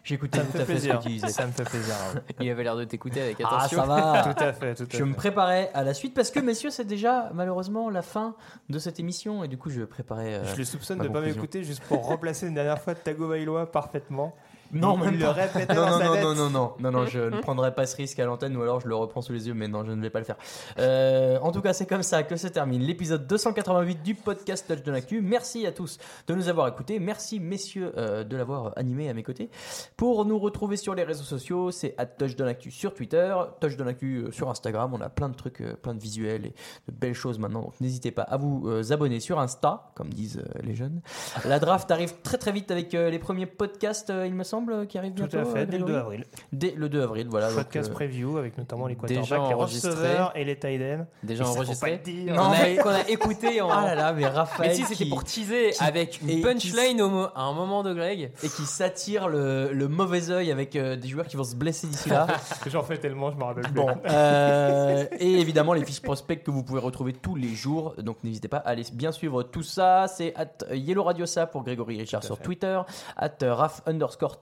J'écoutais 0.03 0.37
Ça 0.39 0.43
me 0.43 0.51
tout 0.51 0.57
fait 0.57 0.63
à 0.63 0.65
fait 0.65 0.73
ce 0.73 0.79
plaisir. 0.81 0.97
que 0.99 1.03
tu 1.03 1.09
disais. 1.09 1.27
Ça 1.29 1.47
me 1.47 1.51
fait 1.53 1.63
plaisir. 1.63 1.95
Il 2.41 2.49
avait 2.49 2.63
l'air 2.63 2.75
de 2.75 2.83
t'écouter 2.83 3.21
avec 3.21 3.37
Ah, 3.43 3.57
attention. 3.57 3.79
ça 3.79 3.85
va. 3.85 4.23
Tout 4.33 4.43
à 4.43 4.51
fait, 4.53 4.75
tout 4.75 4.83
à 4.83 4.85
Je 4.91 4.97
fait. 4.97 5.03
me 5.05 5.13
préparais 5.13 5.71
à 5.73 5.83
la 5.83 5.93
suite 5.93 6.13
parce 6.13 6.29
que, 6.29 6.39
messieurs, 6.41 6.69
c'est 6.71 6.83
déjà 6.85 7.29
malheureusement 7.33 7.89
la 7.89 8.01
fin 8.01 8.35
de 8.69 8.79
cette 8.79 8.99
émission 8.99 9.43
et 9.45 9.47
du 9.47 9.57
coup, 9.57 9.69
je 9.69 9.81
préparais. 9.83 10.33
euh, 10.33 10.45
Je 10.45 10.57
le 10.57 10.65
soupçonne 10.65 10.97
ma 10.97 11.05
de 11.05 11.07
pas 11.09 11.15
conclusion. 11.19 11.41
m'écouter 11.41 11.63
juste 11.63 11.83
pour 11.85 12.05
remplacer 12.05 12.47
une 12.47 12.53
dernière 12.55 12.79
fois 12.81 12.95
Tago 12.95 13.29
Bailoa 13.29 13.71
parfaitement. 13.71 14.35
Non, 14.73 14.97
même 14.97 15.17
le 15.17 15.29
répétait 15.29 15.73
non, 15.73 15.81
dans 15.81 15.89
non, 15.91 15.97
sa 15.99 16.05
non, 16.05 16.13
tête. 16.13 16.23
non, 16.23 16.35
non, 16.35 16.49
non, 16.49 16.73
non, 16.79 16.91
non, 16.91 17.05
je 17.05 17.19
ne 17.19 17.39
prendrai 17.41 17.73
pas 17.73 17.85
ce 17.85 17.95
risque 17.95 18.19
à 18.19 18.25
l'antenne 18.25 18.55
ou 18.57 18.61
alors 18.61 18.79
je 18.79 18.87
le 18.87 18.95
reprends 18.95 19.21
sous 19.21 19.33
les 19.33 19.47
yeux, 19.47 19.53
mais 19.53 19.67
non, 19.67 19.83
je 19.85 19.91
ne 19.91 20.01
vais 20.01 20.09
pas 20.09 20.19
le 20.19 20.25
faire. 20.25 20.37
Euh, 20.79 21.37
en 21.41 21.51
tout 21.51 21.61
cas, 21.61 21.73
c'est 21.73 21.85
comme 21.85 22.03
ça 22.03 22.23
que 22.23 22.35
se 22.35 22.47
termine 22.47 22.81
l'épisode 22.81 23.27
288 23.27 24.03
du 24.03 24.15
podcast 24.15 24.67
Touch 24.67 24.83
de 24.83 24.91
l'actu. 24.91 25.21
Merci 25.21 25.65
à 25.65 25.71
tous 25.71 25.97
de 26.27 26.33
nous 26.35 26.49
avoir 26.49 26.67
écoutés. 26.67 26.99
Merci, 26.99 27.39
messieurs, 27.39 27.93
euh, 27.97 28.23
de 28.23 28.37
l'avoir 28.37 28.73
animé 28.75 29.09
à 29.09 29.13
mes 29.13 29.23
côtés. 29.23 29.49
Pour 29.97 30.25
nous 30.25 30.39
retrouver 30.39 30.77
sur 30.77 30.95
les 30.95 31.03
réseaux 31.03 31.23
sociaux, 31.23 31.71
c'est 31.71 31.95
at 31.97 32.05
Touch 32.05 32.35
de 32.35 32.43
l'actu 32.43 32.71
sur 32.71 32.93
Twitter, 32.93 33.35
Touch 33.59 33.77
de 33.77 33.83
l'actu 33.83 34.17
euh, 34.17 34.31
sur 34.31 34.49
Instagram. 34.49 34.93
On 34.93 35.01
a 35.01 35.09
plein 35.09 35.29
de 35.29 35.35
trucs, 35.35 35.61
euh, 35.61 35.75
plein 35.75 35.93
de 35.93 35.99
visuels 35.99 36.45
et 36.45 36.53
de 36.87 36.95
belles 36.95 37.13
choses 37.13 37.39
maintenant. 37.39 37.61
Donc 37.61 37.79
n'hésitez 37.81 38.11
pas 38.11 38.23
à 38.23 38.37
vous 38.37 38.91
abonner 38.91 39.19
sur 39.19 39.39
Insta, 39.39 39.91
comme 39.95 40.09
disent 40.09 40.43
les 40.61 40.75
jeunes. 40.75 41.01
La 41.45 41.59
draft 41.59 41.89
arrive 41.91 42.13
très 42.23 42.37
très 42.37 42.51
vite 42.51 42.71
avec 42.71 42.93
les 42.93 43.19
premiers 43.19 43.45
podcasts, 43.45 44.11
il 44.25 44.33
me 44.33 44.43
semble, 44.43 44.62
qui 44.87 44.97
arrivent 44.97 45.13
Tout 45.13 45.27
bientôt. 45.27 45.37
à 45.49 45.51
fait, 45.53 45.59
euh, 45.61 45.65
dès 45.65 45.77
le 45.77 45.83
2 45.85 45.93
Grégory 45.93 45.99
avril. 46.15 46.25
Dès 46.51 46.71
le 46.75 46.89
2 46.89 47.01
avril, 47.03 47.27
voilà. 47.29 47.47
donc, 47.49 47.57
Podcast 47.57 47.89
euh, 47.89 47.93
preview 47.93 48.37
avec 48.37 48.57
notamment 48.57 48.87
les 48.87 48.95
quarterbacks, 48.95 49.29
les 49.29 49.37
enregistré. 49.55 49.89
receveurs 49.91 50.31
et 50.35 50.43
les 50.45 50.57
tight 50.59 50.81
ends. 50.81 51.05
Déjà 51.23 51.45
enregistré. 51.47 52.01
Non, 52.27 52.49
mais- 52.51 52.77
qu'on 52.77 52.89
a 52.89 53.07
écouté 53.09 53.61
en. 53.61 53.69
Ah 53.69 53.85
là 53.85 53.95
là, 53.95 54.13
mais 54.13 54.25
Raphaël. 54.27 54.69
mais 54.71 54.75
si, 54.75 54.83
c'était 54.83 55.03
qui- 55.05 55.09
pour 55.09 55.23
teaser 55.23 55.71
qui- 55.71 55.83
avec 55.83 56.21
une 56.21 56.27
qui- 56.27 56.41
punchline 56.41 57.01
au 57.01 57.23
à 57.35 57.41
un 57.41 57.53
moment 57.53 57.83
de 57.83 57.93
Greg. 57.93 58.31
Et 58.43 58.47
qui 58.49 58.63
s'attire 58.63 59.27
le, 59.27 59.71
le 59.73 59.87
mauvais 59.87 60.29
œil 60.29 60.51
avec 60.51 60.75
euh, 60.75 60.95
des 60.95 61.07
joueurs 61.07 61.27
qui 61.27 61.35
vont 61.37 61.43
se 61.43 61.55
blesser 61.55 61.87
d'ici 61.87 62.09
là. 62.09 62.27
J'en 62.67 62.83
fais 62.83 62.97
tellement, 62.97 63.31
je 63.31 63.37
me 63.37 63.43
rappelle 63.43 63.63
plus. 63.65 63.73
Bon, 63.73 63.89
euh, 64.05 65.05
et 65.19 65.39
évidemment 65.39 65.73
les 65.73 65.83
fiches 65.85 66.01
prospects 66.01 66.43
que 66.43 66.51
vous 66.51 66.63
pouvez 66.63 66.79
retrouver 66.79 67.13
tous 67.13 67.35
les 67.35 67.49
jours. 67.53 67.95
Donc 67.97 68.23
n'hésitez 68.23 68.47
pas 68.47 68.57
à 68.57 68.69
aller 68.69 68.83
bien 68.93 69.11
suivre 69.11 69.43
tout 69.43 69.63
ça. 69.63 70.07
C'est 70.07 70.33
at 70.35 70.73
Yellow 70.73 71.03
Radio 71.03 71.25
Ça 71.25 71.45
pour 71.47 71.63
Grégory 71.63 71.97
Richard 71.97 72.23
sur 72.23 72.37
Twitter, 72.39 72.79
at 73.17 73.31
Raf 73.41 73.81
underscore 73.85 74.39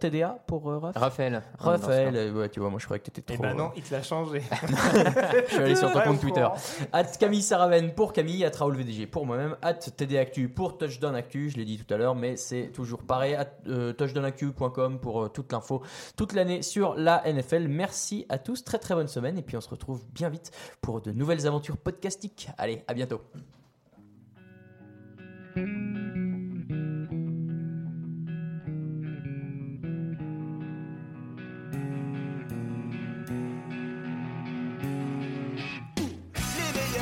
Pour 0.47 0.69
euh, 0.69 0.79
Raph. 0.79 0.95
Raphaël. 0.97 1.41
Raphaël, 1.57 2.15
euh, 2.15 2.33
ouais, 2.33 2.49
tu 2.49 2.59
vois, 2.59 2.69
moi 2.69 2.79
je 2.79 2.85
croyais 2.85 2.99
que 2.99 3.09
t'étais 3.09 3.33
Et 3.33 3.37
trop. 3.37 3.43
ben 3.43 3.55
non, 3.55 3.71
il 3.75 3.83
te 3.83 3.93
l'a 3.93 4.03
changé. 4.03 4.41
je 5.47 5.53
suis 5.53 5.57
allé 5.61 5.75
sur 5.75 5.91
ton 5.91 5.99
Ouais, 5.99 6.05
compte 6.05 6.19
Twitter. 6.21 6.47
At 6.91 7.03
Camille 7.19 7.41
Saraven 7.41 7.93
pour 7.93 8.13
Camille, 8.13 8.43
at 8.45 8.51
Raoul 8.57 8.75
VDG 8.75 9.07
pour 9.07 9.25
moi-même, 9.25 9.55
at 9.61 9.73
TD 9.75 10.17
Actu 10.17 10.49
pour 10.49 10.77
Touchdown 10.77 11.15
Actu, 11.15 11.49
je 11.49 11.57
l'ai 11.57 11.65
dit 11.65 11.77
tout 11.77 11.93
à 11.93 11.97
l'heure, 11.97 12.15
mais 12.15 12.35
c'est 12.35 12.71
toujours 12.73 13.03
pareil, 13.03 13.35
at 13.35 13.47
euh, 13.67 13.93
touchdownactu.com 13.93 14.99
pour 14.99 15.23
euh, 15.23 15.27
toute 15.29 15.51
l'info, 15.51 15.81
toute 16.17 16.33
l'année 16.33 16.61
sur 16.61 16.95
la 16.95 17.21
NFL. 17.31 17.67
Merci 17.67 18.25
à 18.29 18.37
tous, 18.37 18.63
très 18.63 18.77
très 18.79 18.95
bonne 18.95 19.07
semaine, 19.07 19.37
et 19.37 19.41
puis 19.41 19.57
on 19.57 19.61
se 19.61 19.69
retrouve 19.69 20.03
bien 20.13 20.29
vite 20.29 20.51
pour 20.81 21.01
de 21.01 21.11
nouvelles 21.11 21.47
aventures 21.47 21.77
podcastiques. 21.77 22.49
Allez, 22.57 22.83
à 22.87 22.93
bientôt. 22.93 23.21